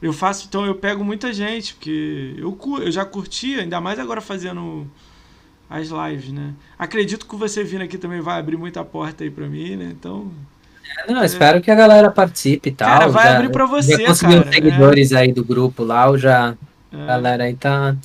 [0.00, 4.20] Eu faço, então eu pego muita gente, porque eu, eu já curti, ainda mais agora
[4.20, 4.86] fazendo
[5.68, 6.54] as lives, né?
[6.78, 9.94] Acredito que você vindo aqui também vai abrir muita porta aí para mim, né?
[9.98, 10.30] Então.
[11.06, 12.88] É, não, espero que a galera participe e tal.
[12.88, 14.52] Cara, vai já, abrir para você, já consegui cara.
[14.52, 15.18] seguidores é.
[15.18, 16.56] aí do grupo lá, eu já.
[16.92, 17.06] É.
[17.06, 17.96] Galera aí tá.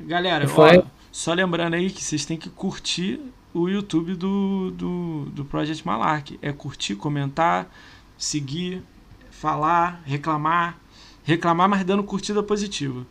[0.00, 0.78] Galera, foi?
[0.78, 3.20] Ó, só lembrando aí que vocês têm que curtir
[3.54, 6.38] o YouTube do, do, do Project Malark.
[6.42, 7.70] É curtir, comentar,
[8.18, 8.82] seguir,
[9.30, 10.76] falar, reclamar.
[11.24, 13.04] Reclamar, mas dando curtida positiva.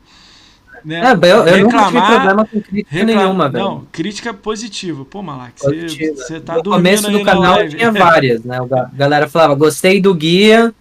[0.83, 1.01] Né?
[1.01, 3.15] É, eu, eu reclamar, nunca tive problema com crítica reclam...
[3.15, 3.63] nenhuma, velho.
[3.63, 5.05] Não, crítica positiva.
[5.05, 8.57] Pô, Malak, você, tá no começo do canal tinha várias, né?
[8.59, 10.73] A galera falava, gostei do guia,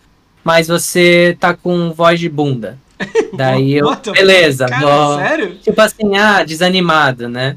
[0.43, 2.79] mas você tá com voz de bunda.
[3.35, 4.67] Daí eu, beleza.
[4.67, 5.55] Cara, vou, sério?
[5.57, 7.57] Tipo assim, ah, desanimado, né?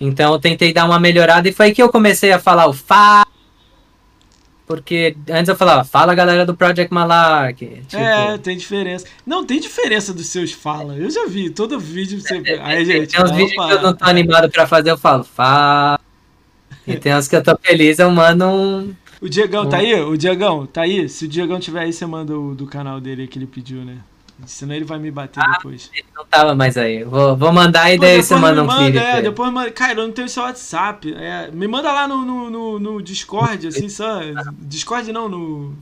[0.00, 2.72] Então eu tentei dar uma melhorada e foi aí que eu comecei a falar o
[2.72, 3.26] fa
[4.68, 7.64] porque antes eu falava, fala galera do Project Malark.
[7.88, 7.96] Tipo...
[7.96, 9.06] É, tem diferença.
[9.26, 10.94] Não, tem diferença dos seus fala.
[10.94, 12.42] Eu já vi, todo vídeo você.
[12.44, 13.08] É, Aí, gente.
[13.08, 15.98] Tem uns vídeos que eu não tô animado pra fazer, eu falo, fala.
[16.86, 18.94] E tem uns que eu tô feliz, eu mando um.
[19.20, 19.68] O Diegão um...
[19.68, 19.94] tá aí?
[19.94, 21.08] O Diegão, tá aí?
[21.08, 23.96] Se o Diegão tiver aí, você manda o do canal dele que ele pediu, né?
[24.46, 25.90] Senão ele vai me bater ah, depois.
[25.92, 27.02] Ele não tava mais aí.
[27.02, 29.70] Vou, vou mandar e daí você manda um manda, É, depois manda.
[29.70, 31.12] Cara, eu não tenho seu WhatsApp.
[31.14, 34.20] É, me manda lá no, no, no, no Discord, assim, só.
[34.58, 35.74] Discord não, no.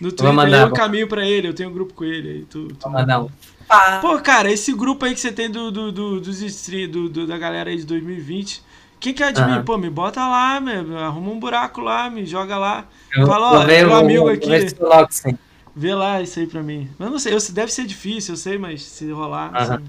[0.00, 2.44] No Twitter, mandar, eu caminho pra ele, eu tenho um grupo com ele aí.
[2.44, 3.28] Tu, tu mandar um.
[4.00, 7.26] Pô, cara, esse grupo aí que você tem do, do, do, dos stream, do, do,
[7.26, 8.62] da galera aí de 2020.
[9.00, 9.62] Quem que é de mim?
[9.62, 12.84] Pô, me bota lá, meu, arruma um buraco lá, me joga lá.
[13.14, 14.48] Eu, Fala, ó, meu amigo aqui.
[15.78, 16.88] Vê lá isso aí pra mim.
[16.98, 19.52] Eu não sei, eu, deve ser difícil, eu sei, mas se rolar.
[19.54, 19.84] Assim.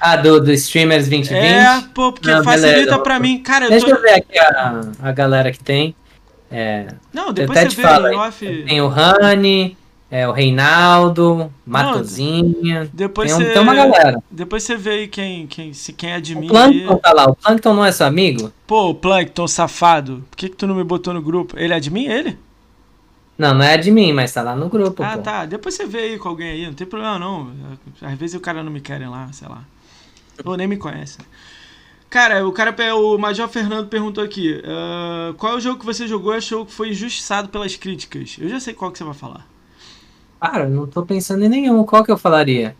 [0.00, 1.44] Ah, do, do Streamers 2020?
[1.44, 2.98] É, pô, porque não, facilita beleza.
[3.00, 3.42] pra mim.
[3.42, 3.96] Cara, Deixa eu, tô...
[3.96, 5.94] eu ver aqui a, a galera que tem.
[6.50, 8.64] É, não, depois você vê falo, off...
[8.66, 9.76] Tem o Rani,
[10.10, 12.88] é, o Reinaldo, Matozinha.
[12.90, 14.22] Depois tem, você, tem uma galera.
[14.30, 16.46] Depois você vê aí quem, quem, se quem é de o mim.
[16.46, 17.00] O Plankton aí.
[17.00, 17.24] tá lá.
[17.26, 18.50] O Plankton não é seu amigo?
[18.66, 20.24] Pô, o Plankton, safado.
[20.30, 21.58] Por que, que tu não me botou no grupo?
[21.58, 22.38] Ele é de mim, ele?
[23.38, 25.02] Não, não é de mim, mas tá lá no grupo.
[25.02, 25.22] Ah, pô.
[25.22, 25.44] tá.
[25.44, 27.52] Depois você vê aí com alguém aí, não tem problema não.
[28.00, 29.62] Às vezes o cara não me querem lá, sei lá.
[30.44, 31.18] Ou nem me conhece.
[32.08, 36.06] Cara, o cara, o Major Fernando perguntou aqui: uh, qual é o jogo que você
[36.06, 38.36] jogou e achou que foi injustiçado pelas críticas?
[38.40, 39.46] Eu já sei qual que você vai falar.
[40.40, 41.84] Cara, não tô pensando em nenhum.
[41.84, 42.76] Qual que eu falaria?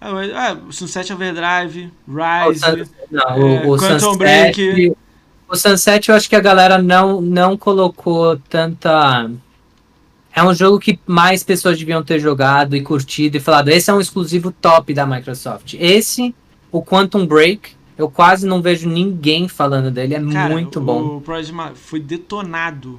[0.00, 2.90] Ah, ah Sunset Overdrive, Rise, o, Sun...
[3.10, 4.96] não, o, é, o Sunset, Break.
[5.48, 9.30] O Sunset eu acho que a galera não, não colocou tanta
[10.34, 13.94] é um jogo que mais pessoas deviam ter jogado e curtido e falado, esse é
[13.94, 15.74] um exclusivo top da Microsoft.
[15.78, 16.34] Esse,
[16.72, 21.18] o Quantum Break, eu quase não vejo ninguém falando dele, é Cara, muito bom.
[21.18, 22.98] O Project foi detonado.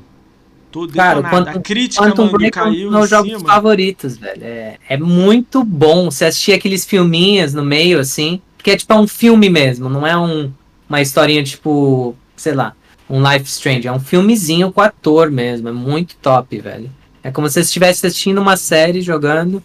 [0.72, 1.46] Todo Cara, detonado.
[1.46, 4.44] Quantum, a crítica, Quantum mano, Break caiu é um dos meus jogos favoritos, velho.
[4.44, 6.10] É, é muito bom.
[6.10, 10.08] Você assistir aqueles filminhos no meio, assim, porque é tipo é um filme mesmo, não
[10.08, 10.52] é um,
[10.88, 12.74] uma historinha tipo, sei lá,
[13.10, 13.88] um Life Strange.
[13.88, 16.90] É um filmezinho com ator mesmo, é muito top, velho.
[17.26, 19.62] É como se você estivesse assistindo uma série jogando.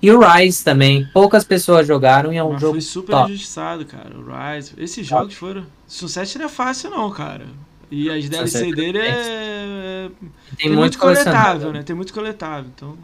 [0.00, 1.08] E o Rise também.
[1.12, 2.74] Poucas pessoas jogaram e é um Mas jogo.
[2.74, 3.32] Foi super top.
[3.32, 4.10] injustiçado, cara.
[4.16, 4.74] O Rise.
[4.78, 5.20] Esses top.
[5.22, 5.66] jogos foram.
[5.88, 7.46] Sunset não é fácil, não, cara.
[7.90, 9.08] E as DLC dele é.
[9.08, 10.10] é...
[10.56, 11.82] Tem, Tem, muito coletável, né?
[11.82, 12.70] Tem muito coletável.
[12.72, 12.96] Então.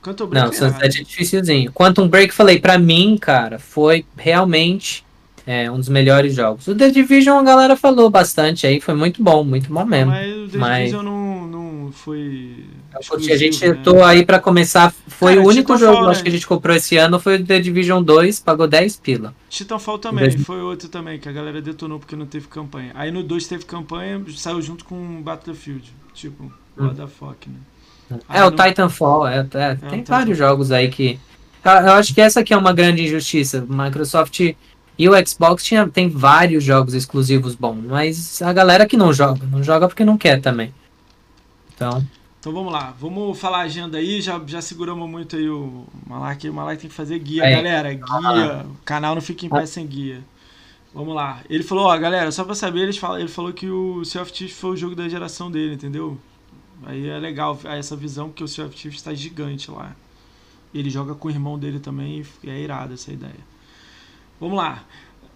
[0.00, 0.46] Quantum Break.
[0.46, 1.72] Não, é Sunset é dificilzinho.
[1.72, 5.04] Quantum Break, falei, pra mim, cara, foi realmente
[5.44, 6.68] é, um dos melhores jogos.
[6.68, 10.12] O The Division a galera falou bastante aí, foi muito bom, muito bom mesmo.
[10.12, 10.78] Mas o The mas...
[10.78, 11.29] Division não,
[11.90, 13.80] não foi a gente né?
[13.82, 14.94] tô aí para começar.
[15.08, 16.10] Foi Cara, o único Titanfall, jogo né?
[16.12, 19.34] acho que a gente comprou esse ano foi o The Division 2, pagou 10 pila.
[19.48, 22.92] Titanfall também, foi outro também, que a galera detonou porque não teve campanha.
[22.94, 25.92] Aí no 2 teve campanha, saiu junto com Battlefield.
[26.14, 26.50] Tipo, hum.
[26.78, 27.56] what the fuck, né?
[28.28, 31.18] É, o Titanfall, é, é, é tem vários jogos aí que.
[31.64, 33.64] Eu acho que essa aqui é uma grande injustiça.
[33.68, 34.40] Microsoft
[35.00, 39.46] e o Xbox tinha, tem vários jogos exclusivos bons, mas a galera que não joga,
[39.50, 40.74] não joga porque não quer também.
[41.80, 42.06] Então.
[42.38, 46.48] Então vamos lá, vamos falar a agenda aí, já, já seguramos muito aí o Malak,
[46.48, 47.54] o Malak tem que fazer guia, é.
[47.54, 50.24] galera, guia, o canal não fica em pé sem guia.
[50.94, 54.04] Vamos lá, ele falou, ó, galera, só pra saber, ele, fala, ele falou que o
[54.06, 56.18] Sea of Thieves foi o jogo da geração dele, entendeu?
[56.84, 59.94] Aí é legal essa visão que o Sea of Thieves está gigante lá.
[60.72, 63.40] Ele joga com o irmão dele também e é irado essa ideia.
[64.40, 64.84] Vamos lá.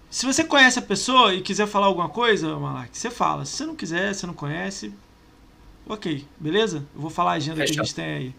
[0.08, 3.44] Se você conhece a pessoa e quiser falar alguma coisa, Malak, você fala.
[3.44, 4.92] Se você não quiser, se não conhece,
[5.88, 6.84] ok, beleza?
[6.94, 7.74] Eu vou falar a agenda Fechou.
[7.74, 8.34] que a gente tem aí.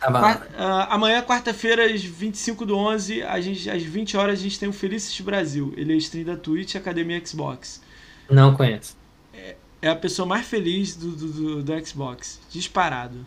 [0.00, 4.42] Tá Quarta, uh, amanhã, quarta-feira, às 25 do 11, a gente, às 20 horas, a
[4.42, 5.72] gente tem o Felicity Brasil.
[5.76, 7.80] Ele é stream da Twitch Academia Xbox.
[8.28, 8.96] Não conheço.
[9.32, 12.40] É, é a pessoa mais feliz do, do, do, do Xbox.
[12.50, 13.18] Disparado.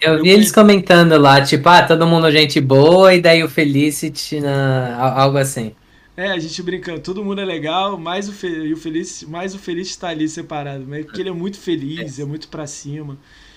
[0.00, 3.48] Eu, eu vi eles comentando lá, tipo, ah, todo mundo gente boa, e daí o
[3.48, 4.96] Felicity, na...
[4.96, 5.74] algo assim.
[6.20, 9.58] É, a gente brincando, todo mundo é legal, mas o, Fe, o Feliz, mais o
[9.58, 11.02] Feliz está ali separado, né?
[11.02, 13.16] Porque ele é muito feliz, é, é muito para cima.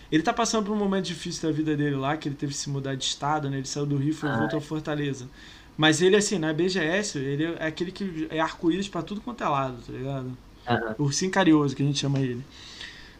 [0.09, 2.57] Ele tá passando por um momento difícil da vida dele lá, que ele teve que
[2.57, 3.57] se mudar de estado, né?
[3.57, 5.27] Ele saiu do Rio e ah, voltou a Fortaleza.
[5.75, 9.47] Mas ele, assim, na BGS, ele é aquele que é arco-íris pra tudo quanto é
[9.49, 10.27] lado, tá ligado?
[10.69, 10.95] Uhum.
[10.99, 12.45] O Ursinho Carinhoso, que a gente chama ele.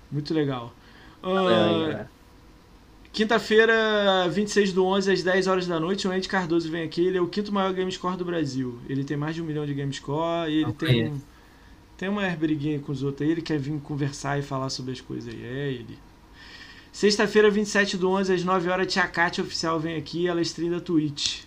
[0.09, 0.73] Muito legal.
[1.21, 2.05] Uh,
[3.13, 7.05] Quinta-feira, 26 do 11, às 10 horas da noite, o Andy Cardoso vem aqui.
[7.05, 8.79] Ele é o quinto maior Gamescore do Brasil.
[8.89, 10.87] Ele tem mais de um milhão de Gamescore e ele okay.
[10.87, 11.21] tem, um,
[11.95, 13.31] tem uma briguinha com os outros aí.
[13.31, 15.45] Ele quer vir conversar e falar sobre as coisas aí.
[15.45, 15.99] É ele.
[16.91, 20.27] Sexta-feira, 27 do 11, às 9 horas, Tia Kátia Oficial vem aqui.
[20.27, 21.41] Ela é stream da Twitch.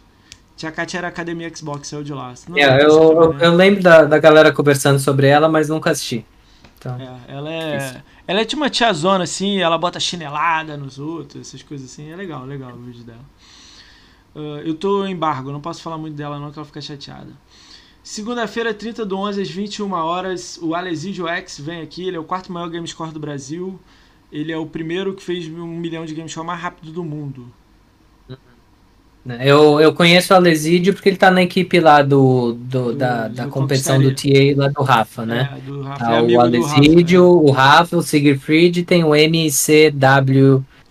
[0.56, 2.32] Tia Kátia era Academia Xbox, saiu de lá.
[2.48, 6.24] Não, é, eu, eu, lembro da, da galera conversando sobre ela, mas nunca assisti.
[6.78, 8.02] Então, é, ela é.
[8.26, 12.10] Ela é tipo uma tiazona, assim, ela bota chinelada nos outros, essas coisas assim.
[12.10, 13.24] É legal, legal o vídeo dela.
[14.34, 17.32] Uh, eu tô em embargo, não posso falar muito dela não, que ela fica chateada.
[18.02, 22.06] Segunda-feira, 30 do 11, às 21 horas, o Alesidio X vem aqui.
[22.06, 23.80] Ele é o quarto maior gamescore do Brasil.
[24.30, 27.52] Ele é o primeiro que fez um milhão de gamescore mais rápido do mundo.
[29.40, 33.26] Eu, eu conheço o Alesidio porque ele tá na equipe lá do, do, do da,
[33.26, 35.50] da do competição do TA lá do Rafa, né?
[35.56, 36.06] É, do Rafa.
[36.06, 37.50] Ah, é o Alesidio, Rafa, né?
[37.50, 39.92] o Rafa, o Siegfried tem o MCWX,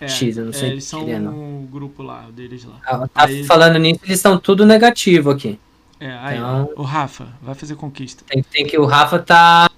[0.00, 2.76] é, eu não sei é, eles são um grupo lá, deles lá.
[2.86, 5.58] Ah, tá aí, falando nisso, eles estão tudo negativo aqui.
[5.98, 8.22] É, aí, então, o Rafa, vai fazer conquista.
[8.28, 9.70] Tem, tem que o Rafa tá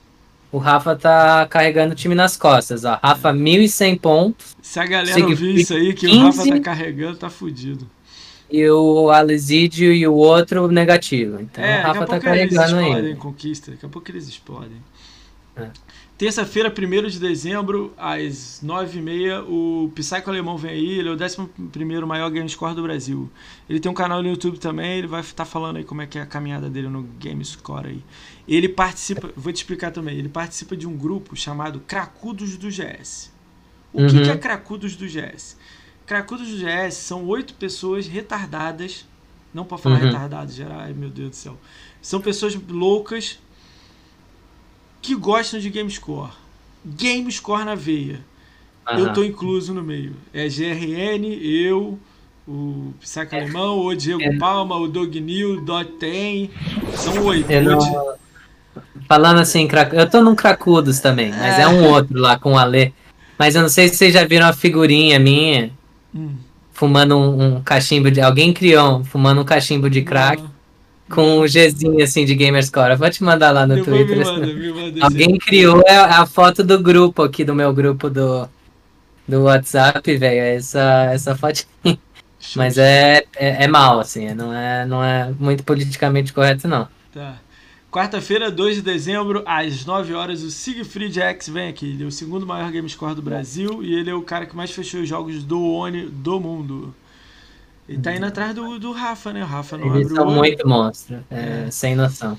[0.50, 2.98] o Rafa tá carregando o time nas costas, ó.
[3.02, 4.56] Rafa, 1.100 pontos.
[4.62, 7.86] Se a galera ouvir isso aí, que 15, o Rafa tá carregando, tá fudido
[8.50, 11.40] e o Alesídio e o outro negativo.
[11.40, 12.84] Então é, o Rafa tá carregando aí.
[12.84, 14.82] Explodem, conquista, daqui a pouco eles explodem.
[15.56, 15.70] É.
[16.18, 22.04] Terça-feira, 1 de dezembro, às 9h30, o Psycho Alemão vem aí, ele é o 11
[22.04, 23.30] maior game score do Brasil.
[23.70, 26.08] Ele tem um canal no YouTube também, ele vai estar tá falando aí como é
[26.08, 28.04] que é a caminhada dele no Game Score aí.
[28.48, 33.30] Ele participa, vou te explicar também, ele participa de um grupo chamado Cracudos do GS.
[33.92, 34.08] O uhum.
[34.08, 35.56] que, que é Cracudos do GS?
[36.08, 39.04] Cracudos do GS são oito pessoas retardadas.
[39.52, 40.06] Não para falar uhum.
[40.06, 40.80] retardadas, geral.
[40.80, 41.58] Ai, meu Deus do céu.
[42.00, 43.38] São pessoas loucas
[45.02, 46.30] que gostam de GameScore.
[46.82, 48.20] GameScore na veia.
[48.90, 48.98] Uhum.
[49.00, 50.16] Eu tô incluso no meio.
[50.32, 51.98] É GRN, eu,
[52.46, 53.40] o Psycho é.
[53.42, 54.38] Alemão, o Diego é.
[54.38, 56.50] Palma, o Doug New, o Dot Tem.
[56.96, 57.50] São oito.
[57.50, 58.14] Eu não...
[59.06, 62.58] Falando assim, eu tô num Cracudos também, mas é, é um outro lá com o
[62.58, 62.94] Ale.
[63.38, 65.76] Mas eu não sei se vocês já viram a figurinha minha
[66.18, 66.34] Hum.
[66.72, 68.20] Fumando um, um, cachimbo de.
[68.20, 70.42] Alguém criou, fumando um cachimbo de crack.
[71.08, 72.90] Com um Gzinho assim de Gamerscore.
[72.90, 74.18] Eu vou te mandar lá no Twitter.
[74.18, 78.10] Me manda, me manda, Alguém criou é a foto do grupo aqui, do meu grupo
[78.10, 78.46] do,
[79.26, 80.40] do WhatsApp, velho.
[80.40, 81.98] Essa, essa fotinha.
[82.54, 84.34] Mas é, é, é mal, assim.
[84.34, 86.86] Não é, não é muito politicamente correto, não.
[87.14, 87.36] Tá.
[87.90, 91.86] Quarta-feira, 2 de dezembro, às 9 horas, o Siegfried X vem aqui.
[91.86, 94.54] Ele é o segundo maior game score do Brasil e ele é o cara que
[94.54, 96.94] mais fechou os jogos do ONI do mundo.
[97.88, 99.42] Ele tá indo atrás do, do Rafa, né?
[99.42, 101.70] O Rafa não Eles são muito monstro, é, é.
[101.70, 102.38] sem noção.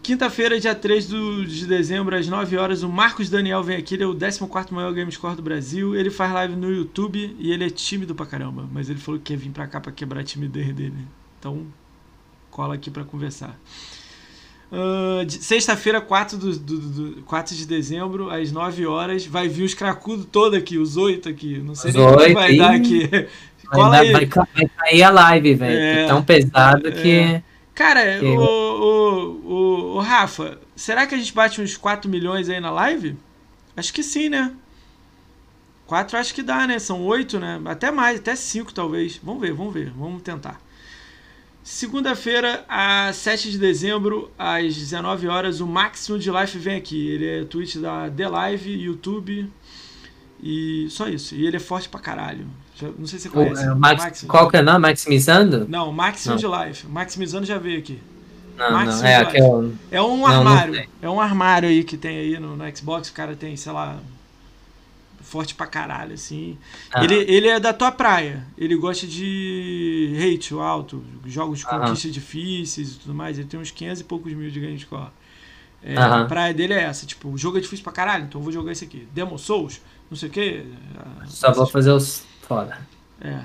[0.00, 3.94] Quinta-feira, dia 3 do, de dezembro, às 9 horas, o Marcos Daniel vem aqui.
[3.94, 5.96] Ele é o 14 maior game score do Brasil.
[5.96, 8.68] Ele faz live no YouTube e ele é tímido pra caramba.
[8.72, 11.06] Mas ele falou que quer vir pra cá pra quebrar a timidez dele.
[11.40, 11.66] Então,
[12.48, 13.58] cola aqui pra conversar.
[14.72, 19.74] Uh, Sexta-feira, 4, do, do, do- 4 de dezembro, às 9 horas, vai vir os
[19.74, 21.58] cracudos todos aqui, os oito aqui.
[21.58, 23.10] Não sei Os nem que oito, vai dar aqui.
[23.70, 25.78] Vai, vai vai cair a live, velho.
[25.78, 26.06] É.
[26.06, 27.10] Tão pesado que.
[27.12, 27.42] É.
[27.74, 32.48] Cara, Que- o, o, o, o Rafa, será que a gente bate uns 4 milhões
[32.48, 33.14] aí na live?
[33.76, 34.52] Acho que sim, né?
[35.86, 36.78] 4 acho que dá, né?
[36.78, 37.60] São 8, né?
[37.66, 39.20] Até mais, até 5 talvez.
[39.22, 40.58] Vamos ver, vamos ver, vamos tentar.
[41.62, 47.08] Segunda-feira, a 7 de dezembro, às 19 horas, o Máximo de Life vem aqui.
[47.08, 49.48] Ele é tweet da The Live, YouTube
[50.42, 51.34] e só isso.
[51.36, 52.46] E ele é forte pra caralho.
[52.74, 53.64] Já- não sei se você O, conhece.
[53.64, 54.28] é, o Max- Máximo.
[54.30, 54.78] qual que é o nome?
[54.80, 55.66] Maximizando?
[55.68, 56.40] Não, Máximo Não.
[56.40, 56.86] de Life.
[56.88, 57.98] Maximizando já veio aqui.
[58.56, 59.04] Não, não.
[59.04, 59.44] É aquele.
[59.90, 60.74] É um não armário.
[60.74, 60.88] sei.
[61.00, 63.08] é um armário aí que tem aí no, no Xbox.
[63.08, 63.98] O cara tem, sei lá.
[65.32, 66.58] Forte pra caralho, assim.
[66.92, 67.02] Ah.
[67.02, 68.46] Ele, ele é da tua praia.
[68.58, 73.38] Ele gosta de hate alto, jogos de conquista difíceis e tudo mais.
[73.38, 75.08] Ele tem uns 500 e poucos mil de game score.
[75.82, 75.96] É.
[75.96, 78.52] A praia dele é essa, tipo, o jogo é difícil pra caralho, então eu vou
[78.52, 79.08] jogar esse aqui.
[79.14, 79.80] Demon Souls,
[80.10, 80.66] não sei o que.
[81.24, 82.26] Só vou fazer os.
[82.42, 82.78] Foda.
[83.18, 83.44] É.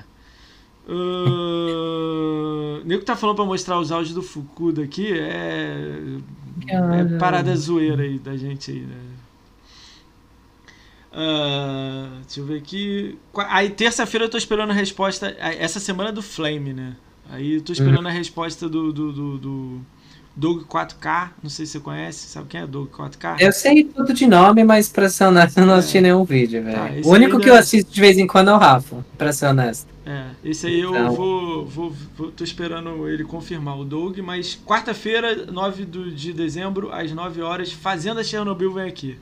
[0.90, 2.83] Uh...
[2.83, 6.19] Nego tá falando pra mostrar os áudios do Fukuda aqui, é.
[6.67, 9.17] É parada zoeira aí da gente aí, né?
[11.20, 13.18] Ah, deixa eu ver aqui.
[13.50, 15.36] Aí, terça-feira eu tô esperando a resposta.
[15.40, 16.96] Essa semana é do Flame, né?
[17.30, 19.82] Aí eu tô esperando a resposta do, do, do, do
[20.36, 21.32] Doug 4K.
[21.42, 22.28] Não sei se você conhece.
[22.28, 23.38] Sabe quem é Doug 4K?
[23.40, 26.76] Eu sei tudo de nome, mas pra ser honesto, eu não assisti nenhum vídeo, velho.
[26.78, 29.34] Tá, o único que eu deve- assisto de vez em quando é o Rafa, pra
[29.34, 29.88] ser honesto.
[30.06, 31.14] É, esse aí eu Então.
[31.16, 36.94] vou, vou, vou- Tô esperando ele confirmar o Doug, mas quarta-feira, 9 do- de dezembro,
[36.94, 39.18] às 9 horas, Fazenda Chernobyl vem aqui.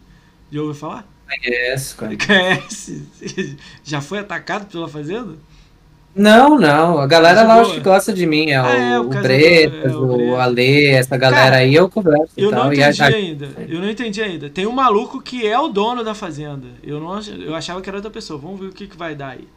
[0.52, 1.15] Já ouviu falar?
[1.28, 2.16] Conheço, cara.
[2.16, 3.08] Conhece?
[3.84, 5.34] Já foi atacado pela Fazenda?
[6.16, 7.00] Não, não.
[7.00, 8.52] A galera lá acho que gosta de mim.
[8.52, 10.36] É Ah, é, o, o Bretas, é, o o.
[10.38, 12.74] Ale, essa galera Cara, aí eu converso Eu não tal.
[12.74, 13.50] E entendi a- ainda.
[13.68, 14.50] Eu não entendi ainda.
[14.50, 16.68] Tem um maluco que é o dono da fazenda.
[16.82, 18.40] Eu não eu achava que era outra pessoa.
[18.40, 19.48] Vamos ver o que, que vai dar aí.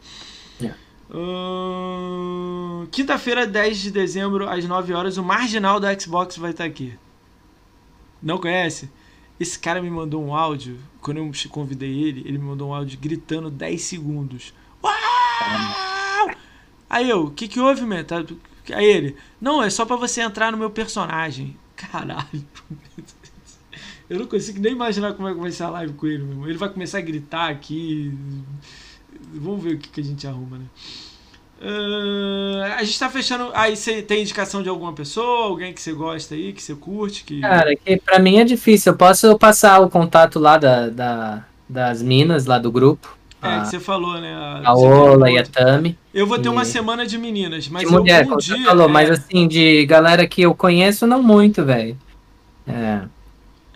[0.61, 0.71] É.
[1.13, 6.93] Ahn, Quinta-feira, 10 de dezembro, às 9 horas, o marginal da Xbox vai estar aqui.
[8.21, 8.89] Não conhece?
[9.39, 10.77] Esse cara me mandou um áudio.
[11.01, 14.53] Quando eu convidei ele, ele me mandou um áudio gritando 10 segundos.
[14.83, 16.31] Uau!
[16.89, 18.03] Aí eu, o que, que houve, man?
[18.03, 18.23] Tá-
[18.73, 21.55] Aí ele, não, é só pra você entrar no meu personagem.
[21.75, 22.27] Caralho.
[24.09, 26.31] Eu não consigo nem imaginar como é que vai ser a live com ele, meu
[26.31, 26.49] irmão.
[26.49, 28.11] Ele vai começar a gritar aqui.
[29.33, 30.65] Vamos ver o que, que a gente arruma, né?
[31.61, 33.51] Ah, a gente tá fechando.
[33.53, 37.23] Aí você tem indicação de alguma pessoa, alguém que você gosta aí, que você curte?
[37.23, 37.41] Que...
[37.41, 38.93] Cara, que pra mim é difícil.
[38.93, 43.17] Eu posso passar o contato lá da, da- das minas, lá do grupo.
[43.41, 44.33] é, a, que você falou, né?
[44.63, 45.97] a você Ola e a Tami.
[46.13, 48.57] Eu vou ter uma e- semana de meninas, mas de mulher, dia.
[48.57, 48.89] você falou.
[48.89, 51.97] é, Mas assim, de galera que eu conheço, não muito, velho.
[52.67, 53.07] É.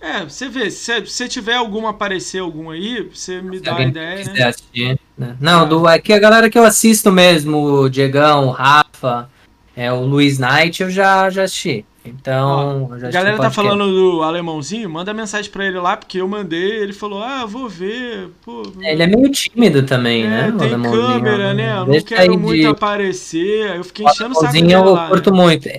[0.01, 3.73] É, você vê, se você tiver alguma aparecer algum aí, você me Se dá a
[3.75, 4.43] alguém ideia, né?
[4.43, 5.35] assistir, né?
[5.39, 9.29] Não, do, é que a galera que eu assisto mesmo, o Diegão, o Rafa,
[9.75, 11.85] é, o Luiz Knight, eu já, já assisti.
[12.05, 16.19] Então, eu já A galera tá falando do alemãozinho, manda mensagem pra ele lá, porque
[16.19, 18.61] eu mandei, ele falou, ah, vou ver, pô.
[18.81, 20.53] Ele é meio tímido também, é, né?
[20.59, 21.77] tem câmera, né?
[21.77, 23.77] Eu não quero muito de- aparecer.
[23.77, 25.07] Eu fiquei enchendo o saco eu lá.
[25.07, 25.37] curto né?
[25.37, 25.69] muito.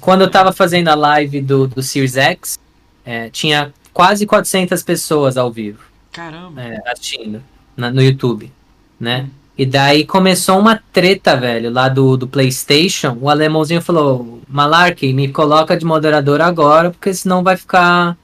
[0.00, 2.58] Quando eu tava fazendo a live do, do Series X,
[3.04, 5.80] é, tinha quase 400 pessoas ao vivo.
[6.12, 6.62] Caramba.
[6.62, 7.42] é, assistindo
[7.76, 8.52] na- no YouTube,
[8.98, 9.28] né?
[9.56, 13.16] E daí começou uma treta, velho, lá do, do PlayStation.
[13.20, 18.16] O alemãozinho falou: Malarkey, me coloca de moderador agora, porque senão vai ficar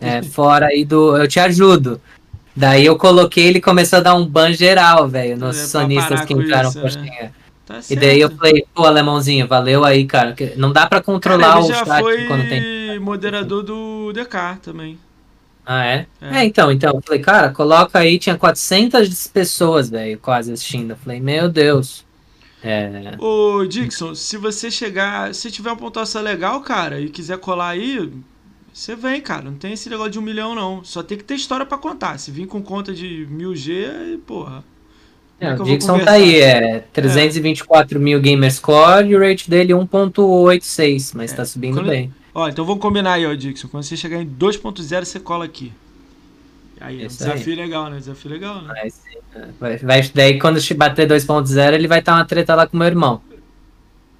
[0.00, 1.16] é, fora aí do.
[1.16, 2.00] Eu te ajudo.
[2.54, 6.34] Daí eu coloquei, ele começou a dar um ban geral, velho, nos É, sonistas que
[6.34, 6.90] entraram isso, né?
[6.90, 7.32] xingar.
[7.64, 10.32] Tá E daí eu falei, pô, alemãozinho, valeu aí, cara.
[10.34, 12.98] que Não dá pra Cara, controlar ele o chat foi quando tem.
[13.00, 14.98] moderador do DK também.
[15.64, 16.06] Ah, é?
[16.20, 16.38] É.
[16.38, 16.44] é?
[16.44, 16.92] então, então.
[16.94, 20.90] Eu falei, cara, coloca aí, tinha 400 pessoas, velho, quase assistindo.
[20.90, 22.04] Eu falei, meu Deus.
[22.64, 23.14] É.
[23.18, 28.12] Ô, Dixon, se você chegar, se tiver uma pontuação legal, cara, e quiser colar aí,
[28.72, 29.44] você vem, cara.
[29.44, 30.82] Não tem esse negócio de um milhão, não.
[30.84, 32.18] Só tem que ter história pra contar.
[32.18, 34.64] Se vir com conta de mil G, aí, porra.
[35.40, 39.72] É, eu o Dixon tá aí, é 324 mil gamer score e o rate dele
[39.72, 42.14] 1.86, mas É, tá subindo quando- bem.
[42.34, 43.68] Ó, então vamos combinar aí, ó, Dixon.
[43.68, 45.72] Quando você chegar em 2.0, você cola aqui.
[46.80, 47.98] Aí, é um desafio legal, né?
[47.98, 48.74] Desafio legal, né?
[49.36, 52.76] É, vai, vai- daí quando te bater 2.0, ele vai estar uma treta lá com
[52.76, 53.20] o meu irmão.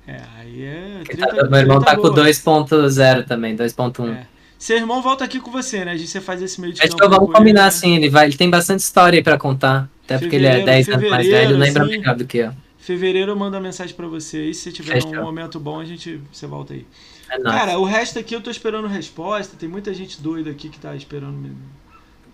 [0.07, 1.01] É, aí é.
[1.05, 2.15] Treta- tá- meu irmão tá com boa.
[2.15, 4.13] 2.0 também, 2.1.
[4.15, 4.27] É.
[4.59, 5.91] Seu irmão volta aqui com você, né?
[5.93, 7.67] A gente você faz esse meio de Acho que vamos com combinar né?
[7.67, 9.89] assim, ele, vai, ele tem bastante história aí pra contar.
[10.05, 12.53] Até porque ele é Fevereiro, 10 anos mais velho, lembra melhor do que eu.
[12.79, 14.55] Fevereiro eu mando uma mensagem pra você aí.
[14.55, 15.15] Se tiver Fechou.
[15.19, 16.87] um momento bom, a gente você volta aí.
[17.33, 19.57] É Cara, o resto aqui eu tô esperando resposta.
[19.59, 21.57] Tem muita gente doida aqui que tá esperando me, me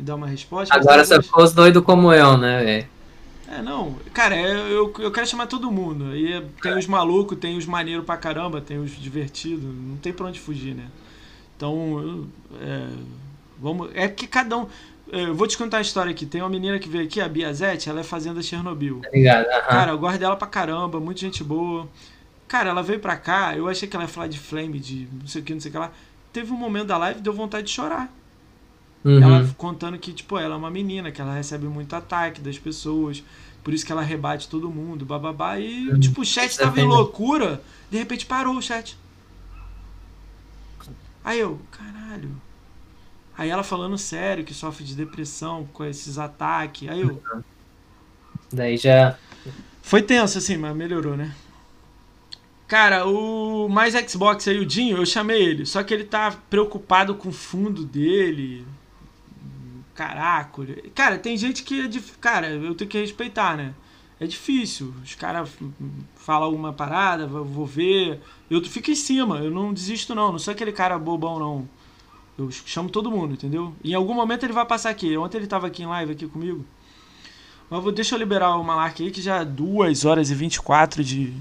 [0.00, 0.74] dar uma resposta.
[0.74, 2.88] Agora você ficou os doido como eu, né, velho?
[3.50, 3.94] É, não.
[4.12, 6.06] Cara, é, eu, eu quero chamar todo mundo.
[6.06, 9.64] Aí é, tem os malucos, tem os maneiros pra caramba, tem os divertidos.
[9.64, 10.86] Não tem pra onde fugir, né?
[11.56, 12.28] Então,
[12.60, 12.88] é,
[13.56, 13.90] vamos.
[13.94, 14.66] É que cada um.
[15.10, 16.26] Eu vou te contar a história aqui.
[16.26, 19.00] Tem uma menina que veio aqui, a Biazete, ela é fazenda Chernobyl.
[19.06, 19.46] Obrigado.
[19.46, 19.68] Uhum.
[19.68, 21.88] Cara, eu gosto dela pra caramba, muita gente boa.
[22.48, 25.26] Cara, ela veio pra cá, eu achei que ela ia falar de flame, de não
[25.26, 25.92] sei o que, não sei o que lá.
[26.32, 28.10] Teve um momento da live deu vontade de chorar.
[29.04, 29.22] Uhum.
[29.22, 33.22] Ela contando que, tipo, ela é uma menina, que ela recebe muito ataque das pessoas,
[33.62, 35.58] por isso que ela rebate todo mundo, bababá.
[35.58, 36.00] E, uhum.
[36.00, 38.98] tipo, o chat tava em loucura, de repente parou o chat.
[41.22, 42.30] Aí eu, caralho.
[43.36, 46.88] Aí ela falando sério que sofre de depressão com esses ataques.
[46.88, 47.22] Aí eu.
[48.50, 49.16] Daí já.
[49.82, 51.34] Foi tenso, assim, mas melhorou, né?
[52.68, 55.64] Cara, o mais Xbox aí, o Dinho, eu chamei ele.
[55.64, 58.66] Só que ele tá preocupado com o fundo dele.
[59.94, 60.62] Caraca.
[60.94, 61.88] Cara, tem gente que é.
[62.20, 63.74] Cara, eu tenho que respeitar, né?
[64.20, 64.94] É difícil.
[65.02, 65.48] Os caras
[66.16, 68.20] falam uma parada, vou ver.
[68.50, 70.32] Eu fico em cima, eu não desisto, não.
[70.32, 71.68] Não sou aquele cara bobão, não.
[72.36, 73.74] Eu chamo todo mundo, entendeu?
[73.82, 75.16] Em algum momento ele vai passar aqui.
[75.16, 76.64] Ontem ele tava aqui em live aqui comigo.
[77.70, 81.02] Mas vou, deixa eu liberar o Malark aí, que já é 2 horas e 24
[81.02, 81.32] de.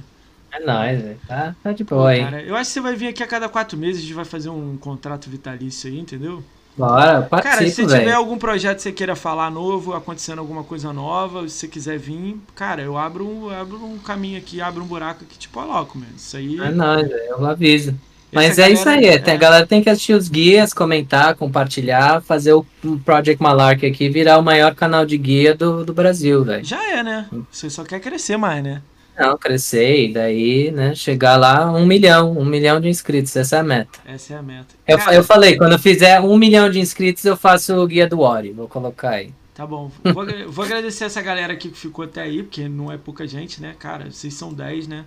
[0.58, 1.19] É nóis, velho.
[1.27, 2.48] Tá, tá de boa aí.
[2.48, 4.50] eu acho que você vai vir aqui a cada 4 meses, a gente vai fazer
[4.50, 6.44] um contrato vitalício aí, entendeu?
[6.76, 10.94] Bora, participo, Cara, se tiver algum projeto que você queira falar novo, acontecendo alguma coisa
[10.94, 14.88] nova, se você quiser vir, cara, eu abro um, abro um caminho aqui, abro um
[14.88, 16.11] buraco aqui, te coloco, mano.
[16.16, 16.60] Isso aí.
[16.60, 17.95] É nóis, eu aviso.
[18.32, 19.16] Mas é isso aí, é...
[19.16, 22.66] a galera tem que assistir os guias, comentar, compartilhar, fazer o
[23.03, 26.64] Project Malark aqui virar o maior canal de guia do, do Brasil, velho.
[26.64, 27.27] Já é, né?
[27.50, 28.82] Você só quer crescer mais, né?
[29.18, 33.60] Não, crescer e daí, né, chegar lá um milhão, um milhão de inscritos, essa é
[33.60, 34.00] a meta.
[34.06, 34.76] Essa é a meta.
[34.88, 38.08] Eu, Cara, eu falei, quando eu fizer um milhão de inscritos, eu faço o guia
[38.08, 39.34] do Ori, vou colocar aí.
[39.56, 39.92] Tá bom.
[40.04, 43.60] Vou, vou agradecer essa galera aqui que ficou até aí, porque não é pouca gente,
[43.60, 44.12] né, cara?
[44.12, 45.04] Vocês são 10, né?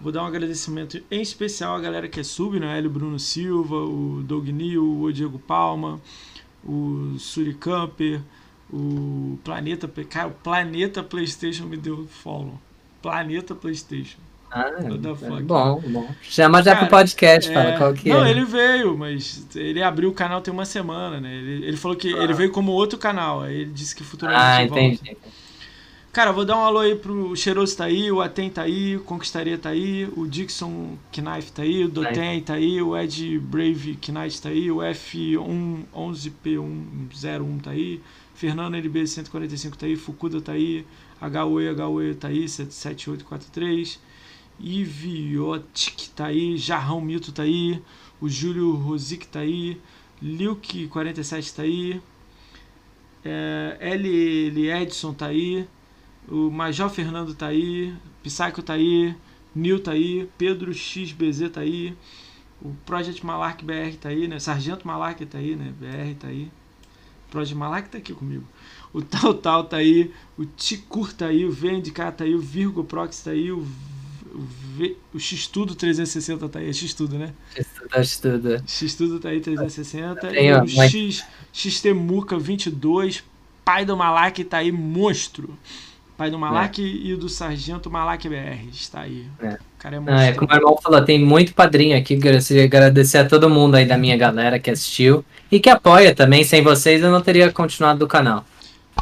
[0.00, 2.76] Vou dar um agradecimento em especial à galera que é sub, né?
[2.76, 6.00] Hélio Bruno Silva, o Doug Nil, o Diego Palma,
[6.64, 8.20] o Suri Camper,
[8.72, 9.86] o Planeta...
[10.10, 12.58] Cara, o Planeta Playstation me deu follow.
[13.02, 14.18] Planeta Playstation.
[14.54, 16.14] Ah, é bom, bom.
[16.20, 17.54] Chama já Cara, pro podcast, é...
[17.54, 18.30] fala qual que Não, é.
[18.30, 21.34] ele veio, mas ele abriu o canal tem uma semana, né?
[21.34, 22.22] Ele, ele falou que ah.
[22.22, 25.00] ele veio como outro canal, aí ele disse que futuramente Ah, entendi.
[25.04, 25.20] Volta.
[26.12, 29.00] Cara, vou dar um alô aí pro Cheiroso tá aí, o Aten tá aí, o
[29.00, 33.98] Conquistaria tá aí, o Dixon Knife tá aí, o Doten tá aí, o Ed Brave
[34.08, 38.02] Knight tá aí, o F11P101 tá aí,
[38.34, 40.84] Fernando LB 145 tá aí, Fukuda tá aí,
[41.28, 44.00] HUE HUE tá aí, 7843,
[44.60, 47.82] Iviotic tá aí, Jarrão Mito tá aí,
[48.20, 49.80] o Júlio Rosic tá aí,
[50.20, 52.00] Luke 47 tá aí,
[53.24, 54.70] é, L.
[54.70, 55.66] Edson tá aí,
[56.28, 59.14] o Major Fernando tá aí, Psycho tá aí,
[59.54, 61.96] Nil tá aí, Pedro XBZ tá aí,
[62.64, 64.38] o Project Malark BR tá aí, né?
[64.38, 65.74] Sargento Malark tá aí, né?
[65.78, 66.50] BR tá aí.
[67.28, 68.46] Project Malark tá aqui comigo.
[68.92, 72.84] O Tal Tal tá aí, o Ticur tá aí, o VNDK tá aí, o Virgo
[72.84, 74.40] Prox tá aí, o, o,
[74.76, 76.68] v, o X-Tudo 360 tá aí.
[76.68, 77.32] É X-Tudo, né?
[77.54, 79.20] X-Tudo, X-Tudo.
[79.20, 80.28] Tá aí 360.
[80.28, 83.24] Tem, o X, XTMuca 22,
[83.64, 85.56] pai do Malak tá aí, monstro.
[86.16, 86.84] Pai do Malak é.
[86.84, 88.68] e do Sargento Malak BR.
[88.72, 89.26] Está aí.
[89.40, 89.54] É.
[89.54, 90.12] O cara é muito.
[90.12, 92.18] Ah, é, como o irmão falou, tem muito padrinho aqui.
[92.62, 96.44] Agradecer a todo mundo aí da minha galera que assistiu e que apoia também.
[96.44, 98.44] Sem vocês eu não teria continuado o canal.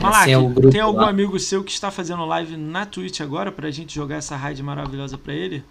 [0.01, 1.11] Malak, é tem algum lá.
[1.11, 5.19] amigo seu que está fazendo live na Twitch agora pra gente jogar essa raid maravilhosa
[5.19, 5.63] pra ele?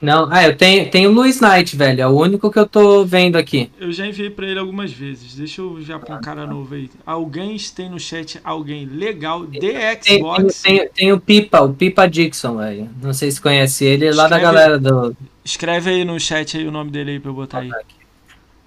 [0.00, 2.00] Não, ah, eu tenho, tenho o Luiz Knight, velho.
[2.00, 3.70] É o único que eu tô vendo aqui.
[3.78, 5.34] Eu já enviei pra ele algumas vezes.
[5.34, 6.90] Deixa eu já pôr um cara novo aí.
[7.04, 9.72] Alguém tem no chat alguém legal de
[10.02, 10.62] Xbox?
[10.62, 12.88] Tem, tem, tem, o Pipa, o Pipa Dixon, velho.
[13.02, 15.14] Não sei se conhece ele, é lá da galera do.
[15.44, 17.70] Escreve aí no chat aí o nome dele aí pra eu botar aí.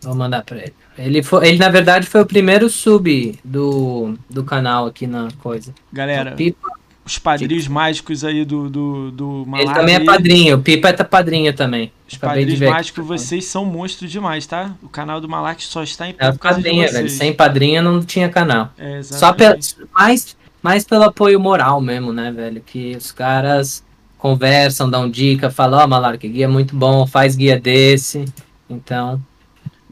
[0.03, 0.74] Vou mandar pra ele.
[0.98, 5.74] Ele, foi, ele, na verdade, foi o primeiro sub do, do canal aqui na coisa.
[5.92, 9.68] Galera, Pipa os padrinhos mágicos aí do, do, do Malak.
[9.68, 11.92] Ele também é padrinho, o Pipa é padrinho também.
[12.10, 14.74] Os padrinhos mágicos, vocês são monstros demais, tá?
[14.82, 17.10] O canal do Malak só está em é padrinha, velho.
[17.10, 18.72] Sem padrinho não tinha canal.
[18.78, 19.46] É, só pe
[19.94, 22.62] mais, mais pelo apoio moral mesmo, né, velho?
[22.66, 23.84] Que os caras
[24.18, 28.24] conversam, dão dica, falam, ó, oh, Malak, guia é muito bom, faz guia desse.
[28.70, 29.22] Então,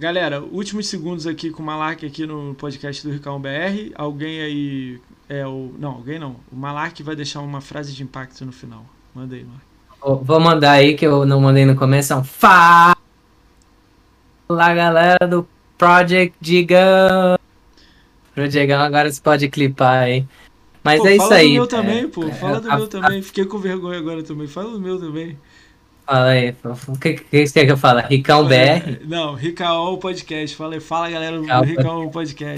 [0.02, 3.92] Galera, últimos segundos aqui com o Malak aqui no podcast do Ricão BR.
[3.94, 5.00] Alguém aí
[5.30, 5.76] é o.
[5.78, 6.38] Não, alguém não.
[6.52, 8.84] O Malak vai deixar uma frase de impacto no final.
[9.14, 10.26] Manda aí, Malak.
[10.26, 12.14] Vou mandar aí que eu não mandei no começo.
[12.14, 12.96] É um Fala
[14.50, 15.48] galera do
[15.78, 17.38] Project Digão.
[18.34, 20.26] Project agora você pode clipar aí.
[20.84, 21.44] Mas pô, é isso aí.
[21.44, 22.24] Fala do meu também, pô.
[22.24, 23.22] É, fala do a, meu também.
[23.22, 24.48] Fiquei com vergonha agora também.
[24.48, 25.38] Fala do meu também.
[26.12, 26.54] Fala aí.
[26.90, 28.02] O que, que você quer que eu fale?
[28.02, 29.00] Ricão BR?
[29.08, 30.58] Não, Ricão Podcast.
[30.58, 30.78] Fala.
[30.82, 32.58] Fala galera do Ricão Podcast.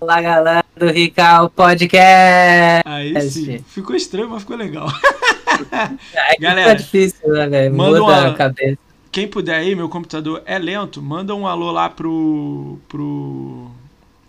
[0.00, 2.82] Fala galera do Ricão Podcast.
[2.86, 3.58] Aí sim.
[3.68, 4.88] Ficou estranho, mas ficou legal.
[6.40, 7.74] Galera, difícil, né, velho?
[7.74, 8.28] Muda uma...
[8.28, 8.78] a cabeça.
[9.12, 12.78] Quem puder aí, meu computador é lento, manda um alô lá pro.
[12.88, 13.70] pro.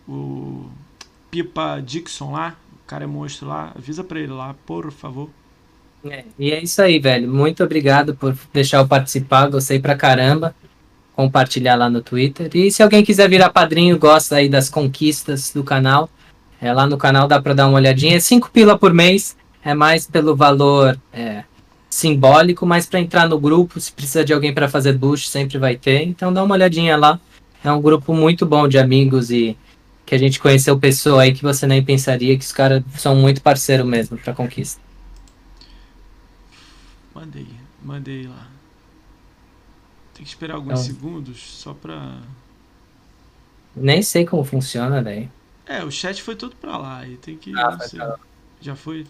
[0.09, 0.65] O
[1.31, 2.57] Pipa Dixon lá.
[2.83, 3.71] O cara é monstro lá.
[3.75, 5.29] Avisa pra ele lá, por favor.
[6.11, 7.27] É, e é isso aí, velho.
[7.27, 9.49] Muito obrigado por deixar eu participar.
[9.49, 10.55] Gostei pra caramba.
[11.15, 12.49] Compartilhar lá no Twitter.
[12.53, 16.09] E se alguém quiser virar padrinho, gosta aí das conquistas do canal,
[16.61, 18.17] é lá no canal dá pra dar uma olhadinha.
[18.17, 19.35] É 5 pila por mês.
[19.63, 21.43] É mais pelo valor é,
[21.89, 25.75] simbólico, mas para entrar no grupo, se precisa de alguém para fazer boost, sempre vai
[25.75, 26.03] ter.
[26.03, 27.19] Então dá uma olhadinha lá.
[27.63, 29.57] É um grupo muito bom de amigos e
[30.05, 33.41] que a gente conheceu pessoa aí que você nem pensaria que os caras são muito
[33.41, 34.86] parceiro mesmo para conquista.
[37.17, 37.47] Mandei,
[37.81, 38.47] mandei lá.
[40.13, 42.21] Tem que esperar alguns então, segundos só pra.
[43.75, 45.31] Nem sei como funciona, velho.
[45.65, 47.57] É, o chat foi todo pra lá e tem que.
[47.57, 47.75] Ah,
[48.61, 49.07] Já foi?